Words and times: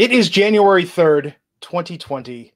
It 0.00 0.12
is 0.12 0.30
January 0.30 0.84
3rd, 0.84 1.34
2020. 1.60 2.54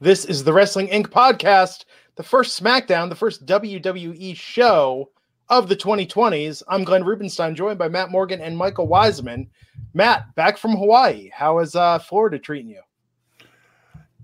This 0.00 0.24
is 0.24 0.44
the 0.44 0.52
Wrestling 0.52 0.86
Inc. 0.86 1.08
podcast, 1.08 1.84
the 2.14 2.22
first 2.22 2.62
SmackDown, 2.62 3.08
the 3.08 3.16
first 3.16 3.44
WWE 3.44 4.36
show 4.36 5.10
of 5.48 5.68
the 5.68 5.74
2020s. 5.74 6.62
I'm 6.68 6.84
Glenn 6.84 7.02
Rubenstein, 7.02 7.56
joined 7.56 7.80
by 7.80 7.88
Matt 7.88 8.12
Morgan 8.12 8.40
and 8.40 8.56
Michael 8.56 8.86
Wiseman. 8.86 9.50
Matt, 9.94 10.32
back 10.36 10.56
from 10.58 10.76
Hawaii. 10.76 11.28
How 11.34 11.58
is 11.58 11.74
uh, 11.74 11.98
Florida 11.98 12.38
treating 12.38 12.70
you? 12.70 12.82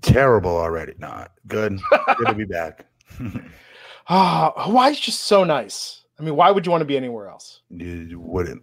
Terrible 0.01 0.57
already. 0.57 0.95
Not 0.99 1.33
good. 1.49 1.81
good 2.17 2.27
to 2.29 2.35
be 2.35 2.45
back. 2.45 2.87
Ah, 4.09 4.53
Hawaii's 4.57 4.99
just 5.01 5.25
so 5.25 5.43
nice. 5.43 6.05
I 6.19 6.23
mean, 6.23 6.37
why 6.37 6.51
would 6.51 6.67
you 6.67 6.71
want 6.71 6.83
to 6.83 6.87
be 6.87 6.97
anywhere 6.97 7.29
else? 7.29 7.63
You 7.71 8.21
wouldn't. 8.21 8.63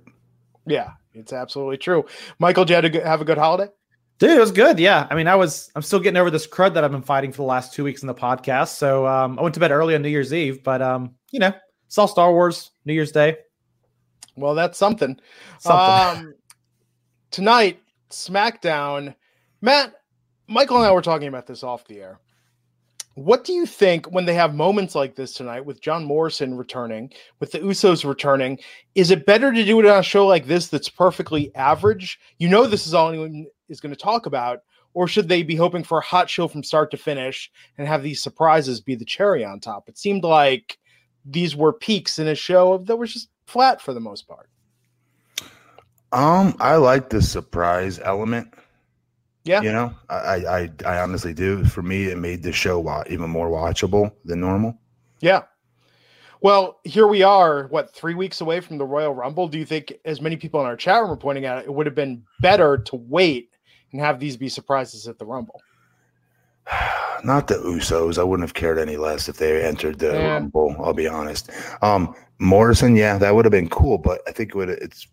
Yeah, 0.65 0.91
it's 1.13 1.31
absolutely 1.31 1.77
true. 1.77 2.05
Michael, 2.39 2.65
did 2.65 2.71
you 2.71 2.75
have 2.75 2.85
a 2.85 2.89
good, 2.89 3.03
have 3.03 3.21
a 3.21 3.25
good 3.25 3.37
holiday? 3.37 3.71
Dude, 4.19 4.31
it 4.31 4.39
was 4.39 4.51
good. 4.51 4.79
Yeah. 4.79 5.07
I 5.09 5.15
mean, 5.15 5.27
I 5.27 5.35
was, 5.35 5.71
I'm 5.75 5.81
still 5.81 6.01
getting 6.01 6.17
over 6.17 6.29
this 6.29 6.45
crud 6.45 6.73
that 6.73 6.83
I've 6.83 6.91
been 6.91 7.01
fighting 7.01 7.31
for 7.31 7.37
the 7.37 7.43
last 7.43 7.73
two 7.73 7.85
weeks 7.85 8.01
in 8.01 8.07
the 8.07 8.13
podcast. 8.13 8.75
So 8.75 9.07
um, 9.07 9.39
I 9.39 9.41
went 9.41 9.53
to 9.53 9.61
bed 9.61 9.71
early 9.71 9.95
on 9.95 10.01
New 10.01 10.09
Year's 10.09 10.33
Eve, 10.33 10.61
but, 10.61 10.81
um, 10.81 11.15
you 11.31 11.39
know, 11.39 11.53
saw 11.87 12.05
Star 12.05 12.33
Wars 12.33 12.71
New 12.83 12.93
Year's 12.93 13.13
Day. 13.13 13.37
Well, 14.35 14.55
that's 14.55 14.77
something. 14.77 15.17
Something. 15.59 16.25
Um, 16.27 16.33
tonight, 17.31 17.79
SmackDown. 18.09 19.15
Matt, 19.61 19.93
Michael 20.49 20.77
and 20.77 20.85
I 20.85 20.91
were 20.91 21.01
talking 21.01 21.29
about 21.29 21.47
this 21.47 21.63
off 21.63 21.87
the 21.87 22.01
air. 22.01 22.19
What 23.15 23.45
do 23.45 23.53
you 23.53 23.65
think 23.65 24.05
when 24.11 24.25
they 24.25 24.33
have 24.33 24.53
moments 24.53 24.95
like 24.95 25.15
this 25.15 25.33
tonight 25.33 25.65
with 25.65 25.81
John 25.81 26.03
Morrison 26.03 26.55
returning, 26.55 27.11
with 27.39 27.51
the 27.51 27.59
Usos 27.59 28.07
returning? 28.07 28.59
Is 28.95 29.11
it 29.11 29.25
better 29.25 29.51
to 29.51 29.65
do 29.65 29.79
it 29.79 29.85
on 29.85 29.99
a 29.99 30.03
show 30.03 30.27
like 30.27 30.45
this 30.45 30.67
that's 30.67 30.89
perfectly 30.89 31.53
average? 31.55 32.19
You 32.37 32.49
know, 32.49 32.65
this 32.65 32.85
is 32.85 32.93
all 32.93 33.09
anyone 33.09 33.47
is 33.69 33.79
going 33.79 33.93
to 33.93 33.99
talk 33.99 34.25
about. 34.25 34.63
Or 34.93 35.07
should 35.07 35.29
they 35.29 35.43
be 35.43 35.55
hoping 35.55 35.83
for 35.83 35.99
a 35.99 36.03
hot 36.03 36.29
show 36.29 36.47
from 36.47 36.63
start 36.63 36.89
to 36.91 36.97
finish 36.97 37.51
and 37.77 37.87
have 37.87 38.01
these 38.01 38.23
surprises 38.23 38.81
be 38.81 38.95
the 38.95 39.05
cherry 39.05 39.45
on 39.45 39.59
top? 39.59 39.87
It 39.87 39.97
seemed 39.97 40.23
like 40.23 40.77
these 41.25 41.55
were 41.55 41.73
peaks 41.73 42.17
in 42.17 42.27
a 42.27 42.35
show 42.35 42.79
that 42.79 42.95
was 42.95 43.13
just 43.13 43.29
flat 43.45 43.81
for 43.81 43.93
the 43.93 43.99
most 43.99 44.27
part. 44.27 44.49
Um, 46.11 46.55
I 46.59 46.77
like 46.77 47.09
the 47.09 47.21
surprise 47.21 47.99
element. 47.99 48.51
Yeah. 49.43 49.61
You 49.61 49.71
know, 49.71 49.93
I, 50.09 50.15
I, 50.15 50.69
I 50.85 50.99
honestly 50.99 51.33
do. 51.33 51.63
For 51.65 51.83
me, 51.83 52.05
it 52.05 52.17
made 52.17 52.41
the 52.41 52.51
show 52.51 53.03
even 53.09 53.29
more 53.29 53.49
watchable 53.49 54.11
than 54.25 54.41
normal. 54.41 54.75
Yeah. 55.21 55.43
Well, 56.41 56.79
here 56.83 57.07
we 57.07 57.21
are, 57.21 57.67
what, 57.67 57.93
three 57.93 58.15
weeks 58.15 58.41
away 58.41 58.59
from 58.59 58.77
the 58.77 58.85
Royal 58.85 59.13
Rumble. 59.13 59.47
Do 59.47 59.59
you 59.59 59.65
think, 59.65 59.93
as 60.05 60.21
many 60.21 60.35
people 60.35 60.59
in 60.61 60.65
our 60.65 60.77
chat 60.77 61.01
room 61.01 61.11
are 61.11 61.17
pointing 61.17 61.45
out, 61.45 61.63
it 61.63 61.73
would 61.73 61.85
have 61.85 61.95
been 61.95 62.23
better 62.39 62.77
to 62.77 62.95
wait 62.95 63.51
and 63.91 64.01
have 64.01 64.19
these 64.19 64.37
be 64.37 64.49
surprises 64.49 65.07
at 65.07 65.17
the 65.19 65.25
Rumble? 65.25 65.61
Not 67.23 67.47
the 67.47 67.55
Usos. 67.55 68.17
I 68.17 68.23
wouldn't 68.23 68.47
have 68.47 68.53
cared 68.53 68.77
any 68.79 68.95
less 68.97 69.27
if 69.27 69.37
they 69.37 69.63
entered 69.63 69.99
the 69.99 70.13
Yeah. 70.13 70.33
Rumble. 70.33 70.75
I'll 70.79 70.93
be 70.93 71.07
honest. 71.07 71.49
Um, 71.81 72.15
Morrison, 72.39 72.95
yeah, 72.95 73.17
that 73.17 73.35
would 73.35 73.43
have 73.45 73.51
been 73.51 73.69
cool, 73.69 73.97
but 73.97 74.21
I 74.27 74.31
think 74.31 74.51
it 74.51 74.55
would 74.55 74.69
it's 74.69 75.07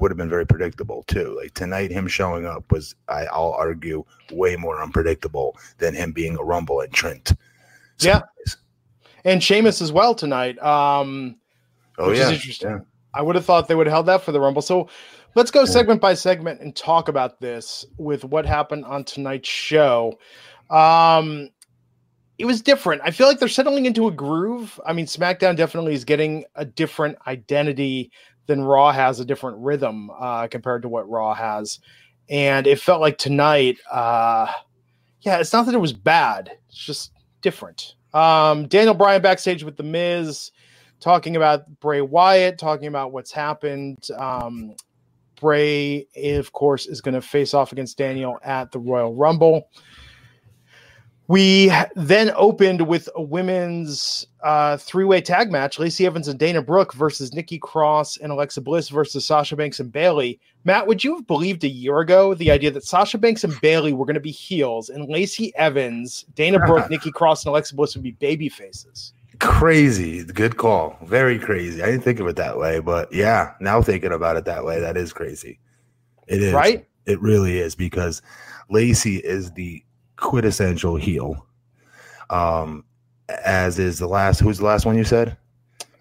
would 0.00 0.10
have 0.10 0.16
been 0.18 0.30
very 0.30 0.46
predictable 0.46 1.02
too. 1.04 1.36
Like 1.40 1.54
tonight, 1.54 1.90
him 1.90 2.08
showing 2.08 2.46
up 2.46 2.70
was, 2.72 2.94
I, 3.08 3.26
I'll 3.26 3.52
argue, 3.52 4.04
way 4.32 4.56
more 4.56 4.82
unpredictable 4.82 5.56
than 5.78 5.94
him 5.94 6.10
being 6.12 6.36
a 6.38 6.42
Rumble 6.42 6.80
entrant. 6.82 7.32
Yeah. 7.98 8.14
Surprise. 8.20 8.56
And 9.24 9.42
Sheamus 9.42 9.82
as 9.82 9.92
well 9.92 10.14
tonight. 10.14 10.58
Um, 10.62 11.36
Oh 11.98 12.08
Which 12.10 12.18
is 12.18 12.28
yeah, 12.28 12.34
interesting. 12.34 12.70
yeah. 12.70 12.78
I 13.12 13.22
would 13.22 13.34
have 13.34 13.44
thought 13.44 13.66
they 13.68 13.74
would 13.74 13.86
have 13.88 13.92
held 13.92 14.06
that 14.06 14.22
for 14.22 14.30
the 14.32 14.40
Rumble. 14.40 14.62
So 14.62 14.88
let's 15.34 15.50
go 15.50 15.64
segment 15.64 16.00
by 16.00 16.14
segment 16.14 16.60
and 16.60 16.74
talk 16.74 17.08
about 17.08 17.40
this 17.40 17.84
with 17.96 18.24
what 18.24 18.46
happened 18.46 18.84
on 18.84 19.04
tonight's 19.04 19.48
show. 19.48 20.18
Um, 20.70 21.50
it 22.38 22.44
was 22.44 22.62
different. 22.62 23.02
I 23.04 23.10
feel 23.10 23.26
like 23.26 23.38
they're 23.38 23.48
settling 23.48 23.86
into 23.86 24.06
a 24.06 24.12
groove. 24.12 24.80
I 24.86 24.92
mean, 24.92 25.06
SmackDown 25.06 25.56
definitely 25.56 25.94
is 25.94 26.04
getting 26.04 26.44
a 26.54 26.64
different 26.64 27.18
identity 27.26 28.12
than 28.46 28.62
Raw 28.62 28.92
has, 28.92 29.20
a 29.20 29.24
different 29.24 29.58
rhythm 29.58 30.10
uh, 30.18 30.46
compared 30.46 30.82
to 30.82 30.88
what 30.88 31.08
Raw 31.08 31.34
has. 31.34 31.80
And 32.30 32.66
it 32.66 32.80
felt 32.80 33.00
like 33.00 33.18
tonight, 33.18 33.78
uh, 33.90 34.52
yeah, 35.22 35.38
it's 35.38 35.52
not 35.52 35.66
that 35.66 35.74
it 35.74 35.80
was 35.80 35.92
bad, 35.92 36.50
it's 36.68 36.78
just 36.78 37.12
different. 37.40 37.94
Um, 38.14 38.68
Daniel 38.68 38.94
Bryan 38.94 39.20
backstage 39.20 39.64
with 39.64 39.76
The 39.76 39.82
Miz 39.82 40.52
talking 41.00 41.36
about 41.36 41.80
Bray 41.80 42.00
Wyatt, 42.00 42.58
talking 42.58 42.86
about 42.86 43.12
what's 43.12 43.32
happened. 43.32 43.98
Um, 44.16 44.74
Bray, 45.40 46.06
of 46.16 46.52
course, 46.52 46.86
is 46.86 47.00
going 47.00 47.14
to 47.14 47.22
face 47.22 47.54
off 47.54 47.72
against 47.72 47.98
Daniel 47.98 48.38
at 48.42 48.72
the 48.72 48.78
Royal 48.78 49.14
Rumble. 49.14 49.68
We 51.28 51.70
then 51.94 52.32
opened 52.36 52.88
with 52.88 53.06
a 53.14 53.20
women's 53.20 54.26
uh, 54.42 54.78
three-way 54.78 55.20
tag 55.20 55.52
match: 55.52 55.78
Lacey 55.78 56.06
Evans 56.06 56.26
and 56.26 56.38
Dana 56.38 56.62
Brooke 56.62 56.94
versus 56.94 57.34
Nikki 57.34 57.58
Cross 57.58 58.16
and 58.16 58.32
Alexa 58.32 58.62
Bliss 58.62 58.88
versus 58.88 59.26
Sasha 59.26 59.54
Banks 59.54 59.78
and 59.78 59.92
Bayley. 59.92 60.40
Matt, 60.64 60.86
would 60.86 61.04
you 61.04 61.16
have 61.16 61.26
believed 61.26 61.64
a 61.64 61.68
year 61.68 62.00
ago 62.00 62.32
the 62.32 62.50
idea 62.50 62.70
that 62.70 62.84
Sasha 62.84 63.18
Banks 63.18 63.44
and 63.44 63.60
Bayley 63.60 63.92
were 63.92 64.06
going 64.06 64.14
to 64.14 64.20
be 64.20 64.30
heels 64.30 64.88
and 64.88 65.06
Lacey 65.10 65.54
Evans, 65.56 66.24
Dana 66.34 66.58
Brooke, 66.66 66.88
Nikki 66.88 67.10
Cross, 67.10 67.44
and 67.44 67.50
Alexa 67.50 67.74
Bliss 67.74 67.94
would 67.94 68.02
be 68.02 68.12
baby 68.12 68.48
faces? 68.48 69.12
Crazy. 69.40 70.24
Good 70.24 70.56
call. 70.56 70.98
Very 71.04 71.38
crazy. 71.38 71.82
I 71.82 71.86
didn't 71.86 72.02
think 72.02 72.18
of 72.20 72.26
it 72.26 72.36
that 72.36 72.58
way, 72.58 72.80
but 72.80 73.12
yeah, 73.12 73.54
now 73.60 73.80
thinking 73.82 74.12
about 74.12 74.36
it 74.36 74.44
that 74.46 74.64
way, 74.64 74.80
that 74.80 74.96
is 74.96 75.12
crazy. 75.12 75.58
It 76.26 76.42
is. 76.42 76.52
Right? 76.52 76.86
It 77.06 77.20
really 77.20 77.58
is 77.58 77.74
because 77.74 78.20
Lacey 78.68 79.16
is 79.18 79.52
the 79.52 79.82
quintessential 80.16 80.96
heel. 80.96 81.46
Um, 82.30 82.84
as 83.44 83.78
is 83.78 83.98
the 83.98 84.06
last 84.08 84.40
who's 84.40 84.58
the 84.58 84.64
last 84.64 84.84
one 84.86 84.96
you 84.96 85.04
said? 85.04 85.36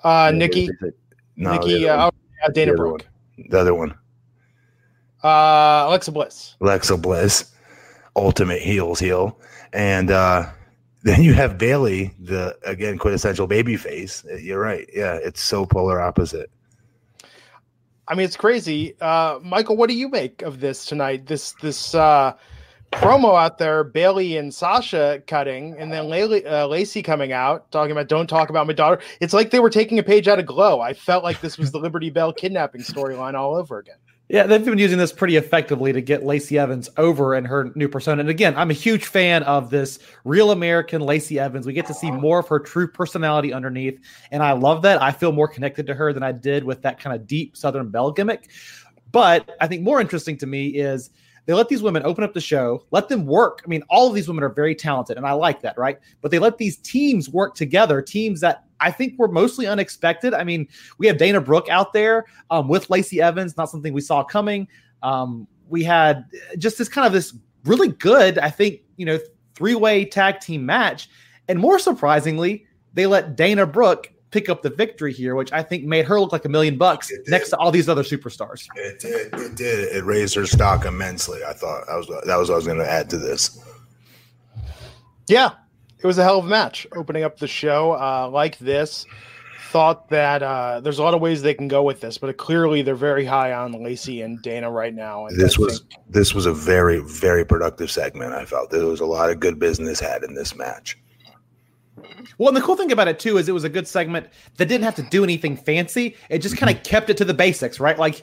Uh, 0.04 0.32
Nikki, 0.34 0.70
No, 1.36 1.54
Nikki, 1.54 1.88
uh, 1.88 2.10
yeah, 2.42 2.50
Dana 2.54 2.72
The 2.72 2.78
Brooke, 2.78 3.06
the 3.50 3.60
other 3.60 3.74
one. 3.76 3.92
uh, 5.24 5.86
Alexa 5.88 6.12
Bliss. 6.12 6.56
Alexa 6.62 6.98
Bliss, 6.98 7.52
ultimate 8.16 8.62
heels 8.62 9.00
heel. 9.00 9.40
And 9.74 10.12
uh 10.12 10.50
then 11.04 11.24
you 11.24 11.34
have 11.34 11.58
Bayley, 11.58 12.14
the 12.20 12.58
again 12.64 12.98
quintessential 12.98 13.48
baby 13.48 13.78
face. 13.78 14.26
You're 14.40 14.60
right. 14.60 14.90
Yeah, 14.94 15.16
it's 15.16 15.42
so 15.42 15.66
polar 15.66 16.02
opposite. 16.02 16.50
I 18.08 18.16
mean, 18.16 18.26
it's 18.26 18.38
crazy. 18.38 18.96
Uh, 19.02 19.40
Michael, 19.44 19.76
what 19.76 19.90
do 19.90 19.96
you 19.96 20.10
make 20.10 20.42
of 20.42 20.60
this 20.60 20.86
tonight? 20.86 21.26
This 21.26 21.52
this 21.62 21.94
uh, 21.94 22.34
promo 22.92 23.38
out 23.38 23.58
there, 23.58 23.84
Bayley 23.84 24.38
and 24.38 24.54
Sasha 24.54 25.22
cutting, 25.28 25.76
and 25.78 25.92
then 25.92 26.08
Lacey, 26.08 26.46
uh, 26.46 26.68
Lacey 26.68 27.04
coming 27.04 27.34
out 27.34 27.70
talking 27.72 27.92
about 27.92 28.08
"Don't 28.08 28.28
talk 28.28 28.50
about 28.50 28.66
my 28.66 28.74
daughter." 28.74 29.02
It's 29.20 29.34
like 29.34 29.52
they 29.52 29.60
were 29.60 29.70
taking 29.70 30.00
a 30.00 30.04
page 30.04 30.28
out 30.28 30.40
of 30.40 30.46
Glow. 30.46 30.80
I 30.80 30.94
felt 30.94 31.24
like 31.24 31.42
this 31.42 31.58
was 31.58 31.72
the 31.72 31.80
Liberty 31.80 32.10
Bell 32.10 32.32
kidnapping 32.32 32.82
storyline 32.82 33.34
all 33.34 33.56
over 33.56 33.78
again. 33.80 33.98
Yeah, 34.30 34.46
they've 34.46 34.64
been 34.64 34.78
using 34.78 34.98
this 34.98 35.14
pretty 35.14 35.38
effectively 35.38 35.94
to 35.94 36.02
get 36.02 36.26
Lacey 36.26 36.60
Evans 36.60 36.90
over 36.98 37.34
and 37.36 37.48
her 37.48 37.72
new 37.76 37.88
persona. 37.88 38.20
And 38.20 38.30
again, 38.30 38.56
I'm 38.58 38.70
a 38.70 38.74
huge 38.74 39.06
fan 39.06 39.44
of 39.44 39.70
this 39.70 40.00
real 40.26 40.52
American 40.52 41.02
Lacey 41.02 41.40
Evans. 41.40 41.66
We 41.66 41.72
get 41.72 41.86
to 41.86 41.94
see 41.94 42.12
more 42.12 42.40
of 42.40 42.48
her 42.50 42.60
true 42.60 42.90
personality 42.90 43.54
underneath. 43.54 44.02
And 44.32 44.44
I 44.44 44.52
love 44.52 44.82
that. 44.82 45.02
I 45.02 45.12
feel 45.12 45.32
more 45.32 45.48
connected 45.48 45.88
to 45.88 45.94
her 45.94 46.12
than 46.12 46.24
I 46.24 46.34
did 46.34 46.66
with 46.66 46.82
that 46.82 47.00
kind 47.00 47.16
of 47.16 47.26
deep 47.26 47.56
Southern 47.56 47.90
Belle 47.90 48.12
gimmick. 48.12 48.50
but 49.12 49.56
I 49.62 49.68
think 49.68 49.84
more 49.84 50.02
interesting 50.02 50.38
to 50.40 50.46
me 50.46 50.68
is 50.68 51.10
they 51.46 51.54
let 51.54 51.70
these 51.70 51.82
women 51.82 52.04
open 52.04 52.26
up 52.26 52.34
the 52.34 52.42
show, 52.42 52.84
let 52.92 53.08
them 53.08 53.26
work. 53.26 53.62
I 53.66 53.70
mean, 53.70 53.82
all 53.90 54.10
of 54.10 54.14
these 54.14 54.28
women 54.28 54.44
are 54.44 54.50
very 54.50 54.76
talented, 54.76 55.16
and 55.16 55.26
I 55.26 55.32
like 55.32 55.62
that, 55.62 55.78
right? 55.78 55.98
But 56.22 56.32
they 56.32 56.40
let 56.40 56.58
these 56.58 56.78
teams 56.78 57.30
work 57.30 57.56
together, 57.56 58.02
teams 58.02 58.42
that 58.42 58.66
I 58.80 58.92
think 58.92 59.18
were 59.18 59.28
mostly 59.28 59.68
unexpected. 59.68 60.34
I 60.34 60.44
mean, 60.44 60.68
we 60.98 61.08
have 61.08 61.18
Dana 61.18 61.42
Brooke 61.42 61.70
out 61.70 61.94
there 61.94 62.26
um, 62.50 62.68
with 62.68 62.90
Lacey 62.90 63.22
Evans, 63.22 63.58
not 63.58 63.70
something 63.70 63.94
we 63.94 64.02
saw 64.02 64.24
coming. 64.24 64.68
Um, 65.04 65.48
we 65.70 65.84
had 65.84 66.26
just 66.58 66.78
this 66.78 66.90
kind 66.90 67.06
of 67.06 67.14
this 67.14 67.36
really 67.66 67.90
good, 67.90 68.40
I 68.40 68.50
think, 68.50 68.82
you 68.96 69.06
know, 69.06 69.20
three 69.56 69.76
way 69.76 70.06
tag 70.06 70.40
team 70.40 70.66
match. 70.66 71.10
And 71.48 71.60
more 71.60 71.80
surprisingly, 71.80 72.66
they 72.94 73.06
let 73.06 73.36
Dana 73.36 73.66
Brooke 73.66 74.12
pick 74.32 74.50
up 74.50 74.62
the 74.62 74.70
victory 74.70 75.14
here, 75.14 75.36
which 75.36 75.52
I 75.52 75.64
think 75.64 75.86
made 75.86 76.06
her 76.06 76.20
look 76.20 76.32
like 76.32 76.46
a 76.46 76.50
million 76.50 76.78
bucks 76.78 77.12
next 77.28 77.50
to 77.50 77.58
all 77.58 77.72
these 77.72 77.88
other 77.88 78.04
superstars. 78.04 78.68
It 78.76 79.00
did. 79.00 79.34
It 79.34 79.56
did. 79.56 79.96
It 79.96 80.04
raised 80.04 80.36
her 80.36 80.46
stock 80.46 80.86
immensely. 80.86 81.40
I 81.48 81.54
thought 81.54 81.86
that 81.88 81.96
was 81.96 82.08
that 82.08 82.38
was 82.38 82.50
what 82.50 82.56
I 82.56 82.58
was 82.58 82.66
going 82.66 82.80
to 82.80 82.90
add 82.90 83.10
to 83.12 83.18
this. 83.18 83.64
Yeah, 85.28 85.52
it 86.00 86.06
was 86.08 86.18
a 86.18 86.24
hell 86.24 86.40
of 86.40 86.46
a 86.46 86.50
match 86.50 86.86
opening 86.96 87.24
up 87.24 87.38
the 87.40 87.48
show 87.48 87.94
uh, 87.94 88.30
like 88.32 88.58
this. 88.60 89.06
Thought 89.72 90.10
that 90.10 90.42
uh, 90.42 90.80
there's 90.80 90.98
a 91.00 91.04
lot 91.04 91.14
of 91.14 91.20
ways 91.20 91.42
they 91.42 91.54
can 91.54 91.68
go 91.68 91.84
with 91.84 92.00
this, 92.00 92.18
but 92.18 92.36
clearly 92.38 92.82
they're 92.82 92.96
very 92.96 93.26
high 93.26 93.52
on 93.52 93.74
Lacey 93.84 94.22
and 94.22 94.42
Dana 94.42 94.72
right 94.72 94.94
now. 94.96 95.26
And 95.28 95.38
This 95.38 95.58
I 95.60 95.62
was 95.62 95.80
think- 95.80 95.92
this 96.10 96.34
was 96.34 96.46
a 96.46 96.54
very 96.54 97.00
very 97.00 97.46
productive 97.46 97.92
segment. 97.92 98.34
I 98.34 98.46
felt 98.46 98.70
there 98.70 98.86
was 98.86 99.02
a 99.02 99.06
lot 99.06 99.30
of 99.30 99.42
good 99.42 99.60
business 99.60 100.00
had 100.00 100.24
in 100.24 100.36
this 100.36 100.56
match. 100.56 100.98
Well, 102.38 102.50
and 102.50 102.56
the 102.58 102.62
cool 102.62 102.76
thing 102.76 102.92
about 102.92 103.08
it 103.08 103.20
too 103.20 103.38
is 103.38 103.50
it 103.50 103.54
was 103.54 103.64
a 103.64 103.70
good 103.70 103.88
segment 103.88 104.28
that 104.58 104.68
didn't 104.68 104.84
have 104.84 104.96
to 104.96 105.02
do 105.04 105.24
anything 105.24 105.58
fancy. 105.58 106.16
It 106.30 106.40
just 106.40 106.56
kind 106.56 106.76
of 106.76 106.84
kept 106.84 107.10
it 107.10 107.18
to 107.18 107.26
the 107.26 107.34
basics, 107.34 107.80
right? 107.80 107.98
Like 107.98 108.22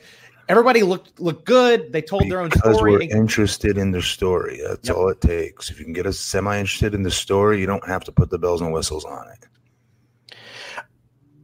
everybody 0.48 0.82
looked 0.82 1.20
looked 1.20 1.44
good. 1.44 1.92
They 1.92 2.02
told 2.02 2.28
their 2.30 2.40
own 2.40 2.48
Because 2.50 2.76
story. 2.76 2.92
we're 2.92 3.00
interested 3.02 3.78
in 3.78 3.90
the 3.90 4.02
story. 4.02 4.60
That's 4.66 4.88
Yep. 4.88 4.96
all 4.96 5.08
it 5.08 5.20
takes. 5.20 5.70
If 5.70 5.78
you 5.78 5.84
can 5.84 5.94
get 5.94 6.06
us 6.06 6.18
semi 6.18 6.58
interested 6.58 6.94
in 6.94 7.02
the 7.02 7.10
story, 7.10 7.60
you 7.60 7.66
don't 7.66 7.86
have 7.86 8.04
to 8.04 8.12
put 8.12 8.30
the 8.30 8.38
bells 8.38 8.60
and 8.60 8.72
whistles 8.72 9.04
on 9.04 9.26
it. 9.32 9.46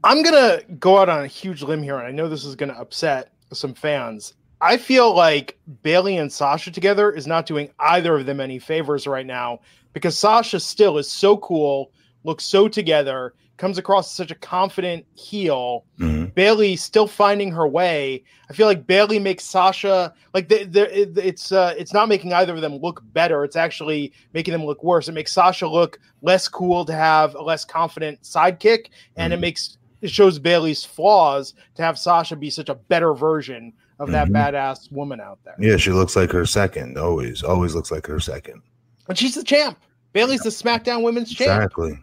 I'm 0.02 0.22
gonna 0.22 0.62
go 0.78 0.98
out 0.98 1.08
on 1.08 1.22
a 1.24 1.26
huge 1.26 1.62
limb 1.62 1.82
here, 1.82 1.98
and 1.98 2.06
I 2.06 2.10
know 2.10 2.28
this 2.28 2.44
is 2.44 2.56
gonna 2.56 2.72
upset 2.74 3.32
some 3.52 3.74
fans. 3.74 4.34
I 4.62 4.76
feel 4.76 5.14
like 5.14 5.58
Bayley 5.82 6.16
and 6.16 6.32
Sasha 6.32 6.70
together 6.70 7.10
is 7.10 7.26
not 7.26 7.46
doing 7.46 7.70
either 7.78 8.18
of 8.18 8.26
them 8.26 8.40
any 8.40 8.58
favors 8.58 9.06
right 9.06 9.26
now 9.26 9.60
because 9.92 10.16
Sasha 10.16 10.60
still 10.60 10.98
is 10.98 11.10
so 11.10 11.36
cool, 11.38 11.92
looks 12.24 12.44
so 12.44 12.68
together, 12.68 13.34
comes 13.60 13.76
across 13.78 14.06
as 14.10 14.16
such 14.16 14.30
a 14.30 14.34
confident 14.34 15.04
heel. 15.14 15.84
Mhm. 15.98 16.34
Bayley 16.34 16.76
still 16.76 17.06
finding 17.06 17.52
her 17.52 17.68
way. 17.68 18.24
I 18.48 18.54
feel 18.54 18.66
like 18.66 18.86
Bayley 18.86 19.18
makes 19.18 19.44
Sasha 19.44 20.14
like 20.32 20.48
the, 20.48 20.64
the, 20.64 20.88
it's 21.26 21.52
uh, 21.52 21.74
it's 21.76 21.92
not 21.92 22.08
making 22.08 22.32
either 22.32 22.54
of 22.54 22.62
them 22.62 22.76
look 22.78 23.02
better. 23.12 23.44
It's 23.44 23.56
actually 23.56 24.12
making 24.32 24.52
them 24.52 24.64
look 24.64 24.82
worse. 24.82 25.08
It 25.08 25.12
makes 25.12 25.32
Sasha 25.32 25.68
look 25.68 26.00
less 26.22 26.48
cool 26.48 26.84
to 26.86 26.94
have 26.94 27.34
a 27.34 27.42
less 27.42 27.64
confident 27.66 28.22
sidekick, 28.22 28.86
and 29.16 29.32
it 29.32 29.36
Mhm. 29.36 29.42
makes 29.42 29.76
it 30.00 30.10
shows 30.10 30.38
Bayley's 30.38 30.82
flaws 30.82 31.52
to 31.74 31.82
have 31.82 31.98
Sasha 31.98 32.34
be 32.36 32.48
such 32.48 32.70
a 32.70 32.74
better 32.74 33.12
version 33.12 33.74
of 33.98 34.10
that 34.12 34.28
Mhm. 34.28 34.32
badass 34.32 34.90
woman 34.90 35.20
out 35.20 35.38
there. 35.44 35.54
Yeah, 35.58 35.76
she 35.76 35.90
looks 35.90 36.16
like 36.16 36.32
her 36.32 36.46
second. 36.46 36.96
Always, 36.96 37.42
always 37.42 37.74
looks 37.74 37.90
like 37.90 38.06
her 38.06 38.18
second. 38.18 38.62
And 39.10 39.18
she's 39.18 39.34
the 39.34 39.44
champ. 39.44 39.78
Bayley's 40.14 40.40
the 40.40 40.48
SmackDown 40.48 41.02
Women's 41.02 41.30
champ. 41.34 41.62
Exactly. 41.62 41.98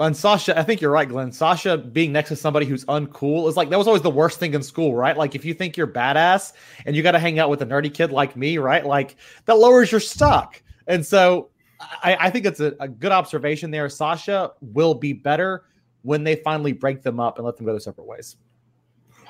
And 0.00 0.16
Sasha, 0.16 0.56
I 0.56 0.62
think 0.62 0.80
you're 0.80 0.92
right, 0.92 1.08
Glenn. 1.08 1.32
Sasha 1.32 1.76
being 1.76 2.12
next 2.12 2.28
to 2.28 2.36
somebody 2.36 2.66
who's 2.66 2.84
uncool 2.84 3.48
is 3.48 3.56
like 3.56 3.68
that 3.70 3.78
was 3.78 3.88
always 3.88 4.02
the 4.02 4.10
worst 4.10 4.38
thing 4.38 4.54
in 4.54 4.62
school, 4.62 4.94
right? 4.94 5.16
Like 5.16 5.34
if 5.34 5.44
you 5.44 5.54
think 5.54 5.76
you're 5.76 5.88
badass 5.88 6.52
and 6.86 6.94
you 6.94 7.02
got 7.02 7.12
to 7.12 7.18
hang 7.18 7.40
out 7.40 7.50
with 7.50 7.62
a 7.62 7.66
nerdy 7.66 7.92
kid 7.92 8.12
like 8.12 8.36
me, 8.36 8.58
right? 8.58 8.86
Like 8.86 9.16
that 9.46 9.58
lowers 9.58 9.90
your 9.90 10.00
stock. 10.00 10.62
And 10.86 11.04
so 11.04 11.50
I, 11.80 12.16
I 12.20 12.30
think 12.30 12.46
it's 12.46 12.60
a, 12.60 12.74
a 12.78 12.86
good 12.86 13.10
observation 13.10 13.72
there. 13.72 13.88
Sasha 13.88 14.52
will 14.60 14.94
be 14.94 15.12
better 15.12 15.64
when 16.02 16.22
they 16.22 16.36
finally 16.36 16.72
break 16.72 17.02
them 17.02 17.18
up 17.18 17.38
and 17.38 17.44
let 17.44 17.56
them 17.56 17.66
go 17.66 17.72
their 17.72 17.80
separate 17.80 18.06
ways. 18.06 18.36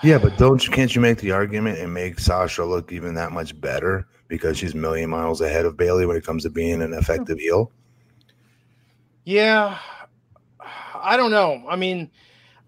Yeah, 0.03 0.19
but 0.19 0.37
don't 0.39 0.65
you, 0.65 0.73
can't 0.73 0.95
you 0.95 1.01
make 1.01 1.19
the 1.19 1.33
argument 1.33 1.79
and 1.79 1.93
make 1.93 2.21
Sasha 2.21 2.65
look 2.65 2.93
even 2.93 3.15
that 3.15 3.33
much 3.33 3.59
better 3.61 4.07
because 4.29 4.59
she's 4.59 4.75
a 4.75 4.77
million 4.77 5.11
miles 5.11 5.41
ahead 5.41 5.65
of 5.65 5.77
Bayley 5.77 6.07
when 6.07 6.17
it 6.17 6.25
comes 6.25 6.45
to 6.45 6.51
being 6.51 6.83
an 6.83 6.93
effective 6.93 7.39
hmm. 7.39 7.43
heel? 7.43 7.73
Yeah, 9.25 9.79
I 11.03 11.17
don't 11.17 11.31
know. 11.31 11.63
I 11.69 11.77
mean, 11.77 12.11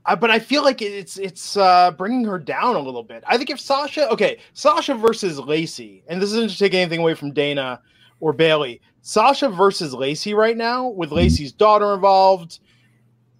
I, 0.06 0.14
but 0.14 0.30
I 0.30 0.38
feel 0.38 0.64
like 0.64 0.80
it's 0.82 1.18
it's 1.18 1.56
uh, 1.56 1.90
bringing 1.92 2.24
her 2.24 2.38
down 2.38 2.76
a 2.76 2.80
little 2.80 3.02
bit. 3.02 3.22
I 3.26 3.36
think 3.36 3.50
if 3.50 3.60
Sasha, 3.60 4.08
okay, 4.10 4.38
Sasha 4.54 4.94
versus 4.94 5.38
Lacey, 5.38 6.02
and 6.08 6.20
this 6.20 6.32
isn't 6.32 6.50
to 6.50 6.58
take 6.58 6.74
anything 6.74 7.00
away 7.00 7.14
from 7.14 7.32
Dana 7.32 7.80
or 8.20 8.32
Bayley. 8.32 8.80
Sasha 9.02 9.48
versus 9.48 9.94
Lacey 9.94 10.34
right 10.34 10.56
now 10.56 10.88
with 10.88 11.12
Lacey's 11.12 11.52
daughter 11.52 11.94
involved. 11.94 12.60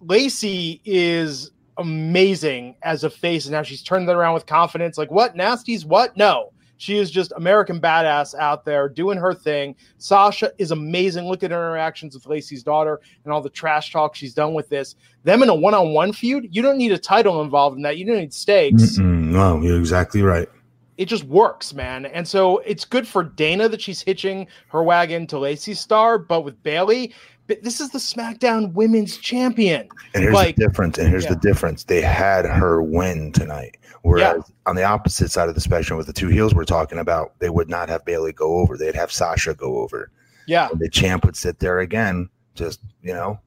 Lacey 0.01 0.81
is 0.85 1.51
amazing 1.77 2.75
as 2.83 3.03
a 3.03 3.09
face, 3.09 3.45
and 3.45 3.53
now 3.53 3.63
she's 3.63 3.83
turned 3.83 4.07
that 4.07 4.15
around 4.15 4.33
with 4.33 4.45
confidence. 4.45 4.97
Like 4.97 5.11
what 5.11 5.35
nasties? 5.35 5.85
What 5.85 6.15
no. 6.15 6.51
She 6.81 6.97
is 6.97 7.11
just 7.11 7.31
American 7.35 7.79
badass 7.79 8.33
out 8.33 8.65
there 8.65 8.89
doing 8.89 9.15
her 9.19 9.35
thing. 9.35 9.75
Sasha 9.99 10.51
is 10.57 10.71
amazing. 10.71 11.25
Look 11.27 11.43
at 11.43 11.51
her 11.51 11.69
interactions 11.69 12.15
with 12.15 12.25
Lacey's 12.25 12.63
daughter 12.63 12.99
and 13.23 13.31
all 13.31 13.39
the 13.39 13.51
trash 13.51 13.91
talk 13.91 14.15
she's 14.15 14.33
done 14.33 14.55
with 14.55 14.67
this. 14.67 14.95
Them 15.23 15.43
in 15.43 15.49
a 15.49 15.53
one-on-one 15.53 16.11
feud, 16.11 16.47
you 16.49 16.63
don't 16.63 16.79
need 16.79 16.91
a 16.91 16.97
title 16.97 17.43
involved 17.43 17.75
in 17.77 17.83
that. 17.83 17.97
You 17.97 18.05
don't 18.05 18.17
need 18.17 18.33
stakes. 18.33 18.97
Mm-mm, 18.97 19.25
no, 19.25 19.61
you're 19.61 19.77
exactly 19.77 20.23
right. 20.23 20.49
It 20.97 21.05
just 21.05 21.23
works, 21.25 21.71
man. 21.71 22.07
And 22.07 22.27
so 22.27 22.57
it's 22.59 22.83
good 22.83 23.07
for 23.07 23.23
Dana 23.23 23.69
that 23.69 23.79
she's 23.79 24.01
hitching 24.01 24.47
her 24.69 24.81
wagon 24.81 25.27
to 25.27 25.37
Lacey's 25.37 25.79
star, 25.79 26.17
but 26.17 26.41
with 26.41 26.61
Bayley, 26.63 27.13
but 27.45 27.61
this 27.61 27.79
is 27.79 27.91
the 27.91 27.99
SmackDown 27.99 28.73
Women's 28.73 29.17
Champion. 29.17 29.87
And 30.15 30.23
here's 30.23 30.33
Like- 30.33 30.55
the 30.55 30.65
difference. 30.65 30.97
And 30.97 31.09
here's 31.09 31.25
yeah. 31.25 31.35
the 31.35 31.39
difference. 31.41 31.83
They 31.83 32.01
had 32.01 32.45
her 32.45 32.81
win 32.81 33.33
tonight. 33.33 33.77
Whereas 34.03 34.51
on 34.65 34.75
the 34.75 34.83
opposite 34.83 35.29
side 35.29 35.47
of 35.47 35.55
the 35.55 35.61
spectrum, 35.61 35.97
with 35.97 36.07
the 36.07 36.13
two 36.13 36.27
heels 36.27 36.55
we're 36.55 36.65
talking 36.65 36.97
about, 36.97 37.37
they 37.39 37.49
would 37.49 37.69
not 37.69 37.87
have 37.89 38.03
Bayley 38.03 38.33
go 38.33 38.57
over. 38.57 38.77
They'd 38.77 38.95
have 38.95 39.11
Sasha 39.11 39.53
go 39.53 39.77
over. 39.77 40.11
Yeah. 40.47 40.69
And 40.71 40.79
the 40.79 40.89
champ 40.89 41.25
would 41.25 41.35
sit 41.35 41.59
there 41.59 41.79
again, 41.79 42.29
just 42.55 42.81
you 43.03 43.13
know. 43.13 43.39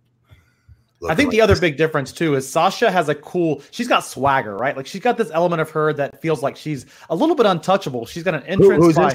I 1.03 1.09
looking 1.09 1.17
think 1.17 1.31
the 1.33 1.41
other 1.41 1.53
this- 1.55 1.61
big 1.61 1.77
difference 1.77 2.13
too 2.13 2.35
is 2.35 2.49
Sasha 2.49 2.91
has 2.91 3.09
a 3.09 3.15
cool. 3.15 3.63
She's 3.73 3.89
got 3.89 4.01
swagger, 4.01 4.57
right? 4.57 4.77
Like 4.77 4.87
she's 4.87 5.03
got 5.03 5.19
this 5.19 5.31
element 5.33 5.61
of 5.61 5.71
her 5.71 5.93
that 5.93 6.23
feels 6.23 6.43
like 6.43 6.57
she's 6.57 6.87
a 7.11 7.17
little 7.17 7.35
bit 7.35 7.47
untouchable. 7.47 8.07
She's 8.07 8.23
got 8.23 8.35
an 8.35 8.45
entrance 8.45 8.85
who's 8.85 8.97
by? 8.97 9.15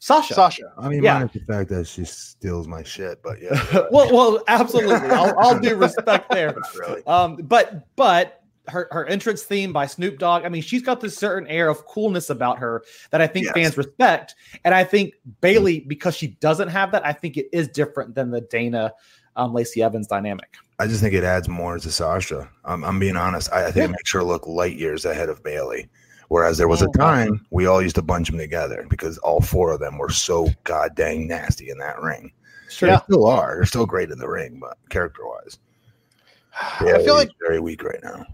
Sasha. 0.00 0.34
Sasha. 0.34 0.72
I 0.78 0.88
mean, 0.88 1.02
yeah. 1.02 1.14
minus 1.14 1.32
the 1.32 1.40
fact 1.40 1.70
that 1.70 1.86
she 1.86 2.04
steals 2.04 2.68
my 2.68 2.84
shit, 2.84 3.20
but 3.22 3.42
yeah. 3.42 3.60
well, 3.90 4.14
well, 4.14 4.44
absolutely. 4.46 4.94
I'll, 4.94 5.36
I'll 5.38 5.58
do 5.58 5.74
respect 5.76 6.30
there. 6.30 6.54
Not 6.54 6.74
really. 6.76 7.06
Um, 7.06 7.36
but 7.36 7.94
but 7.96 8.37
her 8.68 8.88
her 8.90 9.06
entrance 9.06 9.42
theme 9.42 9.72
by 9.72 9.86
Snoop 9.86 10.18
Dogg. 10.18 10.44
I 10.44 10.48
mean, 10.48 10.62
she's 10.62 10.82
got 10.82 11.00
this 11.00 11.16
certain 11.16 11.48
air 11.48 11.68
of 11.68 11.84
coolness 11.86 12.30
about 12.30 12.58
her 12.58 12.82
that 13.10 13.20
I 13.20 13.26
think 13.26 13.46
Yes. 13.46 13.54
fans 13.54 13.76
respect. 13.76 14.34
And 14.64 14.74
I 14.74 14.84
think 14.84 15.14
Bayley, 15.40 15.80
because 15.80 16.16
she 16.16 16.28
doesn't 16.40 16.68
have 16.68 16.92
that, 16.92 17.04
I 17.06 17.12
think 17.12 17.36
it 17.36 17.48
is 17.52 17.68
different 17.68 18.14
than 18.14 18.30
the 18.30 18.40
Dana 18.42 18.92
um, 19.36 19.54
Lacey 19.54 19.82
Evans 19.82 20.06
dynamic. 20.06 20.56
I 20.80 20.86
just 20.86 21.00
think 21.00 21.14
it 21.14 21.24
adds 21.24 21.48
more 21.48 21.78
to 21.78 21.90
Sasha. 21.90 22.48
I'm, 22.64 22.84
I'm 22.84 22.98
being 22.98 23.16
honest. 23.16 23.52
I, 23.52 23.66
I 23.66 23.70
think 23.72 23.86
it 23.86 23.92
makes 23.92 24.12
her 24.12 24.22
look 24.24 24.46
light 24.46 24.76
years 24.76 25.04
ahead 25.04 25.28
of 25.28 25.42
Bayley. 25.42 25.88
Whereas 26.28 26.58
there 26.58 26.68
was 26.68 26.82
a 26.82 26.88
Oh. 26.88 26.92
time 26.92 27.46
we 27.50 27.66
all 27.66 27.80
used 27.80 27.94
to 27.96 28.02
bunch 28.02 28.28
them 28.28 28.38
together 28.38 28.86
because 28.90 29.16
all 29.18 29.40
four 29.40 29.72
of 29.72 29.80
them 29.80 29.96
were 29.96 30.10
so 30.10 30.48
god 30.64 30.94
dang 30.94 31.26
nasty 31.26 31.70
in 31.70 31.78
that 31.78 32.00
ring. 32.02 32.32
Sure. 32.68 32.90
They 32.90 32.96
still 33.04 33.26
are. 33.26 33.56
They're 33.56 33.64
still 33.64 33.86
great 33.86 34.10
in 34.10 34.18
the 34.18 34.28
ring, 34.28 34.58
but 34.60 34.76
character 34.90 35.22
wise, 35.26 35.58
I 36.60 37.02
feel 37.02 37.14
like 37.14 37.30
very 37.40 37.60
weak 37.60 37.82
right 37.82 38.00
now. 38.02 38.26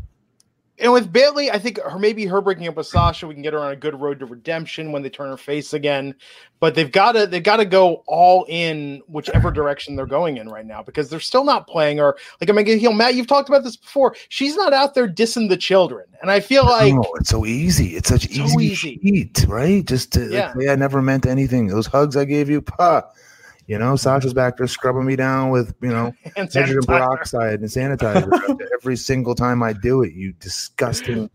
And 0.80 0.92
with 0.92 1.12
Bayley, 1.12 1.52
I 1.52 1.58
think 1.58 1.78
her 1.80 1.98
maybe 2.00 2.26
her 2.26 2.40
breaking 2.40 2.66
up 2.66 2.74
with 2.74 2.88
Sasha, 2.88 3.28
we 3.28 3.34
can 3.34 3.44
get 3.44 3.52
her 3.52 3.60
on 3.60 3.70
a 3.70 3.76
good 3.76 4.00
road 4.00 4.18
to 4.18 4.26
redemption 4.26 4.90
when 4.90 5.02
they 5.02 5.08
turn 5.08 5.28
her 5.30 5.36
face 5.36 5.72
again. 5.72 6.16
But 6.58 6.74
they've 6.74 6.90
got 6.90 7.12
to 7.12 7.28
they've 7.28 7.42
got 7.42 7.58
to 7.58 7.64
go 7.64 8.02
all 8.08 8.44
in 8.48 9.00
whichever 9.06 9.52
direction 9.52 9.94
they're 9.94 10.04
going 10.04 10.38
in 10.38 10.48
right 10.48 10.66
now 10.66 10.82
because 10.82 11.08
they're 11.08 11.20
still 11.20 11.44
not 11.44 11.68
playing 11.68 11.98
her 11.98 12.16
like 12.40 12.50
I'm 12.50 12.56
gonna 12.56 12.76
heel. 12.76 12.92
Matt, 12.92 13.14
you've 13.14 13.28
talked 13.28 13.48
about 13.48 13.62
this 13.62 13.76
before. 13.76 14.16
She's 14.30 14.56
not 14.56 14.72
out 14.72 14.94
there 14.94 15.06
dissing 15.06 15.48
the 15.48 15.56
children, 15.56 16.06
and 16.20 16.30
I 16.30 16.40
feel 16.40 16.64
like 16.64 16.92
oh, 16.92 17.14
it's 17.20 17.30
so 17.30 17.46
easy. 17.46 17.94
It's 17.96 18.08
such 18.08 18.28
So 18.28 18.42
easy, 18.42 18.66
easy. 18.66 18.98
feat, 18.98 19.44
right? 19.46 19.84
Just 19.84 20.12
to 20.14 20.28
Yeah. 20.28 20.52
like, 20.56 20.68
I 20.68 20.74
never 20.74 21.00
meant 21.00 21.24
anything. 21.24 21.68
Those 21.68 21.86
hugs 21.86 22.16
I 22.16 22.24
gave 22.24 22.50
you, 22.50 22.60
pa. 22.60 23.04
You 23.66 23.78
know, 23.78 23.96
Sasha's 23.96 24.34
back 24.34 24.56
there 24.58 24.66
scrubbing 24.66 25.06
me 25.06 25.16
down 25.16 25.50
with, 25.50 25.74
you 25.80 25.88
know, 25.88 26.12
and 26.36 26.52
hydrogen 26.52 26.82
sanitizer. 26.82 26.86
peroxide 26.86 27.60
and 27.60 27.68
sanitizer 27.68 28.58
every 28.74 28.96
single 28.96 29.34
time 29.34 29.62
I 29.62 29.72
do 29.72 30.02
it. 30.02 30.12
You 30.12 30.32
disgusting, 30.34 31.30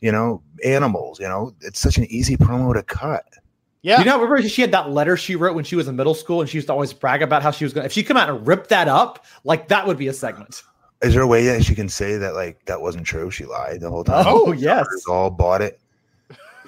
you 0.00 0.10
know, 0.10 0.42
animals. 0.64 1.20
You 1.20 1.28
know, 1.28 1.54
it's 1.60 1.78
such 1.78 1.96
an 1.98 2.04
easy 2.06 2.36
promo 2.36 2.74
to 2.74 2.82
cut. 2.82 3.24
yeah, 3.82 4.00
You 4.00 4.04
know, 4.04 4.20
remember 4.20 4.46
she 4.48 4.62
had 4.62 4.72
that 4.72 4.90
letter 4.90 5.16
she 5.16 5.36
wrote 5.36 5.54
when 5.54 5.64
she 5.64 5.76
was 5.76 5.86
in 5.86 5.94
middle 5.96 6.14
school, 6.14 6.40
and 6.40 6.50
she 6.50 6.58
used 6.58 6.66
to 6.66 6.72
always 6.72 6.92
brag 6.92 7.22
about 7.22 7.42
how 7.42 7.50
she 7.52 7.64
was 7.64 7.72
going. 7.72 7.82
to 7.84 7.86
If 7.86 7.92
she 7.92 8.02
come 8.02 8.16
out 8.16 8.28
and 8.28 8.44
rip 8.46 8.66
that 8.68 8.88
up, 8.88 9.24
like 9.44 9.68
that 9.68 9.86
would 9.86 9.96
be 9.98 10.08
a 10.08 10.12
segment. 10.12 10.62
Is 11.02 11.14
there 11.14 11.22
a 11.22 11.26
way 11.26 11.46
that 11.46 11.64
she 11.64 11.74
can 11.74 11.88
say 11.88 12.18
that 12.18 12.34
like 12.34 12.66
that 12.66 12.82
wasn't 12.82 13.06
true? 13.06 13.30
She 13.30 13.46
lied 13.46 13.80
the 13.80 13.88
whole 13.90 14.04
time. 14.04 14.24
Oh 14.28 14.52
yes, 14.52 14.84
Others 14.86 15.06
all 15.08 15.30
bought 15.30 15.62
it. 15.62 15.79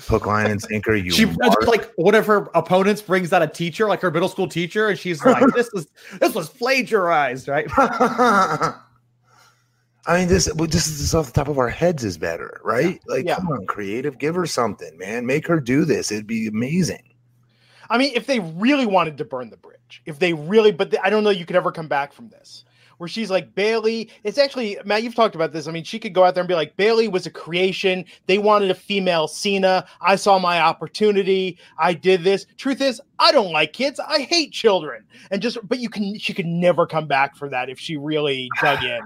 Hook, 0.00 0.26
line, 0.26 0.50
and 0.50 0.60
sinker. 0.60 0.94
You 0.94 1.10
she 1.10 1.24
mark. 1.26 1.66
like 1.66 1.92
one 1.96 2.14
of 2.14 2.26
her 2.26 2.50
opponents 2.54 3.02
brings 3.02 3.32
out 3.32 3.42
a 3.42 3.46
teacher, 3.46 3.86
like 3.88 4.00
her 4.00 4.10
middle 4.10 4.28
school 4.28 4.48
teacher, 4.48 4.88
and 4.88 4.98
she's 4.98 5.24
like, 5.24 5.44
"This 5.54 5.70
was 5.72 5.88
this 6.20 6.34
was 6.34 6.48
plagiarized, 6.48 7.48
right?" 7.48 7.66
I 10.04 10.18
mean, 10.18 10.28
this 10.28 10.46
this 10.54 10.88
is 10.88 11.14
off 11.14 11.26
the 11.26 11.32
top 11.32 11.48
of 11.48 11.58
our 11.58 11.68
heads 11.68 12.04
is 12.04 12.18
better, 12.18 12.60
right? 12.64 13.00
Like, 13.06 13.24
Yeah. 13.24 13.36
come 13.36 13.48
on, 13.48 13.66
creative, 13.66 14.18
give 14.18 14.34
her 14.34 14.46
something, 14.46 14.96
man. 14.98 15.26
Make 15.26 15.46
her 15.46 15.60
do 15.60 15.84
this. 15.84 16.10
It'd 16.10 16.26
be 16.26 16.48
amazing. 16.48 17.02
I 17.88 17.98
mean, 17.98 18.12
if 18.14 18.26
they 18.26 18.40
really 18.40 18.86
wanted 18.86 19.18
to 19.18 19.24
burn 19.24 19.50
the 19.50 19.56
bridge, 19.56 20.02
if 20.06 20.18
they 20.18 20.32
really, 20.32 20.72
but 20.72 20.94
I 21.04 21.10
don't 21.10 21.22
know, 21.22 21.30
you 21.30 21.46
could 21.46 21.56
ever 21.56 21.70
come 21.70 21.86
back 21.88 22.12
from 22.12 22.30
this. 22.30 22.64
Where 22.98 23.08
she's 23.08 23.30
like 23.30 23.54
Bayley, 23.54 24.10
it's 24.24 24.38
actually 24.38 24.78
Matt. 24.84 25.02
You've 25.02 25.14
talked 25.14 25.34
about 25.34 25.52
this. 25.52 25.66
I 25.66 25.72
mean, 25.72 25.84
she 25.84 25.98
could 25.98 26.14
go 26.14 26.24
out 26.24 26.34
there 26.34 26.42
and 26.42 26.48
be 26.48 26.54
like, 26.54 26.76
Bayley 26.76 27.08
was 27.08 27.26
a 27.26 27.30
creation. 27.30 28.04
They 28.26 28.38
wanted 28.38 28.70
a 28.70 28.74
female 28.74 29.28
Cena. 29.28 29.86
I 30.00 30.16
saw 30.16 30.38
my 30.38 30.60
opportunity. 30.60 31.58
I 31.78 31.94
did 31.94 32.24
this. 32.24 32.46
Truth 32.56 32.80
is, 32.80 33.00
I 33.18 33.32
don't 33.32 33.52
like 33.52 33.72
kids. 33.72 34.00
I 34.00 34.20
hate 34.20 34.52
children. 34.52 35.04
And 35.30 35.42
just, 35.42 35.58
but 35.66 35.78
you 35.78 35.88
can, 35.88 36.18
she 36.18 36.34
could 36.34 36.46
never 36.46 36.86
come 36.86 37.06
back 37.06 37.36
for 37.36 37.48
that 37.48 37.68
if 37.68 37.78
she 37.78 37.96
really 37.96 38.48
dug 38.60 38.82
in. 38.82 39.00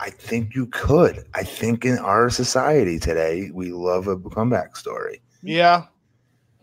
I 0.00 0.10
think 0.10 0.54
you 0.54 0.66
could. 0.66 1.24
I 1.34 1.42
think 1.42 1.84
in 1.84 1.98
our 1.98 2.30
society 2.30 2.98
today, 2.98 3.50
we 3.52 3.72
love 3.72 4.06
a 4.06 4.16
comeback 4.16 4.76
story. 4.76 5.20
Yeah, 5.42 5.86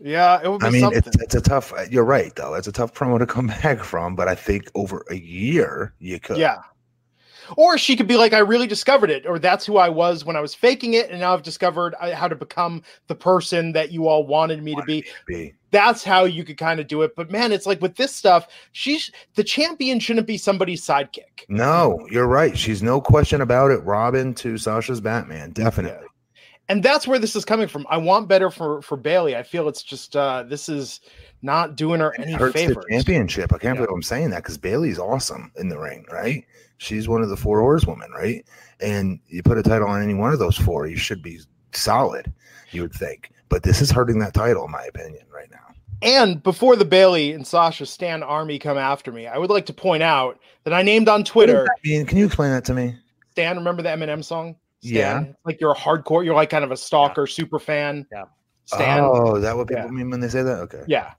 yeah, 0.00 0.40
it 0.42 0.50
would 0.50 0.60
be 0.60 0.66
I 0.66 0.70
mean, 0.70 0.80
something. 0.82 1.02
it's, 1.06 1.16
it's 1.22 1.34
a 1.34 1.40
tough. 1.40 1.72
Uh, 1.72 1.84
you're 1.90 2.04
right, 2.04 2.34
though. 2.36 2.54
It's 2.54 2.68
a 2.68 2.72
tough 2.72 2.94
promo 2.94 3.18
to 3.18 3.26
come 3.36 3.48
back 3.48 3.82
from, 3.82 4.14
but 4.14 4.28
I 4.28 4.34
think 4.34 4.70
over 4.74 5.04
a 5.10 5.16
year 5.16 5.94
you 5.98 6.20
could. 6.20 6.38
Yeah. 6.38 6.58
Or 7.56 7.78
she 7.78 7.94
could 7.94 8.08
be 8.08 8.16
like, 8.16 8.32
I 8.32 8.38
really 8.38 8.66
discovered 8.66 9.08
it, 9.08 9.24
or 9.24 9.38
that's 9.38 9.64
who 9.64 9.76
I 9.76 9.88
was 9.88 10.24
when 10.24 10.34
I 10.34 10.40
was 10.40 10.52
faking 10.52 10.94
it, 10.94 11.10
and 11.10 11.20
now 11.20 11.32
I've 11.32 11.44
discovered 11.44 11.94
uh, 12.00 12.12
how 12.14 12.26
to 12.26 12.34
become 12.34 12.82
the 13.06 13.14
person 13.14 13.70
that 13.72 13.92
you 13.92 14.08
all 14.08 14.26
wanted 14.26 14.64
me 14.64 14.74
to 14.74 14.82
be. 14.82 15.04
Be. 15.28 15.54
That's 15.70 16.02
how 16.02 16.24
you 16.24 16.42
could 16.42 16.58
kind 16.58 16.80
of 16.80 16.88
do 16.88 17.02
it. 17.02 17.14
But 17.14 17.30
man, 17.30 17.52
it's 17.52 17.66
like 17.66 17.80
with 17.80 17.94
this 17.94 18.12
stuff, 18.12 18.48
she's 18.72 19.12
the 19.34 19.44
champion 19.44 20.00
shouldn't 20.00 20.26
be 20.26 20.38
somebody's 20.38 20.84
sidekick. 20.84 21.44
No, 21.48 22.04
you're 22.10 22.26
right. 22.26 22.58
She's 22.58 22.82
no 22.82 23.00
question 23.00 23.40
about 23.40 23.70
it. 23.70 23.78
Robin 23.84 24.34
to 24.34 24.58
Sasha's 24.58 25.00
Batman, 25.00 25.50
definitely. 25.50 26.05
And 26.68 26.82
that's 26.82 27.06
where 27.06 27.18
this 27.18 27.36
is 27.36 27.44
coming 27.44 27.68
from. 27.68 27.86
I 27.88 27.96
want 27.96 28.28
better 28.28 28.50
for 28.50 28.82
for 28.82 28.96
Bayley. 28.96 29.36
I 29.36 29.42
feel 29.42 29.68
it's 29.68 29.82
just 29.82 30.16
uh 30.16 30.42
this 30.42 30.68
is 30.68 31.00
not 31.42 31.76
doing 31.76 32.00
her 32.00 32.14
any 32.18 32.32
hurts 32.32 32.54
favors. 32.54 32.76
the 32.76 32.84
championship. 32.90 33.52
I 33.52 33.58
can't 33.58 33.76
Yeah. 33.76 33.84
believe 33.84 33.94
I'm 33.94 34.02
saying 34.02 34.30
that 34.30 34.42
because 34.42 34.58
Bayley's 34.58 34.98
awesome 34.98 35.52
in 35.56 35.68
the 35.68 35.78
ring, 35.78 36.04
right? 36.10 36.44
She's 36.78 37.08
one 37.08 37.22
of 37.22 37.28
the 37.28 37.36
four 37.36 37.60
horsewomen, 37.60 38.10
right? 38.10 38.44
And 38.80 39.20
you 39.28 39.42
put 39.42 39.58
a 39.58 39.62
title 39.62 39.88
on 39.88 40.02
any 40.02 40.14
one 40.14 40.32
of 40.32 40.38
those 40.38 40.56
four, 40.58 40.86
you 40.86 40.96
should 40.96 41.22
be 41.22 41.40
solid, 41.72 42.32
you 42.72 42.82
would 42.82 42.92
think. 42.92 43.30
But 43.48 43.62
this 43.62 43.80
is 43.80 43.90
hurting 43.90 44.18
that 44.18 44.34
title, 44.34 44.64
in 44.64 44.72
my 44.72 44.84
opinion, 44.84 45.24
right 45.32 45.50
now. 45.50 45.58
And 46.02 46.42
before 46.42 46.76
the 46.76 46.84
Bayley 46.84 47.32
and 47.32 47.46
Sasha 47.46 47.86
Stan 47.86 48.22
Army 48.22 48.58
come 48.58 48.76
after 48.76 49.12
me, 49.12 49.26
I 49.26 49.38
would 49.38 49.50
like 49.50 49.66
to 49.66 49.72
point 49.72 50.02
out 50.02 50.38
that 50.64 50.74
I 50.74 50.82
named 50.82 51.08
on 51.08 51.24
Twitter 51.24 51.64
I 51.64 51.74
mean, 51.84 52.04
can 52.04 52.18
you 52.18 52.26
explain 52.26 52.50
that 52.50 52.64
to 52.66 52.74
me? 52.74 52.96
Stan, 53.30 53.56
remember 53.56 53.82
the 53.82 53.88
Eminem 53.88 54.22
song? 54.24 54.56
Stan? 54.86 55.26
Yeah. 55.26 55.32
Like 55.44 55.60
you're 55.60 55.72
a 55.72 55.76
hardcore, 55.76 56.24
you're 56.24 56.34
like 56.34 56.50
kind 56.50 56.64
of 56.64 56.70
a 56.72 56.76
stalker, 56.76 57.26
super 57.26 57.58
fan. 57.58 58.06
Yeah. 58.12 58.24
Stan. 58.68 58.98
Oh, 59.04 59.36
is 59.36 59.42
that 59.42 59.56
what 59.56 59.68
people 59.68 59.84
Yeah. 59.84 59.90
mean 59.90 60.10
when 60.10 60.18
they 60.18 60.28
say 60.28 60.42
that? 60.42 60.58
Okay. 60.62 60.82
Yeah. 60.88 61.12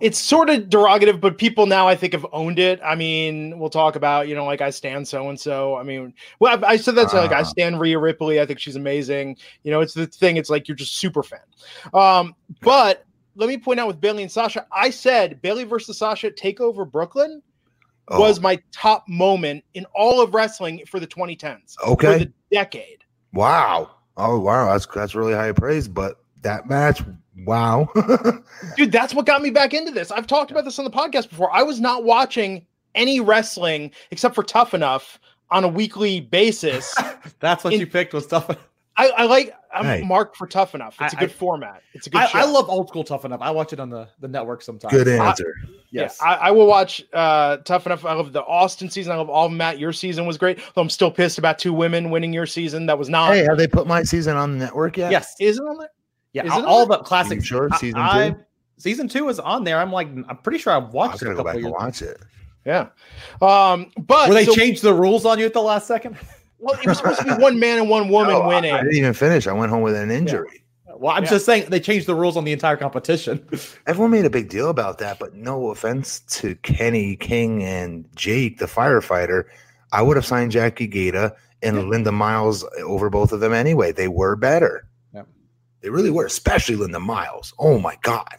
It's 0.00 0.18
sort 0.18 0.50
of 0.50 0.64
derogative, 0.64 1.18
but 1.18 1.38
people 1.38 1.64
now 1.64 1.88
I 1.88 1.96
think 1.96 2.12
have 2.12 2.26
owned 2.30 2.58
it. 2.58 2.78
I 2.84 2.94
mean, 2.94 3.58
we'll 3.58 3.70
talk 3.70 3.96
about, 3.96 4.28
you 4.28 4.34
know, 4.34 4.44
like 4.44 4.60
I 4.60 4.68
stand 4.68 5.08
so 5.08 5.30
and 5.30 5.40
so. 5.40 5.76
I 5.76 5.82
mean, 5.82 6.12
well, 6.40 6.62
I, 6.62 6.72
I 6.72 6.76
said 6.76 6.94
that's 6.94 7.14
like 7.14 7.32
I 7.32 7.40
Ah. 7.40 7.44
stand 7.44 7.80
Rhea 7.80 7.98
Ripley. 7.98 8.38
I 8.38 8.44
think 8.44 8.58
she's 8.58 8.76
amazing. 8.76 9.38
You 9.62 9.70
know, 9.70 9.80
it's 9.80 9.94
the 9.94 10.06
thing. 10.06 10.36
It's 10.36 10.50
like 10.50 10.68
you're 10.68 10.76
just 10.76 10.96
super 10.98 11.22
fan. 11.22 11.40
Um, 11.94 12.34
but 12.60 13.06
let 13.34 13.48
me 13.48 13.56
point 13.56 13.80
out 13.80 13.86
with 13.86 13.98
Bayley 14.00 14.22
and 14.22 14.30
Sasha, 14.30 14.66
I 14.70 14.90
said 14.90 15.40
Bayley 15.40 15.64
versus 15.64 15.96
Sasha 15.96 16.30
Takeover 16.30 16.88
Brooklyn 16.90 17.40
Oh, 18.08 18.20
was 18.20 18.38
my 18.38 18.60
top 18.70 19.08
moment 19.08 19.64
in 19.72 19.86
all 19.94 20.20
of 20.20 20.34
wrestling 20.34 20.82
for 20.86 21.00
the 21.00 21.06
2010s. 21.06 21.76
For 21.76 21.86
okay. 21.92 22.30
The 22.54 22.58
decade. 22.58 23.04
Wow. 23.32 23.90
Oh, 24.16 24.38
wow. 24.38 24.72
That's 24.72 24.86
that's 24.86 25.14
really 25.14 25.34
high 25.34 25.52
praise. 25.52 25.88
But 25.88 26.18
that 26.42 26.68
match, 26.68 27.02
wow. 27.44 27.88
Dude, 28.76 28.92
that's 28.92 29.14
what 29.14 29.26
got 29.26 29.42
me 29.42 29.50
back 29.50 29.74
into 29.74 29.90
this. 29.90 30.10
I've 30.10 30.26
talked 30.26 30.50
about 30.50 30.64
this 30.64 30.78
on 30.78 30.84
the 30.84 30.90
podcast 30.90 31.28
before. 31.30 31.50
I 31.52 31.62
was 31.62 31.80
not 31.80 32.04
watching 32.04 32.66
any 32.94 33.20
wrestling 33.20 33.90
except 34.10 34.34
for 34.34 34.44
Tough 34.44 34.74
Enough 34.74 35.18
on 35.50 35.64
a 35.64 35.68
weekly 35.68 36.20
basis. 36.20 36.94
That's 37.40 37.64
what 37.64 37.74
In- 37.74 37.80
you 37.80 37.86
picked 37.86 38.14
was 38.14 38.26
tough. 38.26 38.48
I, 38.96 39.08
I 39.08 39.24
like 39.24 39.52
I'm 39.72 39.84
Hey. 39.84 40.02
marked 40.02 40.36
for 40.36 40.46
Tough 40.46 40.74
Enough. 40.76 40.96
It's 41.00 41.14
a 41.14 41.16
I- 41.16 41.20
good 41.20 41.30
I- 41.30 41.32
format. 41.32 41.82
It's 41.94 42.06
a 42.06 42.10
good 42.10 42.20
I, 42.20 42.26
show. 42.28 42.38
I 42.38 42.44
love 42.44 42.68
old 42.68 42.88
school 42.88 43.02
tough 43.02 43.24
enough. 43.24 43.40
I 43.42 43.50
watch 43.50 43.72
it 43.72 43.80
on 43.80 43.90
the, 43.90 44.08
the 44.20 44.28
network 44.28 44.62
sometimes. 44.62 44.92
Good 44.92 45.08
answer. 45.08 45.56
Yes. 45.90 46.18
Yeah, 46.22 46.28
I, 46.28 46.34
I 46.34 46.50
will 46.52 46.66
watch 46.66 47.02
uh, 47.12 47.56
Tough 47.58 47.86
Enough. 47.86 48.04
I 48.04 48.12
love 48.14 48.32
the 48.32 48.44
Austin 48.44 48.88
season. 48.88 49.12
I 49.12 49.16
love 49.16 49.28
all 49.30 49.46
of 49.46 49.50
them. 49.50 49.58
Matt, 49.58 49.78
your 49.80 49.92
season 49.92 50.26
was 50.26 50.38
great. 50.38 50.58
Though 50.74 50.82
I'm 50.82 50.90
still 50.90 51.10
pissed 51.10 51.38
about 51.38 51.58
two 51.58 51.72
women 51.72 52.10
winning 52.10 52.32
your 52.32 52.46
season. 52.46 52.86
That 52.86 52.98
was 52.98 53.08
not. 53.08 53.32
Hey, 53.32 53.42
have 53.44 53.58
they 53.58 53.66
put 53.66 53.86
my 53.88 54.02
season 54.04 54.36
on 54.36 54.52
the 54.58 54.64
network 54.64 54.96
yet? 54.96 55.10
yes. 55.10 55.34
Is 55.40 55.58
it 55.58 55.62
on 55.64 55.78
there? 55.78 55.90
Yeah. 56.32 56.44
Is 56.46 56.52
all- 56.52 56.58
it 56.60 56.64
all 56.64 56.86
there? 56.86 56.98
the 56.98 57.04
classic. 57.04 57.44
Sure? 57.44 57.68
Season 57.78 57.98
I- 57.98 58.30
two? 58.30 58.36
season 58.76 59.08
two 59.08 59.28
is 59.28 59.40
on 59.40 59.64
there. 59.64 59.78
I'm 59.80 59.92
like, 59.92 60.06
I'm 60.28 60.36
pretty 60.38 60.58
sure 60.58 60.72
I've 60.72 60.84
I'm 60.84 60.92
watched 60.92 61.22
it 61.22 61.24
gonna 61.26 61.34
a 61.34 61.36
go 61.38 61.44
couple 61.44 61.60
back 61.60 61.64
and 61.64 61.72
watch 61.72 62.02
it. 62.02 62.20
Yeah. 62.64 62.88
Um, 63.42 63.90
but 63.98 64.28
Where 64.28 64.34
they 64.34 64.44
so- 64.44 64.54
changed 64.54 64.82
the 64.82 64.94
rules 64.94 65.24
on 65.26 65.38
you 65.40 65.46
at 65.46 65.52
the 65.52 65.62
last 65.62 65.86
second? 65.88 66.16
Well, 66.64 66.78
it 66.80 66.86
was 66.86 66.98
supposed 66.98 67.20
to 67.20 67.24
be 67.24 67.30
one 67.42 67.58
man 67.58 67.78
and 67.78 67.88
one 67.90 68.08
woman 68.08 68.32
No, 68.32 68.48
winning. 68.48 68.72
I, 68.72 68.78
didn't 68.82 68.96
even 68.96 69.12
finish. 69.14 69.46
I 69.46 69.52
went 69.52 69.70
home 69.70 69.82
with 69.82 69.94
an 69.94 70.10
injury. 70.10 70.64
Well, 70.96 71.12
I'm 71.14 71.24
Yeah. 71.24 71.30
just 71.30 71.44
saying 71.46 71.66
they 71.68 71.80
changed 71.80 72.06
the 72.06 72.14
rules 72.14 72.36
on 72.36 72.44
the 72.44 72.52
entire 72.52 72.76
competition. 72.76 73.46
Everyone 73.86 74.10
made 74.10 74.24
a 74.24 74.30
big 74.30 74.48
deal 74.48 74.70
about 74.70 74.98
that, 74.98 75.18
but 75.18 75.34
no 75.34 75.70
offense 75.70 76.20
to 76.40 76.54
Kenny 76.56 77.16
King 77.16 77.62
and 77.64 78.06
Jake, 78.16 78.58
the 78.58 78.66
firefighter. 78.66 79.44
I 79.92 80.02
would 80.02 80.16
have 80.16 80.24
signed 80.24 80.52
Jackie 80.52 80.88
Gayda 80.88 81.34
and 81.62 81.88
Linda 81.88 82.12
Miles 82.12 82.64
over 82.84 83.10
both 83.10 83.32
of 83.32 83.40
them 83.40 83.52
anyway. 83.52 83.92
They 83.92 84.08
were 84.08 84.36
better. 84.36 84.86
They 85.80 85.90
really 85.90 86.10
were, 86.10 86.24
especially 86.24 86.76
Linda 86.76 86.98
Miles. 86.98 87.52
Oh 87.58 87.78
my 87.78 87.98
God. 88.00 88.36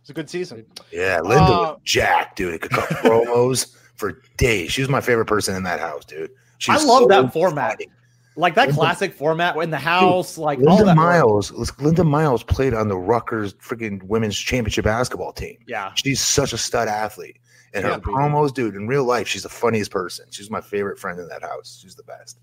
It's 0.00 0.08
a 0.10 0.14
good 0.14 0.30
season. 0.30 0.64
Yeah, 0.90 1.20
Linda 1.20 1.44
Uh, 1.44 1.48
was 1.72 1.80
jacked, 1.84 2.36
dude. 2.36 2.54
It 2.54 2.60
could 2.62 2.70
cut 2.70 2.88
promos 3.02 3.74
for 3.96 4.22
days. 4.38 4.72
She 4.72 4.80
was 4.80 4.88
my 4.88 5.00
favorite 5.02 5.26
person 5.26 5.54
in 5.54 5.62
that 5.64 5.80
house, 5.80 6.04
dude. 6.06 6.30
She 6.58 6.72
I 6.72 6.76
love 6.82 7.08
that 7.08 7.32
format. 7.32 7.72
funny. 7.72 7.90
Like 8.36 8.54
that 8.56 8.66
Linda- 8.68 8.80
classic 8.80 9.12
format 9.14 9.56
in 9.56 9.70
the 9.70 9.78
house, 9.78 10.36
like 10.36 10.58
all 10.58 10.64
Linda 10.64 10.84
that. 10.86 10.96
Miles, 10.96 11.52
Linda 11.78 12.02
Miles 12.02 12.42
played 12.42 12.74
on 12.74 12.88
the 12.88 12.96
Rutgers 12.96 13.54
freaking 13.54 14.02
women's 14.02 14.36
championship 14.36 14.84
basketball 14.84 15.32
team. 15.32 15.56
Yeah. 15.68 15.92
She's 15.94 16.20
such 16.20 16.52
a 16.52 16.58
stud 16.58 16.88
athlete. 16.88 17.38
And 17.74 17.84
her 17.84 17.90
Yeah. 17.92 17.98
promos, 17.98 18.52
dude, 18.52 18.74
in 18.74 18.88
real 18.88 19.04
life, 19.04 19.28
she's 19.28 19.44
the 19.44 19.48
funniest 19.48 19.90
person. 19.92 20.26
She's 20.30 20.50
my 20.50 20.60
favorite 20.60 20.98
friend 20.98 21.18
in 21.20 21.28
that 21.28 21.42
house. 21.42 21.78
She's 21.80 21.94
the 21.94 22.02
best. 22.02 22.38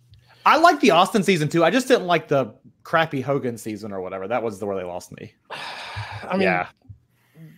I 0.46 0.58
like 0.58 0.80
the 0.80 0.92
Austin 0.92 1.24
season 1.24 1.50
too. 1.50 1.64
I 1.64 1.70
just 1.70 1.88
didn't 1.90 2.08
like 2.08 2.28
the 2.30 2.54
crappy 2.84 3.20
Hogan 3.22 3.58
season 3.58 3.92
or 3.92 4.00
whatever. 4.02 4.28
That 4.30 4.44
was 4.44 4.60
the 4.60 4.66
where 4.66 4.78
they 4.78 4.84
lost 4.84 5.12
me. 5.12 5.34
I 6.24 6.34
mean, 6.34 6.42
yeah. 6.44 6.68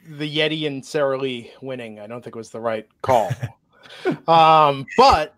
the 0.09 0.37
Yeti 0.37 0.65
and 0.67 0.83
Sarah 0.83 1.17
Lee 1.19 1.51
winning, 1.61 1.99
I 1.99 2.07
don't 2.07 2.23
think 2.23 2.35
was 2.35 2.49
the 2.49 2.59
right 2.59 2.87
call. 3.03 3.31
um, 4.27 4.85
but 4.97 5.35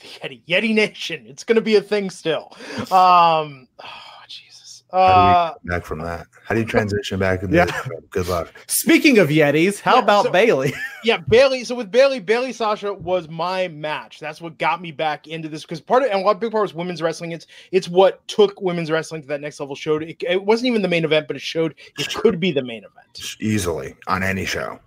the 0.00 0.06
Yeti, 0.08 0.42
Yeti 0.48 0.74
Nation, 0.74 1.24
it's 1.26 1.44
going 1.44 1.56
to 1.56 1.62
be 1.62 1.76
a 1.76 1.80
thing 1.82 2.10
still. 2.10 2.52
Um, 2.90 3.68
oh, 3.82 3.86
Jesus. 4.28 4.82
How 4.90 4.98
do 4.98 5.02
Uh, 5.02 5.54
you 5.62 5.70
back 5.70 5.84
from 5.84 6.00
that? 6.00 6.26
How 6.44 6.54
do 6.54 6.60
you 6.62 6.66
transition 6.66 7.18
back 7.20 7.42
into 7.44 7.54
Yeah. 7.54 7.66
Good 8.10 8.26
luck. 8.26 8.52
Speaking 8.66 9.18
of 9.18 9.28
Yetis, 9.28 9.78
how 9.80 9.96
Yeah, 9.96 10.02
about 10.02 10.24
so- 10.24 10.30
Bayley? 10.32 10.72
yeah, 11.04 11.18
Bayley. 11.18 11.62
So 11.62 11.76
with 11.76 11.92
Bayley, 11.92 12.18
Bayley 12.18 12.52
Sasha 12.52 12.92
was 12.92 13.28
my 13.28 13.68
match. 13.68 14.18
That's 14.18 14.40
what 14.40 14.58
got 14.58 14.82
me 14.82 14.90
back 14.90 15.28
into 15.28 15.48
this 15.48 15.62
because 15.62 15.80
part 15.80 16.02
of 16.02 16.10
and 16.10 16.26
a 16.26 16.34
big 16.34 16.50
part 16.50 16.62
was 16.62 16.74
women's 16.74 17.02
wrestling. 17.02 17.30
It's 17.30 17.46
it's 17.70 17.88
what 17.88 18.26
took 18.26 18.60
women's 18.60 18.90
wrestling 18.90 19.22
to 19.22 19.28
that 19.28 19.40
next 19.40 19.60
level. 19.60 19.76
Showed 19.76 20.02
it, 20.02 20.16
it 20.28 20.44
wasn't 20.44 20.66
even 20.66 20.82
the 20.82 20.88
main 20.88 21.04
event, 21.04 21.28
but 21.28 21.36
it 21.36 21.42
showed 21.42 21.76
it 21.98 22.12
could 22.14 22.40
be 22.40 22.50
the 22.50 22.62
main 22.64 22.78
event. 22.82 23.36
Easily 23.40 23.94
on 24.08 24.24
any 24.24 24.44
show. 24.44 24.80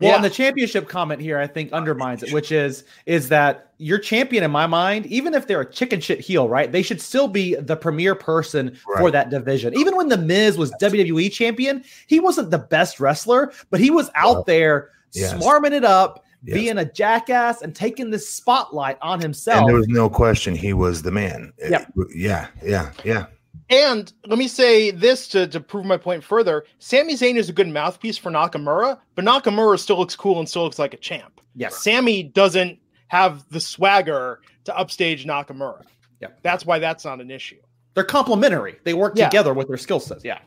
Well, 0.00 0.10
Yeah. 0.10 0.16
and 0.16 0.24
the 0.24 0.30
championship 0.30 0.88
comment 0.88 1.20
here, 1.20 1.38
I 1.38 1.46
think, 1.48 1.72
undermines 1.72 2.22
it, 2.22 2.32
which 2.32 2.52
is 2.52 2.84
is 3.06 3.28
that 3.30 3.72
your 3.78 3.98
champion, 3.98 4.44
in 4.44 4.50
my 4.50 4.66
mind, 4.66 5.06
even 5.06 5.34
if 5.34 5.46
they're 5.46 5.60
a 5.60 5.70
chicken 5.70 6.00
shit 6.00 6.20
heel, 6.20 6.48
right? 6.48 6.70
They 6.70 6.82
should 6.82 7.00
still 7.00 7.26
be 7.28 7.54
the 7.56 7.76
premier 7.76 8.14
person 8.14 8.76
for 8.98 9.10
that 9.10 9.30
division. 9.30 9.74
Even 9.76 9.96
when 9.96 10.08
the 10.08 10.16
Miz 10.16 10.56
was 10.56 10.70
WWE 10.80 11.28
champion, 11.32 11.82
he 12.06 12.20
wasn't 12.20 12.50
the 12.50 12.58
best 12.58 13.00
wrestler, 13.00 13.52
but 13.70 13.80
he 13.80 13.90
was 13.90 14.08
out 14.14 14.34
Well, 14.34 14.44
there 14.46 14.90
yes. 15.12 15.34
smarming 15.34 15.72
it 15.72 15.84
up, 15.84 16.24
Yes. 16.44 16.54
being 16.54 16.78
a 16.78 16.84
jackass, 16.84 17.62
and 17.62 17.74
taking 17.74 18.10
this 18.12 18.28
spotlight 18.28 18.96
on 19.02 19.20
himself. 19.20 19.58
And 19.62 19.68
there 19.68 19.74
was 19.76 19.88
no 19.88 20.08
question 20.08 20.54
he 20.54 20.72
was 20.72 21.02
the 21.02 21.10
man. 21.10 21.52
Yeah. 21.68 21.84
Yeah. 22.14 22.46
Yeah. 22.64 22.90
Yeah. 23.04 23.26
And 23.70 24.10
let 24.26 24.38
me 24.38 24.48
say 24.48 24.90
this 24.90 25.28
to, 25.28 25.46
to 25.48 25.60
prove 25.60 25.84
my 25.84 25.96
point 25.98 26.24
further. 26.24 26.64
Sami 26.78 27.14
Zayn 27.14 27.36
is 27.36 27.48
a 27.48 27.52
good 27.52 27.68
mouthpiece 27.68 28.16
for 28.16 28.30
Nakamura, 28.30 28.98
but 29.14 29.24
Nakamura 29.24 29.78
still 29.78 29.98
looks 29.98 30.16
cool 30.16 30.38
and 30.38 30.48
still 30.48 30.62
looks 30.64 30.78
like 30.78 30.94
a 30.94 30.98
champ. 30.98 31.40
yes. 31.54 31.82
Sami 31.82 32.22
doesn't 32.22 32.78
have 33.08 33.44
the 33.50 33.60
swagger 33.60 34.40
to 34.64 34.76
upstage 34.76 35.26
Nakamura. 35.26 35.82
Yep. 36.20 36.40
That's 36.42 36.64
why 36.66 36.78
that's 36.78 37.04
not 37.04 37.20
an 37.20 37.30
issue. 37.30 37.58
they're 37.94 38.04
complementary. 38.04 38.76
They 38.84 38.94
work 38.94 39.14
Yeah. 39.16 39.28
together 39.28 39.52
with 39.52 39.66
their 39.68 39.76
skill 39.76 39.98
sets. 40.00 40.24
Yeah. 40.24 40.38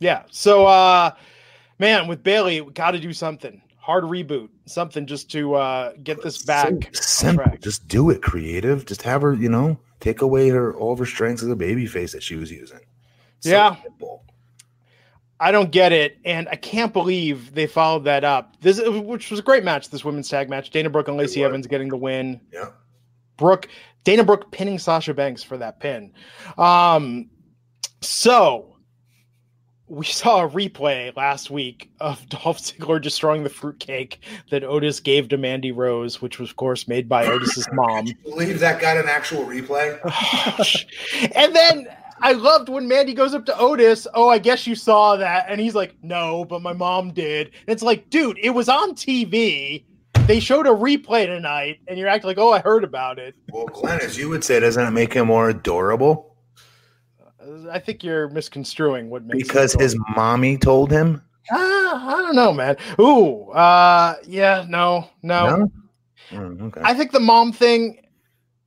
Yeah. 0.00 0.22
So, 0.30 0.66
uh, 0.66 1.12
man, 1.78 2.08
with 2.08 2.22
Bayley, 2.22 2.60
we 2.60 2.72
got 2.72 2.90
to 2.92 2.98
do 3.00 3.12
something. 3.12 3.62
Hard 3.78 4.02
reboot, 4.04 4.48
something 4.66 5.06
just 5.06 5.30
to 5.30 5.54
uh, 5.54 5.92
get 6.02 6.20
this 6.22 6.42
back. 6.42 6.72
So 6.94 7.00
simple. 7.02 7.56
Just 7.60 7.86
do 7.86 8.10
it. 8.10 8.22
Creative. 8.22 8.84
Just 8.84 9.02
have 9.02 9.22
her. 9.22 9.34
You 9.34 9.48
know, 9.48 9.78
take 10.00 10.22
away 10.22 10.48
her 10.48 10.74
all 10.74 10.92
of 10.92 10.98
her 10.98 11.06
strengths 11.06 11.42
as 11.42 11.48
a 11.48 11.56
baby 11.56 11.86
face 11.86 12.12
that 12.12 12.22
she 12.22 12.36
was 12.36 12.50
using. 12.50 12.80
So 13.40 13.50
Yeah. 13.50 13.76
simple. 13.82 14.24
I 15.38 15.50
don't 15.52 15.70
get 15.70 15.92
it, 15.92 16.16
and 16.24 16.48
I 16.48 16.56
can't 16.56 16.94
believe 16.94 17.54
they 17.54 17.66
followed 17.66 18.04
that 18.04 18.24
up. 18.24 18.58
This, 18.62 18.80
which 18.82 19.30
was 19.30 19.38
a 19.40 19.42
great 19.42 19.64
match, 19.64 19.90
this 19.90 20.02
women's 20.04 20.30
tag 20.30 20.48
match. 20.48 20.70
Dana 20.70 20.88
Brooke 20.88 21.08
and 21.08 21.16
Lacey. 21.18 21.44
Evans 21.44 21.66
getting 21.66 21.88
the 21.90 21.96
win. 21.96 22.40
Yeah. 22.52 22.70
Brooke, 23.36 23.68
Dana 24.04 24.24
Brooke 24.24 24.50
pinning 24.50 24.78
Sasha 24.78 25.12
Banks 25.12 25.42
for 25.42 25.58
that 25.58 25.78
pin. 25.78 26.12
Um, 26.56 27.28
so 28.00 28.75
we 29.88 30.04
saw 30.04 30.44
a 30.44 30.48
replay 30.48 31.14
last 31.16 31.50
week 31.50 31.90
of 32.00 32.28
Dolph 32.28 32.58
Ziggler 32.58 33.00
destroying 33.00 33.44
the 33.44 33.50
fruitcake 33.50 34.20
that 34.50 34.64
Otis 34.64 35.00
gave 35.00 35.28
to 35.28 35.36
Mandy 35.36 35.72
Rose, 35.72 36.20
which 36.20 36.38
was, 36.38 36.50
of 36.50 36.56
course, 36.56 36.88
made 36.88 37.08
by 37.08 37.26
Otis's 37.26 37.68
mom. 37.72 38.08
Believe 38.24 38.60
that 38.60 38.80
got 38.80 38.96
an 38.96 39.08
actual 39.08 39.44
replay. 39.44 39.98
and 41.34 41.54
then 41.54 41.86
I 42.20 42.32
loved 42.32 42.68
when 42.68 42.88
Mandy 42.88 43.14
goes 43.14 43.34
up 43.34 43.46
to 43.46 43.58
Otis. 43.58 44.06
Oh, 44.14 44.28
I 44.28 44.38
guess 44.38 44.66
you 44.66 44.74
saw 44.74 45.16
that. 45.16 45.46
And 45.48 45.60
he's 45.60 45.74
like, 45.74 45.94
no, 46.02 46.44
but 46.44 46.62
my 46.62 46.72
mom 46.72 47.12
did. 47.12 47.48
And 47.48 47.68
it's 47.68 47.82
like, 47.82 48.10
dude, 48.10 48.38
it 48.38 48.50
was 48.50 48.68
on 48.68 48.94
TV. 48.94 49.84
They 50.26 50.40
showed 50.40 50.66
a 50.66 50.70
replay 50.70 51.26
tonight, 51.26 51.78
and 51.86 51.96
you're 51.96 52.08
acting 52.08 52.26
like, 52.26 52.38
oh, 52.38 52.52
I 52.52 52.58
heard 52.58 52.82
about 52.82 53.20
it. 53.20 53.36
Well, 53.52 53.66
Glenn, 53.66 54.00
as 54.00 54.18
you 54.18 54.28
would 54.28 54.42
say, 54.42 54.58
doesn't 54.58 54.84
it 54.84 54.90
make 54.90 55.12
him 55.12 55.28
more 55.28 55.50
adorable 55.50 56.35
I 57.70 57.78
think 57.78 58.02
you're 58.04 58.28
misconstruing 58.30 59.10
what 59.10 59.24
makes 59.24 59.44
it 59.44 59.48
because 59.48 59.72
his 59.74 59.94
adorable. 59.94 60.14
mommy 60.16 60.58
told 60.58 60.90
him? 60.90 61.22
Ah, 61.50 62.16
I 62.18 62.22
don't 62.22 62.34
know, 62.36 62.52
man. 62.52 62.76
Ooh, 63.00 63.50
uh, 63.50 64.16
yeah, 64.26 64.64
no, 64.68 65.08
no. 65.22 65.46
No. 65.56 65.72
Mm, 66.32 66.62
okay. 66.62 66.80
I 66.84 66.92
think 66.94 67.12
the 67.12 67.20
mom 67.20 67.52
thing, 67.52 67.98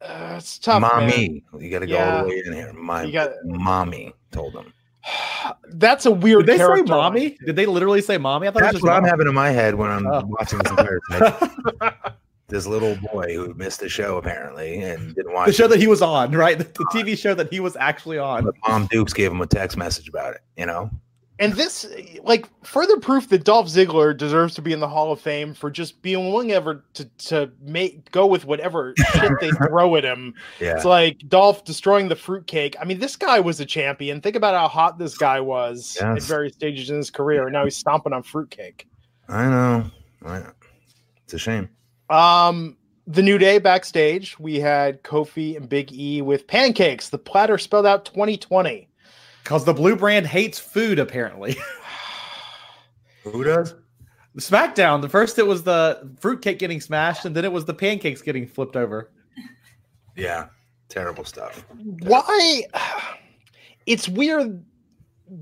uh, 0.02 0.36
it's 0.38 0.58
tough. 0.60 0.82
man. 0.82 0.92
mommy, 0.94 1.44
you 1.60 1.70
got 1.70 1.80
to 1.80 1.88
go 1.88 1.94
Yeah. 1.96 2.18
all 2.18 2.24
the 2.24 2.30
way 2.30 2.44
in 2.46 2.54
here. 2.54 2.72
My 2.74 3.04
You 3.04 3.12
got- 3.12 3.32
mommy 3.44 4.14
told 4.32 4.54
him. 4.54 4.72
That's 5.74 6.06
a 6.06 6.12
weird. 6.12 6.46
Did 6.46 6.60
they 6.60 6.64
say 6.76 6.82
mommy? 6.84 7.38
Did 7.46 7.56
they 7.58 7.66
literally 7.66 8.02
say 8.02 8.18
mommy? 8.18 8.48
I 8.48 8.52
thought 8.52 8.62
That's 8.62 8.74
it 8.74 8.76
was 8.78 8.84
what 8.84 8.90
just 8.92 9.04
I'm 9.04 9.10
having 9.10 9.28
in 9.28 9.34
my 9.34 9.50
head 9.50 9.76
when 9.76 9.90
I'm 9.92 10.06
Oh. 10.08 10.22
watching 10.26 10.60
this 10.60 10.72
entire 10.72 11.00
thing. 11.12 11.92
this 12.50 12.66
little 12.68 12.96
boy 13.14 13.34
who 13.34 13.54
missed 13.54 13.80
the 13.80 13.90
show 13.90 14.18
apparently 14.18 14.82
and 14.82 15.16
didn't 15.16 15.34
watch 15.34 15.48
the 15.48 15.54
show 15.54 15.66
it. 15.66 15.70
that 15.70 15.80
he 15.80 15.88
was 15.88 16.02
on, 16.02 16.32
right? 16.34 16.58
The, 16.58 16.64
the 16.66 16.86
TV 16.94 17.18
show 17.18 17.34
that 17.36 17.52
he 17.52 17.60
was 17.60 17.76
actually 17.78 18.18
on. 18.18 18.44
But 18.46 18.56
Mom 18.68 18.88
Dukes 18.92 19.14
gave 19.14 19.32
him 19.32 19.42
a 19.42 19.48
text 19.48 19.78
message 19.78 20.10
about 20.10 20.34
it. 20.36 20.42
You 20.58 20.66
know, 20.66 20.90
And 21.40 21.54
this, 21.54 21.86
like, 22.24 22.48
further 22.66 22.98
proof 23.00 23.30
that 23.30 23.46
Dolph 23.46 23.68
Ziggler 23.68 24.16
deserves 24.18 24.56
to 24.56 24.62
be 24.62 24.74
in 24.74 24.80
the 24.82 24.88
Hall 24.90 25.12
of 25.14 25.22
Fame 25.22 25.54
for 25.54 25.72
just 25.72 26.02
being 26.02 26.26
willing 26.30 26.52
ever 26.52 26.84
to 26.96 27.06
to 27.06 27.50
make 27.62 28.12
go 28.12 28.26
with 28.26 28.44
whatever 28.46 28.94
shit 28.98 29.32
they 29.40 29.52
throw 29.68 29.96
at 29.96 30.04
him. 30.04 30.34
yeah. 30.60 30.76
It's 30.76 30.86
like 30.86 31.20
Dolph 31.30 31.64
destroying 31.64 32.10
the 32.10 32.16
fruitcake. 32.16 32.76
I 32.82 32.84
mean, 32.86 33.00
this 33.00 33.16
guy 33.16 33.40
was 33.40 33.60
a 33.62 33.66
champion. 33.66 34.20
Think 34.22 34.36
about 34.36 34.54
how 34.56 34.68
hot 34.68 34.98
this 35.00 35.18
guy 35.18 35.40
was 35.40 35.98
at 36.02 36.22
various 36.24 36.56
stages 36.56 36.90
in 36.90 36.98
his 36.98 37.10
career. 37.10 37.44
And 37.44 37.54
now 37.54 37.64
he's 37.64 37.78
stomping 37.78 38.12
on 38.12 38.24
fruitcake. 38.24 38.88
I 39.30 39.46
know. 39.46 39.86
I 40.26 40.40
know. 40.40 40.52
It's 41.24 41.36
a 41.36 41.38
shame. 41.38 41.70
Um, 42.10 42.78
the 43.08 43.22
New 43.22 43.38
Day 43.38 43.60
backstage, 43.60 44.38
we 44.40 44.60
had 44.60 45.04
Kofi 45.04 45.58
and 45.58 45.68
Big 45.68 45.92
E 45.92 46.22
with 46.22 46.48
pancakes. 46.48 47.10
The 47.10 47.18
platter 47.18 47.58
spelled 47.58 47.86
out 47.86 48.06
2020. 48.06 48.88
Because 49.44 49.66
the 49.66 49.74
blue 49.74 49.96
brand 49.96 50.28
hates 50.28 50.60
food, 50.60 51.00
apparently. 51.00 51.58
Who 53.24 53.44
does? 53.44 53.74
SmackDown, 54.38 55.02
the 55.02 55.10
first 55.10 55.40
it 55.40 55.48
was 55.48 55.64
the 55.64 56.10
fruitcake 56.20 56.60
getting 56.60 56.80
smashed, 56.80 57.26
and 57.26 57.36
then 57.36 57.44
it 57.44 57.52
was 57.52 57.66
the 57.66 57.74
pancakes 57.74 58.22
getting 58.22 58.48
flipped 58.48 58.76
over. 58.76 59.12
Yeah. 60.16 60.48
Terrible 60.90 61.24
stuff. 61.24 61.66
why 62.02 62.64
it's 63.86 64.10
weird 64.10 64.64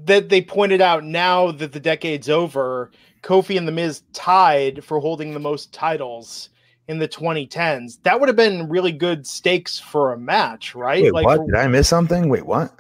that 0.04 0.28
they 0.28 0.42
pointed 0.42 0.82
out 0.82 1.06
now 1.06 1.52
that 1.52 1.72
the 1.72 1.80
decade's 1.80 2.28
over 2.28 2.92
kofi 3.24 3.58
and 3.58 3.66
the 3.66 3.72
miz 3.72 4.04
tied 4.12 4.84
for 4.84 5.00
holding 5.00 5.34
the 5.34 5.40
most 5.40 5.72
titles 5.74 6.50
in 6.88 7.00
the 7.00 7.08
2010s 7.08 8.00
that 8.04 8.20
would 8.20 8.30
have 8.30 8.36
been 8.36 8.68
really 8.70 8.92
good 8.92 9.26
stakes 9.28 9.80
for 9.80 10.14
a 10.14 10.18
match 10.18 10.74
right 10.76 11.04
Wait, 11.12 11.24
what? 11.26 11.46
Did 11.46 11.56
I 11.56 11.68
miss 11.68 11.88
something? 11.88 12.30
Wait, 12.30 12.46
what? 12.46 12.74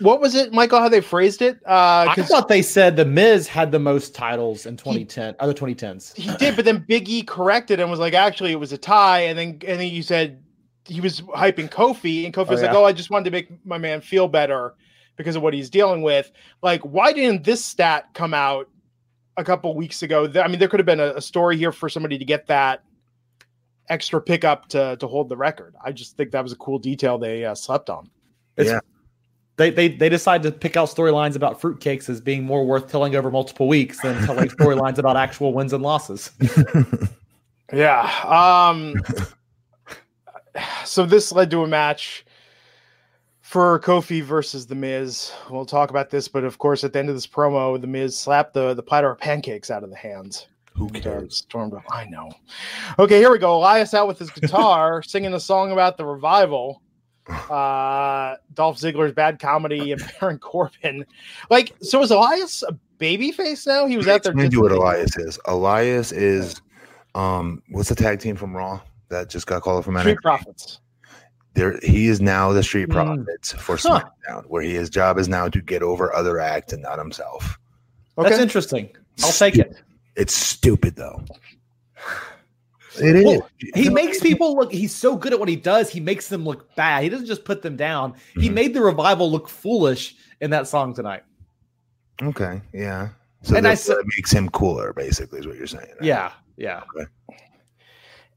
what 0.00 0.20
was 0.20 0.34
it 0.34 0.52
michael 0.52 0.80
how 0.80 0.88
they 0.88 1.00
phrased 1.00 1.40
it 1.40 1.56
uh 1.68 2.04
I 2.08 2.14
'cause 2.16 2.26
thought 2.26 2.48
they 2.48 2.62
said 2.62 2.96
the 2.96 3.04
Miz 3.04 3.46
had 3.46 3.70
the 3.70 3.78
most 3.78 4.12
titles 4.12 4.66
in 4.66 4.76
2010, 4.76 5.36
other 5.38 5.54
2010s. 5.54 6.16
he 6.16 6.34
did 6.36 6.56
but 6.56 6.64
then 6.64 6.84
big 6.88 7.08
e 7.08 7.22
corrected 7.22 7.78
and 7.78 7.88
was 7.88 8.00
like 8.00 8.12
actually 8.12 8.50
it 8.50 8.58
was 8.58 8.72
a 8.72 8.76
tie 8.78 9.20
and 9.20 9.38
then 9.38 9.48
and 9.68 9.80
then 9.80 9.86
you 9.88 10.02
said 10.02 10.42
he 10.84 11.00
was 11.00 11.20
hyping 11.20 11.70
kofi 11.70 12.24
and 12.24 12.34
kofi 12.34 12.48
Oh, 12.48 12.50
was 12.50 12.62
like 12.62 12.74
oh 12.74 12.84
i 12.84 12.92
just 12.92 13.08
wanted 13.10 13.26
to 13.26 13.30
make 13.30 13.48
my 13.64 13.78
man 13.78 14.00
feel 14.00 14.26
better 14.26 14.74
because 15.16 15.36
of 15.36 15.42
what 15.42 15.54
he's 15.54 15.70
dealing 15.70 16.02
with 16.02 16.32
like 16.60 16.80
why 16.82 17.12
didn't 17.12 17.44
this 17.44 17.64
stat 17.64 18.08
come 18.14 18.34
out 18.34 18.68
a 19.36 19.44
couple 19.44 19.72
weeks 19.76 20.02
ago 20.02 20.28
i 20.42 20.48
mean 20.48 20.58
there 20.58 20.66
could 20.66 20.80
have 20.80 20.86
been 20.86 20.98
a, 20.98 21.14
a 21.14 21.22
story 21.22 21.56
here 21.56 21.70
for 21.70 21.88
somebody 21.88 22.18
to 22.18 22.24
get 22.24 22.48
that 22.48 22.82
extra 23.88 24.20
pickup 24.20 24.68
to 24.68 24.96
to 24.98 25.06
hold 25.06 25.28
the 25.28 25.36
record 25.36 25.74
i 25.84 25.92
just 25.92 26.16
think 26.16 26.30
that 26.30 26.42
was 26.42 26.52
a 26.52 26.56
cool 26.56 26.78
detail 26.78 27.18
they 27.18 27.44
uh, 27.44 27.54
slept 27.54 27.90
on 27.90 28.08
It's- 28.56 28.72
Yeah. 28.72 28.80
They, 29.56 29.70
they 29.70 29.86
they 29.86 30.08
decided 30.08 30.52
to 30.52 30.58
pick 30.58 30.76
out 30.76 30.88
storylines 30.88 31.36
about 31.36 31.60
fruitcakes 31.60 32.08
as 32.08 32.20
being 32.20 32.42
more 32.42 32.66
worth 32.66 32.90
telling 32.90 33.14
over 33.14 33.30
multiple 33.30 33.68
weeks 33.68 34.00
than 34.02 34.20
telling 34.26 34.48
storylines 34.58 34.98
about 34.98 35.16
actual 35.16 35.52
wins 35.52 35.72
and 35.72 35.80
losses. 35.82 36.30
Yeah. 37.72 38.02
Um 38.24 38.94
so 40.84 41.06
this 41.06 41.32
led 41.32 41.50
to 41.52 41.62
a 41.62 41.66
match 41.68 42.24
for 43.40 43.78
Kofi 43.80 44.22
versus 44.22 44.66
the 44.66 44.74
Miz. 44.74 45.32
We'll 45.50 45.66
talk 45.66 45.90
about 45.90 46.10
this, 46.10 46.28
but 46.28 46.44
of 46.44 46.58
course, 46.58 46.84
at 46.84 46.92
the 46.92 46.98
end 46.98 47.08
of 47.08 47.14
this 47.14 47.26
promo, 47.26 47.80
the 47.80 47.86
Miz 47.86 48.18
slapped 48.18 48.54
the, 48.54 48.74
the 48.74 48.82
platter 48.82 49.10
of 49.10 49.18
pancakes 49.18 49.70
out 49.70 49.82
of 49.84 49.90
the 49.90 49.96
hands. 49.96 50.46
Who 50.76 50.88
cares? 50.90 51.36
Stormed 51.36 51.72
off. 51.74 51.84
I 51.90 52.04
know. 52.06 52.30
Okay, 52.98 53.18
here 53.18 53.30
we 53.30 53.38
go. 53.38 53.56
Elias 53.56 53.94
out 53.94 54.08
with 54.08 54.18
his 54.18 54.30
guitar, 54.30 55.02
singing 55.06 55.32
a 55.34 55.40
song 55.40 55.70
about 55.72 55.96
the 55.96 56.04
revival. 56.04 56.80
Uh 57.50 58.36
Dolph 58.52 58.76
Ziggler's 58.78 59.12
bad 59.12 59.38
comedy 59.38 59.92
and 59.92 60.02
Baron 60.20 60.38
Corbin. 60.38 61.06
Like, 61.48 61.72
so 61.80 62.02
is 62.02 62.10
Elias 62.10 62.62
a 62.68 62.72
baby 62.98 63.32
face 63.32 63.66
now? 63.66 63.86
He 63.86 63.96
was 63.96 64.06
out 64.06 64.22
there. 64.22 64.32
Explain 64.32 64.50
to 64.50 64.56
you 64.56 64.62
what 64.62 64.72
Elias 64.72 65.16
is. 65.16 65.38
Elias 65.46 66.12
is 66.12 66.60
um 67.14 67.62
what's 67.70 67.88
the 67.88 67.94
tag 67.94 68.20
team 68.20 68.36
from 68.36 68.54
Raw 68.54 68.78
that 69.08 69.30
just 69.30 69.46
got 69.46 69.62
called 69.62 69.84
from 69.86 69.98
Street 70.00 70.18
NXT? 70.18 70.22
Profits. 70.22 70.80
There 71.54 71.78
he 71.82 72.08
is 72.08 72.20
now 72.20 72.52
the 72.52 72.62
Street 72.62 72.88
Mm. 72.90 72.92
Profits 73.24 73.52
for 73.52 73.76
Huh. 73.78 74.02
SmackDown, 74.28 74.44
where 74.48 74.62
he, 74.62 74.74
his 74.74 74.90
job 74.90 75.18
is 75.18 75.26
now 75.28 75.48
to 75.48 75.62
get 75.62 75.82
over 75.82 76.14
other 76.14 76.38
acts 76.40 76.74
and 76.74 76.82
not 76.82 76.98
himself. 76.98 77.58
Okay. 78.18 78.28
That's 78.28 78.42
interesting. 78.42 78.90
I'll 79.22 79.32
take 79.32 79.56
it. 79.56 79.80
It's 80.16 80.34
stupid 80.34 80.96
though. 80.96 81.24
It 83.00 83.16
is. 83.16 83.24
Well, 83.24 83.48
He 83.74 83.88
makes 83.90 84.20
people 84.20 84.54
look. 84.54 84.72
He's 84.72 84.94
so 84.94 85.16
good 85.16 85.32
at 85.32 85.40
what 85.40 85.48
he 85.48 85.56
does. 85.56 85.90
He 85.90 85.98
makes 85.98 86.28
them 86.28 86.44
look 86.44 86.74
bad. 86.76 87.02
He 87.02 87.08
doesn't 87.08 87.26
just 87.26 87.44
put 87.44 87.60
them 87.62 87.76
down. 87.76 88.14
He 88.36 88.48
Mhm. 88.48 88.52
made 88.54 88.74
the 88.74 88.82
revival 88.82 89.28
look 89.30 89.48
foolish 89.48 90.14
in 90.40 90.50
that 90.50 90.68
song 90.68 90.94
tonight. 90.94 91.24
Okay, 92.22 92.60
yeah. 92.72 93.08
So 93.42 93.56
And 93.56 93.66
I 93.66 93.70
that 93.70 93.78
said- 93.80 93.96
makes 94.16 94.30
him 94.32 94.48
cooler, 94.50 94.92
basically, 94.92 95.40
is 95.40 95.46
what 95.46 95.56
you're 95.56 95.66
saying. 95.66 95.88
right? 95.98 96.02
Yeah, 96.04 96.32
yeah. 96.56 96.82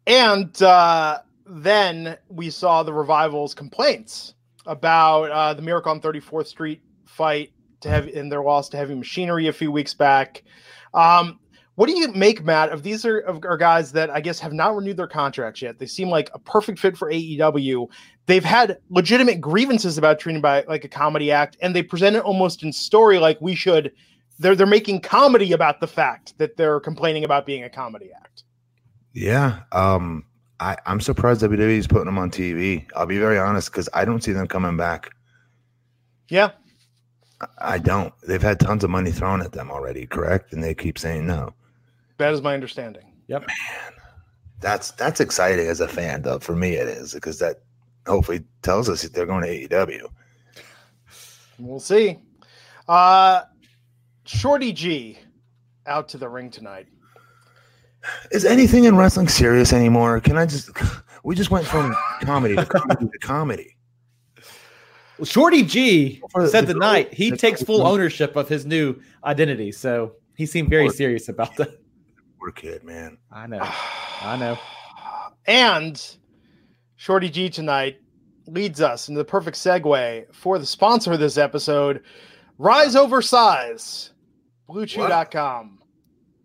And 0.06 0.60
uh, 0.62 1.20
then 1.46 2.18
we 2.30 2.50
saw 2.50 2.84
the 2.84 2.94
revival's 2.94 3.54
complaints 3.54 4.34
about 4.66 5.32
uh, 5.32 5.54
the 5.54 5.62
Miracle 5.62 5.92
on 5.92 6.02
34th 6.02 6.48
Street 6.48 6.82
fight 7.06 7.52
to 7.82 7.90
have 7.90 8.08
in 8.08 8.30
their 8.30 8.42
loss 8.42 8.70
to 8.70 8.78
heavy 8.78 8.96
machinery 8.96 9.48
a 9.48 9.54
few 9.54 9.72
weeks 9.72 9.94
back. 9.94 10.44
Um, 10.94 11.40
what 11.78 11.88
do 11.88 11.96
you 11.96 12.12
make, 12.14 12.44
Matt? 12.44 12.70
Of 12.72 12.82
these 12.82 13.06
are, 13.06 13.20
of, 13.20 13.46
are 13.46 13.56
guys 13.56 13.92
that 13.92 14.10
I 14.10 14.20
guess 14.20 14.40
have 14.40 14.52
not 14.52 14.76
renewed 14.76 14.98
their 14.98 15.06
contracts 15.06 15.62
yet. 15.62 15.78
They 15.78 15.86
seem 15.86 16.10
like 16.10 16.32
a 16.34 16.40
perfect 16.40 16.80
fit 16.80 16.98
for 16.98 17.12
AEW. 17.12 17.88
They've 18.26 18.44
had 18.44 18.80
legitimate 18.90 19.40
grievances 19.40 19.96
about 19.96 20.18
treating 20.20 20.42
by 20.42 20.64
like 20.68 20.84
a 20.86 20.88
comedy 20.88 21.32
act, 21.32 21.56
and 21.62 21.76
they 21.76 21.84
present 21.84 22.16
it 22.16 22.24
almost 22.24 22.64
in 22.64 22.74
story 22.74 23.20
like 23.20 23.40
we 23.42 23.54
should. 23.54 23.92
They're 24.40 24.56
they're 24.56 24.66
making 24.66 25.02
comedy 25.02 25.52
about 25.52 25.80
the 25.80 25.86
fact 25.86 26.34
that 26.40 26.58
they're 26.58 26.80
complaining 26.80 27.24
about 27.24 27.46
being 27.46 27.64
a 27.64 27.70
comedy 27.70 28.10
act. 28.12 28.44
Yeah. 29.14 29.60
Um, 29.72 30.26
I, 30.60 30.78
I'm 30.88 31.00
surprised 31.00 31.44
WWE 31.44 31.78
is 31.78 31.86
putting 31.86 32.06
them 32.06 32.18
on 32.18 32.32
TV. 32.32 32.88
I'll 32.96 33.06
be 33.06 33.20
very 33.20 33.38
honest 33.38 33.72
because 33.72 33.88
I 33.94 34.04
don't 34.04 34.24
see 34.24 34.32
them 34.32 34.48
coming 34.48 34.78
back. 34.78 35.12
Yeah, 36.28 36.50
I- 37.40 37.76
I 37.76 37.78
don't. 37.78 38.12
They've 38.28 38.42
had 38.42 38.60
tons 38.60 38.84
of 38.84 38.90
money 38.90 39.12
thrown 39.12 39.44
at 39.44 39.52
them 39.52 39.70
already, 39.70 40.08
correct? 40.08 40.54
And 40.54 40.64
they 40.64 40.74
keep 40.74 40.98
saying 40.98 41.28
no. 41.28 41.54
That 42.18 42.34
is 42.34 42.42
my 42.42 42.54
understanding. 42.54 43.04
Yep. 43.28 43.48
Man, 43.48 43.94
that's 44.60 44.92
that's 44.92 45.20
exciting 45.20 45.68
as 45.68 45.80
a 45.80 45.88
fan, 45.88 46.22
though. 46.22 46.40
For 46.40 46.56
me, 46.56 46.74
it 46.74 46.88
is 46.88 47.14
because 47.14 47.40
that 47.40 47.58
hopefully 48.06 48.44
tells 48.62 48.90
us 48.90 49.02
that 49.04 49.14
they're 49.14 49.26
going 49.26 49.44
to 49.44 49.68
AEW. 49.68 50.08
We'll 51.60 51.80
see. 51.80 52.20
Uh, 52.88 53.42
Shorty 54.26 54.72
G 54.74 55.18
out 55.86 56.08
to 56.10 56.18
the 56.18 56.30
ring 56.30 56.50
tonight. 56.50 56.88
Is 58.32 58.46
anything 58.46 58.86
in 58.86 58.96
wrestling 58.96 59.28
serious 59.28 59.74
anymore? 59.74 60.20
Can 60.22 60.38
I 60.38 60.46
just? 60.46 60.70
We 61.24 61.36
just 61.36 61.52
went 61.52 61.66
from 61.66 61.94
comedy 62.22 62.56
to 62.56 62.66
comedy 62.66 63.10
to 63.12 63.20
comedy. 63.20 63.76
Well, 65.18 65.26
Shorty 65.26 65.64
G 65.64 66.22
For 66.32 66.44
the- 66.44 66.50
said 66.50 66.68
the 66.68 66.74
tonight 66.74 67.10
girl- 67.10 67.16
he 67.18 67.30
the 67.32 67.38
takes 67.38 67.62
full 67.64 67.80
girl- 67.80 67.88
ownership 67.88 68.36
of 68.38 68.48
his 68.48 68.66
new 68.66 68.96
identity, 69.26 69.72
so 69.74 70.14
he 70.38 70.46
seemed 70.46 70.70
very 70.70 70.88
serious 70.90 71.28
about 71.28 71.54
that. 71.58 71.72
Poor 72.48 72.54
kid, 72.54 72.86
man. 72.86 73.18
I 73.30 73.46
know. 73.46 73.60
I 74.22 74.38
know. 74.38 74.58
And 75.50 76.02
Shorty 76.98 77.30
G 77.30 77.50
tonight 77.50 78.02
leads 78.48 78.82
us 78.82 79.08
into 79.08 79.18
the 79.18 79.26
perfect 79.26 79.56
segue 79.56 80.34
for 80.34 80.60
the 80.60 80.66
sponsor 80.66 81.14
of 81.14 81.22
this 81.22 81.38
episode, 81.38 82.04
Rise 82.58 82.98
Over 82.98 83.22
Size, 83.22 84.12
BlueChew.com. 84.70 85.80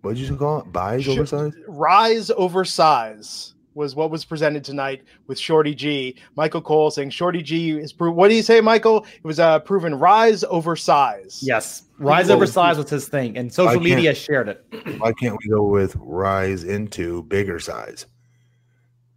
What 0.03 0.15
did 0.15 0.29
you 0.29 0.37
call 0.37 0.61
it? 0.61 0.73
Buys 0.73 1.03
Sh- 1.03 1.09
oversized. 1.09 1.57
Rise 1.67 2.31
Over 2.31 2.65
Size 2.65 3.55
was 3.75 3.95
what 3.95 4.11
was 4.11 4.25
presented 4.25 4.65
tonight 4.65 5.03
with 5.27 5.39
Shorty 5.39 5.75
G. 5.75 6.17
Michael 6.37 6.61
Cole 6.61 6.91
saying 6.91 7.11
Shorty 7.11 7.43
G 7.43 7.71
is 7.71 7.93
pro- 7.93 8.11
what 8.11 8.29
do 8.29 8.35
you 8.35 8.43
say, 8.43 8.61
Michael? 8.61 9.05
It 9.05 9.25
was 9.25 9.39
uh, 9.39 9.61
proven 9.61 9.95
rise 9.95 10.45
over 10.45 10.77
size. 10.77 11.41
Yes, 11.43 11.85
rise 11.99 12.29
Well, 12.29 12.37
over 12.37 12.47
size 12.47 12.77
was 12.77 12.91
his 12.91 13.09
thing, 13.09 13.37
and 13.37 13.53
social 13.53 13.81
I 13.81 13.83
media 13.83 14.15
shared 14.15 14.49
it. 14.49 14.65
Why 14.99 15.13
can't 15.13 15.37
we 15.43 15.51
go 15.51 15.63
with 15.63 15.97
rise 15.97 16.65
into 16.65 17.23
bigger 17.25 17.59
size? 17.59 18.07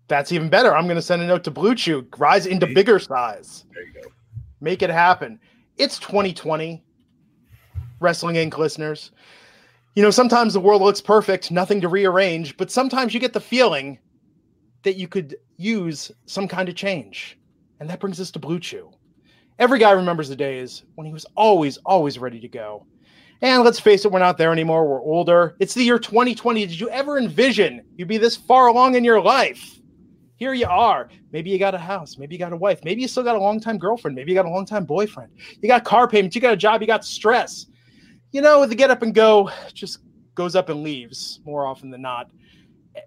That's 0.08 0.32
even 0.32 0.50
better. 0.50 0.76
I'm 0.76 0.86
going 0.86 0.98
to 0.98 1.02
send 1.02 1.22
a 1.22 1.28
note 1.28 1.44
to 1.46 1.52
Blue 1.52 1.74
Chew. 1.74 2.08
Rise 2.18 2.46
into 2.46 2.68
bigger 2.68 3.00
size. 3.00 3.65
There 3.74 3.84
you 3.84 3.94
go. 3.94 4.10
Make 4.62 4.82
it 4.84 4.89
happen. 4.89 5.39
It's 5.78 5.98
2020. 6.00 6.84
Wrestling 8.00 8.36
Inc. 8.36 8.58
listeners. 8.58 9.12
You 9.96 10.04
know, 10.04 10.12
sometimes 10.12 10.54
the 10.54 10.60
world 10.60 10.82
looks 10.82 11.02
perfect, 11.02 11.52
nothing 11.52 11.80
to 11.82 11.88
rearrange, 11.88 12.58
but 12.58 12.70
sometimes 12.70 13.13
you 13.13 13.20
get 13.20 13.34
the 13.34 13.39
feeling 13.39 13.98
that 14.86 14.95
you 14.95 15.08
could 15.08 15.36
use 15.58 16.12
some 16.26 16.48
kind 16.48 16.69
of 16.69 16.76
change. 16.76 17.38
And 17.80 17.89
that 17.89 18.00
brings 18.00 18.21
us 18.21 18.32
to 18.32 18.39
Blue 18.39 18.60
Chew. 18.60 18.89
Every 19.60 19.80
guy 19.80 19.91
remembers 19.91 20.30
the 20.30 20.36
days 20.36 20.84
when 20.95 21.06
he 21.06 21.13
was 21.13 21.26
always, 21.36 21.78
always 21.86 22.17
ready 22.17 22.39
to 22.39 22.48
go. 22.48 22.86
And 23.41 23.63
let's 23.63 23.80
face 23.80 24.06
it, 24.06 24.12
we're 24.12 24.19
not 24.19 24.38
there 24.38 24.52
anymore. 24.52 24.88
We're 24.88 25.02
older. 25.02 25.56
It's 25.60 25.74
the 25.74 25.84
year 25.84 26.00
2020. 26.00 26.65
Did 26.65 26.80
you 26.80 26.89
ever 26.89 27.17
envision 27.17 27.82
you'd 27.98 28.08
be 28.08 28.17
this 28.17 28.38
far 28.38 28.67
along 28.67 28.95
in 28.95 29.04
your 29.04 29.21
life? 29.21 29.80
Here 30.38 30.54
you 30.54 30.67
are. 30.67 31.10
Maybe 31.32 31.50
you 31.50 31.60
got 31.60 31.76
a 31.76 31.80
house. 31.80 32.17
Maybe 32.17 32.36
you 32.36 32.39
got 32.39 32.54
a 32.54 32.58
wife. 32.58 32.80
Maybe 32.84 33.02
you 33.02 33.08
still 33.08 33.24
got 33.24 33.36
a 33.36 33.39
longtime 33.39 33.78
girlfriend. 33.78 34.15
Maybe 34.15 34.32
you 34.32 34.36
got 34.36 34.45
a 34.45 34.50
longtime 34.50 34.86
boyfriend. 34.86 35.32
You 35.62 35.67
got 35.67 35.84
car 35.84 36.08
payments. 36.08 36.36
You 36.36 36.41
got 36.41 36.54
a 36.54 36.58
job. 36.58 36.82
You 36.82 36.88
got 36.88 37.06
stress. 37.06 37.67
You 38.32 38.41
know, 38.41 38.65
the 38.65 38.76
get 38.76 38.91
up 38.91 39.02
and 39.02 39.13
go 39.13 39.50
just 39.74 40.00
goes 40.36 40.56
up 40.56 40.69
and 40.69 40.84
leaves 40.84 41.39
more 41.45 41.65
often 41.65 41.89
than 41.89 42.02
not. 42.02 42.30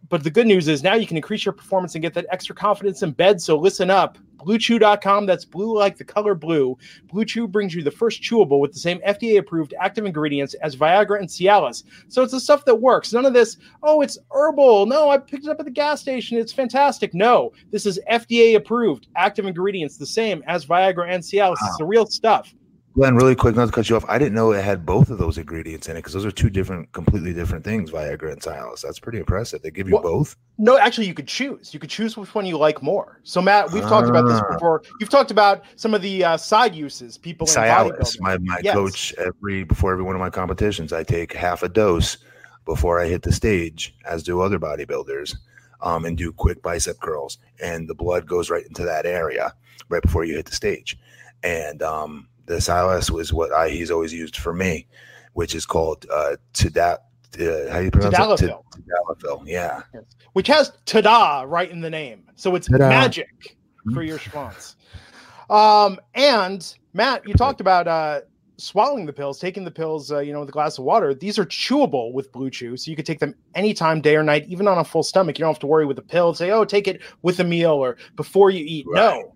But 0.08 0.24
the 0.24 0.30
good 0.30 0.46
news 0.46 0.68
is 0.68 0.82
now 0.82 0.94
you 0.94 1.06
can 1.06 1.16
increase 1.16 1.44
your 1.44 1.52
performance 1.52 1.94
and 1.94 2.02
get 2.02 2.14
that 2.14 2.26
extra 2.30 2.54
confidence 2.54 3.02
in 3.02 3.12
bed. 3.12 3.40
So 3.40 3.56
listen 3.56 3.90
up. 3.90 4.18
BlueChew.com, 4.38 5.26
that's 5.26 5.44
blue 5.44 5.76
like 5.76 5.96
the 5.96 6.04
color 6.04 6.34
blue. 6.34 6.78
Blue 7.04 7.24
Chew 7.24 7.48
brings 7.48 7.74
you 7.74 7.82
the 7.82 7.90
first 7.90 8.22
chewable 8.22 8.60
with 8.60 8.72
the 8.72 8.78
same 8.78 9.00
FDA 9.00 9.38
approved 9.38 9.74
active 9.80 10.04
ingredients 10.04 10.54
as 10.54 10.76
Viagra 10.76 11.18
and 11.18 11.28
Cialis. 11.28 11.82
So 12.08 12.22
it's 12.22 12.32
the 12.32 12.40
stuff 12.40 12.64
that 12.64 12.74
works. 12.76 13.12
None 13.12 13.26
of 13.26 13.34
this, 13.34 13.56
oh, 13.82 14.00
it's 14.00 14.16
herbal. 14.30 14.86
No, 14.86 15.10
I 15.10 15.18
picked 15.18 15.44
it 15.44 15.50
up 15.50 15.58
at 15.58 15.64
the 15.64 15.72
gas 15.72 16.00
station. 16.00 16.38
It's 16.38 16.52
fantastic. 16.52 17.14
No, 17.14 17.52
this 17.72 17.84
is 17.84 18.00
FDA 18.10 18.54
approved 18.54 19.08
active 19.16 19.44
ingredients, 19.44 19.96
the 19.96 20.06
same 20.06 20.42
as 20.46 20.64
Viagra 20.64 21.12
and 21.12 21.22
Cialis. 21.22 21.58
It's 21.60 21.78
the 21.78 21.84
real 21.84 22.06
stuff. 22.06 22.54
Glenn, 22.98 23.14
really 23.14 23.36
quick, 23.36 23.54
not 23.54 23.66
to 23.66 23.70
cut 23.70 23.88
you 23.88 23.94
off. 23.94 24.04
I 24.08 24.18
didn't 24.18 24.34
know 24.34 24.50
it 24.50 24.64
had 24.64 24.84
both 24.84 25.08
of 25.08 25.18
those 25.18 25.38
ingredients 25.38 25.86
in 25.88 25.94
it 25.96 26.00
because 26.00 26.14
those 26.14 26.24
are 26.26 26.32
two 26.32 26.50
different, 26.50 26.90
completely 26.90 27.32
different 27.32 27.64
things. 27.64 27.92
Viagra 27.92 28.32
and 28.32 28.42
Cialis. 28.42 28.80
That's 28.80 28.98
pretty 28.98 29.20
impressive. 29.20 29.62
They 29.62 29.70
give 29.70 29.86
you 29.86 29.94
Well, 29.94 30.02
both. 30.02 30.34
No, 30.58 30.76
actually, 30.76 31.06
you 31.06 31.14
could 31.14 31.28
choose. 31.28 31.72
You 31.72 31.78
could 31.78 31.90
choose 31.90 32.16
which 32.16 32.34
one 32.34 32.44
you 32.44 32.58
like 32.58 32.82
more. 32.82 33.20
So, 33.22 33.40
Matt, 33.40 33.70
we've 33.70 33.84
talked 33.84 34.08
about 34.08 34.26
this 34.26 34.40
Ah. 34.40 34.52
before. 34.54 34.82
You've 34.98 35.10
talked 35.10 35.30
about 35.30 35.62
some 35.76 35.94
of 35.94 36.02
the 36.02 36.24
uh, 36.24 36.36
side 36.36 36.74
uses 36.74 37.16
people 37.16 37.46
in 37.46 37.54
Cialis. 37.54 38.20
My 38.20 38.36
my 38.38 38.58
Yes. 38.64 38.74
coach 38.74 39.14
every 39.16 39.62
before 39.62 39.92
every 39.92 40.02
one 40.02 40.16
of 40.16 40.20
my 40.20 40.30
competitions, 40.30 40.92
I 40.92 41.04
take 41.04 41.32
half 41.32 41.62
a 41.62 41.68
dose 41.68 42.18
before 42.64 42.98
I 42.98 43.06
hit 43.06 43.22
the 43.22 43.30
stage, 43.32 43.94
as 44.06 44.24
do 44.24 44.40
other 44.40 44.58
bodybuilders, 44.58 45.36
um, 45.82 46.04
and 46.04 46.18
do 46.18 46.32
quick 46.32 46.62
bicep 46.62 46.98
curls, 46.98 47.38
and 47.62 47.86
the 47.88 47.94
blood 47.94 48.26
goes 48.26 48.50
right 48.50 48.66
into 48.66 48.82
that 48.82 49.06
area 49.06 49.54
right 49.88 50.02
before 50.02 50.24
you 50.24 50.34
hit 50.34 50.46
the 50.46 50.56
stage. 50.56 50.98
And 51.44 51.80
um, 51.80 52.26
the 52.48 52.56
Cialis 52.56 53.10
was 53.10 53.32
what 53.32 53.52
I 53.52 53.68
he's 53.68 53.90
always 53.90 54.12
used 54.12 54.36
for 54.36 54.52
me, 54.52 54.86
which 55.34 55.54
is 55.54 55.64
called 55.66 56.06
uh, 56.12 56.36
Teda- 56.54 56.98
uh 57.38 57.70
how 57.70 57.78
do 57.78 57.84
you 57.84 57.90
pronounce 57.90 58.42
it? 58.42 58.50
Tadalafil. 58.50 58.64
Tadalafil. 59.20 59.42
Yeah. 59.46 59.82
which 60.32 60.46
has 60.48 60.72
"tada" 60.86 61.44
right 61.48 61.70
in 61.70 61.80
the 61.80 61.90
name, 61.90 62.24
so 62.36 62.54
it's 62.54 62.68
Ta-da. 62.68 62.88
magic 62.88 63.56
for 63.94 64.02
your 64.02 64.18
schwanz. 64.18 64.74
Um, 65.50 65.98
and 66.14 66.74
Matt, 66.92 67.26
you 67.26 67.34
talked 67.34 67.60
about 67.60 67.88
uh, 67.88 68.20
swallowing 68.58 69.06
the 69.06 69.12
pills, 69.12 69.38
taking 69.38 69.64
the 69.64 69.70
pills, 69.70 70.12
uh, 70.12 70.18
you 70.18 70.32
know, 70.32 70.40
with 70.40 70.48
a 70.48 70.52
glass 70.52 70.78
of 70.78 70.84
water. 70.84 71.14
These 71.14 71.38
are 71.38 71.46
chewable 71.46 72.12
with 72.12 72.30
Blue 72.32 72.50
Chew, 72.50 72.76
so 72.76 72.90
you 72.90 72.96
could 72.96 73.06
take 73.06 73.20
them 73.20 73.34
anytime, 73.54 74.00
day 74.00 74.16
or 74.16 74.22
night, 74.22 74.46
even 74.48 74.68
on 74.68 74.78
a 74.78 74.84
full 74.84 75.02
stomach. 75.02 75.38
You 75.38 75.44
don't 75.44 75.52
have 75.54 75.60
to 75.60 75.66
worry 75.66 75.86
with 75.86 75.96
the 75.96 76.02
pill. 76.02 76.34
Say, 76.34 76.50
oh, 76.50 76.64
take 76.64 76.86
it 76.88 77.00
with 77.22 77.40
a 77.40 77.44
meal 77.44 77.72
or 77.72 77.96
before 78.16 78.50
you 78.50 78.64
eat. 78.66 78.86
Right. 78.88 79.20
No, 79.22 79.34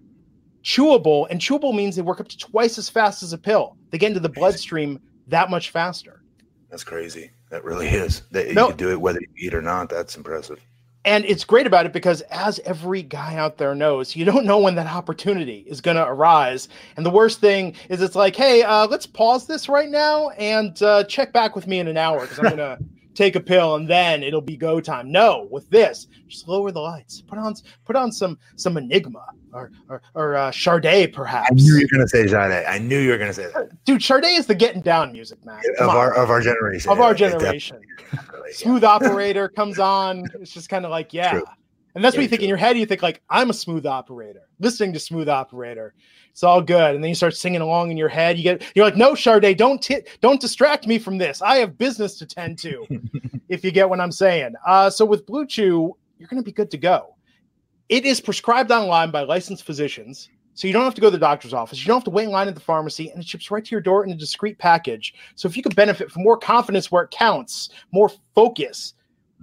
chewable, 0.62 1.26
and 1.30 1.40
chewable 1.40 1.74
means 1.74 1.96
they 1.96 2.02
work 2.02 2.20
up 2.20 2.28
to 2.28 2.38
twice 2.38 2.78
as 2.78 2.88
fast 2.88 3.22
as 3.22 3.32
a 3.32 3.38
pill. 3.38 3.76
They 3.90 3.98
get 3.98 4.08
into 4.08 4.20
the 4.20 4.28
bloodstream 4.28 5.00
that 5.28 5.50
much 5.50 5.70
faster. 5.70 6.22
That's 6.70 6.84
crazy. 6.84 7.30
That 7.50 7.64
really 7.64 7.88
is. 7.88 8.22
That 8.30 8.48
you 8.48 8.54
No. 8.54 8.68
can 8.68 8.76
do 8.76 8.90
it 8.90 9.00
whether 9.00 9.20
you 9.20 9.28
eat 9.36 9.54
or 9.54 9.62
not. 9.62 9.88
That's 9.90 10.16
impressive. 10.16 10.58
And 11.04 11.24
it's 11.24 11.44
great 11.44 11.66
about 11.66 11.84
it 11.84 11.92
because, 11.92 12.20
as 12.22 12.60
every 12.60 13.02
guy 13.02 13.34
out 13.36 13.58
there 13.58 13.74
knows, 13.74 14.14
you 14.14 14.24
don't 14.24 14.46
know 14.46 14.58
when 14.58 14.76
that 14.76 14.86
opportunity 14.86 15.64
is 15.66 15.80
going 15.80 15.96
to 15.96 16.06
arise. 16.06 16.68
And 16.96 17.04
the 17.04 17.10
worst 17.10 17.40
thing 17.40 17.74
is, 17.88 18.00
it's 18.00 18.14
like, 18.14 18.36
hey, 18.36 18.62
uh, 18.62 18.86
let's 18.86 19.04
pause 19.06 19.46
this 19.46 19.68
right 19.68 19.88
now 19.88 20.30
and 20.30 20.80
uh, 20.80 21.02
check 21.04 21.32
back 21.32 21.56
with 21.56 21.66
me 21.66 21.80
in 21.80 21.88
an 21.88 21.96
hour 21.96 22.20
because 22.20 22.38
I'm 22.38 22.44
going 22.44 22.56
to 22.58 22.78
take 23.14 23.34
a 23.34 23.40
pill 23.40 23.74
and 23.74 23.88
then 23.88 24.22
it'll 24.22 24.40
be 24.40 24.56
go 24.56 24.80
time. 24.80 25.10
No, 25.10 25.48
with 25.50 25.68
this, 25.70 26.06
just 26.28 26.46
lower 26.46 26.70
the 26.70 26.80
lights. 26.80 27.20
Put 27.20 27.36
on 27.38 27.54
put 27.84 27.96
on 27.96 28.12
some 28.12 28.38
some 28.54 28.76
Enigma 28.76 29.26
or 29.52 29.70
or, 29.88 30.02
or 30.14 30.36
uh, 30.36 30.50
Sade, 30.50 31.12
perhaps. 31.12 31.50
I 31.50 31.54
knew 31.54 31.76
you 31.76 31.86
were 31.90 31.98
going 31.98 32.06
to 32.06 32.08
say 32.08 32.26
Jade. 32.26 32.64
I 32.66 32.78
knew 32.78 32.98
you 32.98 33.10
were 33.10 33.18
going 33.18 33.30
to 33.30 33.34
say 33.34 33.50
that. 33.52 33.84
Dude, 33.84 34.02
Sade 34.02 34.24
is 34.24 34.46
the 34.46 34.54
getting 34.54 34.82
down 34.82 35.12
music, 35.12 35.44
man. 35.44 35.60
Of 35.78 35.88
on. 35.88 35.96
our 35.96 36.14
of 36.14 36.30
our 36.30 36.40
generation. 36.40 36.90
of 36.90 36.98
Yeah, 36.98 37.04
our 37.04 37.14
generation. 37.14 37.80
definitely, 38.12 38.52
smooth 38.52 38.84
operator 38.84 39.48
comes 39.48 39.78
on. 39.78 40.24
It's 40.40 40.52
just 40.52 40.68
kind 40.68 40.84
of 40.84 40.90
like, 40.90 41.12
yeah. 41.12 41.32
True. 41.32 41.44
And 41.94 42.02
that's 42.02 42.16
what 42.16 42.22
you 42.22 42.28
think 42.28 42.40
in 42.40 42.48
your 42.48 42.56
head. 42.56 42.78
You 42.78 42.86
think 42.86 43.02
like, 43.02 43.20
I'm 43.28 43.50
a 43.50 43.54
smooth 43.54 43.84
operator. 43.84 44.48
Listening 44.60 44.94
to 44.94 44.98
smooth 44.98 45.28
operator, 45.28 45.92
it's 46.30 46.42
all 46.42 46.62
good. 46.62 46.94
And 46.94 47.04
then 47.04 47.10
you 47.10 47.14
start 47.14 47.36
singing 47.36 47.60
along 47.60 47.90
in 47.90 47.98
your 47.98 48.08
head. 48.08 48.38
You 48.38 48.44
get, 48.44 48.62
you're 48.74 48.86
like, 48.86 48.96
no, 48.96 49.14
Sade, 49.14 49.58
don't 49.58 49.82
t- 49.82 50.00
don't 50.22 50.40
distract 50.40 50.86
me 50.86 50.98
from 50.98 51.18
this. 51.18 51.42
I 51.42 51.56
have 51.56 51.76
business 51.76 52.16
to 52.18 52.26
tend 52.26 52.58
to. 52.60 52.86
if 53.50 53.62
you 53.62 53.70
get 53.70 53.88
what 53.88 54.00
I'm 54.00 54.12
saying. 54.12 54.54
Uh, 54.66 54.88
so 54.88 55.04
with 55.04 55.26
Blue 55.26 55.46
Chew, 55.46 55.94
you're 56.18 56.28
going 56.28 56.42
to 56.42 56.44
be 56.44 56.52
good 56.52 56.70
to 56.70 56.78
go. 56.78 57.16
It 57.92 58.06
is 58.06 58.22
prescribed 58.22 58.70
online 58.70 59.10
by 59.10 59.20
licensed 59.20 59.64
physicians. 59.64 60.30
So 60.54 60.66
you 60.66 60.72
don't 60.72 60.84
have 60.84 60.94
to 60.94 61.02
go 61.02 61.08
to 61.08 61.10
the 61.10 61.18
doctor's 61.18 61.52
office. 61.52 61.78
You 61.78 61.88
don't 61.88 61.98
have 61.98 62.04
to 62.04 62.10
wait 62.10 62.24
in 62.24 62.30
line 62.30 62.48
at 62.48 62.54
the 62.54 62.60
pharmacy, 62.62 63.10
and 63.10 63.20
it 63.20 63.28
ships 63.28 63.50
right 63.50 63.62
to 63.62 63.70
your 63.70 63.82
door 63.82 64.02
in 64.02 64.10
a 64.10 64.14
discreet 64.14 64.56
package. 64.56 65.12
So 65.34 65.46
if 65.46 65.58
you 65.58 65.62
could 65.62 65.76
benefit 65.76 66.10
from 66.10 66.22
more 66.22 66.38
confidence 66.38 66.90
where 66.90 67.02
it 67.02 67.10
counts, 67.10 67.68
more 67.90 68.10
focus 68.34 68.94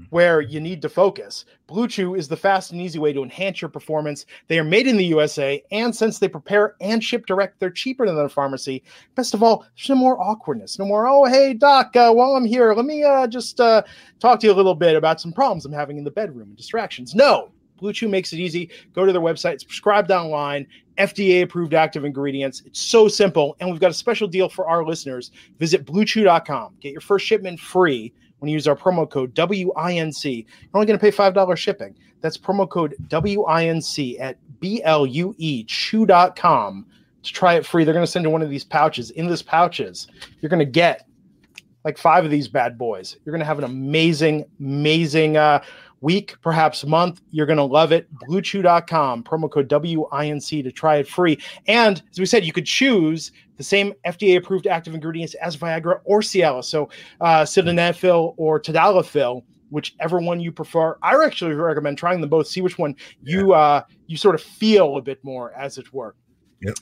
where 0.09 0.41
you 0.41 0.59
need 0.59 0.81
to 0.81 0.89
focus, 0.89 1.45
Blue 1.67 1.87
Chew 1.87 2.15
is 2.15 2.27
the 2.27 2.35
fast 2.35 2.71
and 2.71 2.81
easy 2.81 2.97
way 2.97 3.13
to 3.13 3.21
enhance 3.21 3.61
your 3.61 3.69
performance. 3.69 4.25
They 4.47 4.57
are 4.57 4.63
made 4.63 4.87
in 4.87 4.97
the 4.97 5.05
USA, 5.05 5.63
and 5.69 5.95
since 5.95 6.17
they 6.17 6.27
prepare 6.27 6.75
and 6.81 7.03
ship 7.03 7.27
direct, 7.27 7.59
they're 7.59 7.69
cheaper 7.69 8.07
than 8.07 8.15
the 8.15 8.29
pharmacy. 8.29 8.81
Best 9.13 9.35
of 9.35 9.43
all, 9.43 9.63
there's 9.77 9.89
no 9.89 9.95
more 9.95 10.19
awkwardness, 10.19 10.79
no 10.79 10.85
more. 10.85 11.07
Oh, 11.07 11.25
hey 11.25 11.53
doc, 11.53 11.95
uh, 11.95 12.11
while 12.11 12.35
I'm 12.35 12.45
here, 12.45 12.73
let 12.73 12.85
me 12.85 13.03
uh, 13.03 13.27
just 13.27 13.59
uh, 13.59 13.83
talk 14.19 14.39
to 14.39 14.47
you 14.47 14.53
a 14.53 14.55
little 14.55 14.73
bit 14.73 14.95
about 14.95 15.21
some 15.21 15.33
problems 15.33 15.65
I'm 15.65 15.71
having 15.71 15.99
in 15.99 16.03
the 16.03 16.09
bedroom 16.09 16.47
and 16.47 16.57
distractions. 16.57 17.13
No, 17.13 17.51
Blue 17.79 17.93
Chew 17.93 18.07
makes 18.07 18.33
it 18.33 18.39
easy. 18.39 18.69
Go 18.93 19.05
to 19.05 19.11
their 19.11 19.21
website. 19.21 19.53
It's 19.53 19.63
prescribed 19.63 20.11
online, 20.11 20.67
FDA 20.97 21.43
approved 21.43 21.73
active 21.73 22.05
ingredients. 22.05 22.61
It's 22.65 22.79
so 22.79 23.07
simple. 23.07 23.55
And 23.59 23.71
we've 23.71 23.79
got 23.79 23.91
a 23.91 23.95
special 23.95 24.27
deal 24.27 24.49
for 24.49 24.67
our 24.67 24.85
listeners. 24.85 25.31
Visit 25.59 25.85
bluechew.com. 25.85 26.75
Get 26.81 26.91
your 26.91 27.01
first 27.01 27.25
shipment 27.25 27.59
free 27.59 28.13
when 28.39 28.49
you 28.49 28.53
use 28.53 28.67
our 28.67 28.75
promo 28.75 29.09
code 29.09 29.33
WINC. 29.35 30.25
You're 30.25 30.69
only 30.73 30.87
going 30.87 30.99
to 30.99 31.01
pay 31.01 31.11
$5 31.11 31.57
shipping. 31.57 31.95
That's 32.21 32.37
promo 32.37 32.69
code 32.69 32.95
WINC 33.07 34.19
at 34.19 34.37
B 34.59 34.83
L 34.83 35.05
U 35.05 35.33
E 35.37 35.63
chew.com 35.63 36.85
to 37.23 37.33
try 37.33 37.55
it 37.55 37.65
free. 37.65 37.83
They're 37.83 37.93
going 37.93 38.05
to 38.05 38.11
send 38.11 38.25
you 38.25 38.29
one 38.29 38.41
of 38.41 38.49
these 38.49 38.65
pouches. 38.65 39.11
In 39.11 39.27
this 39.27 39.41
pouches, 39.41 40.07
you're 40.41 40.49
going 40.49 40.59
to 40.59 40.65
get 40.65 41.05
like 41.85 41.97
five 41.97 42.25
of 42.25 42.31
these 42.31 42.47
bad 42.47 42.77
boys. 42.77 43.17
You're 43.23 43.31
going 43.31 43.39
to 43.39 43.45
have 43.45 43.57
an 43.57 43.63
amazing, 43.63 44.45
amazing 44.59 45.37
uh, 45.37 45.63
week, 46.01 46.35
perhaps 46.41 46.85
month. 46.85 47.21
You're 47.31 47.45
going 47.45 47.57
to 47.57 47.63
love 47.63 47.91
it. 47.91 48.07
BlueChew.com, 48.27 49.23
promo 49.23 49.51
code 49.51 49.69
WINC 49.69 50.63
to 50.63 50.71
try 50.71 50.97
it 50.97 51.07
free. 51.07 51.39
And 51.67 52.01
as 52.11 52.19
we 52.19 52.25
said, 52.25 52.45
you 52.45 52.53
could 52.53 52.65
choose 52.65 53.31
the 53.57 53.63
same 53.63 53.93
FDA 54.05 54.37
approved 54.37 54.67
active 54.67 54.93
ingredients 54.93 55.33
as 55.35 55.57
Viagra 55.57 55.99
or 56.05 56.21
Cialis. 56.21 56.65
So 56.65 56.89
uh, 57.21 57.41
sildenafil 57.41 58.33
or 58.37 58.59
tadalafil 58.59 59.43
whichever 59.69 60.19
one 60.19 60.39
you 60.39 60.51
prefer. 60.51 60.97
I 61.01 61.15
actually 61.23 61.53
recommend 61.53 61.97
trying 61.97 62.21
them 62.21 62.29
both. 62.29 62.47
See 62.47 62.61
which 62.61 62.77
one 62.77 62.95
you 63.21 63.53
uh 63.53 63.83
you 64.07 64.17
sort 64.17 64.35
of 64.35 64.41
feel 64.41 64.97
a 64.97 65.01
bit 65.01 65.23
more 65.23 65.53
as 65.53 65.77
it 65.77 65.93
were. 65.93 66.15
Yep. 66.61 66.77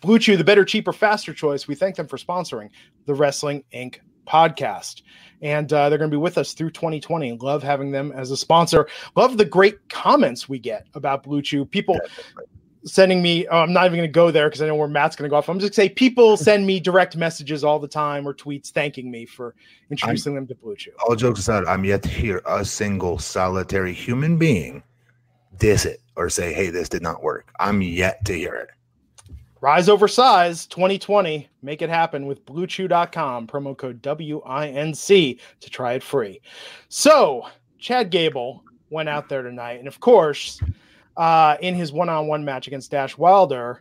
Blue 0.00 0.18
Chew, 0.18 0.36
the 0.36 0.44
better, 0.44 0.64
cheaper, 0.64 0.92
faster 0.92 1.32
choice. 1.32 1.68
We 1.68 1.74
thank 1.74 1.96
them 1.96 2.08
for 2.08 2.16
sponsoring 2.16 2.70
the 3.06 3.14
Wrestling 3.14 3.64
Inc. 3.72 3.98
podcast. 4.26 5.02
And 5.42 5.70
uh, 5.72 5.88
they're 5.88 5.98
going 5.98 6.10
to 6.10 6.14
be 6.14 6.20
with 6.20 6.38
us 6.38 6.54
through 6.54 6.70
2020. 6.70 7.32
Love 7.38 7.62
having 7.62 7.90
them 7.90 8.12
as 8.12 8.30
a 8.30 8.36
sponsor. 8.36 8.88
Love 9.14 9.36
the 9.36 9.44
great 9.44 9.88
comments 9.88 10.48
we 10.48 10.58
get 10.58 10.86
about 10.94 11.22
Blue 11.22 11.42
Chew. 11.42 11.64
People 11.64 11.98
sending 12.84 13.22
me, 13.22 13.46
oh, 13.48 13.58
I'm 13.58 13.72
not 13.72 13.86
even 13.86 13.98
going 13.98 14.08
to 14.08 14.12
go 14.12 14.30
there 14.30 14.48
because 14.48 14.62
I 14.62 14.66
know 14.66 14.76
where 14.76 14.88
Matt's 14.88 15.16
going 15.16 15.28
to 15.28 15.30
go 15.30 15.36
off. 15.36 15.48
I'm 15.48 15.58
just 15.58 15.74
going 15.74 15.88
to 15.88 15.92
say 15.92 15.94
people 15.94 16.36
send 16.38 16.66
me 16.66 16.80
direct 16.80 17.16
messages 17.16 17.64
all 17.64 17.78
the 17.78 17.88
time 17.88 18.26
or 18.26 18.34
tweets 18.34 18.70
thanking 18.70 19.10
me 19.10 19.26
for 19.26 19.54
introducing 19.90 20.32
I'm, 20.32 20.46
them 20.46 20.46
to 20.48 20.54
Blue 20.54 20.76
Chew. 20.76 20.92
All 21.06 21.16
jokes 21.16 21.40
aside, 21.40 21.64
I'm 21.64 21.84
yet 21.84 22.02
to 22.04 22.08
hear 22.08 22.42
a 22.46 22.64
single 22.64 23.18
solitary 23.18 23.92
human 23.92 24.38
being 24.38 24.82
diss 25.58 25.84
it 25.84 26.00
or 26.16 26.28
say, 26.28 26.52
hey, 26.52 26.70
this 26.70 26.88
did 26.88 27.02
not 27.02 27.22
work. 27.22 27.52
I'm 27.60 27.82
yet 27.82 28.24
to 28.26 28.34
hear 28.34 28.54
it. 28.54 28.68
Rise 29.64 29.88
over 29.88 30.08
size 30.08 30.66
2020. 30.66 31.48
Make 31.62 31.80
it 31.80 31.88
happen 31.88 32.26
with 32.26 32.44
bluechew.com. 32.44 33.46
Promo 33.46 33.74
code 33.74 34.02
WINC 34.02 35.40
to 35.60 35.70
try 35.70 35.94
it 35.94 36.02
free. 36.02 36.42
So, 36.90 37.46
Chad 37.78 38.10
Gable 38.10 38.62
went 38.90 39.08
out 39.08 39.30
there 39.30 39.40
tonight. 39.40 39.78
And 39.78 39.88
of 39.88 40.00
course, 40.00 40.60
uh, 41.16 41.56
in 41.62 41.74
his 41.74 41.94
one 41.94 42.10
on 42.10 42.26
one 42.26 42.44
match 42.44 42.66
against 42.66 42.90
Dash 42.90 43.16
Wilder, 43.16 43.80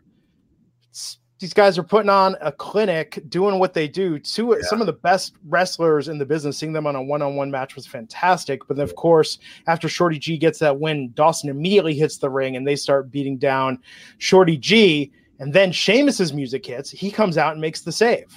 these 1.40 1.54
guys 1.54 1.78
are 1.78 1.84
putting 1.84 2.10
on 2.10 2.38
a 2.40 2.54
clinic, 2.54 3.22
doing 3.28 3.60
what 3.60 3.74
they 3.74 3.90
do. 3.90 4.20
Two, 4.20 4.56
yeah. 4.56 4.66
some 4.66 4.80
of 4.80 4.88
the 4.88 4.94
best 4.94 5.36
wrestlers 5.50 6.08
in 6.08 6.18
the 6.18 6.26
business. 6.26 6.58
Seeing 6.58 6.72
them 6.72 6.88
on 6.88 6.96
a 6.96 7.04
one-on-one 7.04 7.52
match 7.52 7.76
was 7.76 7.86
fantastic. 7.86 8.66
But 8.70 8.78
then, 8.78 8.86
of 8.86 8.96
course, 8.96 9.38
after 9.68 9.90
Shorty 9.90 10.18
G 10.18 10.38
gets 10.38 10.60
that 10.60 10.80
win, 10.80 11.12
Dawson 11.12 11.50
immediately 11.50 11.94
hits 11.94 12.20
the 12.20 12.30
ring 12.30 12.56
and 12.56 12.66
they 12.66 12.78
start 12.78 13.12
beating 13.12 13.38
down 13.38 13.80
Shorty 14.18 14.56
G. 14.56 15.12
And 15.40 15.54
then 15.54 15.72
Sheamus's 15.72 16.34
music 16.34 16.66
hits. 16.66 16.90
He 16.92 17.12
comes 17.12 17.38
out 17.38 17.54
and 17.54 17.62
makes 17.62 17.82
the 17.82 17.92
save. 17.92 18.28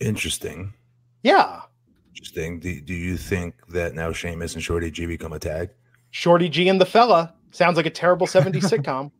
Interesting. 0.00 0.74
Yeah. 1.22 1.62
Interesting. 2.10 2.60
Do, 2.60 2.80
do 2.80 2.94
you 2.94 3.16
think 3.16 3.54
that 3.68 3.94
now 3.94 4.12
Sheamus 4.12 4.54
and 4.54 4.62
Shorty 4.62 4.90
G 4.90 5.06
become 5.06 5.32
a 5.32 5.38
tag? 5.38 5.70
Shorty 6.10 6.48
G 6.48 6.68
and 6.68 6.80
the 6.80 6.86
fella 6.86 7.34
sounds 7.50 7.76
like 7.76 7.86
a 7.86 7.90
terrible 7.90 8.26
70s 8.26 8.52
sitcom. 8.70 9.10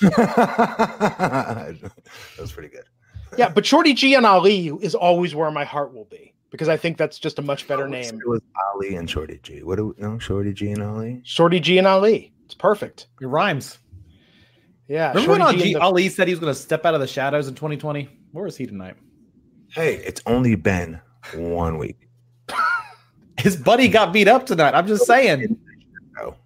that 0.00 1.92
was 2.40 2.52
pretty 2.52 2.68
good. 2.68 2.84
yeah, 3.36 3.48
but 3.48 3.66
Shorty 3.66 3.94
G 3.94 4.14
and 4.14 4.26
Ali 4.26 4.68
is 4.80 4.94
always 4.94 5.34
where 5.34 5.50
my 5.50 5.64
heart 5.64 5.92
will 5.92 6.04
be 6.04 6.34
because 6.50 6.68
I 6.68 6.76
think 6.76 6.98
that's 6.98 7.18
just 7.18 7.38
a 7.38 7.42
much 7.42 7.66
better 7.66 7.88
name. 7.88 8.04
It 8.04 8.28
was 8.28 8.42
Ali 8.72 8.94
and 8.96 9.08
Shorty 9.08 9.40
G. 9.42 9.62
What 9.62 9.76
do 9.76 9.94
we 9.96 10.02
know? 10.02 10.18
Shorty 10.18 10.52
G 10.52 10.70
and 10.70 10.82
Ali? 10.82 11.20
Shorty 11.24 11.58
G 11.60 11.78
and 11.78 11.86
Ali. 11.86 12.32
It's 12.44 12.54
perfect. 12.54 13.08
It 13.20 13.26
rhymes. 13.26 13.78
Yeah. 14.88 15.08
Remember 15.08 15.36
Shorty 15.36 15.44
when 15.44 15.58
G, 15.58 15.74
the... 15.74 15.80
Ali 15.80 16.08
said 16.08 16.28
he 16.28 16.34
was 16.34 16.40
going 16.40 16.52
to 16.52 16.58
step 16.58 16.84
out 16.84 16.94
of 16.94 17.00
the 17.00 17.06
shadows 17.06 17.48
in 17.48 17.54
2020? 17.54 18.08
Where 18.32 18.46
is 18.46 18.56
he 18.56 18.66
tonight? 18.66 18.96
Hey, 19.68 19.96
it's 19.96 20.20
only 20.26 20.54
been 20.54 21.00
one 21.34 21.78
week. 21.78 22.08
His 23.38 23.56
buddy 23.56 23.88
got 23.88 24.12
beat 24.12 24.28
up 24.28 24.46
tonight. 24.46 24.74
I'm 24.74 24.86
just 24.86 25.06
saying. 25.06 25.58
No. 26.16 26.36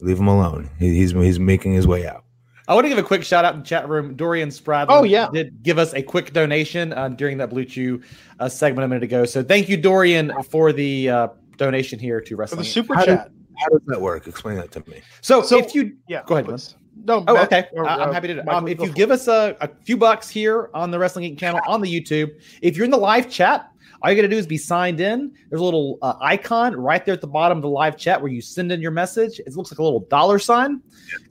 Leave 0.00 0.18
him 0.18 0.28
alone. 0.28 0.70
he's 0.78 1.12
he's 1.12 1.38
making 1.38 1.74
his 1.74 1.86
way 1.86 2.06
out. 2.06 2.24
I 2.66 2.74
want 2.74 2.86
to 2.86 2.88
give 2.88 2.98
a 2.98 3.02
quick 3.02 3.22
shout 3.22 3.44
out 3.44 3.54
in 3.54 3.60
the 3.60 3.66
chat 3.66 3.88
room. 3.88 4.16
Dorian 4.16 4.48
Spradlin 4.48 4.86
oh, 4.88 5.02
yeah. 5.02 5.28
did 5.30 5.62
give 5.62 5.78
us 5.78 5.92
a 5.92 6.02
quick 6.02 6.32
donation 6.32 6.94
uh, 6.94 7.10
during 7.10 7.36
that 7.38 7.50
Blue 7.50 7.64
Chew 7.64 8.02
uh, 8.40 8.48
segment 8.48 8.86
a 8.86 8.88
minute 8.88 9.02
ago. 9.02 9.26
So 9.26 9.42
thank 9.42 9.68
you, 9.68 9.76
Dorian, 9.76 10.32
for 10.44 10.72
the 10.72 11.10
uh, 11.10 11.28
donation 11.58 11.98
here 11.98 12.22
to 12.22 12.36
Wrestling. 12.36 12.60
For 12.60 12.64
the 12.64 12.70
super 12.70 12.94
how 12.94 13.04
chat. 13.04 13.24
Does, 13.24 13.32
how 13.58 13.68
does 13.68 13.82
that 13.86 14.00
work? 14.00 14.26
Explain 14.26 14.56
that 14.56 14.72
to 14.72 14.82
me. 14.90 15.02
So, 15.20 15.42
so 15.42 15.58
if 15.58 15.74
you, 15.74 15.96
yeah, 16.08 16.22
go 16.24 16.36
ahead. 16.36 16.46
Please. 16.46 16.74
No, 17.04 17.24
oh, 17.26 17.42
okay. 17.42 17.68
Or, 17.72 17.86
I'm 17.86 18.12
happy 18.12 18.28
to. 18.28 18.54
Um, 18.54 18.68
if 18.68 18.80
you 18.80 18.90
give 18.92 19.10
us 19.10 19.28
a, 19.28 19.56
a 19.60 19.68
few 19.84 19.96
bucks 19.96 20.28
here 20.28 20.70
on 20.74 20.90
the 20.90 20.98
Wrestling 20.98 21.34
Inc. 21.34 21.38
channel 21.38 21.60
on 21.66 21.80
the 21.80 22.00
YouTube, 22.00 22.40
if 22.62 22.76
you're 22.76 22.84
in 22.84 22.90
the 22.90 22.96
live 22.96 23.30
chat, 23.30 23.70
all 24.04 24.10
you 24.10 24.16
got 24.16 24.22
to 24.22 24.28
do 24.28 24.36
is 24.36 24.46
be 24.46 24.58
signed 24.58 25.00
in. 25.00 25.32
There's 25.48 25.62
a 25.62 25.64
little 25.64 25.98
uh, 26.02 26.14
icon 26.20 26.76
right 26.76 27.04
there 27.04 27.14
at 27.14 27.22
the 27.22 27.26
bottom 27.26 27.56
of 27.56 27.62
the 27.62 27.70
live 27.70 27.96
chat 27.96 28.20
where 28.20 28.30
you 28.30 28.42
send 28.42 28.70
in 28.70 28.82
your 28.82 28.90
message. 28.90 29.40
It 29.40 29.56
looks 29.56 29.72
like 29.72 29.78
a 29.78 29.82
little 29.82 30.00
dollar 30.00 30.38
sign. 30.38 30.82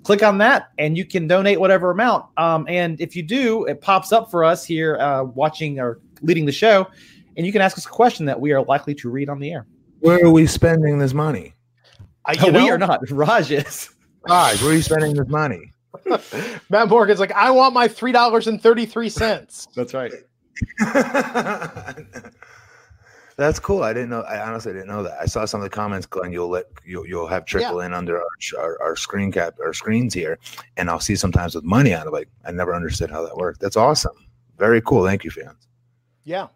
Click 0.01 0.23
on 0.23 0.39
that, 0.39 0.69
and 0.79 0.97
you 0.97 1.05
can 1.05 1.27
donate 1.27 1.59
whatever 1.59 1.91
amount. 1.91 2.25
Um, 2.37 2.65
and 2.67 2.99
if 2.99 3.15
you 3.15 3.21
do, 3.21 3.65
it 3.65 3.79
pops 3.79 4.11
up 4.11 4.31
for 4.31 4.43
us 4.43 4.65
here 4.65 4.97
uh, 4.97 5.23
watching 5.23 5.79
or 5.79 5.99
leading 6.23 6.45
the 6.45 6.51
show, 6.51 6.87
and 7.37 7.45
you 7.45 7.51
can 7.51 7.61
ask 7.61 7.77
us 7.77 7.85
a 7.85 7.89
question 7.89 8.25
that 8.25 8.39
we 8.39 8.51
are 8.53 8.63
likely 8.63 8.95
to 8.95 9.09
read 9.09 9.29
on 9.29 9.39
the 9.39 9.51
air. 9.51 9.67
Where 9.99 10.25
are 10.25 10.31
we 10.31 10.47
spending 10.47 10.97
this 10.97 11.13
money? 11.13 11.53
I, 12.25 12.33
no, 12.35 12.49
know, 12.49 12.63
we 12.63 12.69
are 12.71 12.77
not. 12.77 13.07
Raj 13.11 13.51
is. 13.51 13.92
Raj, 14.27 14.61
where 14.61 14.71
are 14.71 14.75
you 14.75 14.81
spending 14.81 15.15
this 15.15 15.27
money? 15.27 15.71
Matt 16.69 16.89
Morgan's 16.89 17.19
like, 17.19 17.31
I 17.33 17.51
want 17.51 17.73
my 17.73 17.87
three 17.87 18.11
dollars 18.11 18.47
and 18.47 18.61
thirty 18.61 18.85
three 18.85 19.09
cents. 19.09 19.67
That's 19.75 19.93
right. 19.93 20.11
That's 23.35 23.57
cool. 23.59 23.81
I 23.83 23.93
didn't 23.93 24.09
know. 24.09 24.21
I 24.21 24.47
honestly 24.47 24.73
didn't 24.73 24.87
know 24.87 25.01
that. 25.03 25.17
I 25.19 25.25
saw 25.25 25.45
some 25.45 25.59
of 25.59 25.63
the 25.63 25.69
comments, 25.69 26.05
Glenn. 26.05 26.31
You'll 26.31 26.49
let 26.49 26.67
you'll, 26.85 27.07
you'll 27.07 27.27
have 27.27 27.45
trickle 27.45 27.79
yeah. 27.79 27.87
in 27.87 27.93
under 27.93 28.17
our, 28.17 28.27
our, 28.59 28.81
our 28.81 28.95
screen 28.95 29.31
cap 29.31 29.55
our 29.59 29.73
screens 29.73 30.13
here, 30.13 30.37
and 30.77 30.89
I'll 30.89 30.99
see 30.99 31.15
sometimes 31.15 31.55
with 31.55 31.63
money 31.63 31.93
on 31.93 32.07
it. 32.07 32.11
Like 32.11 32.29
I 32.45 32.51
never 32.51 32.75
understood 32.75 33.09
how 33.09 33.23
that 33.25 33.35
worked. 33.35 33.59
That's 33.59 33.77
awesome. 33.77 34.27
Very 34.57 34.81
cool. 34.81 35.03
Thank 35.03 35.23
you, 35.23 35.31
fans. 35.31 35.67
Yeah. 36.23 36.47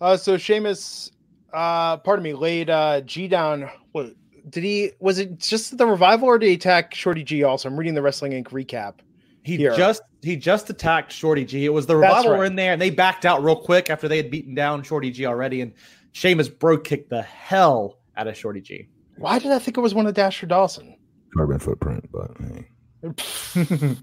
Uh, 0.00 0.16
so 0.16 0.38
Sheamus, 0.38 1.12
uh, 1.52 1.98
pardon 1.98 2.22
me, 2.22 2.32
laid 2.32 2.70
uh, 2.70 3.02
G 3.02 3.28
down. 3.28 3.68
What 3.92 4.14
did 4.50 4.64
he? 4.64 4.92
Was 5.00 5.18
it 5.18 5.38
just 5.38 5.76
the 5.78 5.86
revival, 5.86 6.28
or 6.28 6.38
did 6.38 6.46
he 6.48 6.54
attack 6.54 6.94
Shorty 6.94 7.22
G? 7.22 7.42
Also, 7.44 7.68
I'm 7.68 7.78
reading 7.78 7.94
the 7.94 8.02
Wrestling 8.02 8.32
Inc. 8.32 8.48
recap. 8.48 8.94
He 9.42 9.56
here. 9.56 9.74
just 9.74 10.02
he 10.22 10.36
just 10.36 10.68
attacked 10.70 11.12
Shorty 11.12 11.44
G. 11.44 11.64
It 11.64 11.70
was 11.70 11.86
the 11.86 11.96
revival 11.96 12.32
right. 12.32 12.38
were 12.38 12.44
in 12.44 12.56
there, 12.56 12.72
and 12.72 12.80
they 12.80 12.90
backed 12.90 13.24
out 13.24 13.42
real 13.42 13.56
quick 13.56 13.90
after 13.90 14.08
they 14.08 14.16
had 14.16 14.30
beaten 14.30 14.54
down 14.54 14.82
Shorty 14.82 15.10
G 15.10 15.26
already. 15.26 15.60
And 15.60 15.72
Sheamus 16.12 16.48
bro 16.48 16.78
kicked 16.78 17.10
the 17.10 17.22
hell 17.22 17.98
out 18.16 18.26
of 18.26 18.36
Shorty 18.36 18.60
G. 18.60 18.88
Why 19.16 19.38
did 19.38 19.52
I 19.52 19.58
think 19.58 19.76
it 19.76 19.80
was 19.80 19.94
one 19.94 20.06
of 20.06 20.14
Dasher 20.14 20.46
Dawson? 20.46 20.96
Carbon 21.34 21.58
footprint, 21.58 22.08
but 22.12 22.30
hey. 22.38 22.68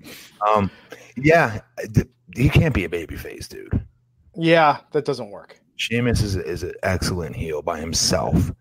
um, 0.48 0.72
yeah, 1.18 1.60
he 2.36 2.50
can't 2.50 2.74
be 2.74 2.86
a 2.86 2.90
baby 2.90 3.16
face, 3.16 3.48
dude. 3.48 3.86
Yeah, 4.36 4.80
that 4.92 5.06
doesn't 5.06 5.30
work. 5.30 5.60
Sheamus 5.76 6.22
is 6.22 6.36
is 6.36 6.64
an 6.64 6.74
excellent 6.82 7.36
heel 7.36 7.62
by 7.62 7.80
himself 7.80 8.52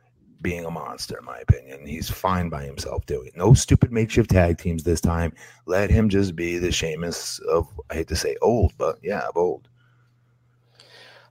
being 0.47 0.65
a 0.65 0.71
monster, 0.71 1.19
in 1.19 1.25
my 1.25 1.39
opinion. 1.39 1.85
He's 1.85 2.09
fine 2.09 2.49
by 2.49 2.63
himself 2.63 3.05
doing 3.07 3.27
it. 3.27 3.37
No 3.37 3.53
stupid 3.53 3.91
makeshift 3.91 4.31
tag 4.31 4.59
teams 4.59 4.85
this 4.85 5.01
time. 5.01 5.33
Let 5.67 5.91
him 5.91 6.09
just 6.09 6.37
be 6.37 6.57
the 6.59 6.71
Sheamus 6.71 7.41
of, 7.51 7.67
I 7.91 7.95
hate 7.95 8.07
to 8.09 8.15
say 8.15 8.37
old, 8.43 8.73
but 8.79 8.97
yeah, 9.03 9.27
of 9.27 9.37
old. 9.37 9.67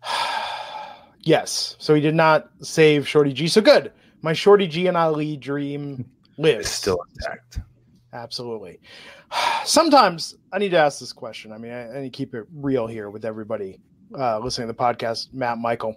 yes. 1.22 1.78
So 1.80 1.96
he 1.96 2.02
did 2.02 2.14
not 2.14 2.50
save 2.62 3.08
Shorty 3.08 3.32
G. 3.32 3.48
So 3.48 3.62
good. 3.62 3.94
My 4.22 4.34
Shorty 4.34 4.68
G 4.68 4.88
and 4.88 4.98
Ali 4.98 5.38
dream 5.38 6.04
lives. 6.38 6.68
It's 6.68 6.76
still 6.76 7.00
intact. 7.16 7.62
Absolutely. 8.12 8.82
Sometimes 9.64 10.36
I 10.52 10.58
need 10.58 10.72
to 10.72 10.78
ask 10.78 11.00
this 11.00 11.14
question. 11.14 11.54
I 11.54 11.58
mean, 11.58 11.72
I, 11.72 11.90
I 11.90 12.02
need 12.02 12.12
to 12.12 12.18
keep 12.18 12.36
it 12.36 12.46
real 12.54 12.86
here 12.86 13.10
with 13.10 13.24
everybody 13.24 13.80
uh, 14.14 14.40
listening 14.40 14.68
to 14.68 14.74
the 14.74 14.78
podcast, 14.78 15.34
Matt, 15.34 15.58
Michael. 15.58 15.96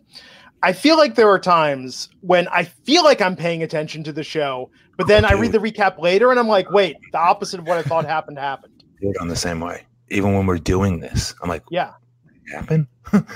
I 0.62 0.72
feel 0.72 0.96
like 0.96 1.14
there 1.14 1.28
are 1.28 1.38
times 1.38 2.08
when 2.20 2.48
I 2.48 2.64
feel 2.64 3.04
like 3.04 3.20
I'm 3.20 3.36
paying 3.36 3.62
attention 3.62 4.02
to 4.04 4.12
the 4.12 4.24
show, 4.24 4.70
but 4.96 5.06
then 5.06 5.24
I 5.24 5.34
read 5.34 5.52
the 5.52 5.58
recap 5.58 5.98
later 5.98 6.30
and 6.30 6.38
I'm 6.38 6.48
like, 6.48 6.70
wait, 6.70 6.96
the 7.12 7.18
opposite 7.18 7.60
of 7.60 7.66
what 7.66 7.78
I 7.78 7.82
thought 7.82 8.04
happened 8.04 8.38
happened. 8.38 8.84
Dude, 9.00 9.16
I'm 9.20 9.28
the 9.28 9.36
same 9.36 9.60
way. 9.60 9.86
Even 10.10 10.34
when 10.34 10.46
we're 10.46 10.58
doing 10.58 11.00
this, 11.00 11.34
I'm 11.42 11.48
like, 11.48 11.62
yeah, 11.70 11.92
happen. 12.52 12.88
and 13.12 13.26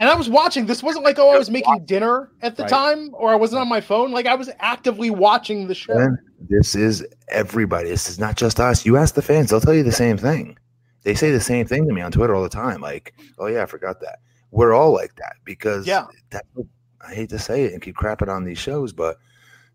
I 0.00 0.14
was 0.16 0.28
watching. 0.28 0.66
This 0.66 0.82
wasn't 0.82 1.04
like, 1.04 1.18
oh, 1.18 1.30
I 1.30 1.38
was 1.38 1.50
making 1.50 1.84
dinner 1.84 2.30
at 2.42 2.56
the 2.56 2.64
right. 2.64 2.70
time, 2.70 3.10
or 3.12 3.30
I 3.30 3.36
wasn't 3.36 3.60
on 3.60 3.68
my 3.68 3.80
phone. 3.80 4.10
Like 4.10 4.26
I 4.26 4.34
was 4.34 4.50
actively 4.58 5.10
watching 5.10 5.68
the 5.68 5.74
show. 5.74 5.96
And 5.96 6.18
this 6.48 6.74
is 6.74 7.06
everybody. 7.28 7.90
This 7.90 8.08
is 8.08 8.18
not 8.18 8.36
just 8.36 8.58
us. 8.58 8.84
You 8.84 8.96
ask 8.96 9.14
the 9.14 9.22
fans; 9.22 9.50
they'll 9.50 9.60
tell 9.60 9.74
you 9.74 9.84
the 9.84 9.92
same 9.92 10.16
thing. 10.16 10.58
They 11.02 11.14
say 11.14 11.30
the 11.30 11.40
same 11.40 11.66
thing 11.66 11.86
to 11.86 11.94
me 11.94 12.00
on 12.00 12.10
Twitter 12.10 12.34
all 12.34 12.42
the 12.42 12.48
time. 12.48 12.80
Like, 12.80 13.14
oh 13.38 13.46
yeah, 13.46 13.62
I 13.62 13.66
forgot 13.66 14.00
that 14.00 14.20
we're 14.50 14.72
all 14.72 14.92
like 14.92 15.14
that 15.16 15.36
because 15.44 15.86
yeah, 15.86 16.06
that, 16.30 16.44
I 17.06 17.14
hate 17.14 17.30
to 17.30 17.38
say 17.38 17.64
it 17.64 17.72
and 17.72 17.82
keep 17.82 17.96
crapping 17.96 18.28
on 18.28 18.44
these 18.44 18.58
shows, 18.58 18.92
but 18.92 19.18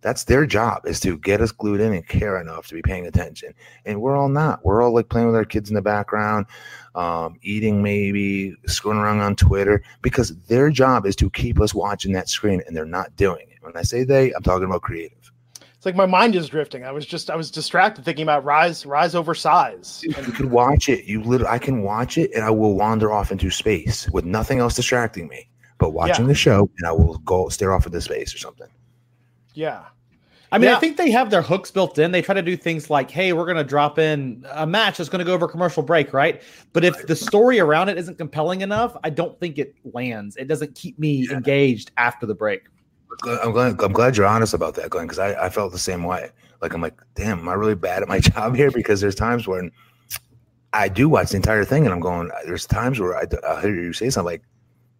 that's 0.01 0.25
their 0.25 0.45
job 0.45 0.85
is 0.85 0.99
to 0.99 1.17
get 1.17 1.41
us 1.41 1.51
glued 1.51 1.81
in 1.81 1.91
and 1.91 2.07
care 2.07 2.39
enough 2.39 2.67
to 2.67 2.75
be 2.75 2.81
paying 2.83 3.07
attention. 3.07 3.53
And 3.85 4.01
we're 4.01 4.15
all 4.15 4.29
not. 4.29 4.63
We're 4.63 4.83
all 4.83 4.93
like 4.93 5.09
playing 5.09 5.25
with 5.25 5.35
our 5.35 5.45
kids 5.45 5.69
in 5.69 5.75
the 5.75 5.81
background, 5.81 6.45
um, 6.93 7.39
eating 7.41 7.81
maybe, 7.81 8.55
screwing 8.67 8.99
around 8.99 9.21
on 9.21 9.35
Twitter 9.35 9.81
because 10.03 10.35
their 10.41 10.69
job 10.69 11.07
is 11.07 11.15
to 11.15 11.29
keep 11.31 11.59
us 11.59 11.73
watching 11.73 12.13
that 12.13 12.29
screen 12.29 12.61
and 12.67 12.77
they're 12.77 12.85
not 12.85 13.15
doing 13.15 13.47
it. 13.49 13.57
When 13.61 13.75
I 13.75 13.81
say 13.81 14.03
they, 14.03 14.31
I'm 14.33 14.43
talking 14.43 14.65
about 14.65 14.83
creative. 14.83 15.31
It's 15.85 15.95
like 15.95 15.95
my 15.95 16.07
mind 16.07 16.35
is 16.35 16.49
drifting. 16.49 16.83
I 16.83 16.91
was 16.91 17.05
just 17.05 17.29
I 17.29 17.35
was 17.35 17.51
distracted 17.51 18.03
thinking 18.05 18.23
about 18.23 18.43
rise 18.43 18.87
rise 18.87 19.13
over 19.13 19.35
size. 19.35 20.01
You 20.03 20.13
could 20.13 20.49
watch 20.49 20.89
it. 20.89 21.05
You 21.05 21.21
literally, 21.21 21.53
I 21.53 21.59
can 21.59 21.83
watch 21.83 22.17
it, 22.17 22.31
and 22.33 22.43
I 22.43 22.49
will 22.49 22.73
wander 22.73 23.11
off 23.11 23.31
into 23.31 23.51
space 23.51 24.09
with 24.09 24.25
nothing 24.25 24.57
else 24.57 24.75
distracting 24.75 25.27
me. 25.27 25.47
But 25.77 25.91
watching 25.91 26.25
Yeah. 26.25 26.29
the 26.29 26.35
show, 26.35 26.69
and 26.79 26.87
I 26.87 26.91
will 26.91 27.19
go 27.19 27.49
stare 27.49 27.71
off 27.71 27.85
into 27.85 28.01
space 28.01 28.33
or 28.33 28.39
something. 28.39 28.67
Yeah. 29.53 29.83
I 30.51 30.57
mean, 30.57 30.69
Yeah. 30.69 30.77
I 30.77 30.79
think 30.79 30.97
they 30.97 31.11
have 31.11 31.29
their 31.29 31.43
hooks 31.43 31.69
built 31.69 31.99
in. 31.99 32.11
They 32.11 32.21
try 32.23 32.33
to 32.33 32.41
do 32.41 32.57
things 32.57 32.89
like, 32.89 33.11
hey, 33.11 33.33
we're 33.33 33.45
going 33.45 33.57
to 33.57 33.63
drop 33.63 33.99
in 33.99 34.43
a 34.53 34.65
match 34.65 34.97
that's 34.97 35.09
going 35.09 35.19
to 35.19 35.25
go 35.25 35.33
over 35.33 35.47
commercial 35.47 35.83
break, 35.83 36.13
right? 36.13 36.41
But 36.73 36.83
if 36.83 37.05
the 37.07 37.15
story 37.15 37.59
around 37.59 37.89
it 37.89 37.97
isn't 37.97 38.17
compelling 38.17 38.61
enough, 38.61 38.95
I 39.03 39.09
don't 39.11 39.37
think 39.39 39.59
it 39.59 39.75
lands. 39.93 40.35
It 40.37 40.47
doesn't 40.47 40.73
keep 40.75 40.97
me 40.97 41.29
engaged 41.29 41.91
after 41.97 42.25
the 42.25 42.35
break. 42.35 42.61
I'm 43.23 43.51
glad. 43.51 43.81
I'm 43.81 43.93
glad 43.93 44.17
you're 44.17 44.25
honest 44.25 44.53
about 44.53 44.75
that, 44.75 44.89
Glenn, 44.89 45.05
because 45.05 45.19
I, 45.19 45.45
I 45.45 45.49
felt 45.49 45.71
the 45.71 45.79
same 45.79 46.03
way. 46.03 46.29
Like 46.61 46.73
I'm 46.73 46.81
like, 46.81 46.99
damn, 47.15 47.39
am 47.39 47.49
I 47.49 47.53
really 47.53 47.75
bad 47.75 48.01
at 48.01 48.07
my 48.07 48.19
job 48.31 48.55
here? 48.55 48.71
Because 48.71 49.01
there's 49.01 49.15
times 49.15 49.47
when 49.47 49.71
I 50.73 50.87
do 50.87 51.07
watch 51.07 51.29
the 51.29 51.37
entire 51.37 51.63
thing, 51.65 51.85
and 51.85 51.93
I'm 51.93 51.99
going. 51.99 52.29
There's 52.45 52.65
times 52.65 52.99
where 52.99 53.15
I, 53.15 53.25
I 53.47 53.61
hear 53.61 53.73
you 53.75 53.93
say 53.93 54.09
something 54.09 54.33
like, 54.33 54.43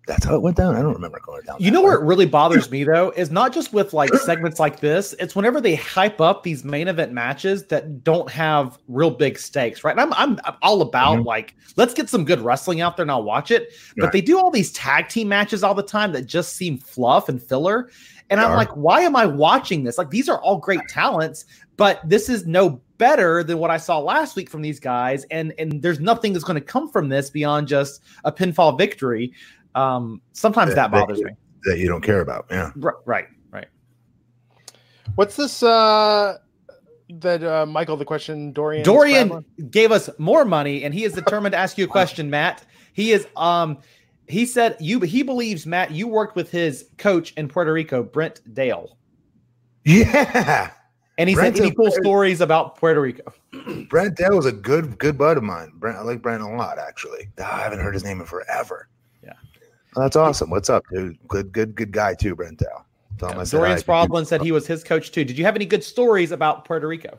"That's 0.08 0.26
how 0.26 0.36
it 0.36 0.42
went 0.42 0.58
down." 0.58 0.76
I 0.76 0.82
don't 0.82 0.94
remember 0.94 1.20
going 1.26 1.42
down. 1.44 1.58
You 1.60 1.72
know 1.72 1.82
way. 1.82 1.90
where 1.90 1.96
it 2.00 2.04
really 2.04 2.26
bothers 2.26 2.70
me 2.70 2.84
though 2.84 3.12
is 3.16 3.32
not 3.32 3.54
just 3.54 3.74
with 3.74 3.94
like 3.94 4.14
segments 4.16 4.60
like 4.60 4.80
this. 4.80 5.14
It's 5.20 5.36
whenever 5.36 5.60
they 5.62 5.76
hype 5.76 6.22
up 6.22 6.44
these 6.44 6.64
main 6.64 6.88
event 6.88 7.12
matches 7.12 7.66
that 7.68 8.04
don't 8.04 8.30
have 8.30 8.78
real 8.88 9.12
big 9.12 9.38
stakes, 9.40 9.84
right? 9.84 9.92
And 9.92 10.02
I'm 10.02 10.14
I'm, 10.14 10.40
I'm 10.46 10.56
all 10.62 10.82
about 10.82 11.20
Mhm. 11.20 11.26
like 11.26 11.56
let's 11.78 11.94
get 11.94 12.10
some 12.10 12.26
good 12.26 12.42
wrestling 12.42 12.82
out 12.82 12.98
there 12.98 13.04
and 13.04 13.12
I'll 13.12 13.24
watch 13.24 13.52
it. 13.52 13.74
But 13.98 14.04
Right. 14.06 14.12
they 14.14 14.22
do 14.22 14.38
all 14.40 14.52
these 14.52 14.72
tag 14.72 15.10
team 15.10 15.28
matches 15.28 15.64
all 15.64 15.74
the 15.74 15.84
time 15.84 16.12
that 16.14 16.26
just 16.26 16.56
seem 16.56 16.78
fluff 16.78 17.30
and 17.30 17.42
filler. 17.42 17.90
And 18.30 18.40
They 18.40 18.46
I'm 18.46 18.52
are. 18.52 18.58
like, 18.58 18.72
why 18.76 19.02
am 19.02 19.16
I 19.16 19.26
watching 19.28 19.84
this? 19.84 19.98
Like 19.98 20.10
these 20.10 20.28
are 20.30 20.40
all 20.42 20.58
great 20.58 20.82
talents, 20.90 21.46
but 21.78 22.00
this 22.08 22.28
is 22.30 22.46
no 22.48 22.82
better 22.98 23.44
than 23.44 23.60
what 23.60 23.70
I 23.70 23.76
saw 23.78 24.00
last 24.00 24.38
week 24.38 24.50
from 24.50 24.62
these 24.62 24.80
guys. 24.80 25.26
And 25.30 25.54
and 25.60 25.82
there's 25.82 26.00
nothing 26.00 26.32
that's 26.34 26.46
going 26.46 26.60
to 26.60 26.66
come 26.66 26.90
from 26.90 27.10
this 27.10 27.30
beyond 27.30 27.68
just 27.68 28.02
a 28.24 28.32
pinfall 28.32 28.78
victory. 28.78 29.34
Um, 29.76 30.22
sometimes 30.34 30.70
Yeah, 30.70 30.76
that 30.76 30.92
they- 30.92 31.00
bothers 31.00 31.22
me. 31.22 31.32
that 31.66 31.78
you 31.80 31.88
don't 31.88 32.02
care 32.02 32.22
about. 32.22 32.46
Yeah. 32.50 32.72
R- 32.84 32.98
Right, 33.06 33.28
right. 33.52 33.68
What's 35.16 35.36
this 35.36 35.62
uh 35.64 36.38
that 37.10 37.44
uh 37.44 37.66
Michael 37.68 37.98
the 37.98 38.06
question 38.06 38.52
Dorian 38.52 38.84
Dorian 38.84 39.46
gave 39.70 39.92
us 39.92 40.10
more 40.18 40.44
money, 40.46 40.84
and 40.84 40.94
he 40.94 41.04
is 41.04 41.14
determined 41.14 41.54
to 41.54 41.58
ask 41.58 41.78
you 41.78 41.86
a 41.86 41.88
question, 42.00 42.30
Matt. 42.30 42.64
He 42.94 43.12
is 43.12 43.28
um 43.36 43.78
he 44.28 44.46
said 44.46 44.76
you 44.80 45.00
he 45.02 45.22
believes 45.24 45.66
Matt 45.66 45.92
you 45.92 46.08
worked 46.08 46.36
with 46.36 46.50
his 46.52 46.90
coach 46.98 47.32
in 47.34 47.48
Puerto 47.48 47.72
Rico, 47.72 48.02
Brent 48.02 48.42
Dale, 48.54 48.98
Yeah. 49.84 50.72
and 51.18 51.30
he 51.30 51.36
Brent's 51.36 51.58
said 51.60 51.66
any 51.68 51.76
cool 51.76 51.90
very- 51.92 52.02
stories 52.04 52.42
about 52.42 52.76
Puerto 52.78 53.02
Rico. 53.02 53.32
Brent 53.90 54.16
Dale 54.18 54.36
was 54.36 54.46
a 54.48 54.52
good 54.52 54.98
good 54.98 55.18
bud 55.18 55.38
of 55.38 55.44
mine. 55.44 55.72
Brent, 55.76 55.98
I 55.98 56.02
like 56.02 56.22
Brent 56.22 56.42
a 56.42 56.48
lot, 56.48 56.80
actually. 56.80 57.30
Ah, 57.40 57.60
I 57.60 57.64
haven't 57.64 57.80
heard 57.80 57.94
his 57.94 58.04
name 58.04 58.20
in 58.20 58.26
forever. 58.26 58.88
That's 59.96 60.16
awesome. 60.16 60.50
What's 60.50 60.70
up, 60.70 60.84
dude? 60.92 61.18
Good, 61.28 61.52
good, 61.52 61.76
good 61.76 61.92
guy 61.92 62.14
too, 62.14 62.36
Brent 62.36 62.60
Dale. 62.60 62.86
Tell 63.18 63.30
him 63.30 63.40
I 63.40 63.44
said 63.46 63.58
Dorian 63.58 63.78
hi. 63.78 63.84
Spradlin 63.84 64.26
said 64.26 64.42
he 64.42 64.52
was 64.52 64.68
his 64.68 64.84
coach 64.84 65.12
too. 65.12 65.24
Did 65.24 65.38
you 65.38 65.46
have 65.46 65.56
any 65.56 65.66
good 65.66 65.84
stories 65.84 66.32
about 66.32 66.66
Puerto 66.66 66.88
Rico? 66.88 67.18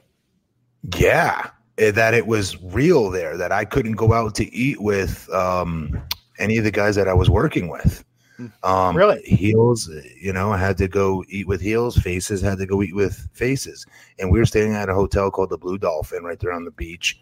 Yeah, 0.96 1.50
eh, 1.78 1.90
that 1.90 2.14
it 2.14 2.26
was 2.26 2.62
real 2.62 3.10
there. 3.10 3.36
That 3.36 3.50
I 3.50 3.64
couldn't 3.64 3.92
go 3.92 4.12
out 4.12 4.34
to 4.36 4.54
eat 4.54 4.80
with 4.80 5.28
um, 5.32 6.00
any 6.38 6.58
of 6.58 6.64
the 6.64 6.70
guys 6.70 6.96
that 6.96 7.08
I 7.08 7.14
was 7.14 7.30
working 7.30 7.68
with. 7.68 8.04
Um, 8.62 8.94
Really? 8.94 9.22
Heels, 9.22 9.90
you 10.20 10.32
know, 10.32 10.52
I 10.52 10.58
had 10.58 10.76
to 10.78 10.88
go 10.88 11.24
eat 11.30 11.48
with 11.48 11.62
heels. 11.62 11.96
Faces 11.96 12.42
had 12.42 12.58
to 12.58 12.66
go 12.66 12.82
eat 12.82 12.94
with 12.94 13.28
faces. 13.32 13.86
And 14.18 14.30
we 14.30 14.38
were 14.38 14.44
staying 14.44 14.74
at 14.74 14.90
a 14.90 14.94
hotel 14.94 15.30
called 15.30 15.48
the 15.48 15.56
Blue 15.56 15.78
Dolphin 15.78 16.22
right 16.22 16.38
there 16.38 16.52
on 16.52 16.64
the 16.64 16.70
beach 16.70 17.18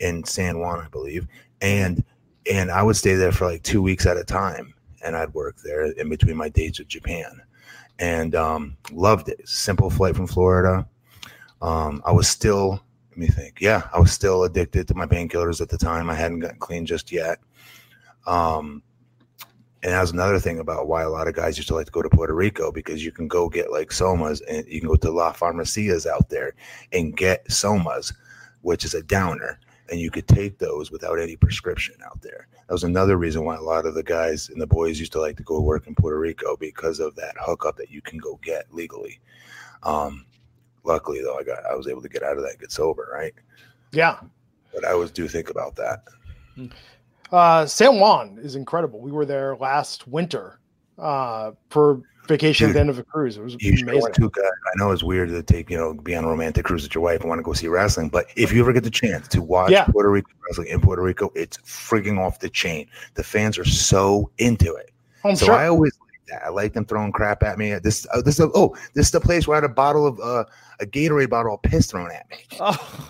in 0.00 0.24
San 0.24 0.58
Juan, 0.58 0.80
I 0.80 0.88
believe. 0.88 1.28
And 1.60 2.02
and 2.50 2.70
I 2.70 2.82
would 2.82 2.96
stay 2.96 3.14
there 3.14 3.32
for 3.32 3.46
like 3.46 3.62
two 3.62 3.82
weeks 3.82 4.06
at 4.06 4.16
a 4.16 4.24
time, 4.24 4.74
and 5.04 5.16
I'd 5.16 5.34
work 5.34 5.56
there 5.64 5.84
in 5.92 6.08
between 6.08 6.36
my 6.36 6.48
dates 6.48 6.78
with 6.78 6.88
Japan, 6.88 7.40
and 7.98 8.34
um, 8.34 8.76
loved 8.90 9.28
it. 9.28 9.48
Simple 9.48 9.90
flight 9.90 10.16
from 10.16 10.26
Florida. 10.26 10.86
Um, 11.60 12.02
I 12.04 12.12
was 12.12 12.28
still, 12.28 12.82
let 13.10 13.18
me 13.18 13.28
think. 13.28 13.60
Yeah, 13.60 13.88
I 13.94 14.00
was 14.00 14.12
still 14.12 14.44
addicted 14.44 14.88
to 14.88 14.94
my 14.94 15.06
painkillers 15.06 15.60
at 15.60 15.68
the 15.68 15.78
time. 15.78 16.10
I 16.10 16.14
hadn't 16.14 16.40
gotten 16.40 16.58
clean 16.58 16.84
just 16.84 17.12
yet. 17.12 17.38
Um, 18.26 18.82
and 19.82 19.92
that 19.92 20.00
was 20.00 20.12
another 20.12 20.38
thing 20.38 20.60
about 20.60 20.86
why 20.86 21.02
a 21.02 21.08
lot 21.08 21.26
of 21.26 21.34
guys 21.34 21.56
used 21.56 21.68
to 21.68 21.74
like 21.74 21.86
to 21.86 21.92
go 21.92 22.02
to 22.02 22.08
Puerto 22.08 22.34
Rico 22.34 22.70
because 22.70 23.04
you 23.04 23.10
can 23.10 23.26
go 23.26 23.48
get 23.48 23.72
like 23.72 23.90
somas 23.90 24.40
and 24.48 24.66
you 24.68 24.80
can 24.80 24.88
go 24.88 24.96
to 24.96 25.10
La 25.10 25.32
Farmacias 25.32 26.06
out 26.06 26.28
there 26.28 26.54
and 26.92 27.16
get 27.16 27.46
somas, 27.48 28.12
which 28.60 28.84
is 28.84 28.94
a 28.94 29.02
downer, 29.02 29.58
and 29.92 30.00
you 30.00 30.10
could 30.10 30.26
take 30.26 30.56
those 30.56 30.90
without 30.90 31.20
any 31.20 31.36
prescription 31.36 31.94
out 32.06 32.22
there. 32.22 32.48
That 32.66 32.72
was 32.72 32.82
another 32.82 33.18
reason 33.18 33.44
why 33.44 33.56
a 33.56 33.60
lot 33.60 33.84
of 33.84 33.92
the 33.92 34.02
guys 34.02 34.48
and 34.48 34.58
the 34.58 34.66
boys 34.66 34.98
used 34.98 35.12
to 35.12 35.20
like 35.20 35.36
to 35.36 35.42
go 35.42 35.60
work 35.60 35.86
in 35.86 35.94
Puerto 35.94 36.18
Rico 36.18 36.56
because 36.56 36.98
of 36.98 37.14
that 37.16 37.34
hookup 37.38 37.76
that 37.76 37.90
you 37.90 38.00
can 38.00 38.18
go 38.18 38.40
get 38.42 38.72
legally. 38.72 39.20
Um, 39.82 40.24
luckily 40.82 41.20
though, 41.20 41.36
I 41.36 41.42
got 41.42 41.66
I 41.70 41.74
was 41.74 41.88
able 41.88 42.00
to 42.00 42.08
get 42.08 42.22
out 42.22 42.38
of 42.38 42.42
that, 42.42 42.52
and 42.52 42.60
get 42.60 42.72
sober, 42.72 43.06
right? 43.12 43.34
Yeah. 43.92 44.18
But 44.74 44.86
I 44.86 44.92
always 44.92 45.10
do 45.10 45.28
think 45.28 45.50
about 45.50 45.76
that. 45.76 46.04
Uh 47.30 47.66
San 47.66 48.00
Juan 48.00 48.38
is 48.42 48.56
incredible. 48.56 48.98
We 48.98 49.12
were 49.12 49.26
there 49.26 49.56
last 49.56 50.08
winter 50.08 50.58
uh 50.98 51.50
for 51.68 52.00
vacation 52.26 52.68
at 52.68 52.74
the 52.74 52.80
end 52.80 52.90
of 52.90 52.98
a 52.98 53.02
cruise. 53.02 53.36
It 53.36 53.42
was 53.42 53.56
You 53.60 53.72
amazing. 53.82 54.12
to. 54.14 54.30
I 54.36 54.72
know 54.76 54.90
it's 54.90 55.02
weird 55.02 55.28
to 55.30 55.42
take, 55.42 55.70
you 55.70 55.76
know, 55.76 55.94
be 55.94 56.14
on 56.14 56.24
a 56.24 56.28
romantic 56.28 56.64
cruise 56.64 56.82
with 56.82 56.94
your 56.94 57.02
wife 57.02 57.20
and 57.20 57.28
want 57.28 57.38
to 57.38 57.42
go 57.42 57.52
see 57.52 57.68
wrestling, 57.68 58.08
but 58.08 58.26
if 58.36 58.52
you 58.52 58.60
ever 58.60 58.72
get 58.72 58.84
the 58.84 58.90
chance 58.90 59.28
to 59.28 59.42
watch 59.42 59.70
Yeah. 59.70 59.84
Puerto 59.86 60.10
Rico 60.10 60.30
wrestling 60.46 60.68
in 60.68 60.80
Puerto 60.80 61.02
Rico, 61.02 61.30
it's 61.34 61.56
freaking 61.58 62.18
off 62.18 62.38
the 62.40 62.48
chain. 62.48 62.86
The 63.14 63.24
fans 63.24 63.58
are 63.58 63.64
so 63.64 64.30
into 64.38 64.74
it. 64.74 64.90
I'm 65.24 65.36
so 65.36 65.46
sure. 65.46 65.54
I 65.54 65.68
always 65.68 65.92
like 66.00 66.20
that. 66.28 66.46
I 66.46 66.48
like 66.50 66.72
them 66.72 66.84
throwing 66.84 67.12
crap 67.12 67.42
at 67.42 67.58
me. 67.58 67.74
This, 67.78 68.06
uh, 68.12 68.22
this, 68.22 68.38
is 68.40 68.46
oh, 68.54 68.76
this 68.94 69.06
is 69.06 69.12
the 69.12 69.20
place 69.20 69.46
where 69.46 69.56
I 69.56 69.58
had 69.60 69.64
a 69.70 69.74
bottle 69.74 70.06
of 70.06 70.18
uh, 70.20 70.44
a 70.80 70.86
Gatorade 70.86 71.30
bottle 71.30 71.54
of 71.54 71.62
piss 71.62 71.86
thrown 71.90 72.10
at 72.10 72.28
me. 72.30 72.38
Oh, 72.60 73.08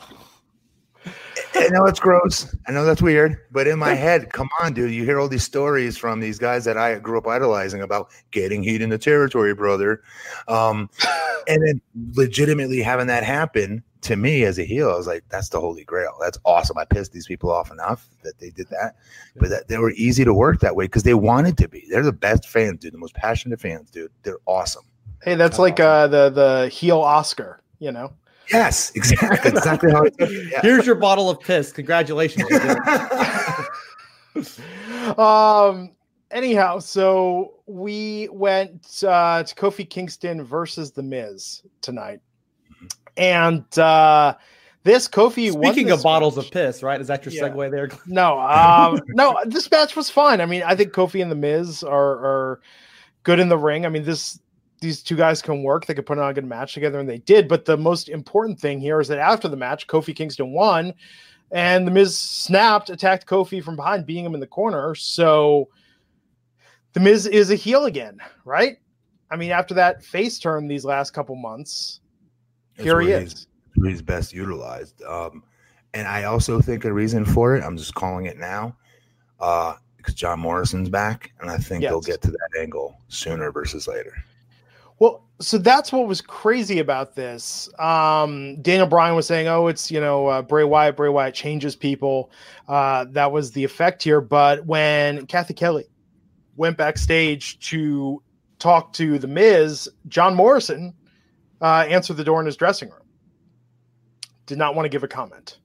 I 1.55 1.69
know 1.69 1.85
it's 1.87 2.01
gross. 2.01 2.55
I 2.67 2.73
know 2.73 2.85
that's 2.85 3.03
weird, 3.03 3.37
but 3.51 3.67
in 3.67 3.79
my 3.79 3.95
head, 3.95 4.33
come 4.33 4.49
on, 4.63 4.73
dude. 4.73 4.93
You 4.93 5.05
hear 5.05 5.21
all 5.21 5.29
these 5.29 5.45
stories 5.45 5.99
from 5.99 6.21
these 6.21 6.39
guys 6.39 6.65
that 6.65 6.77
I 6.77 6.99
grew 6.99 7.19
up 7.19 7.27
idolizing 7.27 7.83
about 7.83 8.11
getting 8.31 8.63
heat 8.63 8.81
in 8.81 8.91
the 8.91 8.99
territory, 8.99 9.55
brother. 9.55 10.03
Um, 10.49 10.89
and 11.49 11.67
then 11.67 11.81
legitimately 12.15 12.83
having 12.83 13.07
that 13.09 13.25
happen 13.25 13.83
to 14.03 14.17
me 14.17 14.45
as 14.45 14.59
a 14.59 14.65
heel, 14.65 14.91
I 14.91 14.97
was 14.97 15.07
like, 15.07 15.25
that's 15.29 15.51
the 15.51 15.61
holy 15.61 15.85
grail. 15.85 16.17
That's 16.21 16.39
awesome. 16.45 16.77
I 16.79 16.85
pissed 16.85 17.13
these 17.13 17.27
people 17.27 17.51
off 17.51 17.71
enough 17.71 18.09
that 18.25 18.39
they 18.39 18.51
did 18.51 18.69
that, 18.71 18.97
but 19.37 19.51
that 19.51 19.69
they 19.69 19.79
were 19.79 19.93
easy 19.93 20.25
to 20.25 20.35
work 20.35 20.61
that 20.61 20.75
way 20.75 20.85
because 20.85 21.05
they 21.05 21.15
wanted 21.15 21.57
to 21.59 21.69
be. 21.69 21.87
They're 21.91 22.03
the 22.03 22.13
best 22.13 22.49
fans, 22.49 22.81
dude. 22.81 22.95
The 22.95 22.99
most 22.99 23.15
passionate 23.15 23.61
fans, 23.61 23.91
dude. 23.91 24.11
They're 24.23 24.39
awesome. 24.47 24.85
hey, 25.23 25.35
that's 25.37 25.59
like 25.59 25.79
uh 25.79 26.09
the 26.09 26.31
the 26.31 26.69
heel 26.69 27.01
Oscar, 27.01 27.63
you 27.79 27.93
know. 27.93 28.13
Yes, 28.53 28.91
exactly. 28.95 29.51
exactly 29.51 29.91
how 29.93 30.03
it 30.05 30.15
is. 30.19 30.51
Yeah. 30.53 30.61
here's 30.63 30.87
your 30.87 30.95
bottle 30.97 31.31
of 31.31 31.41
piss. 31.41 31.73
Congratulations. 31.73 32.47
you 32.51 32.59
did 32.59 32.77
it. 34.37 34.49
um 35.19 35.91
anyhow 36.31 36.79
so 36.79 37.55
we 37.67 38.29
went 38.33 39.03
uh 39.07 39.43
to 39.43 39.55
kofi 39.55 39.89
kingston 39.89 40.43
versus 40.43 40.93
the 40.93 41.03
miz 41.03 41.63
tonight 41.83 42.21
and 43.17 43.79
uh 43.79 44.35
this 44.85 45.07
kofi 45.07 45.53
Speaking 45.53 45.87
this 45.89 45.99
of 45.99 46.03
bottles 46.03 46.37
match. 46.37 46.47
of 46.47 46.51
piss, 46.53 46.83
right? 46.83 47.01
Is 47.01 47.07
that 47.07 47.25
your 47.25 47.33
Yeah. 47.35 47.51
segue 47.55 47.71
there? 47.71 47.89
no 48.07 48.41
um 48.41 49.01
no 49.11 49.37
this 49.45 49.71
match 49.71 49.95
was 49.95 50.09
fine 50.11 50.41
i 50.41 50.47
mean 50.47 50.63
i 50.65 50.75
think 50.75 50.93
kofi 50.93 51.21
and 51.23 51.31
the 51.31 51.37
miz 51.37 51.83
are 51.85 52.13
are 52.25 52.61
good 53.25 53.39
in 53.39 53.49
the 53.49 53.59
ring 53.59 53.85
i 53.87 53.89
mean 53.89 54.03
this 54.05 54.41
these 54.83 55.03
two 55.03 55.17
guys 55.17 55.41
can 55.41 55.63
work 55.63 55.87
they 55.87 55.95
could 55.95 56.05
put 56.05 56.19
on 56.19 56.31
a 56.31 56.35
good 56.35 56.45
match 56.45 56.75
together 56.75 57.01
and 57.01 57.09
they 57.09 57.19
did. 57.19 57.49
But 57.49 57.65
the 57.65 57.77
most 57.77 58.09
important 58.11 58.61
thing 58.61 58.81
here 58.81 59.01
is 59.01 59.09
that 59.09 59.19
after 59.19 59.49
the 59.49 59.57
match 59.57 59.87
kofi 59.87 60.15
kingston 60.15 60.53
won 60.53 60.93
and 61.51 61.87
the 61.87 61.91
miz 61.91 62.19
snapped 62.19 62.91
attacked 62.91 63.27
kofi 63.27 63.63
from 63.63 63.77
behind 63.77 64.05
beating 64.05 64.27
him 64.27 64.35
in 64.35 64.41
the 64.41 64.47
corner. 64.47 64.95
So 64.95 65.69
the 66.93 67.01
miz 67.01 67.27
is 67.27 67.51
a 67.51 67.57
heel 67.57 67.87
again 67.87 68.19
right? 68.45 68.77
I 69.31 69.37
mean 69.37 69.51
after 69.51 69.73
that 69.75 70.05
face 70.05 70.39
turn 70.39 70.69
these 70.69 70.85
last 70.85 71.13
couple 71.13 71.37
months 71.37 72.01
That's 72.77 72.85
here 72.85 73.01
he 73.01 73.13
is. 73.13 73.47
he's 73.83 74.03
best 74.03 74.35
utilized. 74.35 75.03
Um, 75.05 75.45
and 75.95 76.09
I 76.09 76.25
also 76.25 76.61
think 76.61 76.85
a 76.85 76.93
reason 76.93 77.25
for 77.25 77.57
it, 77.57 77.63
I'm 77.63 77.77
just 77.77 77.95
calling 77.95 78.27
it 78.27 78.39
now, 78.39 78.77
uh, 79.41 79.75
because 79.97 80.15
John 80.15 80.41
Morrison's 80.41 80.89
back, 80.89 81.33
and 81.41 81.51
I 81.51 81.59
think 81.59 81.83
they'll 81.83 82.01
get 82.01 82.23
to 82.23 82.31
that 82.31 82.61
angle 82.61 82.99
sooner 83.09 83.53
versus 83.53 83.87
later. 83.87 84.15
Well, 85.43 85.47
so 85.47 85.59
that's 85.59 85.91
what 85.91 86.07
was 86.07 86.21
crazy 86.21 86.79
about 86.79 87.17
this. 87.17 87.69
Um, 87.81 88.63
Daniel 88.63 88.87
Bryan 88.87 89.17
was 89.17 89.27
saying, 89.27 89.49
"Oh, 89.49 89.67
it's 89.67 89.91
you 89.91 90.01
know 90.01 90.29
uh, 90.29 90.41
Bray 90.41 90.63
Wyatt. 90.63 90.95
Bray 90.95 91.09
Wyatt 91.09 91.35
changes 91.35 91.75
people." 91.75 92.31
Uh, 92.69 93.07
that 93.11 93.33
was 93.33 93.51
the 93.51 93.65
effect 93.65 94.05
here. 94.05 94.21
But 94.21 94.65
when 94.67 95.27
Kathy 95.27 95.53
Kelly 95.53 95.87
went 96.55 96.77
backstage 96.77 97.59
to 97.71 98.23
talk 98.61 98.93
to 98.93 99.19
the 99.19 99.27
Miz, 99.27 99.91
John 100.07 100.37
Morrison 100.37 100.95
uh, 101.61 101.87
answered 101.89 102.19
the 102.19 102.25
door 102.25 102.39
in 102.39 102.47
his 102.47 102.57
dressing 102.57 102.89
room. 102.91 103.03
Did 104.47 104.59
not 104.59 104.77
want 104.77 104.85
to 104.87 104.91
give 104.91 105.03
a 105.03 105.09
comment. 105.09 105.59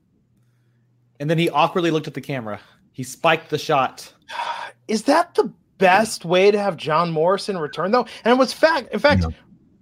And 1.20 1.30
then 1.30 1.38
he 1.38 1.50
awkwardly 1.50 1.92
looked 1.92 2.08
at 2.08 2.14
the 2.14 2.20
camera. 2.20 2.60
He 2.90 3.04
spiked 3.04 3.50
the 3.50 3.58
shot. 3.58 4.12
Is 4.88 5.04
that 5.04 5.36
the 5.36 5.52
best 5.78 6.24
way 6.24 6.50
to 6.50 6.58
have 6.58 6.76
John 6.76 7.12
Morrison 7.12 7.56
return 7.58 7.92
though? 7.92 8.06
And 8.24 8.32
it 8.32 8.38
was 8.38 8.52
fact. 8.52 8.92
In 8.92 8.98
fact, 8.98 9.22
No. 9.22 9.32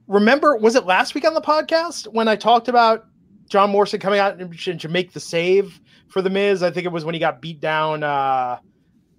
Remember 0.08 0.56
was 0.56 0.74
it 0.74 0.86
last 0.86 1.14
week 1.14 1.24
on 1.24 1.34
the 1.34 1.40
podcast 1.40 2.06
when 2.12 2.28
I 2.28 2.36
talked 2.36 2.68
about 2.68 3.06
John 3.48 3.70
Morrison 3.70 4.00
coming 4.00 4.18
out 4.18 4.38
and 4.40 4.58
should 4.58 4.90
make 4.90 5.12
the 5.12 5.20
save 5.20 5.80
for 6.08 6.22
the 6.22 6.30
Miz? 6.30 6.62
I 6.62 6.70
think 6.70 6.86
it 6.86 6.92
was 6.92 7.04
when 7.04 7.14
he 7.14 7.20
got 7.20 7.40
beat 7.40 7.60
down. 7.60 8.02
Uh, 8.02 8.58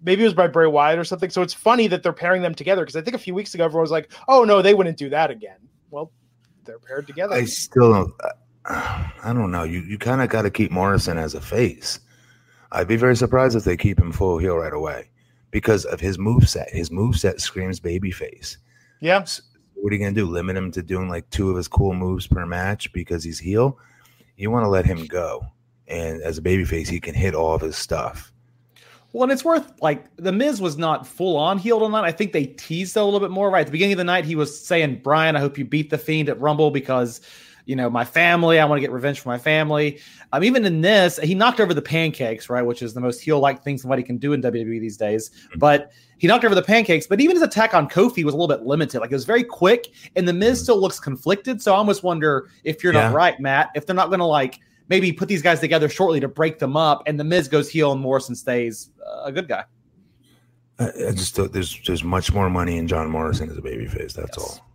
maybe 0.03 0.21
it 0.23 0.25
was 0.25 0.33
by 0.33 0.47
Bray 0.47 0.67
Wyatt 0.67 0.99
or 0.99 1.03
something. 1.03 1.29
So 1.29 1.41
it's 1.41 1.53
funny 1.53 1.87
that 1.87 2.03
they're 2.03 2.13
pairing 2.13 2.41
them 2.41 2.55
together 2.55 2.81
because 2.83 2.95
I 2.95 3.01
think 3.01 3.15
a 3.15 3.19
few 3.19 3.33
weeks 3.33 3.53
ago 3.53 3.65
everyone 3.65 3.81
was 3.81 3.91
like, 3.91 4.11
"Oh 4.27 4.43
no, 4.43 4.61
they 4.61 4.73
wouldn't 4.73 4.97
do 4.97 5.09
that 5.09 5.31
again." 5.31 5.57
Well, 5.91 6.11
they're 6.65 6.79
paired 6.79 7.07
together. 7.07 7.35
I 7.35 7.45
still 7.45 7.93
don't. 7.93 8.13
uh, 8.23 8.29
I 9.23 9.33
don't 9.33 9.51
know. 9.51 9.63
You 9.63 9.79
you 9.81 9.97
kind 9.97 10.21
of 10.21 10.29
got 10.29 10.41
to 10.43 10.51
keep 10.51 10.71
Morrison 10.71 11.17
as 11.17 11.33
a 11.33 11.41
face. 11.41 11.99
I'd 12.71 12.87
be 12.87 12.97
very 12.97 13.15
surprised 13.15 13.55
if 13.55 13.63
they 13.63 13.77
keep 13.77 13.97
him 13.97 14.11
full 14.11 14.37
heel 14.39 14.57
right 14.57 14.73
away 14.73 15.09
because 15.51 15.85
of 15.85 16.01
his 16.01 16.19
move 16.19 16.49
set. 16.49 16.69
His 16.69 16.91
move 16.91 17.17
set 17.17 17.39
screams 17.39 17.79
babyface. 17.79 18.57
yeah, 18.99 19.25
What 19.79 19.91
are 19.91 19.95
you 19.95 20.01
gonna 20.01 20.13
do? 20.13 20.25
Limit 20.25 20.57
him 20.57 20.71
to 20.71 20.83
doing 20.83 21.09
like 21.09 21.29
two 21.29 21.49
of 21.49 21.57
his 21.57 21.67
cool 21.67 21.93
moves 21.93 22.27
per 22.27 22.45
match 22.45 22.91
because 22.93 23.23
he's 23.23 23.39
heel? 23.39 23.77
You 24.35 24.51
want 24.51 24.65
to 24.65 24.69
let 24.69 24.85
him 24.85 25.05
go, 25.05 25.45
and 25.87 26.21
as 26.21 26.37
a 26.37 26.41
babyface, 26.41 26.87
he 26.87 26.99
can 26.99 27.15
hit 27.15 27.33
all 27.33 27.55
of 27.55 27.61
his 27.61 27.75
stuff. 27.75 28.31
Well, 29.13 29.23
and 29.23 29.31
it's 29.31 29.45
worth 29.45 29.71
like 29.81 30.05
the 30.17 30.31
Miz 30.31 30.61
was 30.61 30.77
not 30.77 31.07
full 31.07 31.37
on 31.37 31.57
healed 31.57 31.83
on 31.83 31.91
that. 31.93 32.03
I 32.03 32.11
think 32.11 32.33
they 32.33 32.45
teased 32.45 32.97
a 32.97 33.03
little 33.03 33.19
bit 33.19 33.31
more. 33.31 33.49
Right 33.49 33.61
at 33.61 33.67
the 33.67 33.71
beginning 33.71 33.93
of 33.93 33.99
the 33.99 34.03
night, 34.03 34.25
he 34.25 34.35
was 34.35 34.59
saying, 34.59 35.01
"Bryan, 35.03 35.35
I 35.35 35.39
hope 35.39 35.57
you 35.57 35.65
beat 35.65 35.89
the 35.89 35.97
Fiend 35.97 36.29
at 36.29 36.39
Rumble 36.39 36.71
because." 36.71 37.21
You 37.67 37.75
know, 37.75 37.89
my 37.89 38.05
family, 38.05 38.59
I 38.59 38.65
want 38.65 38.77
to 38.77 38.81
get 38.81 38.91
revenge 38.91 39.19
for 39.19 39.27
my 39.27 39.37
family. 39.37 39.99
Um, 40.31 40.43
even 40.43 40.65
in 40.65 40.79
this, 40.81 41.17
he 41.21 41.35
knocked 41.35 41.59
over 41.59 41.73
the 41.73 41.81
pancakes, 41.81 42.49
right? 42.49 42.61
Which 42.61 42.81
is 42.81 42.93
the 42.93 43.01
most 43.01 43.19
heel 43.19 43.39
like 43.41 43.61
thing 43.61 43.77
somebody 43.77 44.03
can 44.03 44.17
do 44.17 44.31
in 44.33 44.41
WWE 44.41 44.79
these 44.79 44.95
days. 44.97 45.31
But 45.57 45.91
he 46.17 46.27
knocked 46.27 46.45
over 46.45 46.55
the 46.55 46.63
pancakes, 46.63 47.05
but 47.07 47.19
even 47.19 47.35
his 47.35 47.43
attack 47.43 47.73
on 47.73 47.89
Kofi 47.89 48.23
was 48.23 48.33
a 48.33 48.37
little 48.37 48.47
bit 48.47 48.65
limited. 48.65 49.01
Like 49.01 49.11
it 49.11 49.15
was 49.15 49.25
very 49.25 49.43
quick, 49.43 49.87
and 50.15 50.25
the 50.27 50.31
Miz 50.33 50.63
still 50.63 50.79
looks 50.79 50.99
conflicted. 50.99 51.61
So 51.61 51.73
I 51.73 51.77
almost 51.77 52.03
wonder 52.03 52.47
if 52.63 52.83
you're 52.83 52.93
Yeah. 52.93 53.09
not 53.09 53.13
right, 53.13 53.39
Matt, 53.39 53.69
if 53.75 53.85
they're 53.85 53.95
not 53.95 54.07
going 54.07 54.19
to 54.19 54.25
like 54.25 54.59
maybe 54.89 55.11
put 55.11 55.27
these 55.27 55.41
guys 55.41 55.59
together 55.59 55.89
shortly 55.89 56.21
to 56.21 56.27
break 56.29 56.59
them 56.59 56.77
up, 56.77 57.03
and 57.05 57.19
the 57.19 57.23
Miz 57.25 57.49
goes 57.49 57.69
heel 57.69 57.91
and 57.91 57.99
Morrison 57.99 58.33
stays 58.33 58.91
uh, 59.05 59.23
a 59.25 59.31
good 59.31 59.47
guy. 59.49 59.65
I, 60.79 60.85
I 61.09 61.11
just 61.11 61.35
thought 61.35 61.51
there's 61.51 61.77
there's 61.85 62.03
much 62.03 62.31
more 62.33 62.49
money 62.49 62.77
in 62.77 62.87
John 62.87 63.09
Morrison 63.09 63.49
as 63.49 63.57
a 63.57 63.61
babyface. 63.61 64.13
That's 64.13 64.37
Yes. 64.37 64.59
all. 64.59 64.66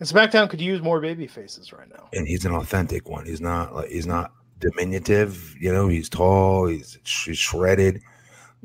And 0.00 0.08
SmackDown 0.08 0.48
could 0.48 0.60
use 0.60 0.80
more 0.80 1.00
baby 1.00 1.26
faces 1.26 1.72
right 1.72 1.88
now. 1.88 2.08
and 2.12 2.26
he's 2.26 2.44
an 2.44 2.54
authentic 2.54 3.08
one. 3.08 3.26
He's 3.26 3.40
not 3.40 3.74
like 3.74 3.90
he's 3.90 4.06
not 4.06 4.32
diminutive. 4.60 5.54
You 5.60 5.72
know, 5.72 5.88
he's 5.88 6.08
tall. 6.08 6.66
He's, 6.66 6.98
he's 7.04 7.38
shredded. 7.38 8.02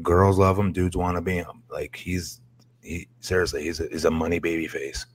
Girls 0.01 0.37
love 0.37 0.57
him. 0.57 0.71
Dudes 0.71 0.97
want 0.97 1.17
to 1.17 1.21
be 1.21 1.35
him. 1.35 1.63
Like 1.69 1.95
he's 1.95 2.41
he 2.81 3.07
seriously. 3.19 3.63
He's 3.63 3.79
a, 3.79 3.87
he's 3.87 4.05
a 4.05 4.11
money 4.11 4.39
baby 4.39 4.67
face. 4.67 5.05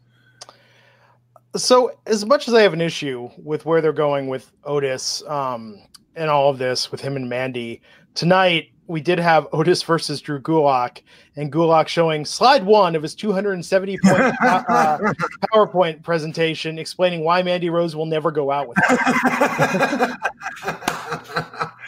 So, 1.57 1.93
as 2.07 2.27
much 2.27 2.47
as 2.47 2.55
I 2.55 2.63
have 2.63 2.75
an 2.75 2.81
issue 2.81 3.31
with 3.39 3.65
where 3.65 3.81
they're 3.81 3.93
going 3.93 4.29
with 4.29 4.53
Otis 4.65 5.23
um, 5.27 5.83
and 6.15 6.31
all 6.31 6.51
of 6.51 6.59
this 6.59 6.93
with 6.93 7.01
him 7.01 7.17
and 7.17 7.29
Mandy, 7.29 7.81
tonight 8.15 8.71
we 8.89 9.01
did 9.03 9.19
have 9.19 9.47
Otis 9.53 9.83
versus 9.83 10.21
Drew 10.21 10.41
Gulak, 10.41 11.03
and 11.37 11.53
Gulak 11.53 11.89
showing 11.89 12.25
slide 12.25 12.65
one 12.65 12.97
of 12.97 13.03
his 13.03 13.15
270 13.15 13.99
point 14.05 14.21
uh, 14.43 14.99
PowerPoint 15.53 16.03
presentation 16.03 16.79
explaining 16.79 17.23
why 17.23 17.43
Mandy 17.43 17.71
Rose 17.71 17.95
will 17.95 18.07
never 18.07 18.31
go 18.31 18.51
out 18.51 18.67
with 18.69 18.79
him. 18.89 20.17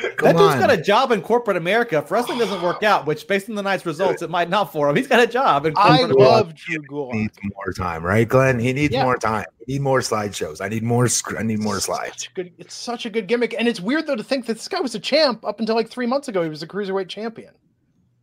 that 0.00 0.36
dude's 0.36 0.54
got 0.56 0.70
a 0.70 0.76
job 0.80 1.12
in 1.12 1.20
corporate 1.22 1.56
America. 1.56 1.98
If 1.98 2.10
wrestling 2.10 2.38
doesn't 2.38 2.62
work 2.62 2.82
out, 2.82 3.06
which 3.06 3.26
based 3.26 3.48
on 3.48 3.54
the 3.54 3.62
night's 3.62 3.84
results, 3.86 4.22
it 4.22 4.30
might 4.30 4.48
not 4.48 4.72
for 4.72 4.88
him. 4.88 4.96
He's 4.96 5.06
got 5.06 5.20
a 5.20 5.26
job 5.26 5.66
in 5.66 5.74
I 5.76 5.98
corporate 5.98 6.18
love 6.18 6.54
Drew 6.54 6.82
Gulak. 6.82 7.12
needs 7.14 7.38
more 7.42 7.72
time, 7.72 8.04
right, 8.04 8.28
Glenn? 8.28 8.58
He 8.58 8.72
needs 8.72 8.92
Yeah. 8.94 9.04
more 9.04 9.16
time. 9.16 9.44
I 9.48 9.64
need 9.66 9.80
more 9.82 10.00
slideshows. 10.00 10.60
I 10.60 10.68
need 10.68 10.82
more. 10.82 11.06
Sc- 11.08 11.38
I 11.38 11.42
need 11.42 11.58
more 11.60 11.80
slides. 11.80 12.22
Such 12.24 12.34
good, 12.34 12.52
it's 12.58 12.74
such 12.74 13.06
a 13.06 13.10
good 13.10 13.26
gimmick, 13.26 13.54
and 13.58 13.68
it's 13.68 13.80
weird 13.80 14.06
though 14.06 14.16
to 14.16 14.24
think 14.24 14.46
that 14.46 14.54
this 14.54 14.68
guy 14.68 14.80
was 14.80 14.94
a 14.94 15.00
champ 15.00 15.44
up 15.44 15.60
until 15.60 15.74
like 15.74 15.88
three 15.88 16.06
months 16.06 16.28
ago. 16.28 16.42
He 16.42 16.48
was 16.48 16.62
a 16.62 16.66
cruiserweight 16.66 17.08
champion. 17.08 17.52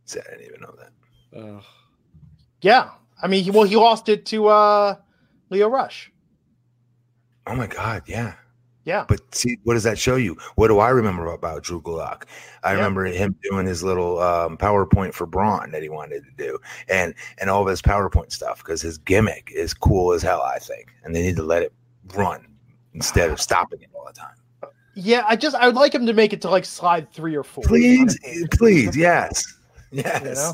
See, 0.04 0.20
I 0.20 0.30
didn't 0.30 0.46
even 0.46 0.60
know 0.60 0.74
that. 0.78 1.38
Ugh. 1.38 1.62
Yeah, 2.60 2.90
I 3.22 3.28
mean, 3.28 3.44
he, 3.44 3.50
well, 3.50 3.64
he 3.64 3.76
lost 3.76 4.08
it 4.08 4.26
to 4.26 4.48
uh, 4.48 4.96
Lio 5.50 5.68
Rush. 5.68 6.10
Oh 7.46 7.54
my 7.54 7.66
god, 7.66 8.02
yeah. 8.06 8.34
Yeah, 8.88 9.04
But 9.06 9.20
see, 9.34 9.58
what 9.64 9.74
does 9.74 9.82
that 9.82 9.98
show 9.98 10.16
you? 10.16 10.38
What 10.54 10.68
do 10.68 10.78
I 10.78 10.88
remember 10.88 11.26
about 11.30 11.62
Drew 11.62 11.82
Gulak? 11.82 12.22
I 12.64 12.70
Yeah. 12.70 12.76
remember 12.78 13.04
him 13.04 13.36
doing 13.42 13.66
his 13.66 13.82
little 13.82 14.18
um, 14.18 14.56
PowerPoint 14.56 15.12
for 15.12 15.26
Braun 15.26 15.72
that 15.72 15.82
he 15.82 15.90
wanted 15.90 16.24
to 16.24 16.30
do, 16.42 16.58
and 16.88 17.12
and 17.36 17.50
all 17.50 17.60
of 17.60 17.68
his 17.68 17.82
PowerPoint 17.82 18.32
stuff 18.32 18.58
because 18.64 18.80
his 18.80 18.96
gimmick 18.96 19.52
is 19.54 19.74
cool 19.74 20.12
as 20.14 20.22
hell. 20.22 20.40
I 20.40 20.58
think, 20.58 20.88
and 21.04 21.14
they 21.14 21.20
need 21.20 21.36
to 21.36 21.42
let 21.42 21.62
it 21.62 21.72
run 22.14 22.46
instead 22.94 23.30
of 23.30 23.38
stopping 23.48 23.82
it 23.82 23.90
all 23.94 24.06
the 24.06 24.18
time. 24.18 24.36
yeah. 24.94 25.22
I 25.28 25.36
just 25.36 25.54
I 25.54 25.66
would 25.66 25.76
like 25.76 25.94
him 25.94 26.06
to 26.06 26.14
make 26.14 26.32
it 26.32 26.40
to 26.42 26.48
like 26.48 26.64
slide 26.64 27.12
three 27.12 27.36
or 27.36 27.44
four. 27.44 27.64
Please, 27.64 28.18
please, 28.52 28.96
yes, 28.96 29.44
yes. 29.90 30.22
You 30.24 30.34
know? 30.34 30.52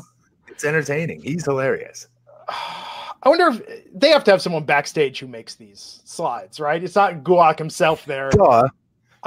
It's 0.49 0.65
entertaining. 0.65 1.21
He's 1.21 1.45
hilarious. 1.45 2.09
I 3.25 3.29
wonder 3.29 3.47
if 3.47 3.83
they 3.93 4.09
have 4.09 4.23
to 4.25 4.31
have 4.31 4.41
someone 4.41 4.63
backstage 4.65 5.19
who 5.19 5.25
makes 5.27 5.55
these 5.55 6.01
slides, 6.05 6.59
right? 6.59 6.83
It's 6.83 6.95
not 6.95 7.23
Gulak 7.23 7.57
himself 7.57 8.05
there. 8.05 8.29
Duh. 8.29 8.67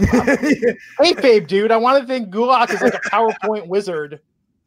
Hey, 1.00 1.12
babe, 1.14 1.48
dude, 1.48 1.72
I 1.72 1.76
want 1.76 2.00
to 2.00 2.06
think 2.06 2.30
Gulak 2.32 2.70
is 2.72 2.80
like 2.80 2.94
a 2.94 3.00
PowerPoint 3.10 3.66
wizard. 3.66 4.20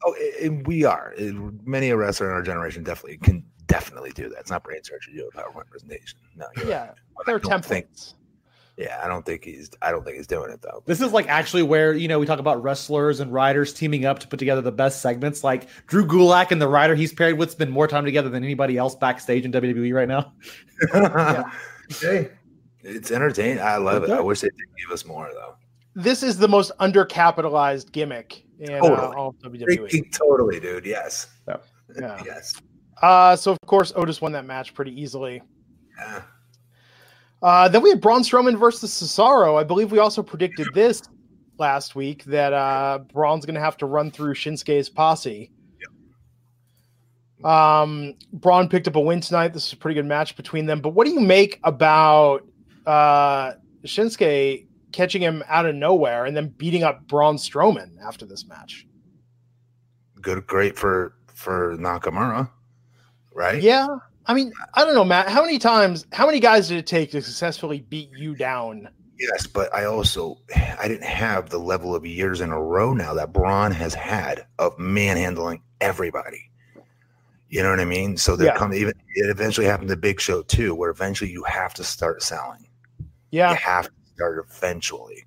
Oh, 0.04 0.14
and 0.42 0.66
we 0.66 0.84
are. 0.84 1.14
And 1.16 1.58
Many 1.66 1.88
a 1.90 1.96
wrestler 1.96 2.28
in 2.28 2.34
our 2.34 2.42
generation 2.42 2.82
definitely 2.84 3.16
can 3.18 3.42
definitely 3.66 4.10
do 4.10 4.28
that. 4.28 4.40
It's 4.40 4.50
not 4.50 4.62
brain 4.64 4.82
surgery 4.84 5.14
to 5.14 5.18
do 5.20 5.28
a 5.28 5.32
PowerPoint 5.32 5.68
presentation. 5.70 6.18
No, 6.36 6.46
you're 6.56 6.66
right. 6.66 6.70
Yeah, 6.70 6.90
But 7.16 7.24
they're 7.24 7.38
don't 7.38 7.64
think- 7.64 7.86
templates. 7.90 8.14
Yeah, 8.82 9.00
I 9.02 9.06
don't 9.06 9.24
think 9.24 9.44
he's. 9.44 9.70
I 9.80 9.92
don't 9.92 10.04
think 10.04 10.16
he's 10.16 10.26
doing 10.26 10.50
it 10.50 10.60
though. 10.60 10.82
This 10.86 11.00
is 11.00 11.12
like 11.12 11.28
actually 11.28 11.62
where 11.62 11.94
you 11.94 12.08
know 12.08 12.18
we 12.18 12.26
talk 12.26 12.40
about 12.40 12.60
wrestlers 12.62 13.20
and 13.20 13.32
writers 13.32 13.72
teaming 13.72 14.04
up 14.04 14.18
to 14.18 14.26
put 14.26 14.38
together 14.38 14.60
the 14.60 14.72
best 14.72 15.00
segments. 15.00 15.44
Like 15.44 15.68
Drew 15.86 16.04
Gulak 16.04 16.50
and 16.50 16.60
the 16.60 16.66
writer 16.68 16.94
he's 16.96 17.12
paired 17.12 17.38
with 17.38 17.52
spend 17.52 17.70
more 17.70 17.86
time 17.86 18.04
together 18.04 18.28
than 18.28 18.42
anybody 18.42 18.76
else 18.76 18.96
backstage 18.96 19.44
in 19.44 19.52
WWE 19.52 19.94
right 19.94 20.08
now. 20.08 20.32
Hey, 22.00 22.30
it's 22.82 23.10
entertaining. 23.10 23.60
I 23.62 23.76
love 23.76 24.04
it. 24.04 24.10
I 24.10 24.20
wish 24.20 24.40
they 24.40 24.48
did 24.48 24.56
give 24.78 24.90
us 24.92 25.04
more 25.04 25.28
though. 25.34 25.56
This 25.94 26.22
is 26.22 26.38
the 26.38 26.48
most 26.48 26.72
undercapitalized 26.80 27.92
gimmick 27.92 28.44
in 28.58 28.72
uh, 28.72 28.80
Totally. 28.80 29.16
all 29.16 29.28
of 29.28 29.52
WWE. 29.52 30.10
Totally, 30.12 30.58
dude. 30.58 30.86
Yes. 30.86 31.26
Yeah. 31.46 32.22
Yes. 32.24 32.54
Uh, 33.02 33.36
so 33.36 33.52
of 33.52 33.58
course 33.66 33.92
Otis 33.94 34.20
won 34.22 34.32
that 34.32 34.46
match 34.46 34.72
pretty 34.74 34.98
easily. 34.98 35.42
Yeah. 35.98 36.22
Uh, 37.42 37.68
then 37.68 37.82
we 37.82 37.90
had 37.90 38.00
Braun 38.00 38.22
Strowman 38.22 38.58
versus 38.58 38.90
Cesaro. 38.92 39.58
I 39.58 39.64
believe 39.64 39.90
we 39.90 39.98
also 39.98 40.22
predicted 40.22 40.68
this 40.74 41.02
last 41.58 41.94
week 41.94 42.24
that 42.24 42.52
uh, 42.52 43.00
Braun's 43.12 43.44
going 43.44 43.56
to 43.56 43.60
have 43.60 43.76
to 43.78 43.86
run 43.86 44.10
through 44.10 44.34
Shinsuke's 44.34 44.88
posse. 44.88 45.50
Um, 47.44 48.14
Braun 48.32 48.68
picked 48.68 48.86
up 48.86 48.96
a 48.96 49.00
win 49.00 49.20
tonight. 49.20 49.48
This 49.48 49.66
is 49.66 49.72
a 49.72 49.76
pretty 49.76 49.94
good 49.94 50.06
match 50.06 50.36
between 50.36 50.66
them. 50.66 50.80
But 50.80 50.90
what 50.90 51.06
do 51.06 51.12
you 51.12 51.20
make 51.20 51.58
about 51.64 52.46
uh, 52.86 53.54
Shinsuke 53.84 54.66
catching 54.92 55.22
him 55.22 55.42
out 55.48 55.66
of 55.66 55.74
nowhere 55.74 56.26
and 56.26 56.36
then 56.36 56.48
beating 56.56 56.84
up 56.84 57.06
Braun 57.08 57.36
Strowman 57.36 57.96
after 58.06 58.26
this 58.26 58.46
match? 58.46 58.86
Good. 60.20 60.46
Great 60.46 60.78
for 60.78 61.14
for 61.34 61.76
Nakamura, 61.76 62.48
right? 63.34 63.60
Yeah. 63.60 63.88
I 64.26 64.34
mean, 64.34 64.52
I 64.74 64.84
don't 64.84 64.94
know, 64.94 65.04
Matt. 65.04 65.28
How 65.28 65.42
many 65.42 65.58
times, 65.58 66.06
how 66.12 66.26
many 66.26 66.40
guys 66.40 66.68
did 66.68 66.78
it 66.78 66.86
take 66.86 67.10
to 67.12 67.22
successfully 67.22 67.80
beat 67.80 68.10
you 68.16 68.34
down? 68.34 68.88
Yes, 69.18 69.46
but 69.46 69.72
I 69.74 69.84
also 69.84 70.38
I 70.80 70.88
didn't 70.88 71.04
have 71.04 71.48
the 71.48 71.58
level 71.58 71.94
of 71.94 72.04
years 72.04 72.40
in 72.40 72.50
a 72.50 72.60
row 72.60 72.92
now 72.92 73.14
that 73.14 73.32
Braun 73.32 73.70
has 73.70 73.94
had 73.94 74.46
of 74.58 74.76
manhandling 74.78 75.60
everybody. 75.80 76.50
You 77.48 77.62
know 77.62 77.70
what 77.70 77.80
I 77.80 77.84
mean? 77.84 78.16
So 78.16 78.34
they 78.34 78.46
yeah. 78.46 78.56
come 78.56 78.72
even 78.72 78.94
it 79.14 79.30
eventually 79.30 79.66
happened 79.66 79.90
to 79.90 79.96
Big 79.96 80.20
Show 80.20 80.42
too, 80.42 80.74
where 80.74 80.90
eventually 80.90 81.30
you 81.30 81.44
have 81.44 81.74
to 81.74 81.84
start 81.84 82.22
selling. 82.22 82.66
Yeah. 83.30 83.50
You 83.50 83.56
have 83.56 83.86
to 83.86 83.92
start 84.14 84.46
eventually. 84.48 85.26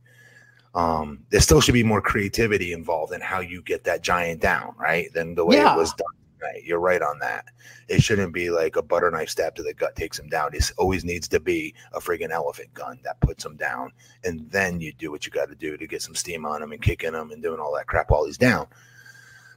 Um, 0.73 1.23
there 1.29 1.39
still 1.39 1.61
should 1.61 1.73
be 1.73 1.83
more 1.83 2.01
creativity 2.01 2.73
involved 2.73 3.13
in 3.13 3.21
how 3.21 3.39
you 3.39 3.61
get 3.61 3.83
that 3.85 4.01
giant 4.01 4.41
down, 4.41 4.75
right? 4.77 5.13
Than 5.13 5.35
the 5.35 5.45
way 5.45 5.57
Yeah. 5.57 5.73
it 5.73 5.77
was 5.77 5.93
done. 5.93 6.07
Right. 6.45 6.63
You're 6.63 6.79
right 6.79 7.01
on 7.01 7.17
that. 7.19 7.45
It 7.87 8.03
shouldn't 8.03 8.33
be 8.33 8.49
like 8.49 8.75
a 8.75 8.83
butter 8.83 9.09
knife 9.09 9.29
stab 9.29 9.55
to 9.55 9.63
the 9.63 9.73
gut 9.73 9.95
takes 9.95 10.19
him 10.19 10.29
down. 10.29 10.53
It 10.53 10.69
always 10.77 11.03
needs 11.03 11.27
to 11.29 11.39
be 11.39 11.73
a 11.93 11.99
friggin' 11.99 12.29
elephant 12.29 12.73
gun 12.73 12.99
that 13.03 13.19
puts 13.19 13.43
him 13.43 13.55
down. 13.55 13.91
And 14.23 14.49
then 14.51 14.79
you 14.79 14.93
do 14.93 15.11
what 15.11 15.25
you 15.25 15.31
got 15.31 15.49
to 15.49 15.55
do 15.55 15.75
to 15.75 15.87
get 15.87 16.01
some 16.03 16.13
steam 16.13 16.45
on 16.45 16.61
him 16.61 16.71
and 16.71 16.81
kicking 16.81 17.13
him 17.13 17.31
and 17.31 17.41
doing 17.41 17.59
all 17.59 17.73
that 17.75 17.87
crap 17.87 18.11
while 18.11 18.25
he's 18.25 18.37
down. 18.37 18.67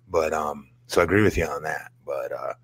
But 0.09 0.32
um, 0.32 0.70
so 0.86 1.01
I 1.01 1.05
agree 1.05 1.22
with 1.22 1.36
you 1.36 1.45
on 1.45 1.62
that. 1.64 1.93
But 2.07 2.32
uh, 2.32 2.55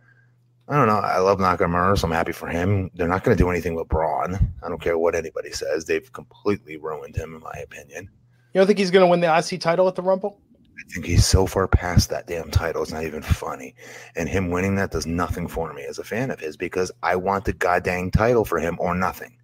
I 0.68 0.76
don't 0.76 0.88
know. 0.88 1.00
I 1.00 1.18
love 1.18 1.38
Nakamura, 1.38 1.98
so 1.98 2.06
I'm 2.06 2.14
happy 2.14 2.32
for 2.32 2.48
him. 2.48 2.90
They're 2.94 3.08
not 3.08 3.24
going 3.24 3.36
to 3.36 3.42
do 3.42 3.50
anything 3.50 3.74
with 3.74 3.88
Braun. 3.88 4.54
I 4.62 4.68
don't 4.68 4.80
care 4.80 4.96
what 4.96 5.14
anybody 5.14 5.52
says. 5.52 5.84
They've 5.84 6.10
completely 6.14 6.78
ruined 6.78 7.16
him, 7.16 7.34
in 7.34 7.42
my 7.42 7.60
opinion. 7.62 8.08
You 8.54 8.60
don't 8.60 8.66
think 8.66 8.78
he's 8.78 8.90
going 8.90 9.04
to 9.04 9.10
win 9.10 9.20
the 9.20 9.36
IC 9.36 9.60
title 9.60 9.86
at 9.86 9.96
the 9.96 10.02
Rumble? 10.02 10.40
I 10.78 10.92
think 10.92 11.06
he's 11.06 11.26
so 11.26 11.46
far 11.46 11.68
past 11.68 12.10
that 12.10 12.26
damn 12.26 12.50
title. 12.50 12.82
It's 12.82 12.92
not 12.92 13.04
even 13.04 13.22
funny. 13.22 13.74
And 14.16 14.28
him 14.28 14.50
winning 14.50 14.76
that 14.76 14.90
does 14.90 15.06
nothing 15.06 15.48
for 15.48 15.72
me 15.72 15.84
as 15.84 15.98
a 15.98 16.04
fan 16.04 16.30
of 16.30 16.40
his 16.40 16.56
because 16.56 16.90
I 17.02 17.16
want 17.16 17.44
the 17.44 17.52
goddamn 17.52 18.10
title 18.10 18.44
for 18.44 18.58
him 18.58 18.76
or 18.80 18.94
nothing. 18.94 19.36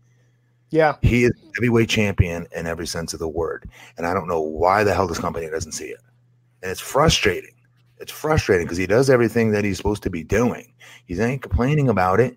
Yeah. 0.70 0.96
He 1.02 1.24
is 1.24 1.32
heavyweight 1.56 1.88
champion 1.88 2.46
in 2.54 2.66
every 2.66 2.86
sense 2.86 3.12
of 3.12 3.20
the 3.20 3.28
word. 3.28 3.68
And 3.96 4.06
I 4.06 4.14
don't 4.14 4.28
know 4.28 4.40
why 4.40 4.84
the 4.84 4.94
hell 4.94 5.06
this 5.06 5.18
company 5.18 5.48
doesn't 5.48 5.72
see 5.72 5.86
it. 5.86 6.00
And 6.62 6.70
it's 6.70 6.80
frustrating. 6.80 7.54
It's 7.98 8.12
frustrating 8.12 8.66
because 8.66 8.78
he 8.78 8.86
does 8.86 9.10
everything 9.10 9.50
that 9.50 9.64
he's 9.64 9.76
supposed 9.76 10.02
to 10.04 10.10
be 10.10 10.22
doing. 10.22 10.72
He 11.06 11.20
ain't 11.20 11.42
complaining 11.42 11.88
about 11.88 12.20
it. 12.20 12.36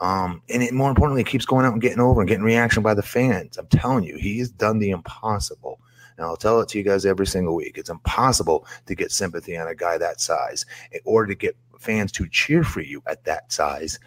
Um, 0.00 0.42
and 0.48 0.62
it, 0.62 0.74
more 0.74 0.90
importantly, 0.90 1.22
it 1.22 1.28
keeps 1.28 1.46
going 1.46 1.64
out 1.64 1.72
and 1.72 1.80
getting 1.80 2.00
over 2.00 2.20
and 2.20 2.28
getting 2.28 2.44
reaction 2.44 2.82
by 2.82 2.94
the 2.94 3.02
fans. 3.02 3.56
I'm 3.56 3.68
telling 3.68 4.04
you, 4.04 4.16
he's 4.16 4.50
done 4.50 4.78
the 4.78 4.90
impossible. 4.90 5.80
And 6.16 6.26
I'll 6.26 6.36
tell 6.36 6.60
it 6.60 6.68
to 6.70 6.78
you 6.78 6.84
guys 6.84 7.06
every 7.06 7.26
single 7.26 7.54
week. 7.54 7.78
It's 7.78 7.90
impossible 7.90 8.66
to 8.86 8.94
get 8.94 9.10
sympathy 9.12 9.56
on 9.56 9.68
a 9.68 9.74
guy 9.74 9.98
that 9.98 10.20
size 10.20 10.66
or 11.04 11.26
to 11.26 11.34
get 11.34 11.56
fans 11.78 12.12
to 12.12 12.28
cheer 12.28 12.62
for 12.62 12.80
you 12.80 13.02
at 13.06 13.24
that 13.24 13.50
size. 13.52 13.98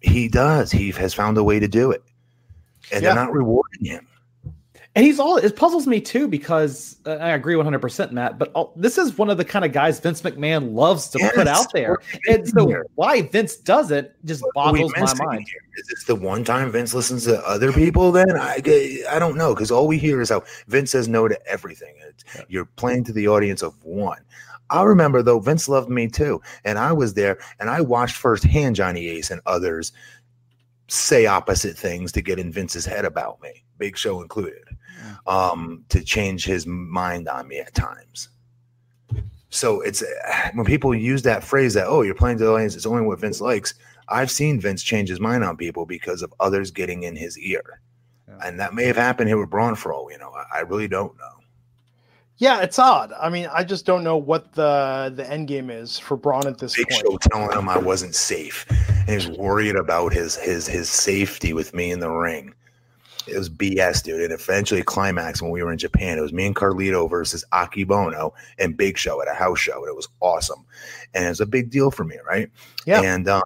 He 0.00 0.28
does. 0.28 0.70
He 0.70 0.90
has 0.92 1.12
found 1.12 1.36
a 1.36 1.44
way 1.44 1.60
to 1.60 1.68
do 1.68 1.90
it. 1.90 2.02
And 2.92 3.02
Yeah. 3.02 3.14
they're 3.14 3.24
not 3.24 3.32
rewarding 3.32 3.84
him. 3.84 4.06
And 4.96 5.04
he's 5.04 5.20
all 5.20 5.36
it 5.36 5.54
puzzles 5.54 5.86
me 5.86 6.00
too 6.00 6.26
because 6.26 6.96
uh, 7.06 7.10
I 7.12 7.30
agree 7.30 7.54
100%, 7.54 8.10
Matt. 8.10 8.40
But 8.40 8.50
all, 8.54 8.72
this 8.74 8.98
is 8.98 9.16
one 9.16 9.30
of 9.30 9.38
the 9.38 9.44
kind 9.44 9.64
of 9.64 9.72
guys 9.72 10.00
Vince 10.00 10.20
McMahon 10.22 10.74
loves 10.74 11.08
to 11.10 11.30
put 11.34 11.46
out 11.46 11.72
there. 11.72 11.98
And 12.26 12.48
so 12.48 12.66
here. 12.66 12.86
why 12.96 13.22
Vince 13.22 13.56
does 13.56 13.92
it 13.92 14.16
just 14.24 14.44
boggles 14.52 14.92
my 14.96 15.14
mind. 15.24 15.46
here. 15.48 15.60
Is 15.76 15.86
this 15.86 16.04
the 16.04 16.16
one 16.16 16.42
time 16.42 16.72
Vince 16.72 16.92
listens 16.92 17.24
to 17.26 17.38
other 17.46 17.72
people? 17.72 18.10
Then 18.10 18.36
I, 18.36 18.60
I 19.08 19.20
don't 19.20 19.36
know 19.36 19.54
because 19.54 19.70
all 19.70 19.86
we 19.86 19.96
hear 19.96 20.20
is 20.20 20.30
how 20.30 20.42
Vince 20.66 20.90
says 20.90 21.06
no 21.06 21.28
to 21.28 21.38
everything. 21.46 21.94
It's, 22.08 22.24
You're 22.48 22.64
playing 22.64 23.04
to 23.04 23.12
the 23.12 23.28
audience 23.28 23.62
of 23.62 23.74
one. 23.84 24.20
I 24.70 24.82
remember 24.82 25.22
though 25.22 25.40
Vince 25.40 25.68
loved 25.68 25.88
me 25.88 26.08
too, 26.08 26.42
and 26.64 26.78
I 26.78 26.92
was 26.92 27.14
there 27.14 27.38
and 27.60 27.70
I 27.70 27.80
watched 27.80 28.16
firsthand 28.16 28.76
Johnny 28.76 29.08
Ace 29.08 29.30
and 29.30 29.40
others 29.46 29.92
say 30.90 31.26
opposite 31.26 31.76
things 31.78 32.12
to 32.12 32.20
get 32.20 32.38
in 32.38 32.52
Vince's 32.52 32.84
head 32.84 33.04
about 33.04 33.40
me, 33.42 33.64
Big 33.78 33.96
Show 33.96 34.22
included, 34.22 34.64
um, 35.26 35.84
to 35.88 36.02
change 36.02 36.44
his 36.44 36.66
mind 36.66 37.28
on 37.28 37.48
me 37.48 37.58
at 37.58 37.74
times. 37.74 38.28
So 39.50 39.80
it's 39.80 40.02
when 40.54 40.66
people 40.66 40.94
use 40.94 41.22
that 41.22 41.44
phrase 41.44 41.74
that 41.74 41.86
oh 41.86 42.02
you're 42.02 42.14
playing 42.14 42.38
to 42.38 42.44
the 42.44 42.50
audience, 42.52 42.74
it's 42.74 42.86
only 42.86 43.02
what 43.02 43.20
Vince 43.20 43.40
likes. 43.40 43.74
I've 44.08 44.30
seen 44.30 44.60
Vince 44.60 44.82
change 44.82 45.08
his 45.08 45.20
mind 45.20 45.44
on 45.44 45.56
people 45.56 45.86
because 45.86 46.22
of 46.22 46.34
others 46.40 46.70
getting 46.72 47.04
in 47.04 47.14
his 47.14 47.38
ear, 47.38 47.80
Yeah. 48.28 48.38
and 48.44 48.58
that 48.58 48.74
may 48.74 48.84
have 48.84 48.96
happened 48.96 49.28
here 49.28 49.38
with 49.38 49.50
Braun 49.50 49.76
for 49.76 49.92
all 49.92 50.10
you 50.10 50.18
know. 50.18 50.32
I, 50.32 50.58
I 50.58 50.60
really 50.62 50.88
don't 50.88 51.16
know. 51.16 51.24
Yeah, 52.38 52.62
it's 52.62 52.78
odd. 52.78 53.12
I 53.20 53.28
mean, 53.28 53.48
I 53.52 53.62
just 53.64 53.84
don't 53.84 54.02
know 54.02 54.16
what 54.16 54.54
the 54.54 55.12
the 55.14 55.30
end 55.30 55.46
game 55.46 55.68
is 55.68 55.98
for 55.98 56.16
Braun 56.16 56.46
at 56.46 56.58
this 56.58 56.74
Big 56.74 56.88
point. 56.88 57.02
Show 57.02 57.18
telling 57.18 57.56
him 57.56 57.68
I 57.68 57.76
wasn't 57.78 58.14
safe, 58.14 58.64
and 59.10 59.20
he 59.20 59.28
was 59.28 59.38
worried 59.38 59.76
about 59.76 60.12
his 60.12 60.36
his 60.36 60.66
his 60.66 60.88
safety 60.88 61.52
with 61.52 61.74
me 61.74 61.90
in 61.90 62.00
the 62.00 62.10
ring. 62.10 62.54
It 63.26 63.36
was 63.36 63.50
BS, 63.50 64.02
dude. 64.02 64.22
And 64.22 64.32
eventually, 64.32 64.82
climax 64.82 65.42
when 65.42 65.50
we 65.50 65.62
were 65.62 65.72
in 65.72 65.78
Japan, 65.78 66.18
it 66.18 66.22
was 66.22 66.32
me 66.32 66.46
and 66.46 66.56
Carlito 66.56 67.08
versus 67.08 67.44
Akebono 67.52 68.32
and 68.58 68.76
Big 68.76 68.96
Show 68.96 69.20
at 69.20 69.28
a 69.28 69.34
house 69.34 69.58
show, 69.58 69.80
and 69.80 69.88
it 69.88 69.96
was 69.96 70.08
awesome. 70.20 70.64
And 71.14 71.26
it 71.26 71.28
was 71.28 71.40
a 71.40 71.46
big 71.46 71.70
deal 71.70 71.90
for 71.90 72.04
me, 72.04 72.16
right? 72.26 72.50
Yeah. 72.86 73.02
And 73.02 73.28
um, 73.28 73.42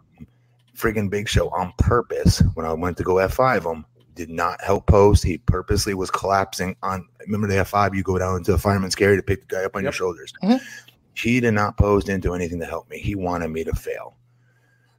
friggin' 0.77 1.11
Big 1.11 1.29
Show 1.29 1.49
on 1.51 1.73
purpose 1.79 2.41
when 2.55 2.67
I 2.67 2.73
went 2.73 2.97
to 2.99 3.03
go 3.03 3.15
F5 3.15 3.71
him 3.71 3.85
did 4.15 4.31
not 4.31 4.63
help 4.63 4.87
post. 4.87 5.25
He 5.25 5.39
purposely 5.39 5.93
was 5.95 6.11
collapsing 6.11 6.77
on. 6.83 7.07
Remember 7.21 7.49
the 7.49 7.55
F5? 7.55 7.95
You 7.97 8.03
go 8.05 8.17
down 8.17 8.37
into 8.37 8.53
the 8.53 8.59
fireman's 8.59 8.95
carry 8.95 9.17
to 9.17 9.23
pick 9.23 9.41
the 9.41 9.55
guy 9.57 9.65
up 9.65 9.75
on 9.75 9.83
your 9.83 9.89
Yep. 9.89 9.95
shoulders. 9.95 10.33
Mhm. 10.43 10.61
He 11.15 11.41
did 11.41 11.53
not 11.53 11.77
post 11.77 12.09
into 12.09 12.33
anything 12.35 12.61
to 12.61 12.67
help 12.67 12.89
me. 12.89 12.99
He 12.99 13.15
wanted 13.17 13.49
me 13.49 13.65
to 13.65 13.73
fail. 13.73 14.17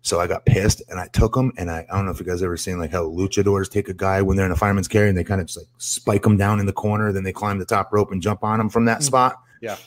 So 0.06 0.20
I 0.20 0.28
got 0.28 0.46
pissed 0.46 0.84
and 0.88 1.00
I 1.00 1.08
took 1.08 1.36
him. 1.36 1.52
And 1.58 1.72
I, 1.72 1.84
I 1.92 1.96
don't 1.96 2.06
know 2.06 2.12
if 2.12 2.20
you 2.20 2.28
guys 2.28 2.44
ever 2.44 2.58
seen 2.58 2.78
like 2.78 2.92
how 2.92 3.06
luchadors 3.06 3.68
take 3.68 3.90
a 3.90 3.94
guy 3.94 4.22
when 4.22 4.38
they're 4.38 4.46
in 4.46 4.52
a 4.52 4.56
fireman's 4.56 4.88
carry 4.88 5.10
and 5.10 5.18
they 5.18 5.24
kind 5.24 5.42
of 5.42 5.48
just 5.48 5.58
like 5.58 5.68
spike 5.80 6.24
him 6.24 6.38
down 6.38 6.60
in 6.60 6.68
the 6.68 6.74
corner. 6.74 7.12
Then 7.12 7.24
they 7.24 7.34
climb 7.34 7.58
the 7.58 7.66
top 7.66 7.92
rope 7.92 8.12
and 8.12 8.22
jump 8.22 8.44
on 8.44 8.60
him 8.60 8.70
from 8.70 8.86
that 8.86 9.00
Mm. 9.00 9.04
spot. 9.04 9.38
Yeah. 9.62 9.78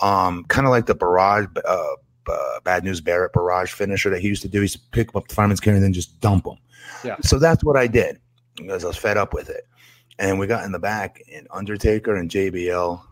Um, 0.00 0.44
kind 0.44 0.66
of 0.66 0.70
like 0.70 0.86
the 0.86 0.94
barrage, 0.94 1.44
uh, 1.68 1.92
uh, 2.26 2.60
bad 2.64 2.84
news 2.84 3.02
Barrett 3.02 3.34
barrage 3.34 3.72
finisher 3.72 4.08
that 4.08 4.20
he 4.22 4.28
used 4.28 4.40
to 4.42 4.48
do. 4.48 4.60
He 4.60 4.62
used 4.62 4.90
pick 4.92 5.08
him 5.10 5.16
up 5.18 5.28
the 5.28 5.34
fireman's 5.34 5.60
carry 5.60 5.76
and 5.76 5.84
then 5.84 5.92
just 5.92 6.18
dump 6.20 6.46
him. 6.46 6.56
Yeah. 7.04 7.16
So 7.20 7.38
that's 7.38 7.62
what 7.62 7.76
I 7.76 7.86
did 7.86 8.18
because 8.56 8.82
I 8.82 8.86
was 8.88 8.96
fed 8.96 9.18
up 9.18 9.34
with 9.34 9.50
it. 9.50 9.66
And 10.18 10.38
we 10.38 10.46
got 10.46 10.64
in 10.64 10.72
the 10.72 10.78
back, 10.78 11.22
and 11.34 11.46
Undertaker 11.50 12.16
and 12.16 12.30
JBL 12.30 13.02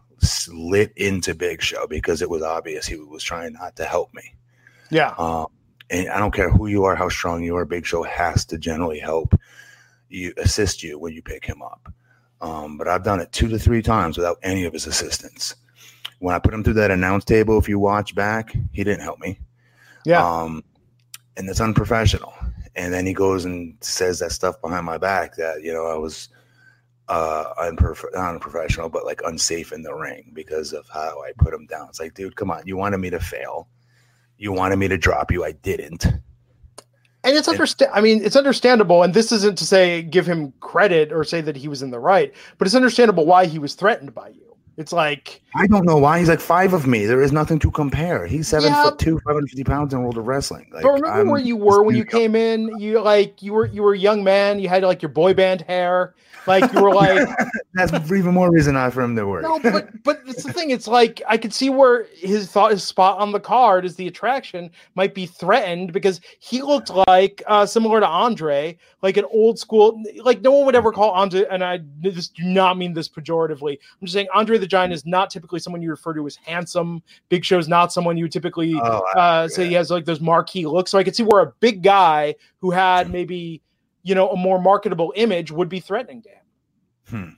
lit 0.51 0.93
into 0.97 1.35
Big 1.35 1.61
Show 1.61 1.87
because 1.87 2.23
it 2.23 2.31
was 2.31 2.43
obvious 2.43 2.87
he 2.87 2.97
was 2.97 3.23
trying 3.23 3.53
not 3.55 3.77
to 3.77 3.85
help 3.85 4.13
me. 4.15 4.35
Yeah. 4.91 5.15
Um, 5.19 5.47
and 5.91 6.09
I 6.09 6.19
don't 6.19 6.35
care 6.35 6.51
who 6.51 6.67
you 6.67 6.85
are, 6.85 6.95
how 6.95 7.09
strong 7.09 7.43
you 7.43 7.57
are, 7.57 7.65
Big 7.65 7.87
Show 7.87 8.03
has 8.03 8.45
to 8.47 8.59
generally 8.59 8.99
help 8.99 9.35
you, 10.09 10.33
assist 10.37 10.83
you 10.83 10.99
when 10.99 11.13
you 11.13 11.23
pick 11.23 11.45
him 11.45 11.63
up. 11.63 11.93
Um, 12.41 12.79
but 12.79 12.89
I've 12.89 13.05
done 13.05 13.21
it 13.21 13.33
two 13.33 13.49
to 13.49 13.59
three 13.59 13.83
times 13.83 14.17
without 14.17 14.39
any 14.43 14.65
of 14.65 14.73
his 14.73 14.87
assistance. 14.87 15.57
When 16.21 16.35
I 16.35 16.39
put 16.39 16.55
him 16.55 16.63
through 16.65 16.75
that 16.75 16.91
announce 16.91 17.25
table, 17.25 17.59
if 17.59 17.69
you 17.69 17.79
watch 17.79 18.15
back, 18.15 18.55
he 18.73 18.85
didn't 18.85 19.03
help 19.03 19.19
me. 19.19 19.39
Yeah. 20.05 20.25
Um, 20.25 20.65
and 21.37 21.49
it's 21.49 21.61
unprofessional. 21.61 22.35
And 22.77 22.93
then 22.93 23.07
he 23.07 23.13
goes 23.13 23.45
and 23.45 23.77
says 23.81 24.19
that 24.21 24.33
stuff 24.33 24.61
behind 24.61 24.87
my 24.87 24.99
back 24.99 25.37
that, 25.37 25.63
you 25.63 25.73
know, 25.73 25.87
I 25.87 25.97
was 25.97 26.29
uh 27.09 27.55
unprof- 27.55 28.13
not 28.13 28.35
unprofessional, 28.35 28.89
but 28.89 29.07
like 29.07 29.21
unsafe 29.25 29.73
in 29.73 29.83
the 29.83 29.95
ring 29.95 30.31
because 30.35 30.73
of 30.73 30.87
how 30.93 31.23
I 31.23 31.33
put 31.39 31.55
him 31.55 31.67
down. 31.67 31.89
It's 31.89 32.01
like, 32.01 32.15
dude, 32.15 32.37
come 32.37 32.51
on. 32.51 32.63
You 32.67 32.77
wanted 32.77 32.99
me 32.99 33.11
to 33.11 33.21
fail. 33.21 33.69
You 34.39 34.53
wanted 34.53 34.77
me 34.77 34.89
to 34.89 34.97
drop 34.97 35.31
you. 35.33 35.45
I 35.45 35.53
didn't. 35.53 36.07
And 37.25 37.37
it's 37.37 37.49
understand. 37.49 37.91
I 37.93 38.01
mean, 38.01 38.25
it's 38.25 38.37
understandable. 38.37 39.03
And 39.03 39.13
this 39.13 39.33
isn't 39.33 39.59
to 39.59 39.67
say 39.67 40.03
give 40.03 40.27
him 40.27 40.53
credit 40.61 41.13
or 41.13 41.25
say 41.25 41.41
that 41.41 41.57
he 41.57 41.69
was 41.69 41.83
in 41.83 41.91
the 41.91 41.99
right, 41.99 42.33
but 42.57 42.67
it's 42.67 42.77
understandable 42.77 43.27
why 43.27 43.47
he 43.47 43.59
was 43.59 43.75
threatened 43.75 44.15
by 44.15 44.29
you. 44.29 44.48
It's 44.79 44.93
like, 44.93 45.43
I 45.57 45.67
don't 45.67 45.85
know 45.85 45.97
why 45.97 46.21
he's 46.21 46.29
like 46.29 46.39
five 46.39 46.73
of 46.73 46.87
me. 46.87 47.05
There 47.05 47.21
is 47.21 47.33
nothing 47.33 47.59
to 47.59 47.71
compare. 47.73 48.27
He's 48.29 48.47
seven 48.47 48.71
Yeah. 48.71 48.85
foot 48.85 48.99
two, 49.01 49.19
550 49.25 49.65
pounds 49.65 49.93
in 49.93 50.01
world 50.03 50.17
of 50.17 50.27
wrestling. 50.29 50.71
Like, 50.73 50.85
but 50.85 50.91
remember 50.93 51.21
I'm 51.21 51.29
where 51.29 51.41
you 51.41 51.57
were 51.57 51.83
when 51.83 51.97
you 51.97 52.05
came 52.05 52.37
in? 52.37 52.79
You 52.79 53.01
like 53.01 53.43
you 53.43 53.53
were 53.53 53.67
you 53.67 53.83
were 53.83 53.95
a 53.95 53.99
young 53.99 54.23
man. 54.23 54.61
You 54.61 54.69
had 54.69 54.85
like 54.85 55.03
your 55.03 55.09
boy 55.11 55.35
band 55.35 55.63
hair. 55.63 56.15
Like 56.47 56.73
you 56.73 56.81
were 56.81 56.95
like 56.95 57.29
That's 57.75 57.93
even 58.11 58.33
more 58.33 58.51
reason 58.51 58.75
not 58.75 58.93
for 58.95 59.03
him 59.03 59.15
to 59.17 59.27
work. 59.27 59.43
no, 59.43 59.59
but 59.59 60.03
but 60.05 60.23
it's 60.27 60.45
the 60.45 60.53
thing. 60.53 60.71
It's 60.71 60.87
like 60.89 61.21
I 61.29 61.37
could 61.37 61.53
see 61.53 61.71
where 61.71 62.07
his 62.15 62.51
thought 62.51 62.71
his 62.71 62.85
spot 62.85 63.19
on 63.19 63.33
the 63.33 63.41
card 63.41 63.85
is 63.85 63.97
the 63.97 64.07
attraction 64.07 64.71
might 64.95 65.13
be 65.13 65.27
threatened 65.27 65.93
because 65.93 66.21
he 66.39 66.63
looked 66.63 66.91
like 67.09 67.43
uh, 67.49 67.67
similar 67.67 68.01
to 68.01 68.07
Andre, 68.07 68.79
like 69.03 69.17
an 69.17 69.27
old 69.31 69.59
school. 69.59 70.03
Like 70.23 70.41
no 70.41 70.53
one 70.53 70.67
would 70.67 70.77
ever 70.77 70.93
call 70.93 71.11
Andre, 71.11 71.45
and 71.51 71.63
I 71.65 71.79
just 72.03 72.35
do 72.35 72.45
not 72.45 72.79
mean 72.79 72.95
this 72.95 73.09
pejoratively. 73.09 73.73
I'm 74.01 74.07
just 74.07 74.15
saying 74.15 74.29
Andre 74.33 74.57
the 74.57 74.68
Giant 74.69 74.93
is 74.93 75.05
not 75.07 75.31
typically 75.31 75.59
someone 75.59 75.83
you 75.83 75.91
refer 75.91 76.15
to 76.15 76.27
as 76.27 76.37
handsome. 76.37 77.03
Big 77.29 77.45
Show 77.45 77.59
is 77.59 77.69
not 77.69 77.93
someone 77.93 78.17
you 78.17 78.25
would 78.25 78.33
typically 78.33 78.75
Oh, 78.77 79.03
uh, 79.17 79.49
say 79.49 79.67
he 79.67 79.75
has 79.75 79.91
like 79.91 80.05
those 80.05 80.21
marquee 80.21 80.67
looks. 80.67 80.91
So 80.91 80.99
I 80.99 81.05
could 81.05 81.17
see 81.17 81.23
where 81.25 81.43
a 81.43 81.53
big 81.61 81.83
guy 81.83 82.35
who 82.61 82.71
had 82.71 83.11
maybe 83.11 83.63
you 84.03 84.15
know 84.15 84.31
a 84.31 84.37
more 84.37 84.61
marketable 84.61 85.13
image 85.17 85.51
would 85.51 85.69
be 85.69 85.81
threatening 85.81 86.23
to 86.23 86.29
him. 86.29 87.37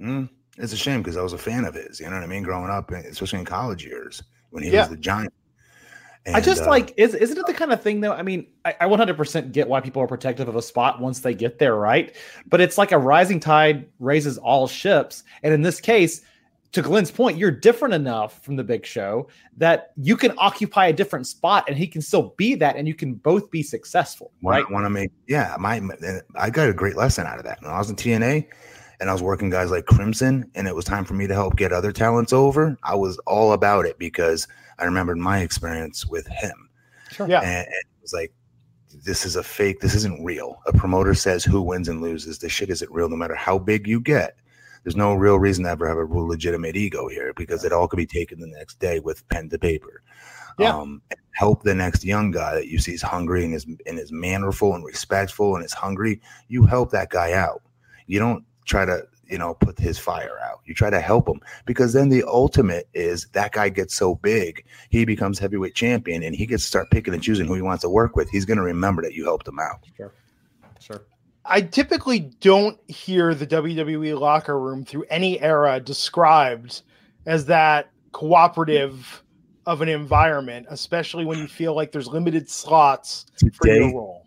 Hmm. 0.00 0.04
Mm, 0.04 0.28
it's 0.58 0.72
a 0.72 0.76
shame 0.76 1.00
because 1.02 1.16
I 1.16 1.22
was 1.22 1.32
a 1.32 1.38
fan 1.38 1.64
of 1.64 1.74
his. 1.74 2.00
You 2.00 2.06
know 2.06 2.14
what 2.16 2.24
I 2.24 2.26
mean? 2.26 2.42
Growing 2.42 2.70
up, 2.70 2.90
especially 2.90 3.38
in 3.38 3.44
college 3.44 3.84
years 3.84 4.22
when 4.50 4.62
he 4.62 4.70
Yeah. 4.70 4.80
was 4.80 4.88
the 4.90 4.96
giant. 4.96 5.32
I 6.26 6.40
just 6.40 6.62
uh, 6.62 6.68
like 6.68 6.94
is 6.96 7.14
isn't 7.14 7.36
it 7.36 7.46
the 7.46 7.54
kind 7.54 7.72
of 7.72 7.82
thing 7.82 8.00
though? 8.00 8.12
I 8.12 8.22
mean, 8.22 8.46
I, 8.64 8.74
I 8.80 8.84
100% 8.86 9.52
get 9.52 9.68
why 9.68 9.80
people 9.80 10.02
are 10.02 10.06
protective 10.06 10.48
of 10.48 10.56
a 10.56 10.62
spot 10.62 11.00
once 11.00 11.20
they 11.20 11.34
get 11.34 11.58
there, 11.58 11.74
right? 11.74 12.14
But 12.46 12.60
it's 12.60 12.78
like 12.78 12.92
a 12.92 12.98
rising 12.98 13.40
tide 13.40 13.88
raises 13.98 14.38
all 14.38 14.68
ships, 14.68 15.24
and 15.42 15.52
in 15.52 15.62
this 15.62 15.80
case, 15.80 16.22
to 16.72 16.80
Glenn's 16.80 17.10
point, 17.10 17.36
you're 17.36 17.50
different 17.50 17.94
enough 17.94 18.42
from 18.42 18.56
the 18.56 18.64
Big 18.64 18.86
Show 18.86 19.28
that 19.58 19.92
you 19.96 20.16
can 20.16 20.32
occupy 20.38 20.86
a 20.86 20.92
different 20.92 21.26
spot, 21.26 21.64
and 21.68 21.76
he 21.76 21.86
can 21.86 22.00
still 22.00 22.34
be 22.36 22.54
that, 22.54 22.76
and 22.76 22.88
you 22.88 22.94
can 22.94 23.14
both 23.14 23.50
be 23.50 23.62
successful, 23.62 24.32
right? 24.42 24.62
right? 24.62 24.72
Want 24.72 24.86
to 24.86 24.90
make 24.90 25.10
yeah. 25.28 25.54
My 25.58 25.82
I 26.34 26.50
got 26.50 26.68
a 26.68 26.72
great 26.72 26.96
lesson 26.96 27.26
out 27.26 27.38
of 27.38 27.44
that 27.44 27.60
when 27.62 27.70
I 27.70 27.78
was 27.78 27.90
in 27.90 27.96
TNA, 27.96 28.46
and 29.00 29.10
I 29.10 29.12
was 29.12 29.22
working 29.22 29.50
guys 29.50 29.70
like 29.70 29.84
Crimson, 29.84 30.50
and 30.54 30.66
it 30.66 30.74
was 30.74 30.84
time 30.84 31.04
for 31.04 31.14
me 31.14 31.26
to 31.26 31.34
help 31.34 31.56
get 31.56 31.72
other 31.72 31.92
talents 31.92 32.32
over. 32.32 32.76
I 32.82 32.94
was 32.94 33.18
all 33.26 33.52
about 33.52 33.84
it 33.84 33.98
because 33.98 34.48
I 34.82 34.86
remembered 34.86 35.18
my 35.18 35.38
experience 35.40 36.06
with 36.06 36.26
him. 36.26 36.68
Sure. 37.10 37.28
Yeah. 37.28 37.40
and, 37.40 37.66
and 37.66 37.74
it 37.74 38.00
was 38.02 38.12
like 38.12 38.32
this 39.04 39.24
is 39.24 39.36
a 39.36 39.42
fake 39.42 39.80
this 39.80 39.94
isn't 39.94 40.22
real 40.22 40.60
a 40.66 40.72
promoter 40.72 41.14
says 41.14 41.44
who 41.44 41.62
wins 41.62 41.88
and 41.88 42.02
loses 42.02 42.38
this 42.38 42.52
shit 42.52 42.68
isn't 42.68 42.90
real 42.90 43.08
no 43.08 43.16
matter 43.16 43.34
how 43.34 43.58
big 43.58 43.86
you 43.86 43.98
get 44.00 44.36
there's 44.84 44.96
no 44.96 45.14
real 45.14 45.38
reason 45.38 45.64
to 45.64 45.70
ever 45.70 45.88
have 45.88 45.96
a 45.96 46.04
legitimate 46.04 46.76
ego 46.76 47.08
here 47.08 47.32
because 47.34 47.64
it 47.64 47.72
all 47.72 47.88
could 47.88 47.96
be 47.96 48.04
taken 48.06 48.38
the 48.38 48.46
next 48.46 48.78
day 48.80 49.00
with 49.00 49.26
pen 49.28 49.48
to 49.48 49.58
paper 49.58 50.02
Yeah. 50.58 50.76
um 50.76 51.00
help 51.34 51.62
the 51.62 51.74
next 51.74 52.04
young 52.04 52.30
guy 52.30 52.54
that 52.54 52.68
you 52.68 52.78
see 52.78 52.92
is 52.92 53.02
hungry 53.02 53.44
and 53.44 53.54
is 53.54 53.66
and 53.86 53.98
is 53.98 54.12
mannerful 54.12 54.74
and 54.74 54.84
respectful 54.84 55.56
and 55.56 55.64
is 55.64 55.72
hungry, 55.72 56.20
you 56.48 56.64
help 56.64 56.90
that 56.90 57.08
guy 57.10 57.32
out. 57.32 57.62
You 58.06 58.18
don't 58.18 58.44
try 58.66 58.84
to 58.84 59.02
you 59.32 59.38
know 59.38 59.54
put 59.54 59.78
his 59.78 59.98
fire 59.98 60.38
out. 60.44 60.60
You 60.66 60.74
try 60.74 60.90
to 60.90 61.00
help 61.00 61.26
him 61.26 61.40
because 61.64 61.94
then 61.94 62.10
the 62.10 62.22
ultimate 62.24 62.86
is 62.94 63.26
that 63.32 63.52
guy 63.52 63.70
gets 63.70 63.94
so 63.94 64.14
big, 64.16 64.64
he 64.90 65.04
becomes 65.04 65.38
heavyweight 65.38 65.74
champion, 65.74 66.22
and 66.22 66.36
he 66.36 66.46
gets 66.46 66.62
to 66.64 66.68
start 66.68 66.90
picking 66.90 67.14
and 67.14 67.22
choosing 67.22 67.46
who 67.46 67.54
he 67.54 67.62
wants 67.62 67.82
to 67.82 67.88
work 67.88 68.14
with. 68.14 68.28
He's 68.28 68.44
going 68.44 68.58
to 68.58 68.62
remember 68.62 69.02
that 69.02 69.14
you 69.14 69.24
helped 69.24 69.48
him 69.48 69.58
out. 69.58 69.80
Sure, 69.96 70.12
sure. 70.78 71.02
I 71.44 71.62
typically 71.62 72.20
don't 72.20 72.78
hear 72.88 73.34
the 73.34 73.46
WWE 73.46 74.20
locker 74.20 74.60
room 74.60 74.84
through 74.84 75.04
any 75.10 75.40
era 75.40 75.80
described 75.80 76.82
as 77.26 77.46
that 77.46 77.90
cooperative 78.12 79.22
of 79.66 79.80
an 79.80 79.88
environment, 79.88 80.66
especially 80.70 81.24
when 81.24 81.38
you 81.38 81.48
feel 81.48 81.74
like 81.74 81.90
there's 81.92 82.06
limited 82.06 82.48
slots 82.50 83.26
for 83.38 83.48
Today- 83.66 83.78
your 83.78 83.94
role. 83.94 84.26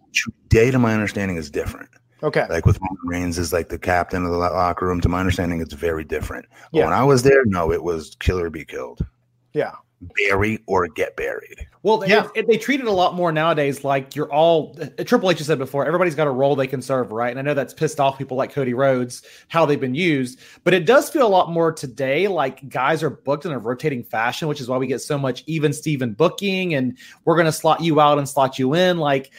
Today, 0.49 0.71
to 0.71 0.79
my 0.79 0.93
understanding, 0.93 1.35
is 1.35 1.49
different. 1.49 1.89
Okay. 2.25 2.45
Like 2.49 2.65
with 2.65 2.79
Roman 2.81 2.97
Reigns 3.05 3.37
is 3.37 3.53
like 3.53 3.69
the 3.69 3.77
captain 3.77 4.25
of 4.25 4.31
the 4.31 4.37
locker 4.37 4.87
room. 4.87 4.99
To 5.01 5.09
my 5.09 5.19
understanding, 5.19 5.61
it's 5.61 5.73
very 5.73 6.03
different. 6.03 6.45
Yeah. 6.71 6.85
When 6.85 6.93
I 6.93 7.03
was 7.03 7.21
there, 7.23 7.45
no, 7.45 7.71
it 7.71 7.83
was 7.83 8.15
kill 8.19 8.39
or 8.39 8.49
be 8.49 8.65
killed, 8.65 9.05
Yeah. 9.53 9.73
bury 10.17 10.59
or 10.65 10.87
get 10.87 11.15
buried. 11.15 11.67
Well, 11.83 11.99
they, 11.99 12.07
Yeah. 12.07 12.27
it- 12.33 12.47
they 12.47 12.57
treat 12.57 12.79
it 12.79 12.87
a 12.87 12.91
lot 12.91 13.13
more 13.13 13.31
nowadays 13.31 13.83
like 13.83 14.15
you're 14.15 14.31
all 14.33 14.75
Triple 15.05 15.29
H 15.29 15.37
has 15.37 15.45
said 15.47 15.59
before, 15.59 15.85
everybody's 15.85 16.15
got 16.15 16.25
a 16.25 16.31
role 16.31 16.55
they 16.55 16.65
can 16.65 16.81
serve, 16.81 17.11
right? 17.11 17.29
And 17.29 17.37
I 17.37 17.43
know 17.43 17.53
that's 17.53 17.75
pissed 17.75 17.99
off 17.99 18.17
people 18.17 18.35
like 18.37 18.51
Cody 18.51 18.73
Rhodes, 18.73 19.21
how 19.47 19.67
they've 19.67 19.79
been 19.79 19.93
used, 19.93 20.39
but 20.63 20.73
it 20.73 20.87
does 20.87 21.11
feel 21.11 21.27
a 21.27 21.29
lot 21.29 21.51
more 21.51 21.71
today 21.71 22.27
like 22.27 22.67
guys 22.69 23.03
are 23.03 23.11
booked 23.11 23.45
in 23.45 23.51
a 23.51 23.59
rotating 23.59 24.03
fashion, 24.03 24.47
which 24.47 24.59
is 24.59 24.67
why 24.67 24.77
we 24.77 24.87
get 24.87 24.99
so 25.01 25.17
much 25.19 25.43
even 25.45 25.71
Steven 25.71 26.13
booking 26.13 26.73
and 26.73 26.97
we're 27.23 27.35
going 27.35 27.45
to 27.45 27.51
slot 27.51 27.81
you 27.81 28.01
out 28.01 28.17
and 28.17 28.27
slot 28.27 28.57
you 28.57 28.73
in. 28.73 28.97
Like, 28.97 29.31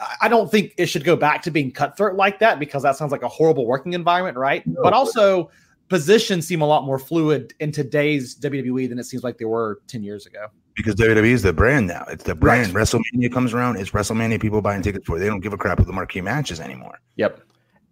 I- 0.00 0.16
I 0.22 0.28
don't 0.28 0.50
think 0.50 0.74
it 0.78 0.86
should 0.86 1.04
go 1.04 1.14
back 1.16 1.42
to 1.42 1.50
being 1.50 1.70
cutthroat 1.70 2.16
like 2.16 2.38
that 2.40 2.58
because 2.58 2.82
that 2.82 2.96
sounds 2.96 3.12
like 3.12 3.22
a 3.22 3.28
horrible 3.28 3.66
working 3.66 3.92
environment, 3.92 4.36
right? 4.36 4.62
But 4.82 4.92
also, 4.92 5.50
positions 5.88 6.46
seem 6.46 6.62
a 6.62 6.66
lot 6.66 6.84
more 6.84 6.98
fluid 6.98 7.52
in 7.60 7.72
today's 7.72 8.34
WWE 8.36 8.88
than 8.88 8.98
it 8.98 9.04
seems 9.04 9.22
like 9.24 9.38
they 9.38 9.44
were 9.44 9.80
10 9.88 10.02
years 10.02 10.26
ago. 10.26 10.46
Because 10.76 10.94
WWE 10.94 11.32
is 11.32 11.42
the 11.42 11.52
brand 11.52 11.86
now. 11.88 12.04
It's 12.08 12.24
the 12.24 12.34
brand. 12.34 12.72
WrestleMania 12.72 13.32
comes 13.32 13.52
around. 13.52 13.76
It's 13.76 13.90
WrestleMania 13.90 14.40
people 14.40 14.62
buying 14.62 14.82
tickets 14.82 15.04
for. 15.06 15.18
They 15.18 15.26
don't 15.26 15.40
give 15.40 15.52
a 15.52 15.58
crap 15.58 15.78
with 15.78 15.86
the 15.88 15.92
marquee 15.92 16.20
matches 16.20 16.60
anymore. 16.60 17.00
Yep. 17.16 17.42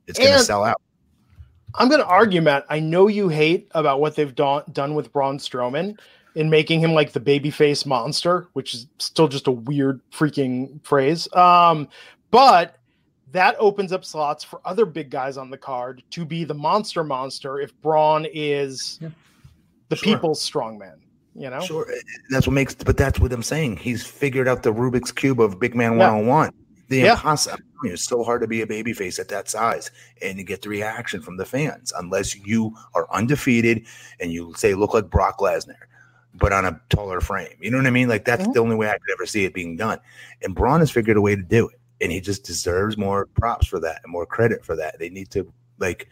It's 0.06 0.18
going 0.18 0.32
to 0.32 0.38
sell 0.38 0.64
out. 0.64 0.80
I'm 1.74 1.88
going 1.88 2.00
to 2.00 2.06
argue, 2.06 2.40
Matt. 2.40 2.64
I 2.70 2.80
know 2.80 3.08
you 3.08 3.28
hate 3.28 3.68
about 3.72 4.00
what 4.00 4.16
they've 4.16 4.34
done 4.34 4.62
done 4.72 4.94
with 4.94 5.12
Braun 5.12 5.38
Strowman 5.38 5.98
in 6.38 6.48
making 6.48 6.78
him 6.78 6.92
like 6.94 7.10
the 7.12 7.20
babyface 7.20 7.84
monster, 7.84 8.46
which 8.52 8.72
is 8.72 8.86
still 8.98 9.26
just 9.26 9.48
a 9.48 9.50
weird 9.50 10.00
freaking 10.12 10.80
phrase. 10.84 11.26
Um, 11.34 11.88
but 12.30 12.76
that 13.32 13.56
opens 13.58 13.92
up 13.92 14.04
slots 14.04 14.44
for 14.44 14.60
other 14.64 14.86
big 14.86 15.10
guys 15.10 15.36
on 15.36 15.50
the 15.50 15.58
card 15.58 16.00
to 16.10 16.24
be 16.24 16.44
the 16.44 16.54
monster 16.54 17.02
monster 17.02 17.58
if 17.60 17.74
Braun 17.82 18.24
is 18.32 19.00
Yeah. 19.02 19.08
the 19.88 19.96
Sure. 19.96 20.14
people's 20.14 20.48
strongman. 20.48 20.98
You 21.34 21.50
know, 21.50 21.60
Sure, 21.60 21.86
that's 22.30 22.46
what 22.46 22.54
makes. 22.54 22.74
But 22.76 22.96
that's 22.96 23.18
what 23.18 23.32
I'm 23.32 23.42
saying. 23.42 23.76
He's 23.78 24.06
figured 24.06 24.46
out 24.46 24.62
the 24.62 24.72
Rubik's 24.72 25.10
cube 25.12 25.40
of 25.40 25.58
big 25.58 25.74
man 25.74 25.98
Yeah. 25.98 26.10
one 26.12 26.20
on 26.20 26.26
one. 26.28 26.50
The 26.88 26.98
Yeah. 26.98 27.12
impossible. 27.12 27.58
It's 27.84 28.04
so 28.04 28.22
hard 28.24 28.40
to 28.42 28.48
be 28.48 28.62
a 28.62 28.66
babyface 28.66 29.18
at 29.18 29.28
that 29.28 29.48
size, 29.48 29.90
and 30.22 30.38
you 30.38 30.44
get 30.44 30.62
the 30.62 30.68
reaction 30.68 31.20
from 31.20 31.36
the 31.36 31.44
fans 31.44 31.92
unless 31.96 32.34
you 32.34 32.74
are 32.94 33.06
undefeated 33.12 33.86
and 34.20 34.32
you 34.32 34.52
say 34.56 34.74
look 34.74 34.94
like 34.94 35.10
Brock 35.10 35.38
Lesnar, 35.38 35.74
but 36.34 36.52
on 36.52 36.64
a 36.64 36.80
taller 36.88 37.20
frame. 37.20 37.56
You 37.60 37.70
know 37.70 37.78
what 37.78 37.86
I 37.86 37.90
mean? 37.90 38.08
Like 38.08 38.24
that's 38.24 38.46
the 38.48 38.60
only 38.60 38.76
way 38.76 38.88
I 38.88 38.98
could 38.98 39.10
ever 39.12 39.26
see 39.26 39.44
it 39.44 39.54
being 39.54 39.76
done. 39.76 39.98
And 40.42 40.54
Braun 40.54 40.80
has 40.80 40.90
figured 40.90 41.16
a 41.16 41.20
way 41.20 41.34
to 41.36 41.42
do 41.42 41.68
it, 41.68 41.80
and 42.00 42.12
he 42.12 42.20
just 42.20 42.44
deserves 42.44 42.96
more 42.96 43.26
props 43.26 43.66
for 43.66 43.80
that 43.80 44.00
and 44.04 44.12
more 44.12 44.26
credit 44.26 44.64
for 44.64 44.76
that. 44.76 44.98
They 44.98 45.08
need 45.08 45.30
to 45.30 45.50
like 45.78 46.08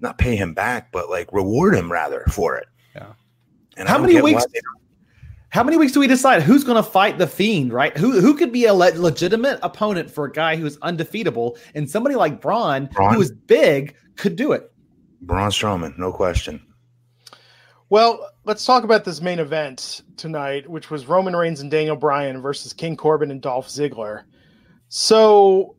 not 0.00 0.18
pay 0.18 0.36
him 0.36 0.54
back, 0.54 0.92
but 0.92 1.10
like 1.10 1.32
reward 1.32 1.74
him 1.74 1.90
rather 1.90 2.24
for 2.30 2.56
it. 2.56 2.68
Yeah. 2.94 3.12
And 3.76 3.88
How 3.88 3.98
many 3.98 4.20
weeks? 4.20 4.46
How 5.50 5.62
many 5.62 5.76
weeks 5.76 5.92
do 5.92 6.00
we 6.00 6.06
decide 6.06 6.42
who's 6.42 6.64
going 6.64 6.76
to 6.76 6.82
fight 6.82 7.18
the 7.18 7.26
Fiend? 7.26 7.72
Right? 7.72 7.96
Who 7.96 8.20
who 8.20 8.34
could 8.34 8.52
be 8.52 8.66
a 8.66 8.74
le- 8.74 8.92
legitimate 8.96 9.58
opponent 9.62 10.10
for 10.10 10.26
a 10.26 10.32
guy 10.32 10.56
who's 10.56 10.76
undefeatable, 10.78 11.56
and 11.74 11.88
somebody 11.88 12.14
like 12.14 12.40
Braun, 12.40 12.86
Braun? 12.92 13.14
who 13.14 13.20
is 13.20 13.30
big, 13.30 13.94
could 14.16 14.36
do 14.36 14.52
it. 14.52 14.70
Braun 15.22 15.50
Strowman, 15.50 15.96
no 15.98 16.12
question. 16.12 16.65
Well, 17.88 18.28
let's 18.44 18.64
talk 18.64 18.82
about 18.82 19.04
this 19.04 19.20
main 19.20 19.38
event 19.38 20.02
tonight, 20.16 20.68
which 20.68 20.90
was 20.90 21.06
Roman 21.06 21.36
Reigns 21.36 21.60
and 21.60 21.70
Daniel 21.70 21.94
Bryan 21.96 22.40
versus 22.42 22.72
King 22.72 22.96
Corbin 22.96 23.30
and 23.30 23.40
Dolph 23.40 23.68
Ziggler. 23.68 24.24
So, 24.88 25.76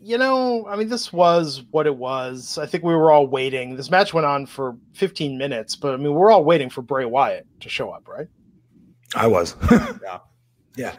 you 0.00 0.16
know, 0.16 0.66
I 0.68 0.76
mean, 0.76 0.88
this 0.88 1.12
was 1.12 1.64
what 1.72 1.86
it 1.86 1.96
was. 1.96 2.56
I 2.56 2.66
think 2.66 2.84
we 2.84 2.94
were 2.94 3.10
all 3.10 3.26
waiting. 3.26 3.76
This 3.76 3.90
match 3.90 4.14
went 4.14 4.26
on 4.26 4.46
for 4.46 4.76
15 4.94 5.36
minutes, 5.36 5.74
but 5.74 5.94
I 5.94 5.96
mean, 5.96 6.14
we're 6.14 6.30
all 6.30 6.44
waiting 6.44 6.70
for 6.70 6.82
Bray 6.82 7.04
Wyatt 7.04 7.46
to 7.60 7.68
show 7.68 7.90
up, 7.90 8.06
right? 8.08 8.28
I 9.14 9.26
was. 9.26 9.56
Yeah. 10.02 10.18
Yeah. 10.76 10.94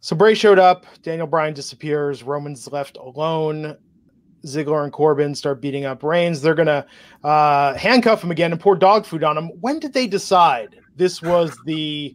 So 0.00 0.16
Bray 0.16 0.34
showed 0.34 0.58
up. 0.58 0.86
Daniel 1.02 1.26
Bryan 1.26 1.54
disappears. 1.54 2.22
Roman's 2.22 2.70
left 2.72 2.96
alone. 2.96 3.76
Ziggler 4.44 4.82
and 4.84 4.92
Corbin 4.92 5.34
start 5.34 5.60
beating 5.60 5.84
up 5.84 6.02
Reigns. 6.02 6.42
They're 6.42 6.54
gonna 6.54 6.86
uh, 7.24 7.74
handcuff 7.74 8.22
him 8.22 8.30
again 8.30 8.52
and 8.52 8.60
pour 8.60 8.76
dog 8.76 9.06
food 9.06 9.24
on 9.24 9.36
him. 9.38 9.48
When 9.60 9.78
did 9.78 9.92
they 9.92 10.06
decide 10.06 10.76
this 10.96 11.22
was 11.22 11.56
the 11.64 12.14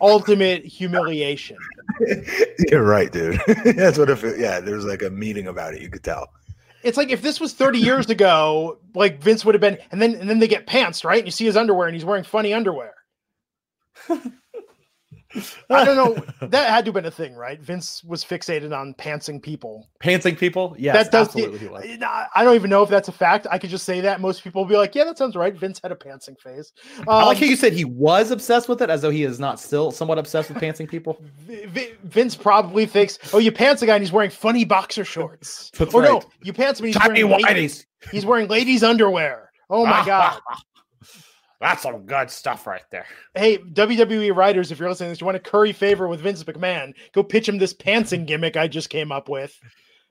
ultimate 0.00 0.64
humiliation? 0.64 1.56
You're 2.70 2.84
right, 2.84 3.10
dude. 3.10 3.40
That's 3.64 3.98
what 3.98 4.10
it 4.10 4.16
feel. 4.16 4.38
Yeah, 4.38 4.60
there's 4.60 4.84
like 4.84 5.02
a 5.02 5.10
meeting 5.10 5.46
about 5.46 5.74
it. 5.74 5.82
You 5.82 5.90
could 5.90 6.04
tell. 6.04 6.28
It's 6.82 6.98
like 6.98 7.10
if 7.10 7.22
this 7.22 7.40
was 7.40 7.54
30 7.54 7.78
years 7.78 8.10
ago, 8.10 8.78
like 8.94 9.22
Vince 9.22 9.44
would 9.44 9.54
have 9.54 9.62
been, 9.62 9.78
and 9.90 10.02
then 10.02 10.14
and 10.14 10.28
then 10.28 10.38
they 10.38 10.48
get 10.48 10.66
pantsed, 10.66 11.04
right? 11.04 11.18
And 11.18 11.26
you 11.26 11.32
see 11.32 11.46
his 11.46 11.56
underwear, 11.56 11.88
and 11.88 11.96
he's 11.96 12.04
wearing 12.04 12.24
funny 12.24 12.52
underwear. 12.52 12.94
I 15.70 15.84
don't 15.84 15.96
know. 15.96 16.24
That 16.48 16.68
had 16.68 16.84
to 16.84 16.88
have 16.90 16.94
been 16.94 17.06
a 17.06 17.10
thing, 17.10 17.34
right? 17.34 17.60
Vince 17.60 18.04
was 18.04 18.24
fixated 18.24 18.76
on 18.78 18.94
pantsing 18.94 19.42
people. 19.42 19.88
Pantsing 20.02 20.38
people, 20.38 20.76
yes, 20.78 20.94
that 20.94 21.10
does 21.10 21.28
absolutely. 21.28 21.58
he 21.58 21.66
was. 21.68 21.84
I 22.34 22.44
don't 22.44 22.54
even 22.54 22.70
know 22.70 22.82
if 22.82 22.90
that's 22.90 23.08
a 23.08 23.12
fact. 23.12 23.46
I 23.50 23.58
could 23.58 23.70
just 23.70 23.84
say 23.84 24.00
that. 24.02 24.20
Most 24.20 24.44
people 24.44 24.62
will 24.62 24.68
be 24.68 24.76
like, 24.76 24.94
"Yeah, 24.94 25.04
that 25.04 25.18
sounds 25.18 25.34
right." 25.36 25.54
Vince 25.54 25.80
had 25.82 25.90
a 25.90 25.96
pantsing 25.96 26.38
phase. 26.38 26.72
I 27.08 27.24
like 27.24 27.36
Um, 27.36 27.42
how 27.42 27.46
you 27.46 27.56
said 27.56 27.72
he 27.72 27.84
was 27.84 28.30
obsessed 28.30 28.68
with 28.68 28.82
it, 28.82 28.90
as 28.90 29.02
though 29.02 29.10
he 29.10 29.24
is 29.24 29.40
not 29.40 29.58
still 29.58 29.90
somewhat 29.90 30.18
obsessed 30.18 30.50
with 30.50 30.58
pantsing 30.58 30.88
people. 30.88 31.22
Vince 32.04 32.36
probably 32.36 32.86
thinks, 32.86 33.18
"Oh, 33.32 33.38
you 33.38 33.50
pants 33.52 33.82
a 33.82 33.86
guy, 33.86 33.94
and 33.94 34.02
he's 34.02 34.12
wearing 34.12 34.30
funny 34.30 34.64
boxer 34.64 35.04
shorts." 35.04 35.70
Or 35.92 36.02
no, 36.02 36.22
you 36.42 36.52
pants 36.52 36.80
him, 36.80 36.86
and 36.86 36.94
he's 36.94 37.02
Tiny 37.02 37.24
wearing 37.24 37.44
ladies, 37.44 37.86
he's 38.10 38.26
wearing 38.26 38.48
ladies' 38.48 38.82
underwear. 38.82 39.50
Oh 39.70 39.86
my 39.86 40.04
god! 40.06 40.40
That's 41.60 41.82
some 41.82 42.04
good 42.04 42.30
stuff 42.30 42.66
right 42.66 42.82
there. 42.90 43.06
hey, 43.34 43.58
WWE 43.58 44.34
writers, 44.34 44.70
if 44.70 44.78
you're 44.78 44.88
listening 44.88 45.08
to 45.08 45.12
this, 45.12 45.20
you 45.20 45.24
want 45.24 45.42
to 45.42 45.50
curry 45.50 45.72
favor 45.72 46.08
with 46.08 46.20
Vince 46.20 46.42
McMahon, 46.44 46.94
go 47.12 47.22
pitch 47.22 47.48
him 47.48 47.58
this 47.58 47.72
pantsing 47.72 48.26
gimmick 48.26 48.56
I 48.56 48.68
just 48.68 48.90
came 48.90 49.12
up 49.12 49.28
with. 49.28 49.58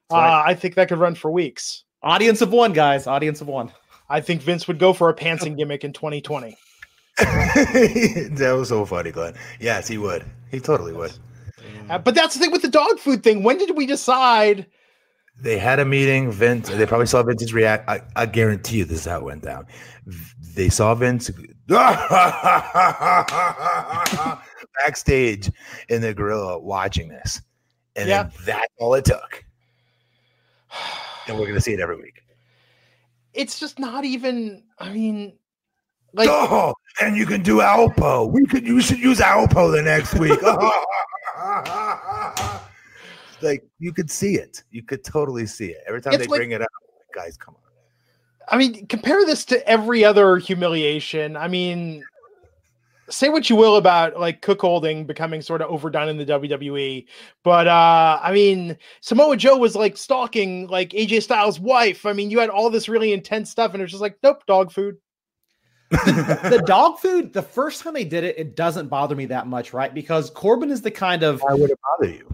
Uh, 0.10 0.44
I 0.46 0.54
think 0.54 0.76
that 0.76 0.89
could 0.89 1.00
run 1.00 1.16
for 1.16 1.32
weeks. 1.32 1.84
Audience 2.02 2.41
of 2.41 2.52
one, 2.52 2.74
guys. 2.74 3.08
Audience 3.08 3.41
of 3.41 3.48
one. 3.48 3.72
I 4.10 4.22
think 4.22 4.41
Vince 4.41 4.68
would 4.68 4.78
go 4.78 4.94
for 4.94 5.10
a 5.10 5.16
pantsing 5.16 5.58
gimmick 5.58 5.84
in 5.84 5.94
2020. 5.94 6.56
that 7.18 8.54
was 8.56 8.70
so 8.70 8.86
funny, 8.86 9.12
Glenn. 9.12 9.34
Yes, 9.60 9.88
he 9.88 9.98
would. 9.98 10.26
He 10.52 10.60
totally 10.60 10.94
would. 10.94 11.14
Uh, 11.89 11.98
but 11.98 12.16
that's 12.16 12.34
the 12.34 12.39
thing 12.39 12.52
with 12.52 12.62
the 12.62 12.70
dog 12.70 13.00
food 13.00 13.24
thing. 13.24 13.44
When 13.44 13.58
did 13.58 13.76
we 13.76 13.86
decide? 13.86 14.66
They 15.42 15.58
had 15.58 15.80
a 15.80 15.86
meeting. 15.86 16.32
Vince. 16.32 16.70
They 16.70 16.86
probably 16.86 17.08
saw 17.08 17.22
Vince's 17.24 17.54
react. 17.54 17.90
I, 17.90 18.02
I 18.16 18.26
guarantee 18.26 18.78
you, 18.78 18.86
this 18.86 19.00
is 19.00 19.06
how 19.06 19.18
it 19.18 19.24
went 19.24 19.42
down. 19.44 19.66
They 20.56 20.70
saw 20.70 20.94
Vince 20.96 21.30
backstage 24.86 25.52
in 25.90 26.02
the 26.02 26.14
gorilla 26.14 26.60
watching 26.60 27.10
this, 27.10 27.42
and 27.96 28.08
Yeah. 28.10 28.30
that's 28.46 28.72
all 28.80 28.94
it 28.96 29.06
took. 29.06 29.44
And 31.28 31.38
we're 31.40 31.48
gonna 31.48 31.62
see 31.62 31.74
it 31.74 31.80
every 31.80 31.98
week. 31.98 32.22
It's 33.34 33.60
just 33.60 33.80
not 33.80 34.06
even. 34.06 34.64
I 34.80 34.92
mean, 34.92 35.34
like 36.14 36.30
oh, 36.32 36.74
and 37.02 37.16
you 37.18 37.26
can 37.26 37.42
do 37.44 37.58
Alpo. 37.58 38.32
We 38.32 38.46
could. 38.46 38.66
You 38.66 38.82
should 38.82 39.00
use 39.00 39.20
Alpo 39.20 39.72
the 39.74 39.82
next 39.82 40.14
week. 40.16 40.40
like 43.44 43.64
you 43.80 43.94
could 43.94 44.10
see 44.10 44.36
it. 44.36 44.64
You 44.72 44.84
could 44.84 45.04
totally 45.04 45.46
see 45.46 45.68
it 45.68 45.84
every 45.88 46.02
time 46.02 46.14
It's 46.14 46.24
they 46.24 46.28
like- 46.28 46.39
bring 46.39 46.52
it 46.52 46.62
up. 46.62 46.70
Guys, 47.14 47.38
come 47.38 47.56
on. 47.56 47.60
I 48.50 48.58
mean, 48.58 48.88
compare 48.88 49.26
this 49.26 49.46
to 49.46 49.66
every 49.68 50.04
other 50.04 50.38
humiliation. 50.38 51.38
I 51.38 51.48
mean, 51.48 52.04
say 53.10 53.30
what 53.30 53.50
you 53.50 53.56
will 53.56 53.78
about 53.78 54.20
like 54.20 54.41
cuckolding 54.41 55.08
becoming 55.08 55.41
sort 55.41 55.62
of 55.62 55.70
overdone 55.70 56.10
in 56.10 56.18
the 56.18 56.26
WWE, 56.26 57.06
but 57.44 57.68
uh 57.68 58.20
I 58.22 58.34
mean, 58.34 58.78
Samoa 59.02 59.38
Joe 59.38 59.58
was 59.58 59.76
like 59.76 59.96
stalking 59.98 60.68
like 60.68 60.89
AJ 60.89 61.24
Styles' 61.24 61.60
wife. 61.60 62.06
I 62.06 62.14
mean, 62.14 62.30
you 62.32 62.39
had 62.39 62.50
all 62.50 62.70
this 62.70 62.89
really 62.89 63.14
intense 63.14 63.50
stuff, 63.50 63.74
and 63.74 63.82
it 63.82 63.86
was 63.86 63.91
just 63.91 64.02
like, 64.02 64.18
nope, 64.24 64.46
dog 64.46 64.72
food. 64.72 64.98
the 65.91 66.64
dog 66.66 66.98
food, 67.00 67.34
the 67.34 67.41
first 67.41 67.84
time 67.84 67.94
they 67.94 68.04
did 68.04 68.24
it, 68.24 68.38
it 68.38 68.56
doesn't 68.56 68.88
bother 68.88 69.16
me 69.16 69.26
that 69.28 69.46
much, 69.46 69.74
right? 69.74 69.94
Because 69.94 70.32
Corbin 70.32 70.72
is 70.72 70.82
the 70.82 70.89
kind 70.89 71.22
of. 71.22 71.41
Why 71.41 71.54
would 71.54 71.70
it 71.70 71.80
bother 72.00 72.12
you? 72.12 72.34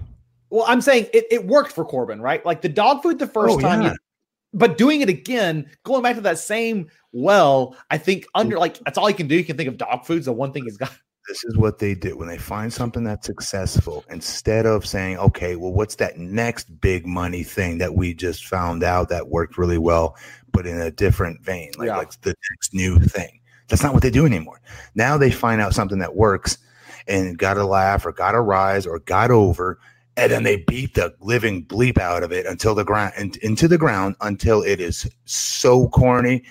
Well, 0.50 0.66
I'm 0.68 0.82
saying 0.82 1.08
it, 1.14 1.26
it 1.32 1.46
worked 1.48 1.72
for 1.74 1.86
Corbin, 1.86 2.22
right? 2.22 2.46
Like 2.46 2.62
the 2.62 2.70
dog 2.70 3.04
food 3.04 3.20
the 3.20 3.28
first 3.28 3.58
Oh, 3.58 3.60
time, 3.60 3.82
yeah. 3.82 3.92
you- 3.92 3.98
but 4.54 4.78
doing 4.80 5.02
it 5.02 5.10
again, 5.10 5.70
going 5.84 6.02
back 6.02 6.16
to 6.16 6.22
that 6.22 6.40
same 6.40 6.88
well, 7.12 7.76
I 7.92 7.98
think 8.00 8.26
under 8.36 8.58
like 8.58 8.80
that's 8.80 8.98
all 8.98 9.10
you 9.10 9.16
can 9.16 9.28
do. 9.28 9.36
You 9.36 9.44
can 9.44 9.58
think 9.58 9.70
of 9.70 9.78
dog 9.78 10.06
food's 10.06 10.26
the 10.26 10.34
one 10.34 10.52
thing 10.52 10.64
he's 10.64 10.78
got. 10.78 10.92
This 11.28 11.44
is 11.44 11.56
what 11.58 11.78
they 11.78 11.94
do 11.94 12.18
when 12.18 12.28
they 12.28 12.40
find 12.40 12.74
something 12.74 13.04
that's 13.04 13.28
successful. 13.28 14.04
Instead 14.10 14.66
of 14.66 14.84
saying, 14.88 15.20
"Okay, 15.20 15.56
well, 15.56 15.72
what's 15.72 15.94
that 15.96 16.18
next 16.18 16.82
big 16.82 17.06
money 17.06 17.44
thing 17.44 17.78
that 17.78 17.94
we 17.94 18.16
just 18.16 18.48
found 18.48 18.84
out 18.84 19.10
that 19.10 19.28
worked 19.30 19.56
really 19.56 19.78
well, 19.78 20.16
but 20.52 20.66
in 20.66 20.82
a 20.82 20.90
different 20.90 21.42
vein, 21.44 21.72
like 21.78 21.86
Yeah. 21.88 21.98
like 21.98 22.20
the 22.22 22.34
next 22.52 22.74
new 22.74 22.98
thing." 22.98 23.40
That's 23.68 23.84
not 23.84 23.94
what 23.94 24.02
they 24.02 24.10
do 24.10 24.26
anymore. 24.26 24.60
Now 24.96 25.16
they 25.18 25.30
find 25.30 25.62
out 25.62 25.76
something 25.76 26.00
that 26.00 26.16
works 26.16 26.58
and 27.08 27.38
got 27.38 27.58
a 27.58 27.64
laugh 27.66 28.04
or 28.08 28.12
got 28.12 28.34
a 28.34 28.42
rise 28.42 28.88
or 28.88 28.98
got 28.98 29.30
over, 29.30 29.78
and 30.20 30.32
then 30.32 30.44
they 30.44 30.58
beat 30.58 30.96
the 30.96 31.14
living 31.20 31.66
bleep 31.66 31.98
out 31.98 32.24
of 32.24 32.32
it 32.32 32.46
until 32.46 32.76
the 32.76 32.84
ground 32.84 33.14
in, 33.18 33.32
into 33.42 33.68
the 33.68 33.78
ground 33.78 34.16
until 34.22 34.62
it 34.62 34.80
is 34.80 35.10
so 35.26 35.88
corny, 35.90 36.44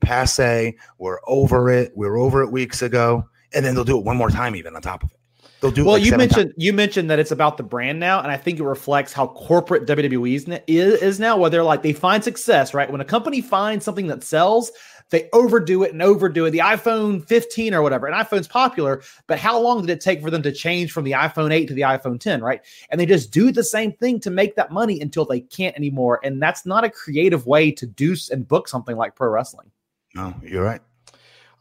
passe. 0.00 0.76
We're 0.98 1.20
over 1.26 1.70
it. 1.70 1.92
We 1.94 2.06
are 2.06 2.16
over 2.16 2.42
it 2.42 2.50
weeks 2.50 2.82
ago, 2.82 3.28
and 3.52 3.64
then 3.64 3.74
they'll 3.74 3.84
do 3.84 3.98
it 3.98 4.04
one 4.04 4.16
more 4.16 4.30
time, 4.30 4.56
even 4.56 4.74
on 4.74 4.82
top 4.82 5.02
of 5.02 5.10
it. 5.10 5.16
They'll 5.60 5.70
do. 5.70 5.82
it 5.82 5.84
Well, 5.84 5.94
like 5.94 6.04
you 6.04 6.16
mentioned 6.16 6.54
you 6.56 6.72
mentioned 6.72 7.10
that 7.10 7.18
it's 7.18 7.30
about 7.30 7.56
the 7.58 7.62
brand 7.62 8.00
now, 8.00 8.20
and 8.22 8.30
I 8.30 8.36
think 8.36 8.58
it 8.58 8.64
reflects 8.64 9.12
how 9.12 9.26
corporate 9.28 9.86
WWE 9.86 10.64
is 10.66 11.20
now. 11.20 11.36
Where 11.36 11.50
they're 11.50 11.62
like 11.62 11.82
they 11.82 11.92
find 11.92 12.24
success, 12.24 12.72
right? 12.72 12.90
When 12.90 13.00
a 13.00 13.04
company 13.04 13.40
finds 13.40 13.84
something 13.84 14.06
that 14.06 14.24
sells, 14.24 14.72
they 15.10 15.28
overdo 15.32 15.82
it 15.82 15.92
and 15.92 16.02
overdo 16.02 16.46
it. 16.46 16.50
The 16.50 16.58
iPhone 16.58 17.26
15 17.26 17.74
or 17.74 17.82
whatever, 17.82 18.06
and 18.06 18.14
iPhone's 18.14 18.48
popular, 18.48 19.02
but 19.26 19.38
how 19.38 19.58
long 19.58 19.80
did 19.80 19.90
it 19.90 20.00
take 20.00 20.22
for 20.22 20.30
them 20.30 20.42
to 20.42 20.52
change 20.52 20.92
from 20.92 21.04
the 21.04 21.12
iPhone 21.12 21.52
8 21.52 21.66
to 21.68 21.74
the 21.74 21.82
iPhone 21.82 22.18
10, 22.18 22.42
right? 22.42 22.60
And 22.90 23.00
they 23.00 23.06
just 23.06 23.30
do 23.30 23.52
the 23.52 23.64
same 23.64 23.92
thing 23.92 24.20
to 24.20 24.30
make 24.30 24.56
that 24.56 24.70
money 24.70 25.00
until 25.00 25.24
they 25.24 25.40
can't 25.40 25.76
anymore, 25.76 26.20
and 26.22 26.40
that's 26.40 26.66
not 26.66 26.84
a 26.84 26.90
creative 26.90 27.46
way 27.46 27.70
to 27.72 27.86
do 27.86 28.10
and 28.30 28.46
book 28.46 28.66
something 28.66 28.96
like 28.96 29.14
pro 29.14 29.28
wrestling. 29.28 29.70
No, 30.14 30.34
you're 30.42 30.64
right. 30.64 30.80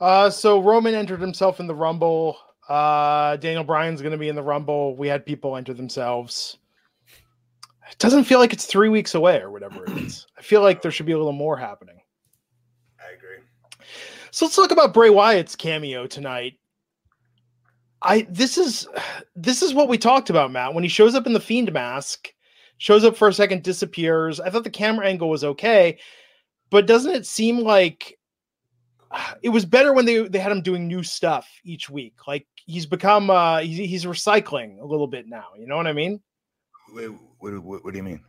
Uh, 0.01 0.29
so 0.29 0.59
Roman 0.61 0.95
entered 0.95 1.21
himself 1.21 1.59
in 1.59 1.67
the 1.67 1.75
Rumble. 1.75 2.37
Uh, 2.67 3.35
Daniel 3.37 3.63
Bryan's 3.63 4.01
going 4.01 4.11
to 4.11 4.17
be 4.17 4.29
in 4.29 4.35
the 4.35 4.43
Rumble. 4.43 4.95
We 4.95 5.07
had 5.07 5.25
people 5.25 5.55
enter 5.55 5.73
themselves. 5.73 6.57
It 7.91 7.97
doesn't 7.97 8.25
feel 8.25 8.39
like 8.39 8.53
it's 8.53 8.65
three 8.65 8.89
weeks 8.89 9.15
away 9.15 9.39
or 9.39 9.49
whatever 9.49 9.83
it 9.85 9.97
is. 9.97 10.27
I 10.37 10.41
feel 10.41 10.61
like 10.61 10.81
there 10.81 10.91
should 10.91 11.07
be 11.07 11.11
a 11.11 11.17
little 11.17 11.33
more 11.33 11.57
happening. 11.57 11.98
So 14.31 14.45
let's 14.45 14.55
talk 14.55 14.71
about 14.71 14.93
Bray 14.93 15.09
Wyatt's 15.09 15.55
cameo 15.55 16.05
tonight. 16.05 16.53
I 18.01 18.27
this 18.29 18.57
is 18.57 18.87
this 19.35 19.61
is 19.61 19.73
what 19.73 19.89
we 19.89 19.97
talked 19.97 20.29
about, 20.29 20.51
Matt. 20.51 20.73
When 20.73 20.83
he 20.83 20.89
shows 20.89 21.15
up 21.15 21.27
in 21.27 21.33
the 21.33 21.39
fiend 21.39 21.71
mask, 21.73 22.29
shows 22.77 23.03
up 23.03 23.17
for 23.17 23.27
a 23.27 23.33
second, 23.33 23.63
disappears. 23.63 24.39
I 24.39 24.49
thought 24.49 24.63
the 24.63 24.69
camera 24.69 25.07
angle 25.07 25.29
was 25.29 25.43
okay, 25.43 25.99
but 26.69 26.85
doesn't 26.85 27.11
it 27.11 27.25
seem 27.25 27.59
like 27.59 28.17
it 29.41 29.49
was 29.49 29.65
better 29.65 29.93
when 29.93 30.05
they 30.05 30.27
they 30.27 30.39
had 30.39 30.51
him 30.51 30.61
doing 30.61 30.87
new 30.87 31.03
stuff 31.03 31.49
each 31.65 31.89
week? 31.89 32.15
Like 32.27 32.47
he's 32.65 32.85
become 32.85 33.29
uh 33.29 33.59
he's, 33.59 33.77
he's 33.77 34.05
recycling 34.05 34.79
a 34.79 34.85
little 34.85 35.07
bit 35.07 35.27
now. 35.27 35.47
You 35.57 35.67
know 35.67 35.75
what 35.75 35.87
I 35.87 35.93
mean? 35.93 36.21
Wait, 36.93 37.09
what, 37.39 37.59
what, 37.63 37.83
what 37.83 37.91
do 37.91 37.97
you 37.97 38.03
mean? 38.03 38.21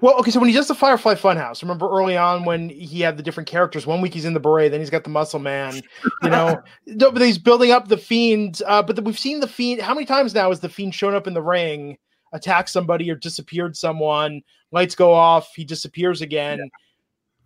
Well, 0.00 0.14
okay, 0.18 0.30
so 0.30 0.40
when 0.40 0.48
he 0.48 0.54
does 0.54 0.68
the 0.68 0.74
Firefly 0.74 1.14
Funhouse, 1.14 1.62
remember 1.62 1.88
early 1.88 2.16
on 2.16 2.44
when 2.44 2.68
he 2.68 3.00
had 3.00 3.16
the 3.16 3.22
different 3.22 3.48
characters? 3.48 3.86
One 3.86 4.00
week 4.00 4.14
he's 4.14 4.24
in 4.24 4.34
the 4.34 4.40
beret, 4.40 4.70
then 4.70 4.80
he's 4.80 4.90
got 4.90 5.04
the 5.04 5.10
Muscle 5.10 5.40
Man. 5.40 5.80
You 6.22 6.30
know, 6.30 6.62
no, 6.86 7.10
but 7.10 7.22
he's 7.22 7.38
building 7.38 7.70
up 7.70 7.88
the 7.88 7.96
Fiend. 7.96 8.62
Uh, 8.66 8.82
but 8.82 8.96
the, 8.96 9.02
we've 9.02 9.18
seen 9.18 9.40
the 9.40 9.48
Fiend. 9.48 9.80
How 9.80 9.94
many 9.94 10.06
times 10.06 10.34
now 10.34 10.48
has 10.50 10.60
the 10.60 10.68
Fiend 10.68 10.94
shown 10.94 11.14
up 11.14 11.26
in 11.26 11.34
the 11.34 11.42
ring, 11.42 11.98
attacked 12.32 12.70
somebody, 12.70 13.10
or 13.10 13.16
disappeared 13.16 13.76
someone? 13.76 14.42
Lights 14.70 14.94
go 14.94 15.12
off, 15.12 15.52
he 15.54 15.64
disappears 15.64 16.20
again. 16.20 16.70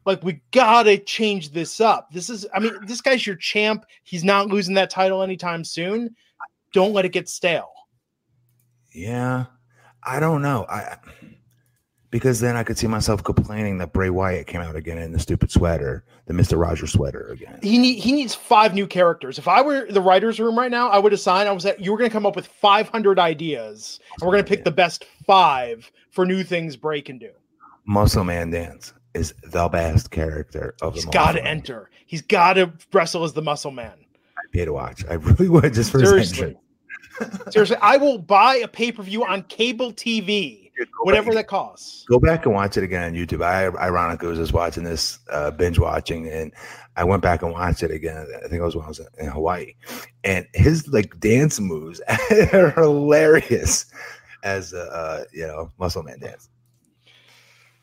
Like 0.05 0.23
we 0.25 0.41
gotta 0.51 0.99
change 0.99 1.51
this 1.51 1.81
up. 1.81 2.11
This 2.11 2.29
is, 2.29 2.47
I 2.53 2.59
mean, 2.59 2.75
this 2.87 3.01
guy's 3.01 3.27
your 3.27 3.37
champ. 3.37 3.85
He's 4.03 4.25
not 4.25 4.49
losing 4.49 4.75
that 4.75 4.91
title 4.91 5.23
anytime 5.23 5.65
soon. 5.65 6.15
Don't 6.73 6.93
let 6.93 7.05
it 7.05 7.13
get 7.13 7.29
stale. 7.29 7.71
Yeah, 8.93 9.47
I 10.03 10.19
don't 10.19 10.43
know. 10.43 10.67
I 10.69 10.97
because 12.13 12.41
then 12.41 12.57
I 12.57 12.63
could 12.63 12.79
see 12.79 12.87
myself 12.87 13.25
complaining 13.25 13.79
that 13.79 13.93
Bray 13.93 14.11
Wyatt 14.11 14.47
came 14.47 14.61
out 14.61 14.77
again 14.77 14.99
in 14.99 15.11
the 15.13 15.19
stupid 15.19 15.51
sweater, 15.51 16.05
the 16.27 16.35
Mister 16.35 16.57
Rogers 16.57 16.93
sweater 16.93 17.29
again. 17.33 17.59
he 17.63 17.79
need 17.79 17.99
he 17.99 18.13
needs 18.13 18.35
five 18.35 18.75
new 18.75 18.87
characters. 18.87 19.39
If 19.39 19.49
I 19.49 19.63
were 19.63 19.91
the 19.91 20.01
writers' 20.01 20.39
room 20.39 20.57
right 20.57 20.71
now, 20.71 20.89
I 20.91 20.99
would 20.99 21.13
assign. 21.13 21.49
I 21.49 21.53
was 21.53 21.65
that 21.65 21.81
you 21.81 21.91
were 21.91 21.99
going 21.99 22.09
to 22.09 22.13
come 22.13 22.27
up 22.27 22.37
with 22.37 22.47
five 22.47 22.89
hundred 22.89 23.19
ideas, 23.19 23.99
and 24.21 24.27
we're 24.27 24.35
going 24.35 24.45
to 24.45 24.49
pick 24.49 24.63
the 24.63 24.71
best 24.71 25.07
five 25.27 25.91
for 26.11 26.25
new 26.25 26.45
things 26.45 26.77
Bray 26.77 27.01
can 27.01 27.19
do. 27.19 27.31
Muscle 27.87 28.23
Man 28.25 28.51
Dance 28.51 28.93
is 29.15 29.35
the 29.43 29.69
best 29.69 30.11
character 30.11 30.75
of 30.83 30.95
He's 30.95 31.07
got 31.07 31.33
to 31.33 31.45
enter. 31.45 31.91
He's 32.07 32.23
got 32.23 32.55
to 32.55 32.73
wrestle 32.93 33.25
as 33.25 33.33
the 33.33 33.43
Muscle 33.43 33.71
Man. 33.71 33.93
I'd 34.39 34.53
pay 34.53 34.65
to 34.67 34.73
watch. 34.73 35.05
I 35.09 35.15
really 35.15 35.49
would 35.49 35.73
just 35.75 35.91
for 35.91 35.99
his 35.99 36.11
Seriously, 36.11 36.57
entrance. 37.19 37.53
seriously, 37.53 37.77
I 37.81 37.97
will 37.97 38.19
buy 38.19 38.57
a 38.57 38.69
pay 38.69 38.93
per 38.93 39.03
view 39.03 39.25
on 39.25 39.43
cable 39.45 39.93
TV, 39.93 40.62
Dude, 40.77 40.89
whatever 41.03 41.27
back- 41.33 41.35
that 41.35 41.47
costs. 41.49 42.05
Go 42.09 42.19
back 42.19 42.47
and 42.47 42.55
watch 42.55 42.77
it 42.77 42.85
again 42.85 43.05
on 43.05 43.13
YouTube. 43.13 43.43
I 43.45 43.67
ironically 43.67 44.29
was 44.29 44.39
just 44.39 44.53
watching 44.53 44.85
this 44.85 45.19
uh, 45.31 45.51
binge 45.51 45.79
watching, 45.79 46.29
and 46.29 46.53
I 46.97 47.05
went 47.05 47.23
back 47.23 47.43
and 47.43 47.53
watched 47.53 47.83
it 47.83 47.91
again. 47.91 48.27
I 48.37 48.41
think 48.49 48.55
it 48.55 48.63
was 48.63 48.75
when 48.75 48.85
I 48.85 48.89
was 48.89 49.01
in 49.19 49.27
Hawaii, 49.27 49.75
and 50.25 50.47
his 50.55 50.89
like 50.89 51.19
dance 51.21 51.61
moves 51.61 52.01
are 52.53 52.71
hilarious 52.71 53.87
as 54.45 54.73
a 54.73 54.83
uh, 54.83 55.25
you 55.33 55.47
know 55.47 55.71
muscle 55.79 56.03
man 56.03 56.19
dance. 56.21 56.49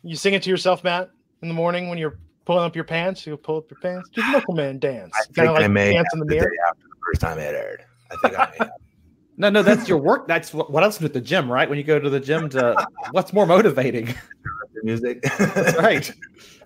You 0.01 0.15
sing 0.15 0.33
it 0.33 0.43
to 0.43 0.49
yourself, 0.49 0.83
Matt, 0.83 1.11
in 1.41 1.47
the 1.47 1.53
morning 1.53 1.89
when 1.89 1.97
you're 1.97 2.17
pulling 2.45 2.63
up 2.63 2.75
your 2.75 2.85
pants. 2.85 3.27
You 3.27 3.37
pull 3.37 3.57
up 3.57 3.69
your 3.69 3.79
pants, 3.81 4.09
do 4.09 4.21
the 4.21 4.27
Muscle 4.31 4.55
Man 4.55 4.79
dance. 4.79 5.11
I 5.15 5.23
think 5.25 5.51
like 5.51 5.63
I 5.63 5.67
may 5.67 5.93
dance 5.93 6.07
in 6.13 6.19
the 6.19 6.25
the 6.25 6.35
mirror. 6.35 6.49
day 6.49 6.55
after 6.67 6.81
the 6.83 6.95
first 7.05 7.21
time 7.21 7.37
it 7.37 7.53
aired. 7.53 7.83
I 8.11 8.15
think 8.27 8.39
I 8.39 8.49
may 8.51 8.57
have. 8.65 8.71
No, 9.39 9.49
no, 9.49 9.63
that's 9.63 9.87
your 9.87 9.97
work. 9.97 10.27
That's 10.27 10.53
what, 10.53 10.69
what 10.69 10.83
else 10.83 10.97
do 10.97 11.05
at 11.05 11.13
the 11.13 11.21
gym, 11.21 11.49
right? 11.49 11.67
When 11.69 11.77
you 11.77 11.83
go 11.85 11.97
to 11.97 12.09
the 12.09 12.19
gym 12.19 12.49
to 12.49 12.75
what's 13.11 13.31
more 13.31 13.45
motivating, 13.45 14.07
the 14.73 14.83
music. 14.83 15.23
right? 15.79 16.11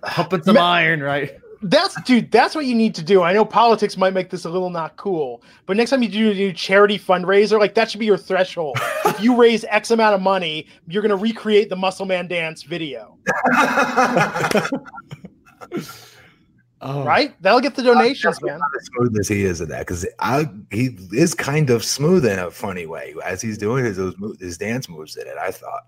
Pumping 0.02 0.42
some 0.42 0.58
iron, 0.58 1.00
right? 1.00 1.38
That's 1.62 1.98
dude. 2.02 2.32
That's 2.32 2.54
what 2.56 2.66
you 2.66 2.74
need 2.74 2.94
to 2.96 3.02
do. 3.02 3.22
I 3.22 3.32
know 3.32 3.44
politics 3.44 3.96
might 3.96 4.12
make 4.12 4.28
this 4.28 4.44
a 4.44 4.50
little 4.50 4.70
not 4.70 4.96
cool, 4.96 5.42
but 5.66 5.76
next 5.76 5.90
time 5.90 6.02
you 6.02 6.08
do 6.08 6.30
a 6.48 6.52
charity 6.52 6.98
fundraiser, 6.98 7.60
like 7.60 7.74
that 7.74 7.90
should 7.90 8.00
be 8.00 8.06
your 8.06 8.18
threshold. 8.18 8.76
if 9.06 9.20
you 9.20 9.40
raise 9.40 9.64
X 9.66 9.92
amount 9.92 10.16
of 10.16 10.20
money, 10.20 10.66
you're 10.88 11.00
gonna 11.00 11.16
recreate 11.16 11.70
the 11.70 11.76
Muscle 11.76 12.04
Man 12.06 12.26
dance 12.26 12.64
video, 12.64 13.16
Oh, 16.86 17.02
right? 17.02 17.34
That'll 17.42 17.60
get 17.60 17.74
the 17.76 17.82
donations, 17.82 18.42
man. 18.42 18.60
As 18.76 18.86
smooth 18.86 19.18
as 19.18 19.26
he 19.26 19.44
is 19.44 19.60
in 19.62 19.70
that, 19.70 19.80
because 19.86 20.06
I 20.20 20.48
he 20.70 20.96
is 21.12 21.34
kind 21.34 21.70
of 21.70 21.82
smooth 21.82 22.26
in 22.26 22.38
a 22.38 22.50
funny 22.50 22.84
way 22.84 23.14
as 23.24 23.40
he's 23.40 23.56
doing 23.56 23.84
his 23.86 23.96
those 23.96 24.14
mo- 24.18 24.34
his 24.38 24.58
dance 24.58 24.88
moves 24.88 25.16
in 25.16 25.26
it. 25.26 25.36
I 25.40 25.50
thought. 25.50 25.84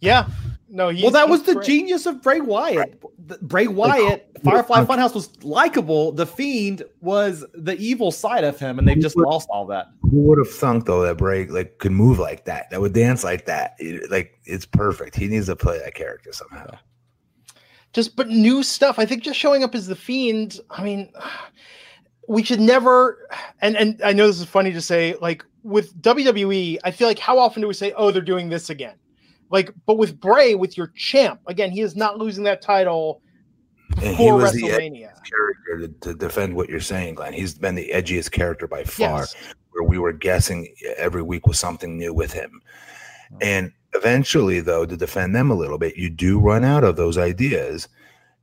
Yeah. 0.00 0.26
No. 0.68 0.88
He's, 0.90 1.02
well, 1.02 1.12
that 1.12 1.28
was 1.28 1.44
the 1.44 1.54
great. 1.54 1.66
genius 1.66 2.06
of 2.06 2.20
Bray 2.22 2.40
Wyatt. 2.40 3.00
The- 3.26 3.38
Bray 3.42 3.66
Wyatt, 3.68 4.28
oh, 4.36 4.40
Firefly 4.44 4.80
like- 4.80 4.88
Funhouse 4.88 5.14
was 5.14 5.30
likable. 5.44 6.12
The 6.12 6.26
Fiend 6.26 6.82
was 7.00 7.44
the 7.54 7.76
evil 7.78 8.10
side 8.10 8.44
of 8.44 8.58
him, 8.58 8.78
and 8.78 8.86
they've 8.88 8.98
just 8.98 9.16
lost 9.16 9.48
all 9.50 9.66
that. 9.66 9.86
Who 10.02 10.16
would 10.22 10.38
have 10.38 10.50
thunk 10.52 10.86
though 10.86 11.02
that 11.02 11.16
Bray 11.16 11.46
like 11.46 11.78
could 11.78 11.92
move 11.92 12.18
like 12.18 12.44
that? 12.46 12.70
That 12.70 12.80
would 12.80 12.92
dance 12.92 13.22
like 13.24 13.46
that. 13.46 13.74
It- 13.78 14.10
like 14.10 14.38
it's 14.44 14.66
perfect. 14.66 15.14
He 15.16 15.28
needs 15.28 15.46
to 15.46 15.56
play 15.56 15.78
that 15.78 15.94
character 15.94 16.32
somehow. 16.32 16.70
Just 17.92 18.16
but 18.16 18.28
new 18.28 18.62
stuff. 18.62 18.98
I 18.98 19.06
think 19.06 19.22
just 19.22 19.38
showing 19.38 19.64
up 19.64 19.74
as 19.74 19.86
the 19.86 19.96
fiend. 19.96 20.60
I 20.70 20.82
mean, 20.84 21.12
we 22.28 22.42
should 22.42 22.60
never. 22.60 23.28
And 23.60 23.76
and 23.76 24.00
I 24.02 24.12
know 24.12 24.26
this 24.26 24.40
is 24.40 24.46
funny 24.46 24.72
to 24.72 24.80
say, 24.80 25.14
like 25.20 25.44
with 25.62 26.00
WWE, 26.02 26.78
I 26.84 26.90
feel 26.90 27.08
like 27.08 27.18
how 27.18 27.38
often 27.38 27.62
do 27.62 27.68
we 27.68 27.74
say, 27.74 27.92
"Oh, 27.96 28.10
they're 28.10 28.22
doing 28.22 28.48
this 28.48 28.70
again"? 28.70 28.96
Like, 29.50 29.72
but 29.86 29.96
with 29.96 30.20
Bray, 30.20 30.54
with 30.54 30.76
your 30.76 30.88
champ, 30.94 31.40
again, 31.46 31.70
he 31.70 31.80
is 31.80 31.96
not 31.96 32.18
losing 32.18 32.44
that 32.44 32.60
title 32.60 33.22
And 34.02 34.14
he 34.14 34.30
was 34.30 34.52
the 34.52 34.62
WrestleMania. 34.62 35.10
character 35.24 35.88
to, 35.88 35.88
to 36.00 36.14
defend 36.14 36.54
what 36.54 36.68
you're 36.68 36.80
saying, 36.80 37.14
Glenn. 37.14 37.32
He's 37.32 37.54
been 37.54 37.74
the 37.74 37.90
edgiest 37.94 38.30
character 38.30 38.66
by 38.66 38.84
far. 38.84 39.20
Yes. 39.20 39.34
where 39.70 39.88
we 39.88 39.98
were 39.98 40.12
guessing 40.12 40.74
every 40.98 41.22
week 41.22 41.46
was 41.46 41.58
something 41.58 41.96
new 41.96 42.12
with 42.12 42.32
him. 42.32 42.60
And 43.40 43.72
eventually, 43.94 44.60
though, 44.60 44.86
to 44.86 44.96
defend 44.96 45.34
them 45.34 45.50
a 45.50 45.54
little 45.54 45.78
bit, 45.78 45.96
you 45.96 46.10
do 46.10 46.38
run 46.38 46.64
out 46.64 46.84
of 46.84 46.96
those 46.96 47.18
ideas. 47.18 47.88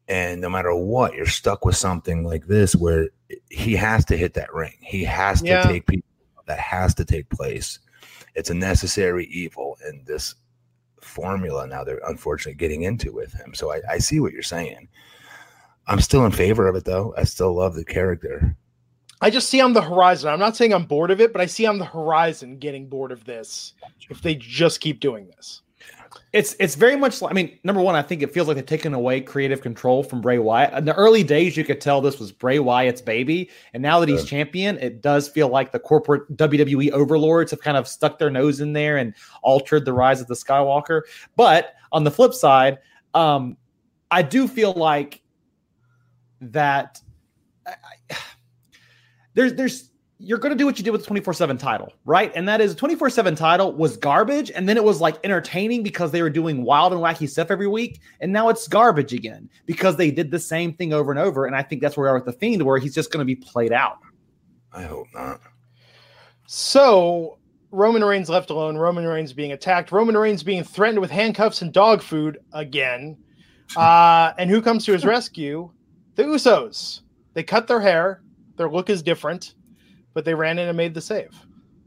And 0.08 0.42
no 0.42 0.50
matter 0.50 0.74
what, 0.76 1.14
you're 1.16 1.26
stuck 1.26 1.66
with 1.66 1.76
something 1.76 2.24
like 2.24 2.46
this 2.46 2.76
where 2.76 3.10
he 3.50 3.76
has 3.76 4.06
to 4.06 4.18
hit 4.18 4.36
that 4.36 4.54
ring. 4.54 4.76
He 4.82 5.04
has 5.04 5.42
to 5.42 5.48
Yeah. 5.48 5.64
take 5.64 5.88
people. 5.88 6.08
That 6.46 6.60
has 6.60 6.94
to 6.96 7.06
take 7.06 7.30
place. 7.30 7.80
It's 8.36 8.52
a 8.52 8.54
necessary 8.54 9.26
evil 9.26 9.78
in 9.90 10.04
this 10.06 10.36
formula 11.02 11.68
now 11.68 11.84
they're 11.84 12.02
unfortunately 12.08 12.56
getting 12.56 12.82
into 12.82 13.14
with 13.14 13.32
him. 13.34 13.54
So 13.54 13.72
I, 13.72 13.82
I 13.90 13.98
see 14.00 14.20
what 14.20 14.34
you're 14.34 14.42
saying. 14.42 14.88
I'm 15.88 16.02
still 16.02 16.26
in 16.26 16.32
favor 16.32 16.68
of 16.68 16.76
it, 16.76 16.84
though. 16.84 17.14
I 17.16 17.24
still 17.24 17.54
love 17.54 17.76
the 17.76 17.86
character. 17.86 18.56
I 19.22 19.30
just 19.30 19.50
see 19.50 19.62
on 19.62 19.74
the 19.74 19.82
horizon. 19.82 20.30
I'm 20.30 20.40
not 20.40 20.56
saying 20.56 20.74
I'm 20.74 20.86
bored 20.86 21.12
of 21.12 21.22
it, 21.22 21.32
but 21.32 21.42
I 21.42 21.46
see 21.46 21.66
on 21.66 21.78
the 21.78 21.86
horizon 21.86 22.58
getting 22.58 22.88
bored 22.88 23.12
of 23.12 23.24
this 23.26 23.74
if 24.10 24.22
they 24.22 24.36
just 24.36 24.82
keep 24.82 25.00
doing 25.00 25.28
this. 25.28 25.62
It's 26.34 26.56
it's 26.60 26.76
very 26.76 26.96
much 26.96 27.22
like 27.22 27.32
I 27.32 27.34
mean, 27.34 27.60
number 27.64 27.82
one, 27.82 27.96
I 27.96 28.02
think 28.02 28.22
it 28.22 28.34
feels 28.34 28.48
like 28.48 28.56
they've 28.56 28.66
taken 28.66 28.94
away 28.94 29.22
creative 29.22 29.62
control 29.62 30.04
from 30.04 30.22
Bray 30.22 30.38
Wyatt. 30.38 30.74
In 30.74 30.86
the 30.86 30.94
early 30.96 31.24
days, 31.24 31.56
you 31.56 31.64
could 31.64 31.80
tell 31.80 32.02
this 32.02 32.20
was 32.20 32.32
Bray 32.32 32.60
Wyatt's 32.60 33.02
baby, 33.02 33.50
and 33.74 33.82
now 33.82 34.00
that 34.00 34.10
he's 34.10 34.24
yeah. 34.24 34.30
champion, 34.30 34.78
it 34.80 35.02
does 35.02 35.30
feel 35.30 35.48
like 35.48 35.72
the 35.72 35.80
corporate 35.80 36.36
WWE 36.36 36.92
overlords 36.92 37.52
have 37.52 37.62
kind 37.62 37.78
of 37.78 37.88
stuck 37.88 38.20
their 38.20 38.30
nose 38.30 38.60
in 38.60 38.74
there 38.74 38.98
and 38.98 39.14
altered 39.44 39.86
the 39.86 39.94
rise 39.94 40.20
of 40.20 40.28
the 40.28 40.34
Skywalker. 40.34 41.02
But 41.36 41.76
on 41.92 42.04
the 42.04 42.12
flip 42.12 42.34
side, 42.34 42.80
um, 43.14 43.58
I 44.12 44.22
do 44.22 44.48
feel 44.48 44.74
like 44.74 45.22
that. 46.42 47.02
I, 47.66 47.76
I, 48.12 48.18
there's 49.36 49.54
there's 49.54 49.92
you're 50.18 50.38
going 50.38 50.52
to 50.52 50.58
do 50.58 50.66
what 50.66 50.78
you 50.78 50.84
did 50.84 50.92
with 50.92 51.02
the 51.02 51.08
24 51.08 51.34
7 51.34 51.58
title, 51.58 51.92
right? 52.06 52.32
And 52.36 52.48
that 52.48 52.62
is 52.62 52.74
24 52.76 53.10
7 53.10 53.36
title 53.36 53.74
was 53.74 53.98
garbage. 53.98 54.50
And 54.52 54.68
then 54.68 54.78
it 54.78 54.84
was 54.84 55.02
like 55.02 55.18
entertaining 55.24 55.84
because 55.84 56.12
they 56.12 56.22
were 56.22 56.30
doing 56.30 56.64
wild 56.64 56.94
and 56.94 57.02
wacky 57.02 57.30
stuff 57.30 57.52
every 57.52 57.68
week. 57.68 58.00
And 58.22 58.32
now 58.32 58.50
it's 58.50 58.68
garbage 58.68 59.14
again 59.14 59.50
because 59.66 59.98
they 59.98 60.12
did 60.12 60.32
the 60.32 60.40
same 60.40 60.74
thing 60.74 60.94
over 60.94 61.12
and 61.12 61.20
over. 61.20 61.46
And 61.46 61.56
I 61.56 61.64
think 61.64 61.82
that's 61.82 61.98
where 61.98 62.06
we 62.06 62.10
are 62.12 62.16
with 62.16 62.26
The 62.26 62.34
Fiend, 62.34 62.64
where 62.64 62.78
he's 62.78 62.96
just 62.96 63.12
going 63.12 63.20
to 63.20 63.26
be 63.26 63.36
played 63.36 63.74
out. 63.74 63.98
I 64.72 64.84
hope 64.84 65.08
not. 65.14 65.42
So 66.48 67.38
Roman 67.72 68.04
Reigns 68.04 68.30
left 68.30 68.50
alone, 68.50 68.78
Roman 68.78 69.06
Reigns 69.06 69.34
being 69.34 69.52
attacked, 69.52 69.92
Roman 69.92 70.16
Reigns 70.16 70.44
being 70.44 70.64
threatened 70.64 71.02
with 71.02 71.12
handcuffs 71.12 71.62
and 71.62 71.74
dog 71.74 72.02
food 72.02 72.40
again. 72.54 73.18
Uh, 73.76 74.32
and 74.38 74.52
who 74.52 74.62
comes 74.62 74.86
to 74.86 74.94
his 74.94 75.04
rescue? 75.04 75.72
The 76.14 76.24
Usos. 76.24 77.02
They 77.34 77.42
cut 77.42 77.68
their 77.68 77.82
hair, 77.82 78.22
their 78.58 78.70
look 78.70 78.90
is 78.90 79.02
different 79.02 79.54
but 80.16 80.26
they 80.26 80.34
ran 80.34 80.58
in 80.58 80.68
and 80.68 80.76
made 80.76 80.96
the 80.96 81.02
save. 81.02 81.30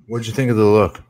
What'd 0.07 0.29
you 0.29 0.33
think 0.33 0.53
of 0.53 0.57
the 0.57 0.65
look? 0.65 1.03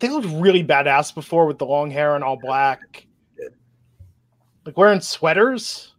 they 0.00 0.08
looked 0.08 0.26
really 0.26 0.64
badass 0.64 1.14
before 1.14 1.46
with 1.46 1.58
the 1.58 1.66
long 1.66 1.90
hair 1.90 2.16
and 2.16 2.24
all 2.24 2.36
black. 2.36 3.06
Like 4.64 4.76
wearing 4.76 5.00
sweaters. 5.00 5.94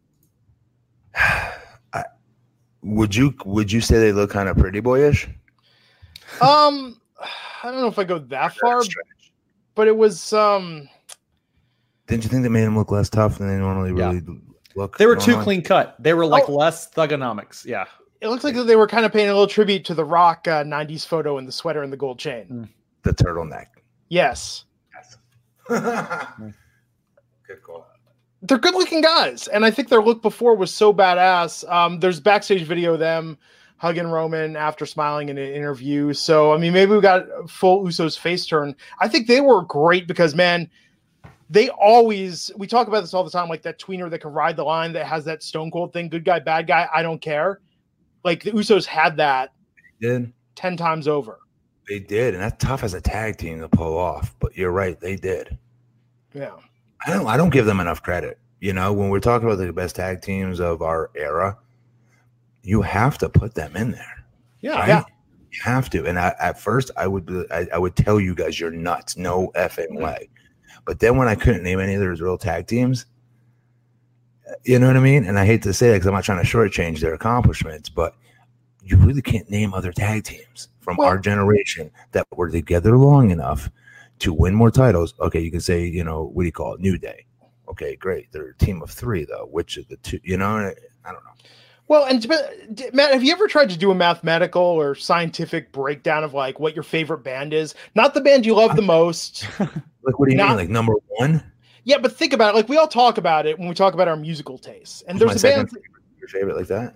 I, 1.15 2.03
would 2.81 3.15
you 3.15 3.33
would 3.45 3.71
you 3.71 3.81
say 3.81 3.99
they 3.99 4.11
look 4.11 4.31
kind 4.31 4.49
of 4.49 4.57
pretty 4.57 4.79
boyish? 4.79 5.27
Um, 6.41 6.99
I 7.63 7.71
don't 7.71 7.81
know 7.81 7.87
if 7.87 7.97
I 7.97 8.03
go 8.03 8.19
that 8.19 8.55
far, 8.55 8.81
but 9.75 9.87
it 9.87 9.95
was 9.95 10.33
um. 10.33 10.89
Didn't 12.07 12.23
you 12.23 12.29
think 12.29 12.43
they 12.43 12.49
made 12.49 12.63
them 12.63 12.77
look 12.77 12.91
less 12.91 13.09
tough 13.09 13.37
than 13.37 13.47
they 13.47 13.57
normally 13.57 13.89
yeah. 13.99 14.07
really 14.07 14.21
look? 14.75 14.97
They 14.97 15.05
were 15.05 15.15
too 15.15 15.35
on? 15.35 15.43
clean 15.43 15.61
cut. 15.61 15.95
They 15.99 16.13
were 16.13 16.25
like 16.25 16.49
oh. 16.49 16.55
less 16.55 16.89
thuganomics. 16.91 17.65
Yeah 17.65 17.85
it 18.21 18.27
looks 18.27 18.43
like 18.43 18.55
they 18.55 18.75
were 18.75 18.87
kind 18.87 19.05
of 19.05 19.13
paying 19.13 19.29
a 19.29 19.33
little 19.33 19.47
tribute 19.47 19.85
to 19.85 19.93
the 19.93 20.03
Rock 20.03 20.47
uh, 20.47 20.63
'90s 20.63 21.05
photo 21.05 21.37
in 21.37 21.45
the 21.45 21.51
sweater 21.51 21.83
and 21.83 21.91
the 21.91 21.97
gold 21.97 22.19
chain, 22.19 22.47
mm. 22.49 22.69
the 23.03 23.13
turtleneck. 23.13 23.67
Yes. 24.09 24.65
yes. 24.93 25.17
Good 27.47 27.63
call. 27.63 27.87
They're 28.41 28.57
good-looking 28.57 29.01
guys, 29.01 29.49
and 29.49 29.65
I 29.65 29.71
think 29.71 29.89
their 29.89 30.01
look 30.01 30.21
before 30.21 30.55
was 30.55 30.73
so 30.73 30.93
badass. 30.93 31.69
Um, 31.69 31.99
there's 31.99 32.21
backstage 32.21 32.63
video 32.63 32.93
of 32.93 32.99
them 32.99 33.37
hugging 33.77 34.07
Roman 34.07 34.55
after 34.55 34.85
smiling 34.85 35.27
in 35.29 35.37
an 35.37 35.51
interview. 35.51 36.13
So 36.13 36.53
I 36.53 36.57
mean, 36.57 36.73
maybe 36.73 36.93
we 36.93 37.01
got 37.01 37.25
full 37.49 37.83
Usos 37.83 38.17
face 38.17 38.45
turn. 38.45 38.75
I 38.99 39.07
think 39.07 39.27
they 39.27 39.41
were 39.41 39.63
great 39.63 40.07
because 40.07 40.35
man 40.35 40.69
they 41.49 41.69
always 41.69 42.51
we 42.57 42.67
talk 42.67 42.87
about 42.87 43.01
this 43.01 43.13
all 43.13 43.23
the 43.23 43.31
time 43.31 43.49
like 43.49 43.61
that 43.63 43.79
tweener 43.79 44.09
that 44.09 44.19
can 44.19 44.31
ride 44.31 44.55
the 44.55 44.63
line 44.63 44.93
that 44.93 45.05
has 45.05 45.25
that 45.25 45.41
stone 45.41 45.71
cold 45.71 45.91
thing 45.93 46.07
good 46.07 46.23
guy 46.23 46.39
bad 46.39 46.67
guy 46.67 46.87
i 46.93 47.01
don't 47.01 47.21
care 47.21 47.59
like 48.23 48.43
the 48.43 48.51
Usos 48.51 48.85
had 48.85 49.17
that 49.17 49.53
they 49.99 50.07
did 50.07 50.33
10 50.59 50.75
times 50.75 51.07
over. 51.07 51.39
They 51.87 51.99
did, 51.99 52.33
and 52.33 52.43
that's 52.43 52.63
tough 52.63 52.83
as 52.83 52.93
a 52.93 53.01
tag 53.01 53.37
team 53.37 53.61
to 53.61 53.69
pull 53.69 53.97
off, 53.97 54.35
but 54.39 54.55
you're 54.55 54.71
right, 54.71 54.99
they 54.99 55.15
did. 55.15 55.57
Yeah. 56.33 56.57
I 57.05 57.13
don't 57.13 57.25
I 57.27 57.37
don't 57.37 57.49
give 57.49 57.65
them 57.65 57.79
enough 57.79 58.03
credit. 58.03 58.37
You 58.59 58.73
know, 58.73 58.91
when 58.91 59.09
we're 59.09 59.21
talking 59.21 59.47
about 59.47 59.57
the 59.57 59.71
best 59.71 59.95
tag 59.95 60.21
teams 60.21 60.59
of 60.59 60.81
our 60.81 61.09
era, 61.15 61.57
you 62.61 62.81
have 62.81 63.17
to 63.19 63.29
put 63.29 63.55
them 63.55 63.75
in 63.77 63.91
there. 63.91 64.25
Yeah, 64.59 64.79
right? 64.79 64.87
yeah. 64.89 65.03
You 65.51 65.59
have 65.63 65.89
to. 65.91 66.05
And 66.05 66.19
I, 66.19 66.35
at 66.39 66.59
first, 66.59 66.91
I 66.97 67.07
would 67.07 67.47
I, 67.51 67.67
I, 67.73 67.77
would 67.77 67.95
tell 67.95 68.19
you 68.19 68.35
guys 68.35 68.59
you're 68.59 68.69
nuts, 68.69 69.15
no 69.15 69.51
effing 69.55 69.91
mm-hmm. 69.91 70.03
way. 70.03 70.29
But 70.85 70.99
then 70.99 71.17
when 71.17 71.27
I 71.27 71.35
couldn't 71.35 71.63
name 71.63 71.79
any 71.79 71.93
of 71.93 72.01
those 72.01 72.21
real 72.21 72.37
tag 72.37 72.67
teams, 72.67 73.05
you 74.63 74.79
know 74.79 74.87
what 74.87 74.97
I 74.97 75.01
mean? 75.01 75.25
And 75.25 75.37
I 75.37 75.45
hate 75.45 75.63
to 75.63 75.73
say 75.73 75.89
it 75.89 75.95
because 75.95 76.07
I'm 76.07 76.13
not 76.13 76.23
trying 76.23 76.43
to 76.43 76.49
shortchange 76.49 76.99
their 76.99 77.13
accomplishments, 77.13 77.89
but 77.89 78.15
you 78.83 78.97
really 78.97 79.21
can't 79.21 79.49
name 79.49 79.73
other 79.73 79.91
tag 79.91 80.23
teams 80.23 80.69
from 80.79 80.97
well, 80.97 81.07
our 81.07 81.19
generation 81.19 81.91
that 82.11 82.25
were 82.35 82.49
together 82.49 82.97
long 82.97 83.31
enough 83.31 83.69
to 84.19 84.33
win 84.33 84.55
more 84.55 84.71
titles. 84.71 85.13
Okay, 85.19 85.39
you 85.39 85.51
can 85.51 85.61
say, 85.61 85.85
you 85.85 86.03
know, 86.03 86.25
what 86.33 86.43
do 86.43 86.45
you 86.47 86.51
call 86.51 86.73
it? 86.73 86.81
New 86.81 86.97
Day. 86.97 87.25
Okay, 87.69 87.95
great. 87.95 88.31
They're 88.31 88.49
a 88.49 88.57
team 88.57 88.81
of 88.81 88.89
three, 88.89 89.25
though. 89.25 89.47
Which 89.51 89.77
of 89.77 89.87
the 89.87 89.97
two? 89.97 90.19
You 90.23 90.37
know, 90.37 90.47
I 91.05 91.11
don't 91.11 91.23
know. 91.23 91.31
Well, 91.87 92.05
and 92.05 92.27
Matt, 92.93 93.13
have 93.13 93.23
you 93.23 93.31
ever 93.31 93.47
tried 93.47 93.71
to 93.71 93.77
do 93.77 93.89
a 93.89 93.95
mathematical 93.95 94.61
or 94.61 94.93
scientific 94.93 95.71
breakdown 95.71 96.23
of 96.23 96.35
like 96.35 96.59
what 96.59 96.75
your 96.75 96.83
favorite 96.83 97.23
band 97.23 97.51
is? 97.51 97.73
Not 97.95 98.13
the 98.13 98.21
band 98.21 98.45
you 98.45 98.53
love 98.53 98.75
the 98.75 98.83
most. 98.83 99.47
like, 100.03 100.19
what 100.19 100.27
do 100.27 100.31
you 100.31 100.37
not, 100.37 100.49
mean? 100.49 100.57
Like 100.57 100.69
number 100.69 100.93
one? 101.07 101.43
Yeah, 101.83 101.97
but 101.97 102.15
think 102.15 102.33
about 102.33 102.53
it. 102.53 102.57
Like 102.57 102.69
we 102.69 102.77
all 102.77 102.87
talk 102.87 103.17
about 103.17 103.45
it 103.45 103.57
when 103.57 103.67
we 103.67 103.73
talk 103.73 103.93
about 103.93 104.07
our 104.07 104.17
musical 104.17 104.57
tastes, 104.57 105.01
and 105.07 105.19
there's 105.19 105.43
a 105.43 105.47
band. 105.47 105.69
Your 106.19 106.27
favorite 106.27 106.57
like 106.57 106.67
that? 106.67 106.95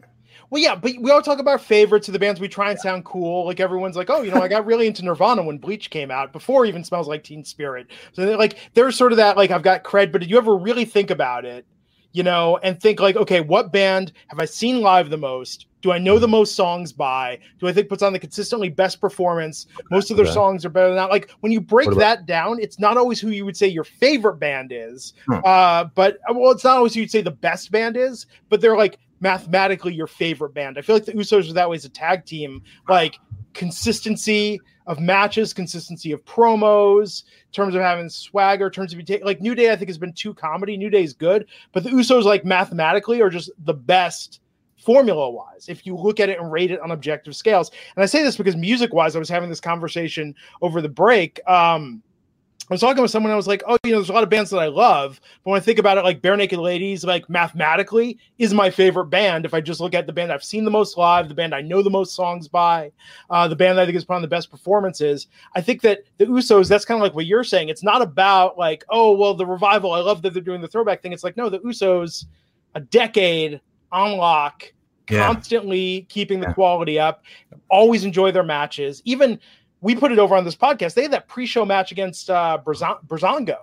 Well, 0.50 0.62
yeah, 0.62 0.76
but 0.76 0.92
we 1.00 1.10
all 1.10 1.22
talk 1.22 1.40
about 1.40 1.62
favorites 1.62 2.08
of 2.08 2.14
the 2.14 2.20
bands. 2.20 2.40
We 2.40 2.48
try 2.48 2.70
and 2.70 2.80
sound 2.80 3.06
cool. 3.06 3.46
Like 3.46 3.60
everyone's 3.60 3.96
like, 3.96 4.12
oh, 4.12 4.22
you 4.22 4.32
know, 4.32 4.42
I 4.42 4.48
got 4.48 4.68
really 4.68 4.86
into 4.86 5.04
Nirvana 5.04 5.42
when 5.42 5.58
Bleach 5.58 5.90
came 5.90 6.12
out, 6.12 6.32
before 6.32 6.66
even 6.66 6.84
smells 6.84 7.08
like 7.08 7.24
Teen 7.24 7.44
Spirit. 7.44 7.88
So 8.12 8.24
like, 8.38 8.60
there's 8.76 8.96
sort 8.96 9.14
of 9.14 9.18
that 9.18 9.36
like 9.36 9.50
I've 9.50 9.64
got 9.64 9.84
cred. 9.84 10.12
But 10.12 10.22
did 10.22 10.30
you 10.30 10.38
ever 10.38 10.56
really 10.56 10.86
think 10.86 11.10
about 11.10 11.44
it? 11.44 11.66
You 12.14 12.24
know, 12.24 12.60
and 12.64 12.80
think 12.80 13.00
like, 13.00 13.16
okay, 13.16 13.42
what 13.42 13.74
band 13.74 14.14
have 14.28 14.40
I 14.40 14.46
seen 14.46 14.82
live 14.82 15.10
the 15.10 15.18
most? 15.18 15.66
Do 15.82 15.92
I 15.92 15.98
know 15.98 16.18
the 16.18 16.28
most 16.30 16.56
songs 16.56 16.94
by? 16.94 17.40
Do 17.60 17.68
I 17.68 17.74
think 17.74 17.90
puts 17.90 18.02
on 18.02 18.14
the 18.14 18.20
consistently 18.20 18.70
best 18.70 19.02
performance? 19.02 19.68
Most 19.92 20.12
of 20.12 20.18
their 20.18 20.26
okay. 20.26 20.34
songs 20.34 20.64
are 20.64 20.70
better 20.70 20.88
than 20.88 20.96
that. 20.96 21.10
Like 21.10 21.30
when 21.42 21.52
you 21.52 21.60
break 21.60 21.88
about- 21.88 22.00
that 22.00 22.26
down, 22.26 22.60
it's 22.62 22.80
not 22.80 22.96
always 22.98 23.20
who 23.20 23.30
you 23.30 23.44
would 23.46 23.58
say 23.58 23.68
your 23.68 23.84
favorite 23.84 24.38
band 24.38 24.72
is. 24.72 25.14
Hmm. 25.26 25.40
Uh, 25.44 25.86
but 25.96 26.20
well, 26.34 26.52
it's 26.52 26.64
not 26.64 26.78
always 26.78 26.94
who 26.94 27.02
you'd 27.02 27.12
say 27.12 27.22
the 27.22 27.32
best 27.32 27.70
band 27.72 27.98
is, 27.98 28.28
but 28.48 28.62
they're 28.62 28.78
like 28.78 28.98
mathematically 29.20 29.94
your 29.94 30.08
favorite 30.08 30.54
band. 30.54 30.78
I 30.78 30.82
feel 30.82 30.96
like 30.96 31.06
the 31.06 31.14
Usos 31.14 31.50
are 31.50 31.54
that 31.54 31.70
way 31.70 31.76
as 31.76 31.86
a 31.86 31.90
tag 31.90 32.26
team. 32.26 32.62
Like 32.88 33.18
consistency 33.54 34.60
of 34.86 35.00
matches, 35.00 35.54
consistency 35.54 36.12
of 36.12 36.24
promos, 36.26 37.24
terms 37.54 37.76
of 37.76 37.82
having 37.82 38.10
swagger, 38.10 38.70
terms 38.70 38.94
of 38.94 39.02
like 39.24 39.40
New 39.40 39.56
Day, 39.56 39.72
I 39.72 39.76
think 39.76 39.90
has 39.90 39.98
been 39.98 40.14
too 40.14 40.34
comedy. 40.34 40.76
New 40.76 40.90
Day 40.90 41.04
is 41.04 41.14
good, 41.14 41.46
but 41.72 41.84
the 41.84 41.92
Usos 41.92 42.24
like 42.24 42.44
mathematically 42.44 43.22
are 43.22 43.30
just 43.30 43.50
the 43.60 43.74
best 43.74 44.42
formula 44.84 45.30
wise 45.30 45.70
if 45.70 45.86
you 45.86 45.96
look 45.96 46.20
at 46.20 46.28
it 46.28 46.38
and 46.40 46.52
rate 46.52 46.70
it 46.70 46.82
on 46.82 46.92
objective 46.92 47.34
scales 47.34 47.72
and 47.96 48.04
i 48.04 48.06
say 48.06 48.22
this 48.22 48.36
because 48.36 48.58
music 48.58 48.94
wise 48.94 49.16
i 49.16 49.20
was 49.20 49.30
having 49.30 49.48
this 49.48 49.62
conversation 49.62 50.36
over 50.62 50.82
the 50.82 50.90
break 50.90 51.40
um 51.48 52.04
I 52.70 52.74
was 52.74 52.82
talking 52.82 53.02
with 53.02 53.12
someone. 53.12 53.32
I 53.32 53.36
was 53.36 53.48
like, 53.48 53.62
"Oh, 53.68 53.78
you 53.84 53.92
know, 53.92 53.98
there's 53.98 54.10
a 54.10 54.14
lot 54.14 54.24
of 54.24 54.30
bands 54.30 54.50
that 54.52 54.60
I 54.60 54.68
love, 54.68 55.20
but 55.44 55.52
when 55.52 55.58
I 55.60 55.64
think 55.64 55.80
about 55.80 55.98
it, 55.98 56.06
like 56.06 56.22
Barenaked 56.22 56.58
Ladies, 56.58 57.04
like 57.04 57.30
mathematically, 57.30 58.18
is 58.38 58.54
my 58.54 58.70
favorite 58.70 59.08
band. 59.08 59.46
If 59.46 59.54
I 59.54 59.60
just 59.60 59.82
look 59.82 59.94
at 59.94 60.08
the 60.08 60.14
band 60.14 60.32
I've 60.32 60.46
seen 60.46 60.64
the 60.64 60.72
most 60.72 60.98
live, 60.98 61.28
the 61.28 61.36
band 61.36 61.54
I 61.54 61.60
know 61.60 61.84
the 61.84 61.90
most 61.90 62.16
songs 62.16 62.48
by, 62.48 62.92
uh, 63.30 63.50
the 63.50 63.56
band 63.56 63.78
that 63.78 63.84
I 63.84 63.86
think 63.86 63.98
is 63.98 64.06
put 64.06 64.16
on 64.16 64.22
the 64.22 64.30
best 64.30 64.50
performances. 64.50 65.28
I 65.56 65.62
think 65.62 65.82
that 65.82 66.04
the 66.18 66.26
Usos, 66.26 66.70
that's 66.70 66.86
kind 66.86 66.98
of 66.98 67.04
like 67.04 67.14
what 67.14 67.26
you're 67.26 67.44
saying. 67.44 67.68
It's 67.68 67.84
not 67.84 68.02
about 68.02 68.58
like, 68.58 68.86
oh, 68.90 69.12
well, 69.12 69.34
the 69.34 69.46
revival. 69.46 69.92
I 69.92 70.00
love 70.00 70.22
that 70.22 70.34
they're 70.34 70.42
doing 70.42 70.62
the 70.62 70.68
throwback 70.70 71.02
thing. 71.02 71.12
It's 71.12 71.24
like, 71.24 71.36
no, 71.36 71.50
the 71.50 71.60
Usos, 71.60 72.26
a 72.76 72.80
decade 72.80 73.60
on 73.92 74.16
lock, 74.16 74.72
yeah. 75.10 75.28
constantly 75.28 76.08
keeping 76.10 76.40
the 76.40 76.54
quality 76.54 76.98
up. 76.98 77.26
Always 77.70 78.06
enjoy 78.06 78.32
their 78.32 78.44
matches. 78.44 79.02
Even 79.04 79.38
we 79.84 79.96
put 79.96 80.12
it 80.12 80.18
over 80.18 80.36
on 80.36 80.46
this 80.46 80.56
podcast. 80.56 80.96
They 80.96 81.04
had 81.04 81.12
that 81.12 81.28
pre-show 81.28 81.66
match 81.66 81.92
against 81.92 82.30
uh, 82.30 82.58
Breezango, 82.66 83.58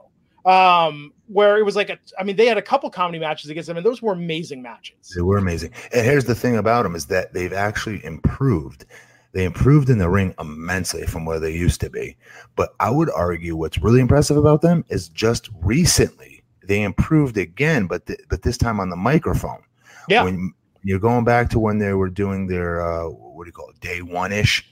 um, 0.44 1.12
where 1.26 1.58
it 1.58 1.64
was 1.64 1.74
like 1.74 1.88
a. 1.88 1.98
I 2.18 2.24
mean, 2.24 2.36
they 2.36 2.46
had 2.46 2.58
a 2.58 2.62
couple 2.62 2.90
comedy 2.90 3.18
matches 3.18 3.50
against 3.50 3.66
them, 3.66 3.78
and 3.78 3.84
those 3.84 4.02
were 4.02 4.12
amazing 4.12 4.62
matches. 4.62 5.12
They 5.16 5.22
were 5.22 5.38
amazing. 5.38 5.72
And 5.92 6.04
here's 6.04 6.26
the 6.26 6.34
thing 6.34 6.56
about 6.56 6.82
them 6.82 6.94
is 6.94 7.06
that 7.06 7.32
they've 7.32 7.52
actually 7.52 8.04
improved. 8.04 8.84
They 9.32 9.44
improved 9.44 9.88
in 9.88 9.98
the 9.98 10.10
ring 10.10 10.34
immensely 10.38 11.06
from 11.06 11.24
where 11.24 11.40
they 11.40 11.52
used 11.52 11.80
to 11.80 11.90
be. 11.90 12.16
But 12.54 12.74
I 12.80 12.90
would 12.90 13.10
argue 13.10 13.56
what's 13.56 13.78
really 13.78 14.00
impressive 14.00 14.36
about 14.36 14.60
them 14.60 14.84
is 14.88 15.08
just 15.08 15.48
recently 15.62 16.42
they 16.64 16.82
improved 16.82 17.38
again, 17.38 17.86
but 17.86 18.06
th- 18.06 18.20
but 18.28 18.42
this 18.42 18.58
time 18.58 18.78
on 18.78 18.90
the 18.90 18.96
microphone. 18.96 19.62
Yeah. 20.08 20.24
When 20.24 20.52
you're 20.82 20.98
going 20.98 21.24
back 21.24 21.48
to 21.50 21.58
when 21.58 21.78
they 21.78 21.94
were 21.94 22.08
doing 22.08 22.46
their 22.46 22.82
uh, 22.82 23.08
what 23.08 23.44
do 23.44 23.48
you 23.48 23.52
call 23.52 23.70
it, 23.70 23.80
day 23.80 24.02
one 24.02 24.32
ish? 24.32 24.69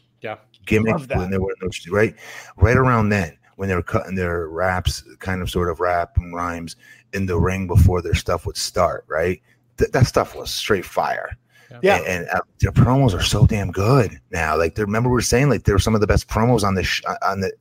Yeah. 0.71 0.79
Gimmick 0.79 1.11
when 1.17 1.31
they 1.31 1.39
were 1.39 1.55
those 1.61 1.87
right, 1.89 2.15
right 2.57 2.77
around 2.77 3.09
then 3.11 3.37
when 3.57 3.69
they 3.69 3.75
were 3.75 3.83
cutting 3.83 4.15
their 4.15 4.49
raps, 4.49 5.03
kind 5.19 5.43
of 5.43 5.51
sort 5.51 5.69
of 5.69 5.81
rap 5.81 6.17
and 6.17 6.35
rhymes 6.35 6.77
in 7.13 7.27
the 7.27 7.39
ring 7.39 7.67
before 7.67 8.01
their 8.01 8.15
stuff 8.15 8.47
would 8.47 8.57
start. 8.57 9.05
Right. 9.09 9.43
Th- 9.79 9.91
that 9.91 10.07
stuff 10.07 10.35
was 10.37 10.51
straight 10.51 10.85
fire. 10.85 11.37
Yeah. 11.83 11.97
and, 11.97 12.07
and, 12.07 12.29
uh, 12.31 12.41
their 12.61 12.73
promos 12.73 13.13
are 13.15 13.23
so 13.23 13.47
damn 13.47 13.73
good 13.73 14.19
now. 14.31 14.57
Like, 14.57 14.75
they 14.77 14.83
remember 14.85 15.09
we 15.11 15.15
were 15.15 15.21
saying 15.21 15.51
like 15.51 15.65
they're 15.65 15.79
some 15.79 15.95
of 15.95 16.01
the 16.01 16.07
best 16.07 16.29
promos 16.29 16.63
on 16.65 16.75
the 16.75 16.83
sh- 16.85 17.03
on 17.23 17.41
the 17.41 17.53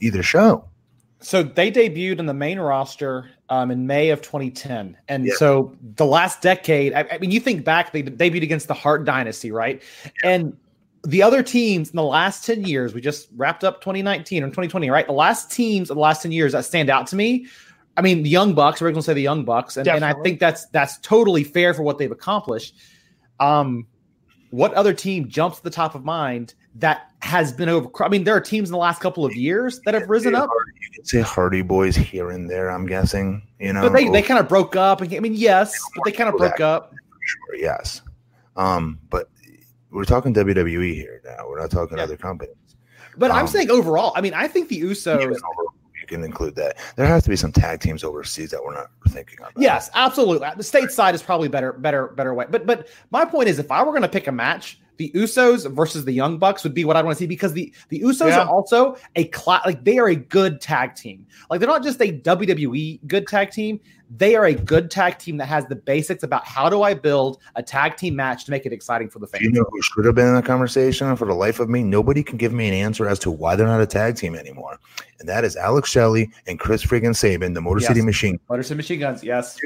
either 0.00 0.22
show. 0.22 0.64
So 1.20 1.42
they 1.42 1.72
debuted 1.72 2.18
in 2.18 2.26
the 2.26 2.34
main 2.34 2.58
roster 2.58 3.30
um, 3.48 3.70
in 3.70 3.86
May 3.86 4.10
of 4.10 4.20
2010, 4.20 4.96
and 5.08 5.24
Yeah. 5.26 5.32
so 5.36 5.74
the 5.96 6.04
last 6.04 6.42
decade. 6.42 6.92
I, 6.92 7.06
I 7.12 7.18
mean, 7.18 7.30
you 7.30 7.40
think 7.40 7.64
back, 7.64 7.92
they 7.92 8.02
debuted 8.02 8.42
against 8.42 8.68
the 8.68 8.74
Hart 8.74 9.04
Dynasty, 9.04 9.50
right? 9.50 9.82
And 10.22 10.56
the 11.06 11.22
other 11.22 11.42
teams 11.42 11.90
in 11.90 11.96
the 11.96 12.02
last 12.02 12.44
10 12.44 12.64
years, 12.64 12.92
we 12.92 13.00
just 13.00 13.28
wrapped 13.36 13.62
up 13.62 13.80
2019 13.80 14.42
or 14.42 14.48
2020, 14.48 14.90
right? 14.90 15.06
The 15.06 15.12
last 15.12 15.50
teams 15.52 15.88
of 15.88 15.94
the 15.94 16.00
last 16.00 16.22
10 16.22 16.32
years 16.32 16.52
that 16.52 16.64
stand 16.64 16.90
out 16.90 17.06
to 17.08 17.16
me. 17.16 17.46
I 17.96 18.02
mean, 18.02 18.24
the 18.24 18.28
Young 18.28 18.54
Bucks. 18.54 18.80
We're 18.80 18.90
going 18.90 18.96
to 18.96 19.02
say 19.02 19.14
the 19.14 19.22
Young 19.22 19.44
Bucks, 19.44 19.76
and, 19.76 19.88
and 19.88 20.04
I 20.04 20.14
think 20.22 20.38
that's 20.38 20.66
that's 20.66 20.98
totally 20.98 21.44
fair 21.44 21.72
for 21.72 21.82
what 21.82 21.96
they've 21.96 22.10
accomplished. 22.10 22.74
Um, 23.40 23.86
what 24.50 24.74
other 24.74 24.92
team 24.92 25.28
jumps 25.28 25.58
to 25.58 25.64
the 25.64 25.70
top 25.70 25.94
of 25.94 26.04
mind 26.04 26.54
that 26.74 27.10
has 27.20 27.52
been 27.52 27.70
over? 27.70 27.88
I 28.02 28.08
mean, 28.08 28.24
there 28.24 28.36
are 28.36 28.40
teams 28.40 28.68
in 28.68 28.72
the 28.72 28.78
last 28.78 29.00
couple 29.00 29.24
of 29.24 29.34
years 29.34 29.80
that 29.86 29.94
have 29.94 30.10
risen 30.10 30.34
up. 30.34 30.50
You 30.82 30.90
can 30.92 31.04
say 31.06 31.20
Hardy 31.22 31.62
Boys 31.62 31.96
here 31.96 32.30
and 32.30 32.50
there. 32.50 32.70
I'm 32.70 32.86
guessing. 32.86 33.46
You 33.58 33.72
know, 33.72 33.82
But 33.82 33.94
they, 33.94 34.08
they 34.10 34.22
kind 34.22 34.40
of 34.40 34.48
broke 34.48 34.76
up. 34.76 35.00
I 35.00 35.06
mean, 35.06 35.34
yes, 35.34 35.72
but 35.94 36.04
they 36.04 36.12
kind 36.12 36.28
of 36.28 36.36
broke 36.36 36.60
up. 36.60 36.92
sure, 37.24 37.56
yes. 37.56 38.02
Um, 38.56 38.98
but 39.08 39.30
we're 39.96 40.04
talking 40.04 40.34
WWE 40.34 40.94
here 40.94 41.22
now. 41.24 41.48
We're 41.48 41.58
not 41.58 41.70
talking 41.70 41.96
Yeah. 41.96 42.04
other 42.04 42.16
companies. 42.18 42.54
But 43.16 43.30
I'm 43.30 43.40
Um, 43.42 43.46
saying 43.46 43.70
overall, 43.70 44.12
I 44.14 44.20
mean, 44.20 44.34
I 44.34 44.46
think 44.46 44.68
the 44.68 44.80
Usos. 44.82 45.20
you 45.22 46.06
can 46.06 46.22
include 46.22 46.54
that. 46.56 46.76
There 46.96 47.06
has 47.06 47.22
to 47.24 47.30
be 47.30 47.36
some 47.36 47.50
tag 47.50 47.80
teams 47.80 48.04
overseas 48.04 48.50
that 48.50 48.62
we're 48.62 48.74
not 48.74 48.90
thinking 49.08 49.38
of. 49.40 49.52
Yes, 49.56 49.90
absolutely. 49.94 50.46
The 50.56 50.62
stateside 50.62 51.14
is 51.14 51.22
probably 51.22 51.48
better, 51.48 51.72
better, 51.72 52.08
better 52.08 52.34
way. 52.34 52.44
But 52.50 52.66
but 52.66 52.88
my 53.10 53.24
point 53.24 53.48
is, 53.48 53.58
if 53.58 53.70
I 53.72 53.82
were 53.82 53.90
going 53.92 54.02
to 54.02 54.08
pick 54.08 54.26
a 54.26 54.32
match, 54.32 54.78
the 54.98 55.10
Usos 55.14 55.70
versus 55.74 56.04
the 56.04 56.12
Young 56.12 56.38
Bucks 56.38 56.64
would 56.64 56.74
be 56.74 56.84
what 56.84 56.96
I 56.96 57.02
want 57.02 57.16
to 57.16 57.18
see 57.22 57.26
because 57.26 57.52
the 57.52 57.72
the 57.88 58.00
Usos 58.00 58.28
Yeah. 58.28 58.40
are 58.42 58.48
also 58.48 58.96
a 59.16 59.24
cla- 59.24 59.62
like 59.66 59.84
they 59.84 59.98
are 59.98 60.08
a 60.08 60.16
good 60.16 60.60
tag 60.60 60.94
team. 60.94 61.26
Like 61.50 61.60
they're 61.60 61.68
not 61.68 61.82
just 61.82 62.00
a 62.00 62.12
WWE 62.12 63.00
good 63.06 63.26
tag 63.26 63.50
team. 63.50 63.80
They 64.16 64.36
are 64.36 64.44
a 64.44 64.54
good 64.54 64.88
tag 64.88 65.18
team 65.18 65.36
that 65.38 65.46
has 65.46 65.66
the 65.66 65.74
basics 65.74 66.22
about 66.22 66.46
how 66.46 66.70
do 66.70 66.82
I 66.82 66.94
build 66.94 67.38
a 67.56 67.62
tag 67.62 67.96
team 67.96 68.14
match 68.14 68.44
to 68.44 68.52
make 68.52 68.64
it 68.64 68.72
exciting 68.72 69.10
for 69.10 69.18
the 69.18 69.26
fans. 69.26 69.42
You 69.42 69.50
know 69.50 69.64
who 69.68 69.82
should 69.82 70.04
have 70.04 70.14
been 70.14 70.28
in 70.28 70.34
the 70.36 70.42
conversation? 70.42 71.14
For 71.16 71.26
the 71.26 71.34
life 71.34 71.58
of 71.58 71.68
me, 71.68 71.82
nobody 71.82 72.22
can 72.22 72.36
give 72.36 72.52
me 72.52 72.68
an 72.68 72.74
answer 72.74 73.08
as 73.08 73.18
to 73.20 73.32
why 73.32 73.56
they're 73.56 73.66
not 73.66 73.80
a 73.80 73.86
tag 73.86 74.14
team 74.14 74.36
anymore. 74.36 74.78
And 75.18 75.28
that 75.28 75.42
is 75.44 75.56
Alex 75.56 75.90
Shelley 75.90 76.30
and 76.46 76.58
Chris 76.60 76.84
friggin' 76.84 77.16
Sabin, 77.16 77.52
the 77.54 77.60
Motor 77.60 77.80
Yes. 77.80 77.88
City 77.88 78.02
Machine. 78.02 78.38
Motors 78.48 78.70
and 78.70 78.76
Machine 78.76 79.00
Guns, 79.00 79.24
yes. 79.24 79.58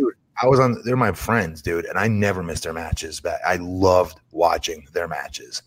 I 0.43 0.47
was 0.47 0.59
on. 0.61 0.81
They're 0.85 0.97
my 0.97 1.13
friends, 1.13 1.63
dude, 1.63 1.85
and 1.85 1.99
I 1.99 2.09
never 2.09 2.43
missed 2.43 2.63
their 2.65 2.73
matches. 2.73 3.21
But 3.21 3.41
I 3.47 3.57
loved 3.57 4.19
watching 4.33 4.87
their 4.93 5.09
matches. 5.09 5.63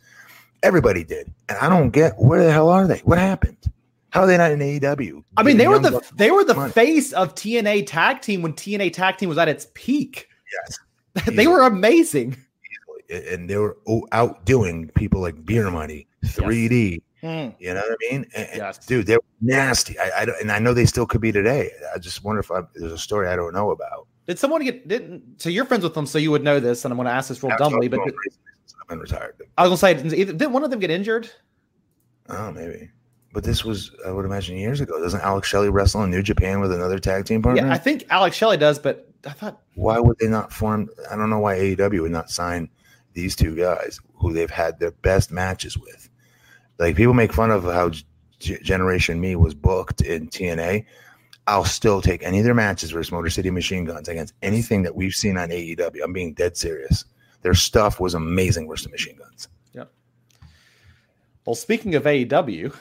Everybody 0.63 1.03
did, 1.03 1.31
and 1.49 1.57
I 1.59 1.69
don't 1.69 1.89
get 1.91 2.13
where 2.17 2.43
the 2.43 2.51
hell 2.51 2.69
are 2.69 2.87
they? 2.87 2.99
What 2.99 3.17
happened? 3.19 3.57
How 4.11 4.21
are 4.21 4.27
they 4.27 4.37
not 4.37 4.51
in 4.51 4.59
AEW? 4.59 5.23
I 5.37 5.43
mean, 5.43 5.57
they 5.57 5.67
were 5.67 5.79
the 5.79 6.01
they 6.15 6.31
were 6.31 6.43
the 6.43 6.53
money. 6.53 6.71
face 6.71 7.11
of 7.13 7.35
TNA 7.35 7.85
tag 7.87 8.21
team 8.21 8.41
when 8.41 8.53
TNA 8.53 8.93
tag 8.93 9.17
team 9.17 9.29
was 9.29 9.37
at 9.37 9.47
its 9.49 9.67
peak. 9.73 10.27
yes, 10.53 11.25
they 11.35 11.47
were 11.47 11.61
amazing. 11.63 12.37
and 13.09 13.49
they 13.49 13.57
were 13.57 13.77
outdoing 14.11 14.89
people 14.95 15.19
like 15.21 15.43
Beer 15.45 15.69
Money, 15.69 16.07
3D. 16.25 17.01
Hmm. 17.21 17.49
You 17.59 17.73
know 17.73 17.81
what 17.81 17.91
I 17.91 18.11
mean? 18.11 18.25
And- 18.35 18.49
Yes. 18.55 18.85
dude, 18.85 19.05
they're 19.07 19.19
nasty. 19.41 19.97
I, 19.99 20.11
I 20.19 20.25
don't, 20.25 20.39
and 20.41 20.51
I 20.51 20.59
know 20.59 20.73
they 20.73 20.85
still 20.85 21.05
could 21.05 21.21
be 21.21 21.31
today. 21.31 21.71
I 21.93 21.97
just 21.99 22.23
wonder 22.23 22.39
if 22.41 22.51
I, 22.51 22.61
there's 22.75 22.91
a 22.91 22.97
story 22.97 23.27
I 23.27 23.35
don't 23.35 23.53
know 23.53 23.71
about. 23.71 24.07
Did 24.27 24.39
someone 24.39 24.63
get 24.63 24.87
didn't 24.87 25.41
so 25.41 25.49
you're 25.49 25.65
friends 25.65 25.83
with 25.83 25.93
them, 25.93 26.05
so 26.05 26.17
you 26.17 26.31
would 26.31 26.43
know 26.43 26.59
this, 26.59 26.85
and 26.85 26.91
I'm 26.91 26.97
going 26.97 27.07
to 27.07 27.11
ask 27.13 27.29
this 27.29 27.43
real 27.43 27.51
I've 27.51 27.57
dumbly, 27.59 27.87
but 27.87 27.97
to 27.97 28.11
them 28.11 28.15
recently 28.25 28.51
since 28.65 28.75
I've 28.81 28.87
been 28.87 28.99
retired. 28.99 29.35
I 29.57 29.67
was 29.67 29.81
going 29.81 29.95
to 29.95 30.09
say, 30.09 30.09
didn't 30.09 30.37
didn't 30.37 30.53
one 30.53 30.63
of 30.63 30.69
them 30.69 30.79
get 30.79 30.89
injured? 30.91 31.29
Oh, 32.29 32.51
maybe. 32.51 32.89
But 33.33 33.43
this 33.43 33.65
was, 33.65 33.91
I 34.05 34.11
would 34.11 34.25
imagine, 34.25 34.57
years 34.57 34.79
ago. 34.79 35.01
Doesn't 35.01 35.21
Alex 35.21 35.47
Shelley 35.47 35.69
wrestle 35.69 36.03
in 36.03 36.11
New 36.11 36.21
Japan 36.21 36.59
with 36.59 36.71
another 36.71 36.99
tag 36.99 37.25
team 37.25 37.41
partner? 37.41 37.65
Yeah, 37.65 37.73
I 37.73 37.77
think 37.77 38.05
Alex 38.09 38.37
Shelley 38.37 38.57
does, 38.57 38.77
but 38.77 39.09
I 39.25 39.31
thought 39.31 39.61
why 39.75 39.99
would 39.99 40.17
they 40.19 40.27
not 40.27 40.53
form? 40.53 40.89
I 41.11 41.15
don't 41.15 41.29
know 41.29 41.39
why 41.39 41.55
AEW 41.55 42.01
would 42.03 42.11
not 42.11 42.29
sign 42.29 42.69
these 43.13 43.35
two 43.35 43.55
guys 43.55 43.99
who 44.15 44.33
they've 44.33 44.49
had 44.49 44.79
their 44.79 44.91
best 44.91 45.31
matches 45.31 45.77
with. 45.77 46.09
Like 46.79 46.95
people 46.95 47.13
make 47.13 47.33
fun 47.33 47.51
of 47.51 47.63
how 47.63 47.89
G- 47.89 48.57
Generation 48.61 49.19
Me 49.19 49.35
was 49.35 49.53
booked 49.53 50.01
in 50.01 50.27
TNA. 50.27 50.85
I'll 51.47 51.65
still 51.65 52.01
take 52.01 52.23
any 52.23 52.39
of 52.39 52.45
their 52.45 52.53
matches 52.53 52.91
versus 52.91 53.11
Motor 53.11 53.29
City 53.29 53.49
Machine 53.49 53.85
Guns 53.85 54.07
against 54.07 54.33
anything 54.41 54.83
that 54.83 54.95
we've 54.95 55.13
seen 55.13 55.37
on 55.37 55.49
AEW. 55.49 56.01
I'm 56.03 56.13
being 56.13 56.33
dead 56.33 56.55
serious. 56.55 57.05
Their 57.41 57.53
stuff 57.53 57.99
was 57.99 58.13
amazing 58.13 58.67
versus 58.67 58.85
the 58.85 58.91
Machine 58.91 59.17
Guns. 59.17 59.49
Yep. 59.73 59.91
Well, 61.45 61.55
speaking 61.55 61.95
of 61.95 62.03
AEW, 62.03 62.73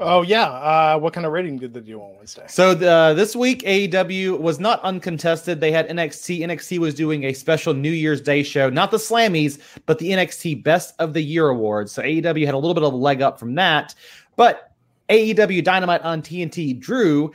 Oh 0.00 0.22
yeah. 0.22 0.46
Uh, 0.46 0.98
what 0.98 1.12
kind 1.12 1.24
of 1.24 1.32
rating 1.32 1.56
did 1.58 1.72
they 1.72 1.80
do 1.80 2.00
on 2.00 2.16
Wednesday? 2.16 2.44
so 2.48 2.74
the, 2.74 3.14
this 3.16 3.36
week 3.36 3.62
AEW 3.62 4.40
was 4.40 4.58
not 4.58 4.82
uncontested. 4.82 5.60
They 5.60 5.70
had 5.70 5.88
NXT. 5.88 6.40
NXT 6.40 6.78
was 6.78 6.94
doing 6.94 7.24
a 7.24 7.32
special 7.32 7.74
New 7.74 7.92
Year's 7.92 8.20
Day 8.20 8.42
show, 8.42 8.68
not 8.68 8.90
the 8.90 8.96
Slammies, 8.96 9.60
but 9.86 9.98
the 10.00 10.10
NXT 10.10 10.64
Best 10.64 10.94
of 10.98 11.12
the 11.12 11.22
Year 11.22 11.48
Awards. 11.48 11.92
So 11.92 12.02
AEW 12.02 12.44
had 12.44 12.54
a 12.54 12.58
little 12.58 12.74
bit 12.74 12.82
of 12.82 12.92
a 12.92 12.96
leg 12.96 13.22
up 13.22 13.38
from 13.38 13.54
that, 13.54 13.94
but 14.36 14.72
AEW 15.08 15.64
Dynamite 15.64 16.02
on 16.02 16.22
TNT 16.22 16.78
drew 16.78 17.32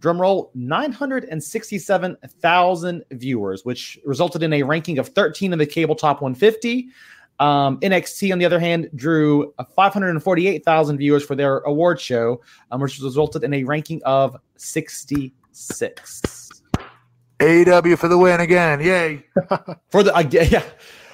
drumroll 0.00 0.50
967,000 0.54 3.04
viewers, 3.12 3.64
which 3.64 3.98
resulted 4.04 4.42
in 4.42 4.52
a 4.54 4.62
ranking 4.62 4.98
of 4.98 5.08
13 5.08 5.52
in 5.52 5.58
the 5.58 5.66
cable 5.66 5.94
top 5.94 6.22
150. 6.22 6.88
Um, 7.38 7.78
NXT, 7.80 8.32
on 8.32 8.38
the 8.38 8.44
other 8.44 8.60
hand, 8.60 8.90
drew 8.94 9.54
uh, 9.58 9.64
548,000 9.64 10.98
viewers 10.98 11.24
for 11.24 11.34
their 11.34 11.58
award 11.60 11.98
show, 12.00 12.40
um, 12.70 12.80
which 12.80 13.00
resulted 13.00 13.44
in 13.44 13.54
a 13.54 13.64
ranking 13.64 14.02
of 14.04 14.36
66 14.56 16.50
AEW 17.40 17.98
for 17.98 18.08
the 18.08 18.18
win 18.18 18.40
again. 18.40 18.80
Yay. 18.80 19.24
for 19.90 20.02
the 20.02 20.14
uh, 20.14 20.22
yeah. 20.30 20.62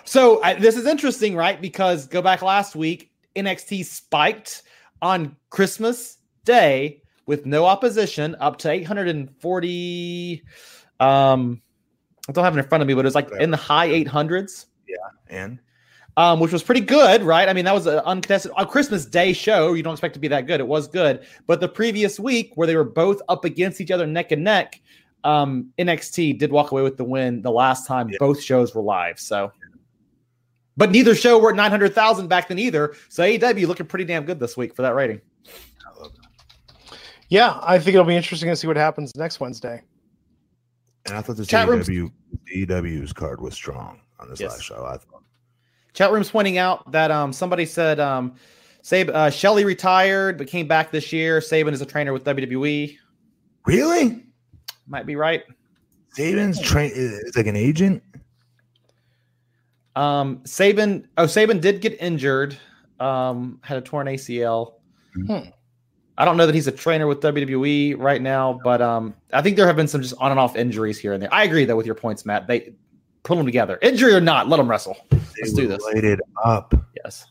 So 0.04 0.42
I, 0.42 0.54
this 0.54 0.76
is 0.76 0.86
interesting, 0.86 1.36
right? 1.36 1.60
Because 1.60 2.06
go 2.06 2.20
back 2.20 2.42
last 2.42 2.74
week, 2.74 3.12
NXT 3.36 3.84
spiked 3.84 4.64
on 5.02 5.36
Christmas 5.50 6.18
Day 6.44 7.02
with 7.26 7.44
no 7.46 7.64
opposition, 7.66 8.36
up 8.40 8.58
to 8.58 8.70
840. 8.70 10.42
Um, 11.00 11.62
I 12.28 12.32
don't 12.32 12.44
have 12.44 12.56
it 12.56 12.60
in 12.60 12.68
front 12.68 12.82
of 12.82 12.88
me, 12.88 12.94
but 12.94 13.00
it 13.00 13.04
was 13.04 13.14
like 13.14 13.30
in 13.38 13.50
the 13.50 13.56
high 13.56 13.88
800s. 13.88 14.66
Yeah, 14.88 14.96
And 15.28 15.58
um, 16.16 16.40
which 16.40 16.52
was 16.52 16.62
pretty 16.62 16.80
good, 16.80 17.22
right? 17.22 17.48
I 17.48 17.52
mean, 17.52 17.66
that 17.66 17.74
was 17.74 17.86
an 17.86 17.98
uncontested 17.98 18.50
a 18.56 18.64
Christmas 18.64 19.04
Day 19.04 19.32
show. 19.34 19.74
You 19.74 19.82
don't 19.82 19.92
expect 19.92 20.14
to 20.14 20.20
be 20.20 20.28
that 20.28 20.46
good. 20.46 20.60
It 20.60 20.66
was 20.66 20.88
good, 20.88 21.26
but 21.46 21.60
the 21.60 21.68
previous 21.68 22.18
week 22.18 22.52
where 22.54 22.66
they 22.66 22.74
were 22.76 22.84
both 22.84 23.20
up 23.28 23.44
against 23.44 23.80
each 23.80 23.90
other 23.90 24.06
neck 24.06 24.32
and 24.32 24.42
neck, 24.42 24.80
um, 25.24 25.72
NXT 25.78 26.38
did 26.38 26.50
walk 26.52 26.70
away 26.70 26.82
with 26.82 26.96
the 26.96 27.04
win 27.04 27.42
the 27.42 27.50
last 27.50 27.86
time 27.86 28.08
Yeah. 28.08 28.16
both 28.18 28.40
shows 28.40 28.74
were 28.74 28.80
live. 28.82 29.18
So, 29.20 29.52
but 30.76 30.90
neither 30.90 31.14
show 31.14 31.38
were 31.38 31.50
at 31.50 31.56
nine 31.56 31.70
hundred 31.70 31.94
thousand 31.94 32.28
back 32.28 32.48
then 32.48 32.58
either. 32.58 32.94
So 33.08 33.22
AEW 33.22 33.66
looking 33.66 33.86
pretty 33.86 34.04
damn 34.04 34.24
good 34.24 34.38
this 34.40 34.56
week 34.56 34.74
for 34.74 34.82
that 34.82 34.94
rating. 34.94 35.20
I 35.86 36.00
love 36.00 36.12
it. 36.14 36.98
Yeah, 37.28 37.58
I 37.62 37.78
think 37.78 37.94
it'll 37.94 38.04
be 38.04 38.16
interesting 38.16 38.48
to 38.50 38.56
see 38.56 38.66
what 38.66 38.76
happens 38.76 39.14
next 39.16 39.40
Wednesday. 39.40 39.82
And 41.06 41.16
I 41.16 41.22
thought 41.22 41.36
this 41.36 41.46
Chat 41.46 41.68
rooms- 41.68 41.88
AEW, 41.88 42.10
AEW's 42.54 43.12
card 43.12 43.40
was 43.40 43.54
strong 43.54 44.00
on 44.20 44.28
this 44.28 44.40
Yes. 44.40 44.52
last 44.52 44.62
show. 44.64 44.84
I 44.84 44.96
thought. 44.98 45.22
Chat 45.92 46.12
room's 46.12 46.30
pointing 46.30 46.58
out 46.58 46.90
that 46.92 47.10
um, 47.10 47.32
somebody 47.32 47.64
said 47.64 47.98
um, 48.00 48.34
Sab- 48.82 49.10
uh, 49.10 49.30
Shelley 49.30 49.64
retired 49.64 50.36
but 50.36 50.46
came 50.46 50.66
back 50.68 50.90
this 50.90 51.12
year. 51.12 51.40
Sabin 51.40 51.72
is 51.72 51.80
a 51.80 51.86
trainer 51.86 52.12
with 52.12 52.24
WWE. 52.24 52.96
Really? 53.64 54.24
Might 54.86 55.06
be 55.06 55.16
right. 55.16 55.42
Sabin's 56.12 56.60
train 56.60 56.90
is 56.94 57.36
like 57.36 57.46
an 57.46 57.56
agent. 57.56 58.02
Um, 59.96 60.40
Sabin. 60.44 61.08
Oh, 61.18 61.26
Sabin 61.26 61.58
did 61.58 61.80
get 61.80 62.00
injured. 62.00 62.56
Um, 63.00 63.58
had 63.62 63.78
a 63.78 63.80
torn 63.80 64.06
ACL. 64.06 64.74
Hmm. 65.26 65.48
I 66.18 66.24
don't 66.24 66.36
know 66.36 66.46
that 66.46 66.54
he's 66.54 66.66
a 66.66 66.72
trainer 66.72 67.06
with 67.06 67.20
WWE 67.20 67.98
right 67.98 68.22
now, 68.22 68.58
but 68.64 68.80
um, 68.80 69.14
I 69.32 69.42
think 69.42 69.56
there 69.56 69.66
have 69.66 69.76
been 69.76 69.88
some 69.88 70.00
just 70.00 70.14
on 70.18 70.30
and 70.30 70.40
off 70.40 70.56
injuries 70.56 70.98
here 70.98 71.12
and 71.12 71.22
there. 71.22 71.32
I 71.32 71.44
agree 71.44 71.64
though 71.66 71.76
with 71.76 71.84
your 71.84 71.94
points, 71.94 72.24
Matt. 72.24 72.46
They 72.46 72.72
put 73.22 73.36
them 73.36 73.44
together, 73.44 73.78
injury 73.82 74.14
or 74.14 74.20
not, 74.20 74.48
let 74.48 74.56
them 74.56 74.68
wrestle. 74.70 74.96
Let's 75.10 75.32
They 75.34 75.50
do 75.50 75.62
were 75.68 75.74
this. 75.76 75.82
Lighted 75.82 76.20
up. 76.44 76.74
Yes. 77.04 77.26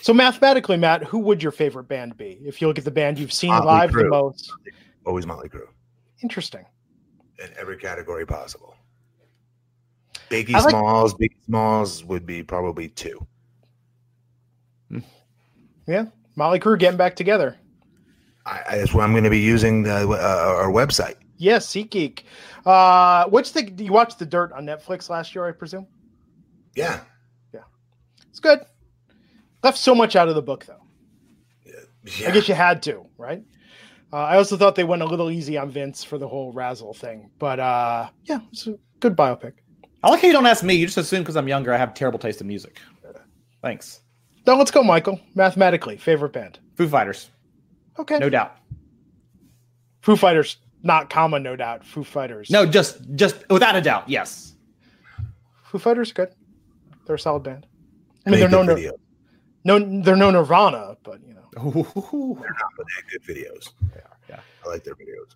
So 0.00 0.14
mathematically, 0.14 0.78
Matt, 0.78 1.04
who 1.04 1.18
would 1.18 1.42
your 1.42 1.52
favorite 1.52 1.84
band 1.88 2.16
be 2.16 2.38
if 2.42 2.62
you 2.62 2.68
look 2.68 2.78
at 2.78 2.84
the 2.86 2.90
band 2.90 3.18
you've 3.18 3.32
seen 3.32 3.50
Motley 3.50 3.66
live 3.66 3.92
the 3.92 4.04
most? 4.08 4.50
Always 5.04 5.26
Motley 5.26 5.50
Crue 5.50 5.66
Interesting. 6.22 6.64
in 7.42 7.50
every 7.58 7.76
category 7.76 8.24
possible. 8.24 8.74
Biggie 10.30 10.52
like- 10.52 10.70
Smalls, 10.70 11.14
Biggie 11.14 11.44
Smalls 11.46 12.04
would 12.04 12.26
be 12.26 12.42
probably 12.42 12.88
two. 12.88 13.26
Yeah, 15.86 16.04
Motley 16.36 16.60
Crue 16.60 16.78
getting 16.78 16.98
back 16.98 17.16
together. 17.16 17.56
I, 18.44 18.60
I, 18.68 18.76
that's 18.78 18.92
where 18.92 19.04
I'm 19.04 19.12
going 19.12 19.24
to 19.24 19.30
be 19.30 19.38
using 19.40 19.82
the, 19.82 20.06
uh, 20.06 20.54
our 20.56 20.70
website. 20.70 21.14
Yes, 21.38 21.66
SeatGeek. 21.66 22.24
Uh, 22.66 23.26
what's 23.30 23.52
the? 23.52 23.70
You 23.70 23.92
watched 23.92 24.18
the 24.18 24.26
Dirt 24.26 24.52
on 24.52 24.66
Netflix 24.66 25.08
last 25.08 25.34
year, 25.34 25.46
I 25.46 25.52
presume. 25.52 25.86
Yeah. 26.74 27.00
Yeah. 27.54 27.60
It's 28.28 28.38
good. 28.40 28.60
Left 29.62 29.78
so 29.78 29.94
much 29.94 30.14
out 30.14 30.28
of 30.28 30.34
the 30.34 30.42
book 30.42 30.66
though. 30.66 30.82
yeah. 31.64 32.28
I 32.28 32.32
guess 32.32 32.48
you 32.48 32.54
had 32.54 32.82
to, 32.82 33.06
right? 33.16 33.42
Uh, 34.12 34.16
I 34.16 34.36
also 34.36 34.56
thought 34.56 34.74
they 34.74 34.84
went 34.84 35.02
a 35.02 35.06
little 35.06 35.30
easy 35.30 35.56
on 35.56 35.70
Vince 35.70 36.04
for 36.04 36.18
the 36.18 36.28
whole 36.28 36.52
Razzle 36.52 36.94
thing, 36.94 37.30
but 37.38 37.60
uh, 37.60 38.08
yeah, 38.24 38.40
it's 38.52 38.66
a 38.66 38.78
good 39.00 39.16
biopic. 39.16 39.52
I 40.02 40.10
like 40.10 40.20
how 40.22 40.26
you 40.28 40.32
don't 40.32 40.46
ask 40.46 40.62
me. 40.62 40.74
You 40.74 40.86
just 40.86 40.98
assume 40.98 41.22
because 41.22 41.36
I'm 41.36 41.48
younger, 41.48 41.72
I 41.72 41.76
have 41.76 41.94
terrible 41.94 42.18
taste 42.18 42.40
in 42.40 42.46
music. 42.46 42.78
Thanks. 43.62 44.00
Now 44.46 44.56
let's 44.56 44.70
go, 44.70 44.82
Michael. 44.82 45.20
Mathematically, 45.34 45.96
favorite 45.96 46.32
band. 46.32 46.58
Foo 46.76 46.88
Fighters, 46.88 47.30
Okay. 47.98 48.18
no 48.18 48.30
doubt. 48.30 48.56
Foo 50.02 50.16
Fighters, 50.16 50.58
not 50.84 51.10
comma, 51.10 51.40
no 51.40 51.56
doubt. 51.56 51.84
Foo 51.84 52.04
Fighters. 52.04 52.48
No, 52.50 52.64
just 52.64 52.98
just 53.16 53.36
without 53.50 53.74
a 53.76 53.80
doubt, 53.80 54.08
yes. 54.08 54.54
Foo 55.64 55.78
Fighters, 55.78 56.12
good. 56.12 56.30
They're 57.06 57.16
a 57.16 57.18
solid 57.18 57.42
band. 57.42 57.66
I 58.26 58.30
Made 58.30 58.40
mean, 58.40 58.50
they're 58.50 58.64
no, 58.64 58.74
video. 58.74 58.92
no, 59.64 60.02
they're 60.02 60.16
no 60.16 60.30
Nirvana, 60.30 60.96
but 61.02 61.20
you 61.26 61.34
know, 61.34 61.48
Ooh. 61.66 62.38
They're 62.40 62.50
not, 62.50 62.70
but 62.76 62.86
they 62.86 62.94
had 62.94 63.10
good 63.10 63.22
videos. 63.24 63.70
they 63.92 64.00
are. 64.00 64.16
Yeah. 64.28 64.40
I 64.64 64.68
like 64.68 64.84
their 64.84 64.94
videos. 64.94 65.34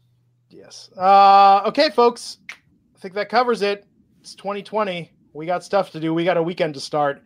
Yes. 0.50 0.90
Uh, 0.96 1.62
okay, 1.66 1.90
folks. 1.90 2.38
I 2.94 2.98
think 2.98 3.14
that 3.14 3.28
covers 3.28 3.62
it. 3.62 3.86
It's 4.22 4.36
2020. 4.36 5.10
We 5.32 5.46
got 5.46 5.64
stuff 5.64 5.90
to 5.90 5.98
do. 5.98 6.14
We 6.14 6.22
got 6.24 6.36
a 6.36 6.42
weekend 6.42 6.74
to 6.74 6.80
start. 6.80 7.24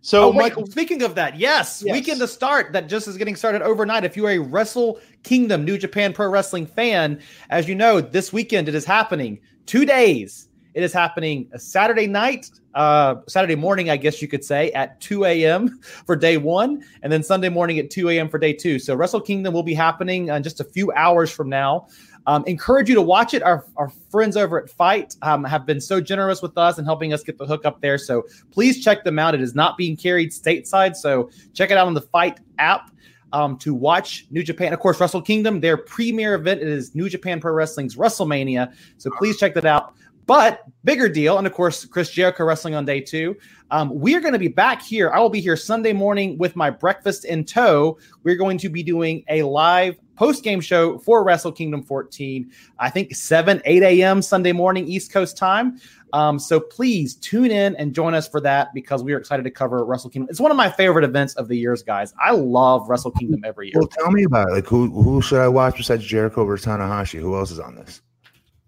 So, 0.00 0.26
Oh, 0.26 0.28
wait, 0.28 0.36
Michael, 0.36 0.64
speaking 0.66 1.02
of 1.02 1.16
that, 1.16 1.36
yes, 1.36 1.82
Yes. 1.84 1.92
weekend 1.92 2.20
to 2.20 2.28
start 2.28 2.72
that 2.72 2.88
just 2.88 3.08
is 3.08 3.16
getting 3.16 3.34
started 3.34 3.62
overnight. 3.62 4.04
If 4.04 4.16
you're 4.16 4.30
a 4.30 4.38
Wrestle 4.38 5.00
Kingdom 5.24 5.64
New 5.64 5.76
Japan 5.76 6.12
Pro 6.12 6.28
Wrestling 6.28 6.64
fan, 6.64 7.20
as 7.50 7.66
you 7.68 7.74
know, 7.74 8.00
this 8.00 8.32
weekend 8.32 8.68
it 8.68 8.76
is 8.76 8.84
happening 8.84 9.40
two 9.66 9.84
days. 9.84 10.48
It 10.74 10.84
is 10.84 10.92
happening 10.92 11.48
a 11.52 11.58
Saturday 11.58 12.06
night, 12.06 12.48
uh, 12.74 13.16
Saturday 13.26 13.56
morning, 13.56 13.90
I 13.90 13.96
guess 13.96 14.22
you 14.22 14.28
could 14.28 14.44
say, 14.44 14.70
at 14.70 15.00
2 15.00 15.24
a.m. 15.24 15.80
for 16.06 16.14
day 16.14 16.36
one, 16.36 16.84
and 17.02 17.12
then 17.12 17.24
Sunday 17.24 17.48
morning 17.48 17.80
at 17.80 17.90
2 17.90 18.10
a.m. 18.10 18.28
for 18.28 18.38
day 18.38 18.52
two. 18.52 18.78
So 18.78 18.94
Wrestle 18.94 19.20
Kingdom 19.20 19.52
will 19.52 19.64
be 19.64 19.74
happening 19.74 20.28
in 20.28 20.42
just 20.44 20.60
a 20.60 20.64
few 20.64 20.92
hours 20.92 21.28
from 21.32 21.48
now. 21.48 21.88
Um, 22.26 22.44
encourage 22.46 22.88
you 22.88 22.94
to 22.96 23.02
watch 23.02 23.34
it. 23.34 23.42
Our, 23.42 23.64
our 23.76 23.88
friends 24.10 24.36
over 24.36 24.60
at 24.60 24.68
FITE 24.68 25.14
um, 25.22 25.44
have 25.44 25.64
been 25.64 25.80
so 25.80 26.00
generous 26.00 26.42
with 26.42 26.58
us 26.58 26.78
and 26.78 26.86
helping 26.86 27.12
us 27.12 27.22
get 27.22 27.38
the 27.38 27.46
hook 27.46 27.64
up 27.64 27.80
there. 27.80 27.98
So 27.98 28.24
please 28.50 28.82
check 28.82 29.04
them 29.04 29.18
out. 29.18 29.34
It 29.34 29.40
is 29.40 29.54
not 29.54 29.76
being 29.76 29.96
carried 29.96 30.30
stateside. 30.30 30.96
So 30.96 31.30
check 31.54 31.70
it 31.70 31.76
out 31.76 31.86
on 31.86 31.94
the 31.94 32.02
FITE 32.02 32.40
app 32.58 32.90
um, 33.32 33.56
to 33.58 33.74
watch 33.74 34.26
New 34.30 34.42
Japan. 34.42 34.72
Of 34.72 34.80
course, 34.80 35.00
Wrestle 35.00 35.22
Kingdom, 35.22 35.60
their 35.60 35.76
premier 35.76 36.34
event 36.34 36.62
is 36.62 36.94
New 36.94 37.08
Japan 37.08 37.40
Pro 37.40 37.52
Wrestling's 37.52 37.96
WrestleMania. 37.96 38.74
So 38.98 39.10
please 39.18 39.36
check 39.36 39.54
that 39.54 39.64
out. 39.64 39.94
But 40.26 40.64
bigger 40.82 41.08
deal, 41.08 41.38
and 41.38 41.46
of 41.46 41.52
course, 41.52 41.84
Chris 41.84 42.10
Jericho 42.10 42.44
wrestling 42.44 42.74
on 42.74 42.84
day 42.84 43.00
two. 43.00 43.36
Um, 43.70 43.90
we're 43.92 44.20
going 44.20 44.32
to 44.32 44.40
be 44.40 44.48
back 44.48 44.82
here. 44.82 45.10
I 45.12 45.20
will 45.20 45.30
be 45.30 45.40
here 45.40 45.56
Sunday 45.56 45.92
morning 45.92 46.36
with 46.36 46.56
my 46.56 46.68
breakfast 46.68 47.24
in 47.24 47.44
tow. 47.44 47.98
We're 48.24 48.36
going 48.36 48.58
to 48.58 48.68
be 48.68 48.82
doing 48.82 49.24
a 49.28 49.44
live 49.44 49.96
post 50.16 50.42
game 50.42 50.60
show 50.60 50.98
for 50.98 51.22
Wrestle 51.22 51.52
Kingdom 51.52 51.82
14. 51.82 52.50
I 52.78 52.90
think 52.90 53.14
7, 53.14 53.62
8 53.64 53.82
a.m. 53.82 54.22
Sunday 54.22 54.52
morning, 54.52 54.86
East 54.88 55.12
Coast 55.12 55.36
time. 55.36 55.78
Um, 56.12 56.38
so 56.38 56.58
please 56.60 57.16
tune 57.16 57.50
in 57.50 57.76
and 57.76 57.94
join 57.94 58.14
us 58.14 58.28
for 58.28 58.40
that 58.40 58.72
because 58.72 59.02
we 59.02 59.12
are 59.12 59.18
excited 59.18 59.42
to 59.42 59.50
cover 59.50 59.84
Wrestle 59.84 60.10
Kingdom. 60.10 60.28
It's 60.30 60.40
one 60.40 60.50
of 60.50 60.56
my 60.56 60.70
favorite 60.70 61.04
events 61.04 61.34
of 61.34 61.48
the 61.48 61.56
years, 61.56 61.82
guys. 61.82 62.14
I 62.22 62.30
love 62.30 62.88
Wrestle 62.88 63.10
Kingdom 63.10 63.44
every 63.44 63.66
year. 63.66 63.74
Well, 63.76 63.88
tell 63.88 64.10
me 64.10 64.24
about 64.24 64.48
it. 64.48 64.52
Like, 64.52 64.66
who 64.66 64.90
who 65.02 65.20
should 65.20 65.40
I 65.40 65.48
watch 65.48 65.76
besides 65.76 66.04
Jericho 66.04 66.44
versus 66.44 66.66
Tanahashi? 66.66 67.20
Who 67.20 67.36
else 67.36 67.50
is 67.50 67.58
on 67.58 67.74
this? 67.74 68.00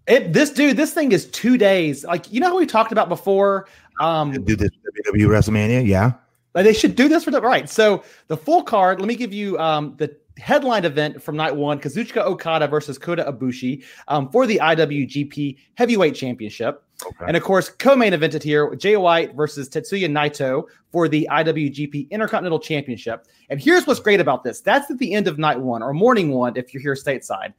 It, 0.07 0.33
this 0.33 0.49
dude, 0.49 0.75
this 0.75 0.93
thing 0.93 1.11
is 1.11 1.27
two 1.27 1.57
days. 1.57 2.03
Like 2.03 2.31
you 2.31 2.39
know 2.39 2.47
how 2.49 2.57
we 2.57 2.65
talked 2.65 2.91
about 2.91 3.09
before. 3.09 3.67
Um, 3.99 4.31
Do 4.31 4.55
this 4.55 4.71
WWE 5.15 5.27
WrestleMania? 5.27 5.85
Yeah. 5.85 6.13
Like, 6.55 6.65
They 6.65 6.73
should 6.73 6.95
do 6.95 7.07
this 7.07 7.23
for 7.23 7.31
the 7.31 7.41
right. 7.41 7.69
So 7.69 8.03
the 8.27 8.37
full 8.37 8.63
card. 8.63 8.99
Let 8.99 9.07
me 9.07 9.15
give 9.15 9.33
you 9.33 9.57
um, 9.59 9.95
the 9.97 10.15
headline 10.39 10.85
event 10.85 11.21
from 11.21 11.35
night 11.35 11.55
one: 11.55 11.79
Kazuchika 11.79 12.17
Okada 12.17 12.67
versus 12.67 12.97
Kota 12.97 13.23
Ibushi 13.23 13.83
um, 14.07 14.29
for 14.29 14.47
the 14.47 14.59
IWGP 14.61 15.57
Heavyweight 15.75 16.15
Championship. 16.15 16.83
Okay. 17.05 17.25
And 17.27 17.37
of 17.37 17.43
course, 17.43 17.69
co-main 17.69 18.13
evented 18.13 18.43
here: 18.43 18.73
Jay 18.75 18.97
White 18.97 19.35
versus 19.35 19.69
Tetsuya 19.69 20.09
Naito 20.09 20.63
for 20.91 21.07
the 21.07 21.27
IWGP 21.31 22.09
Intercontinental 22.09 22.59
Championship. 22.59 23.27
And 23.49 23.61
here's 23.61 23.87
what's 23.87 23.99
great 23.99 24.19
about 24.19 24.43
this: 24.43 24.61
that's 24.61 24.89
at 24.89 24.97
the 24.97 25.13
end 25.13 25.27
of 25.27 25.37
night 25.37 25.59
one 25.59 25.81
or 25.81 25.93
morning 25.93 26.29
one 26.29 26.55
if 26.55 26.73
you're 26.73 26.81
here 26.81 26.95
stateside. 26.95 27.53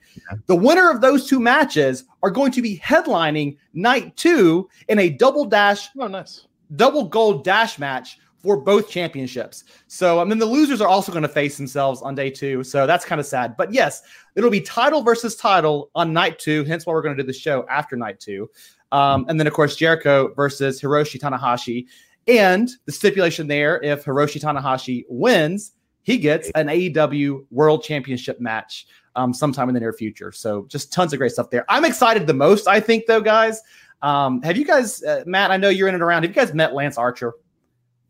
The 0.47 0.57
winner 0.57 0.91
of 0.91 1.01
those 1.01 1.26
two 1.26 1.41
matches 1.41 2.05
are 2.22 2.31
going 2.31 2.53
to 2.53 2.62
be 2.62 2.78
headlining 2.78 3.57
night 3.74 4.16
two 4.16 4.68
in 4.89 4.99
a 4.99 5.09
double 5.09 5.45
dash 5.45 5.89
oh, 5.99 6.07
nice. 6.07 6.47
double 6.76 7.05
gold 7.05 7.45
dash 7.45 7.78
match 7.78 8.18
for 8.43 8.57
both 8.57 8.88
championships. 8.88 9.64
So, 9.86 10.20
I 10.20 10.24
mean, 10.24 10.38
the 10.38 10.47
losers 10.47 10.80
are 10.80 10.88
also 10.88 11.12
going 11.12 11.22
to 11.22 11.28
face 11.28 11.57
themselves 11.57 12.01
on 12.03 12.14
day 12.14 12.30
two. 12.30 12.64
So 12.64 12.86
that's 12.86 13.05
kind 13.05 13.20
of 13.20 13.26
sad. 13.26 13.57
But 13.57 13.72
yes, 13.72 14.03
it'll 14.34 14.51
be 14.51 14.61
title 14.61 15.03
versus 15.03 15.36
title 15.36 15.91
on 15.95 16.12
night 16.12 16.38
two. 16.38 16.64
Hence 16.64 16.86
why 16.86 16.93
we're 16.93 17.03
going 17.03 17.16
to 17.16 17.22
do 17.22 17.26
the 17.26 17.32
show 17.32 17.66
after 17.68 17.97
night 17.97 18.18
two. 18.18 18.51
Um, 18.93 19.26
and 19.28 19.38
then, 19.38 19.47
of 19.47 19.53
course, 19.53 19.76
Jericho 19.76 20.32
versus 20.34 20.80
Hiroshi 20.80 21.20
Tanahashi. 21.20 21.86
And 22.26 22.70
the 22.86 22.93
stipulation 22.93 23.47
there 23.47 23.82
if 23.82 24.05
Hiroshi 24.05 24.41
Tanahashi 24.41 25.05
wins, 25.09 25.72
he 26.03 26.18
gets 26.18 26.51
an 26.55 26.68
AEW 26.68 27.47
World 27.51 27.82
Championship 27.82 28.41
match 28.41 28.86
um, 29.16 29.34
sometime 29.34 29.68
in 29.68 29.74
the 29.74 29.80
near 29.80 29.93
future. 29.93 30.32
So 30.32 30.66
just 30.68 30.93
tons 30.93 31.12
of 31.12 31.18
great 31.18 31.32
stuff 31.32 31.51
there. 31.51 31.64
I'm 31.68 31.84
excited 31.84 32.26
the 32.26 32.34
most, 32.34 32.66
I 32.66 32.80
think, 32.80 33.07
though, 33.07 33.20
guys. 33.20 33.61
Um, 34.03 34.41
have 34.43 34.57
you 34.57 34.64
guys, 34.64 35.03
uh, 35.03 35.24
Matt? 35.26 35.51
I 35.51 35.57
know 35.57 35.68
you're 35.68 35.88
in 35.88 35.95
and 35.95 36.03
around. 36.03 36.22
Have 36.22 36.30
you 36.30 36.34
guys 36.34 36.55
met 36.55 36.72
Lance 36.72 36.97
Archer? 36.97 37.34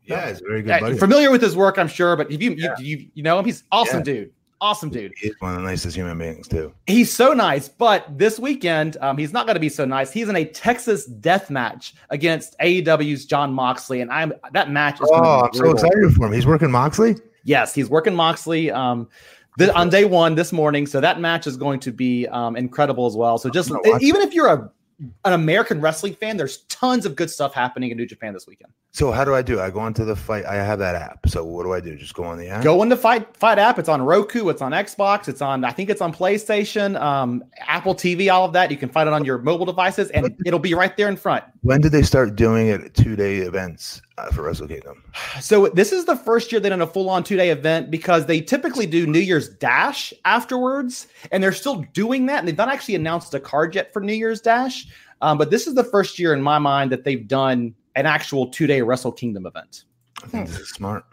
Yeah, 0.05 0.25
it's 0.27 0.41
a 0.41 0.43
very 0.43 0.61
good 0.63 0.79
buddy. 0.79 0.97
familiar 0.97 1.31
with 1.31 1.41
his 1.41 1.55
work, 1.55 1.77
I'm 1.77 1.87
sure, 1.87 2.15
but 2.15 2.31
if 2.31 2.41
you, 2.41 2.51
Yeah. 2.57 2.75
you, 2.79 2.97
you, 2.97 3.07
you 3.15 3.23
know 3.23 3.37
him? 3.39 3.45
He's 3.45 3.63
awesome, 3.71 3.99
Yeah. 3.99 4.03
dude. 4.03 4.31
Awesome, 4.59 4.89
dude. 4.91 5.11
He's 5.17 5.33
one 5.39 5.55
of 5.55 5.57
the 5.61 5.63
nicest 5.67 5.95
human 5.95 6.19
beings 6.19 6.47
too. 6.47 6.71
He's 6.85 7.11
so 7.11 7.33
nice, 7.33 7.67
but 7.67 8.05
this 8.15 8.37
weekend, 8.39 8.95
um, 9.01 9.17
he's 9.17 9.33
not 9.33 9.47
going 9.47 9.55
to 9.55 9.59
be 9.59 9.69
so 9.69 9.85
nice. 9.85 10.11
He's 10.11 10.29
in 10.29 10.35
a 10.35 10.45
Texas 10.45 11.05
death 11.05 11.49
match 11.49 11.95
against 12.11 12.55
AEW's 12.59 13.25
Jon 13.25 13.51
Moxley, 13.53 14.01
and 14.01 14.11
I'm 14.11 14.33
that 14.53 14.69
match 14.69 15.01
is. 15.01 15.09
Oh, 15.11 15.41
I'm 15.45 15.53
so 15.53 15.71
excited 15.71 16.13
for 16.13 16.27
him. 16.27 16.33
He's 16.33 16.45
working 16.45 16.69
Moxley. 16.69 17.15
Yes, 17.43 17.73
he's 17.73 17.89
working 17.89 18.13
Moxley 18.13 18.69
um, 18.69 19.09
th- 19.57 19.71
on 19.71 19.89
day 19.89 20.05
one 20.05 20.35
this 20.35 20.51
morning, 20.53 20.85
so 20.85 21.01
that 21.01 21.19
match 21.19 21.47
is 21.47 21.57
going 21.57 21.79
to 21.79 21.91
be 21.91 22.27
um, 22.27 22.55
incredible 22.55 23.07
as 23.07 23.15
well. 23.15 23.39
So 23.39 23.49
just 23.49 23.71
I'm 23.71 23.77
gonna 23.81 23.93
watch 23.93 24.03
even 24.03 24.21
if 24.21 24.31
you're 24.35 24.47
a 24.47 24.69
an 25.25 25.33
American 25.33 25.81
wrestling 25.81 26.13
fan, 26.13 26.37
there's 26.37 26.57
tons 26.81 27.05
of 27.05 27.15
good 27.15 27.29
stuff 27.29 27.53
happening 27.53 27.91
in 27.91 27.97
New 27.97 28.07
Japan 28.07 28.33
this 28.33 28.47
weekend. 28.47 28.73
So 28.89 29.11
how 29.11 29.23
do 29.23 29.35
I 29.35 29.43
do? 29.43 29.61
I 29.61 29.69
go 29.69 29.79
onto 29.79 30.03
the 30.03 30.15
fight. 30.15 30.45
I 30.45 30.55
have 30.55 30.79
that 30.79 30.95
app. 30.95 31.29
So 31.29 31.45
what 31.45 31.63
do 31.63 31.73
I 31.73 31.79
do? 31.79 31.95
Just 31.95 32.15
go 32.15 32.23
on 32.23 32.39
the 32.39 32.47
app. 32.47 32.63
Go 32.63 32.81
into 32.81 32.97
FITE 32.97 33.37
FITE 33.37 33.59
app. 33.59 33.77
It's 33.77 33.87
on 33.87 34.01
Roku. 34.01 34.49
It's 34.49 34.63
on 34.63 34.71
Xbox. 34.71 35.29
It's 35.29 35.43
on 35.43 35.63
I 35.63 35.71
think 35.71 35.91
it's 35.91 36.01
on 36.01 36.11
PlayStation, 36.11 36.99
um, 36.99 37.43
Apple 37.59 37.93
TV, 37.93 38.33
all 38.33 38.45
of 38.45 38.53
that. 38.53 38.71
You 38.71 38.77
can 38.77 38.89
find 38.89 39.07
it 39.07 39.13
on 39.13 39.23
your 39.23 39.37
mobile 39.37 39.65
devices, 39.65 40.09
and 40.09 40.35
it'll 40.43 40.59
be 40.59 40.73
right 40.73 40.97
there 40.97 41.07
in 41.07 41.15
front. 41.15 41.43
When 41.61 41.81
did 41.81 41.91
they 41.91 42.01
start 42.01 42.35
doing 42.35 42.67
it? 42.67 42.95
Two 42.95 43.15
day 43.15 43.37
events 43.37 44.01
uh, 44.17 44.31
for 44.31 44.41
Wrestle 44.41 44.67
Kingdom. 44.67 45.03
So 45.39 45.67
this 45.67 45.91
is 45.91 46.05
the 46.05 46.15
first 46.15 46.51
year 46.51 46.59
they 46.59 46.69
done 46.69 46.81
a 46.81 46.87
full 46.87 47.09
on 47.11 47.23
two 47.23 47.37
day 47.37 47.51
event 47.51 47.91
because 47.91 48.25
they 48.25 48.41
typically 48.41 48.87
do 48.87 49.05
New 49.05 49.19
Year's 49.19 49.49
Dash 49.49 50.13
afterwards, 50.25 51.07
and 51.31 51.43
they're 51.43 51.53
still 51.53 51.85
doing 51.93 52.25
that. 52.25 52.39
And 52.39 52.47
they've 52.47 52.57
not 52.57 52.69
actually 52.69 52.95
announced 52.95 53.35
a 53.35 53.39
card 53.39 53.75
yet 53.75 53.93
for 53.93 54.01
New 54.01 54.13
Year's 54.13 54.41
Dash, 54.41 54.87
um, 55.21 55.37
but 55.37 55.51
this 55.51 55.67
is 55.67 55.75
the 55.75 55.83
first 55.83 56.19
year 56.19 56.33
in 56.33 56.41
my 56.41 56.59
mind 56.59 56.91
that 56.91 57.03
they've 57.03 57.27
done 57.27 57.73
an 57.95 58.05
actual 58.05 58.47
two 58.47 58.67
day 58.67 58.81
Wrestle 58.81 59.11
Kingdom 59.11 59.45
event. 59.45 59.85
I 60.23 60.27
think 60.27 60.47
this 60.47 60.59
is 60.59 60.69
smart. 60.69 61.05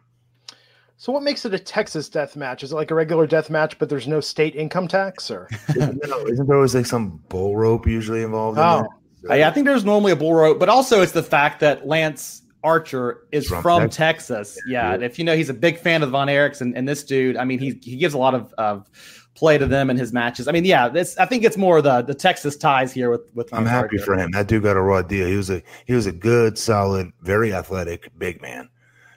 So, 1.01 1.13
what 1.13 1.23
makes 1.23 1.45
it 1.45 1.55
a 1.55 1.59
Texas 1.59 2.09
death 2.09 2.35
match? 2.35 2.65
Is 2.65 2.73
it 2.73 2.75
like 2.75 2.91
a 2.91 2.95
regular 2.95 3.27
death 3.27 3.51
match, 3.51 3.79
but 3.79 3.89
there's 3.89 4.09
no 4.09 4.21
state 4.21 4.57
income 4.57 4.89
tax, 4.89 5.31
or 5.31 5.49
Isn't 5.69 6.03
there, 6.03 6.33
isn't 6.33 6.47
there 6.47 6.57
always 6.57 6.75
like 6.75 6.87
some 6.87 7.23
bull 7.29 7.57
rope 7.57 7.87
usually 7.87 8.23
involved? 8.23 8.59
Oh. 8.59 8.79
in 8.79 8.83
there? 8.83 9.33
Uh, 9.33 9.35
yeah, 9.35 9.49
I 9.49 9.53
think 9.53 9.67
there's 9.67 9.85
normally 9.85 10.13
a 10.13 10.17
bull 10.17 10.35
rope, 10.35 10.59
but 10.59 10.69
also 10.69 11.01
it's 11.01 11.13
the 11.13 11.23
fact 11.23 11.61
that 11.61 11.87
Lance 11.87 12.43
Archer 12.65 13.27
is 13.31 13.47
From 13.47 13.63
from, 13.63 13.89
Texas. 13.89 14.55
Texas. 14.55 14.63
Yeah, 14.67 14.93
and 14.93 15.05
if 15.05 15.19
you 15.19 15.25
know, 15.25 15.37
he's 15.37 15.49
a 15.49 15.55
big 15.55 15.79
fan 15.79 16.03
of 16.03 16.11
Von 16.11 16.27
Erichs, 16.27 16.61
and, 16.61 16.77
and 16.77 16.89
this 16.89 17.05
dude, 17.05 17.37
I 17.37 17.45
mean, 17.45 17.61
he 17.61 17.79
he 17.83 17.97
gives 17.97 18.15
a 18.15 18.19
lot 18.19 18.35
of, 18.35 18.53
of 18.59 18.91
play 19.39 19.57
to 19.57 19.67
them 19.67 19.89
in 19.91 19.97
his 19.97 20.13
matches. 20.13 20.49
I 20.49 20.53
mean, 20.53 20.65
yeah, 20.65 20.89
this 20.89 21.17
I 21.19 21.25
think 21.27 21.45
it's 21.45 21.57
more 21.57 21.81
the 21.81 22.03
the 22.03 22.15
Texas 22.15 22.57
ties 22.57 22.93
here 22.93 23.11
with 23.11 23.35
with. 23.35 23.53
I'm 23.55 23.65
happy 23.67 23.99
for 23.99 24.15
him. 24.15 24.31
That 24.33 24.49
dude 24.49 24.63
got 24.65 24.77
a 24.77 24.81
raw 24.81 25.03
deal. 25.03 25.27
He 25.27 25.37
was 25.37 25.51
a 25.51 25.63
he 25.87 25.95
was 25.95 26.07
a 26.07 26.13
good, 26.13 26.59
solid, 26.59 27.13
very 27.23 27.53
athletic 27.55 28.11
big 28.19 28.43
man 28.43 28.69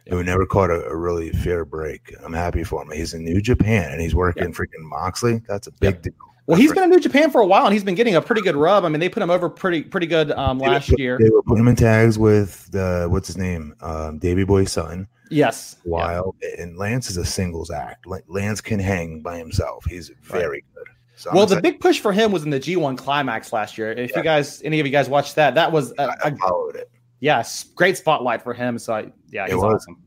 who 0.09 0.23
never 0.23 0.45
caught 0.45 0.69
a, 0.69 0.85
a 0.85 0.95
really 0.95 1.31
fair 1.31 1.65
break. 1.65 2.13
I'm 2.23 2.33
happy 2.33 2.63
for 2.63 2.81
him. 2.81 2.91
He's 2.91 3.13
in 3.13 3.23
New 3.23 3.41
Japan 3.41 3.91
and 3.91 4.01
he's 4.01 4.15
working 4.15 4.51
freaking 4.53 4.81
Moxley. 4.83 5.41
That's 5.47 5.67
a 5.67 5.71
big 5.71 6.01
deal. 6.01 6.13
Well, 6.47 6.59
he's 6.59 6.73
been 6.73 6.83
in 6.83 6.89
New 6.89 6.99
Japan 6.99 7.29
for 7.31 7.39
a 7.39 7.45
while, 7.45 7.65
and 7.65 7.73
he's 7.73 7.83
been 7.83 7.95
getting 7.95 8.15
a 8.15 8.21
pretty 8.21 8.41
good 8.41 8.55
rub. 8.55 8.83
I 8.83 8.89
mean, 8.89 8.99
they 8.99 9.09
put 9.09 9.21
him 9.23 9.29
over 9.29 9.47
pretty 9.47 9.83
pretty 9.83 10.07
good 10.07 10.31
um, 10.31 10.57
They 10.59 10.67
last 10.67 10.89
put- 10.89 10.99
year. 10.99 11.17
They 11.19 11.29
were 11.29 11.43
putting 11.43 11.61
him 11.61 11.67
in 11.67 11.75
tags 11.75 12.17
with 12.19 12.69
the 12.71 13.07
what's 13.09 13.27
his 13.27 13.37
name, 13.37 13.75
um, 13.81 14.17
Davy 14.17 14.43
Boy's 14.43 14.71
son. 14.71 15.07
Yes. 15.31 15.77
Yeah. 15.85 15.91
Wild 15.91 16.35
and 16.59 16.77
Lance 16.77 17.09
is 17.09 17.17
a 17.17 17.25
singles 17.25 17.71
act. 17.71 18.05
Lance 18.27 18.61
can 18.61 18.79
hang 18.79 19.21
by 19.21 19.37
himself. 19.37 19.85
He's 19.85 20.11
very 20.21 20.63
good. 20.75 20.87
So 21.15 21.31
Well, 21.33 21.45
the 21.45 21.61
big 21.61 21.79
push 21.79 21.99
for 21.99 22.11
him 22.11 22.31
was 22.31 22.43
in 22.43 22.49
the 22.49 22.59
G1 22.59 22.97
climax 22.97 23.53
last 23.53 23.77
year. 23.77 23.91
If 23.91 24.15
you 24.15 24.23
guys, 24.23 24.61
any 24.63 24.79
of 24.79 24.85
you 24.85 24.91
guys 24.91 25.07
watched 25.07 25.35
that, 25.35 25.55
that 25.55 25.71
was 25.71 25.93
a, 25.97 26.15
I 26.23 26.31
followed 26.35 26.75
it. 26.75 26.89
yes, 27.19 27.63
great 27.75 27.97
spotlight 27.97 28.41
for 28.41 28.53
him. 28.53 28.77
So 28.79 28.93
I, 28.93 29.11
yeah, 29.29 29.45
he's 29.45 29.55
awesome. 29.55 30.01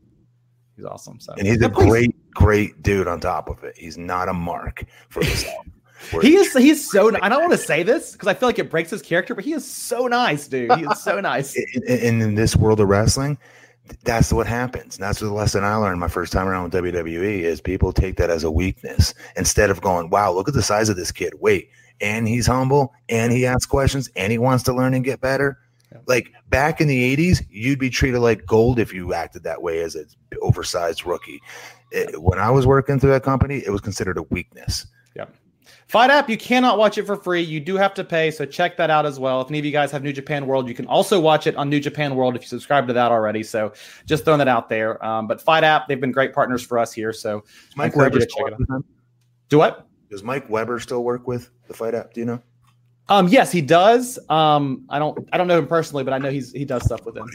He's 0.75 0.85
awesome. 0.85 1.19
So 1.21 1.33
and 1.37 1.47
he's 1.47 1.61
a 1.61 1.69
great, 1.69 2.13
great 2.33 2.81
dude 2.83 3.07
on 3.07 3.19
top 3.21 3.49
of 3.49 3.63
it. 3.63 3.77
He's 3.77 3.97
not 3.97 4.27
a 4.27 4.33
mark 4.33 4.83
for 5.09 5.23
himself. 5.25 5.65
he 6.21 6.35
is 6.35 6.53
he's 6.53 6.91
so 6.91 7.15
I 7.21 7.29
don't 7.29 7.39
want 7.39 7.53
to 7.53 7.57
say 7.57 7.81
this 7.81 8.11
because 8.11 8.27
I 8.27 8.33
feel 8.33 8.49
like 8.49 8.59
it 8.59 8.69
breaks 8.69 8.89
his 8.89 9.01
character, 9.01 9.33
but 9.33 9.45
he 9.45 9.53
is 9.53 9.65
so 9.65 10.07
nice, 10.07 10.49
dude. 10.49 10.71
He 10.73 10.83
is 10.83 11.01
so 11.01 11.19
nice. 11.21 11.55
in, 11.87 12.21
in 12.21 12.35
this 12.35 12.57
world 12.57 12.81
of 12.81 12.89
wrestling, 12.89 13.37
that's 14.03 14.31
what 14.33 14.47
happens. 14.47 14.95
And 14.95 15.03
that's 15.03 15.19
the 15.19 15.31
lesson 15.31 15.63
I 15.63 15.75
learned 15.75 15.99
my 15.99 16.07
first 16.07 16.33
time 16.33 16.47
around 16.47 16.63
with 16.63 16.83
WWE 16.83 17.41
is 17.41 17.61
people 17.61 17.93
take 17.93 18.17
that 18.17 18.29
as 18.29 18.43
a 18.43 18.51
weakness 18.51 19.13
instead 19.35 19.69
of 19.69 19.81
going, 19.81 20.09
wow, 20.09 20.31
look 20.31 20.47
at 20.47 20.53
the 20.53 20.61
size 20.61 20.89
of 20.89 20.95
this 20.95 21.11
kid. 21.11 21.33
Wait, 21.39 21.69
and 22.01 22.27
he's 22.27 22.47
humble 22.47 22.93
and 23.09 23.31
he 23.31 23.45
asks 23.45 23.65
questions 23.65 24.09
and 24.15 24.31
he 24.31 24.37
wants 24.37 24.63
to 24.63 24.73
learn 24.73 24.93
and 24.93 25.03
get 25.03 25.21
better. 25.21 25.59
Like 26.07 26.31
back 26.49 26.81
in 26.81 26.87
the 26.87 27.15
80s, 27.15 27.45
you'd 27.49 27.79
be 27.79 27.89
treated 27.89 28.19
like 28.19 28.45
gold 28.45 28.79
if 28.79 28.93
you 28.93 29.13
acted 29.13 29.43
that 29.43 29.61
way 29.61 29.81
as 29.81 29.95
an 29.95 30.07
oversized 30.41 31.05
rookie. 31.05 31.41
It, 31.91 32.21
when 32.21 32.39
I 32.39 32.51
was 32.51 32.67
working 32.67 32.99
through 32.99 33.11
that 33.11 33.23
company, 33.23 33.63
it 33.65 33.69
was 33.69 33.81
considered 33.81 34.17
a 34.17 34.23
weakness. 34.23 34.87
Yep. 35.15 35.33
FITE 35.87 36.09
app, 36.09 36.29
you 36.29 36.37
cannot 36.37 36.77
watch 36.77 36.97
it 36.97 37.05
for 37.05 37.15
free. 37.15 37.41
You 37.41 37.59
do 37.59 37.75
have 37.75 37.93
to 37.95 38.03
pay, 38.03 38.31
so 38.31 38.45
check 38.45 38.77
that 38.77 38.89
out 38.89 39.05
as 39.05 39.19
well. 39.19 39.41
If 39.41 39.49
any 39.49 39.59
of 39.59 39.65
you 39.65 39.71
guys 39.71 39.91
have 39.91 40.03
New 40.03 40.13
Japan 40.13 40.47
World, 40.47 40.67
you 40.67 40.73
can 40.73 40.87
also 40.87 41.19
watch 41.19 41.47
it 41.47 41.55
on 41.55 41.69
New 41.69 41.79
Japan 41.79 42.15
World 42.15 42.35
if 42.35 42.41
you 42.41 42.47
subscribe 42.47 42.87
to 42.87 42.93
that 42.93 43.11
already. 43.11 43.43
So 43.43 43.73
just 44.05 44.25
throwing 44.25 44.39
that 44.39 44.47
out 44.47 44.69
there. 44.69 45.03
Um, 45.05 45.27
but 45.27 45.41
FITE 45.41 45.63
app, 45.63 45.87
they've 45.87 45.99
been 45.99 46.11
great 46.11 46.33
partners 46.33 46.63
for 46.63 46.77
us 46.77 46.91
here. 46.91 47.13
So 47.13 47.43
Mike 47.75 47.95
Weber 47.95 48.19
check 48.19 48.29
it 48.37 48.53
out. 48.71 48.83
Do 49.49 49.57
what? 49.57 49.87
Does 50.09 50.23
Mike 50.23 50.49
Weber 50.49 50.79
still 50.79 51.03
work 51.03 51.27
with 51.27 51.49
the 51.67 51.73
FITE 51.73 51.95
app? 51.95 52.13
Do 52.13 52.19
you 52.21 52.25
know? 52.25 52.41
Um, 53.07 53.27
yes, 53.27 53.51
he 53.51 53.61
does. 53.61 54.17
Um, 54.29 54.85
I 54.89 54.97
don't 54.97 55.29
I 55.31 55.37
don't 55.37 55.47
know 55.47 55.59
him 55.59 55.67
personally, 55.67 56.03
but 56.03 56.13
I 56.13 56.17
know 56.17 56.31
he's 56.31 56.51
he 56.51 56.65
does 56.65 56.83
stuff 56.83 57.05
with 57.05 57.15
him. 57.15 57.29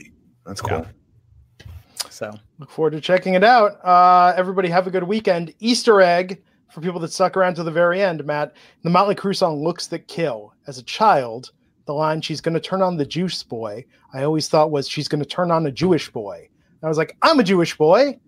That's 0.44 0.60
cool. 0.60 0.78
Yeah. 0.78 1.66
So 2.10 2.32
look 2.58 2.70
forward 2.70 2.90
to 2.90 3.00
checking 3.00 3.34
it 3.34 3.44
out. 3.44 3.78
Uh, 3.84 4.34
everybody 4.36 4.68
have 4.68 4.86
a 4.86 4.90
good 4.90 5.04
weekend. 5.04 5.54
Easter 5.60 6.00
egg 6.00 6.42
for 6.70 6.80
people 6.80 7.00
that 7.00 7.12
stuck 7.12 7.36
around 7.36 7.54
to 7.56 7.62
the 7.62 7.70
very 7.70 8.00
end, 8.02 8.24
Matt. 8.24 8.54
The 8.82 8.90
Motley 8.90 9.14
Crue 9.14 9.36
song 9.36 9.62
"Looks 9.62 9.86
That 9.88 10.08
Kill." 10.08 10.54
As 10.66 10.78
a 10.78 10.82
child, 10.82 11.52
the 11.86 11.94
line 11.94 12.20
"She's 12.20 12.40
going 12.40 12.54
to 12.54 12.60
turn 12.60 12.82
on 12.82 12.96
the 12.96 13.06
juice 13.06 13.42
boy," 13.42 13.84
I 14.12 14.22
always 14.22 14.48
thought 14.48 14.70
was 14.70 14.88
"She's 14.88 15.08
going 15.08 15.22
to 15.22 15.28
turn 15.28 15.50
on 15.50 15.66
a 15.66 15.72
Jewish 15.72 16.10
boy." 16.10 16.48
And 16.48 16.84
I 16.84 16.88
was 16.88 16.98
like, 16.98 17.16
"I'm 17.22 17.40
a 17.40 17.44
Jewish 17.44 17.76
boy." 17.76 18.18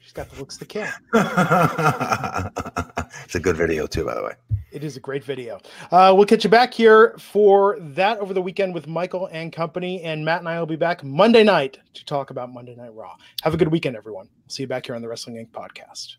She's 0.00 0.12
got 0.12 0.30
the 0.30 0.38
looks 0.38 0.56
to 0.58 0.64
kill. 0.64 0.86
it's 3.24 3.34
a 3.34 3.40
good 3.40 3.56
video 3.56 3.88
too, 3.88 4.04
by 4.04 4.14
the 4.14 4.22
way. 4.22 4.34
It 4.70 4.84
is 4.84 4.96
a 4.96 5.00
great 5.00 5.24
video. 5.24 5.58
Uh, 5.90 6.12
we'll 6.16 6.26
catch 6.26 6.44
you 6.44 6.50
back 6.50 6.72
here 6.72 7.16
for 7.18 7.76
that 7.80 8.18
over 8.18 8.32
the 8.32 8.42
weekend 8.42 8.72
with 8.72 8.86
Michael 8.86 9.26
and 9.32 9.52
company, 9.52 10.02
and 10.02 10.24
Matt 10.24 10.40
and 10.40 10.48
I 10.48 10.60
will 10.60 10.66
be 10.66 10.76
back 10.76 11.02
Monday 11.02 11.42
night 11.42 11.78
to 11.94 12.04
talk 12.04 12.30
about 12.30 12.52
Monday 12.52 12.76
Night 12.76 12.94
Raw. 12.94 13.16
Have 13.42 13.54
a 13.54 13.56
good 13.56 13.68
weekend, 13.68 13.96
everyone. 13.96 14.28
We'll 14.44 14.50
see 14.50 14.62
you 14.62 14.68
back 14.68 14.86
here 14.86 14.94
on 14.94 15.02
the 15.02 15.08
Wrestling 15.08 15.36
Inc. 15.36 15.50
podcast. 15.50 16.18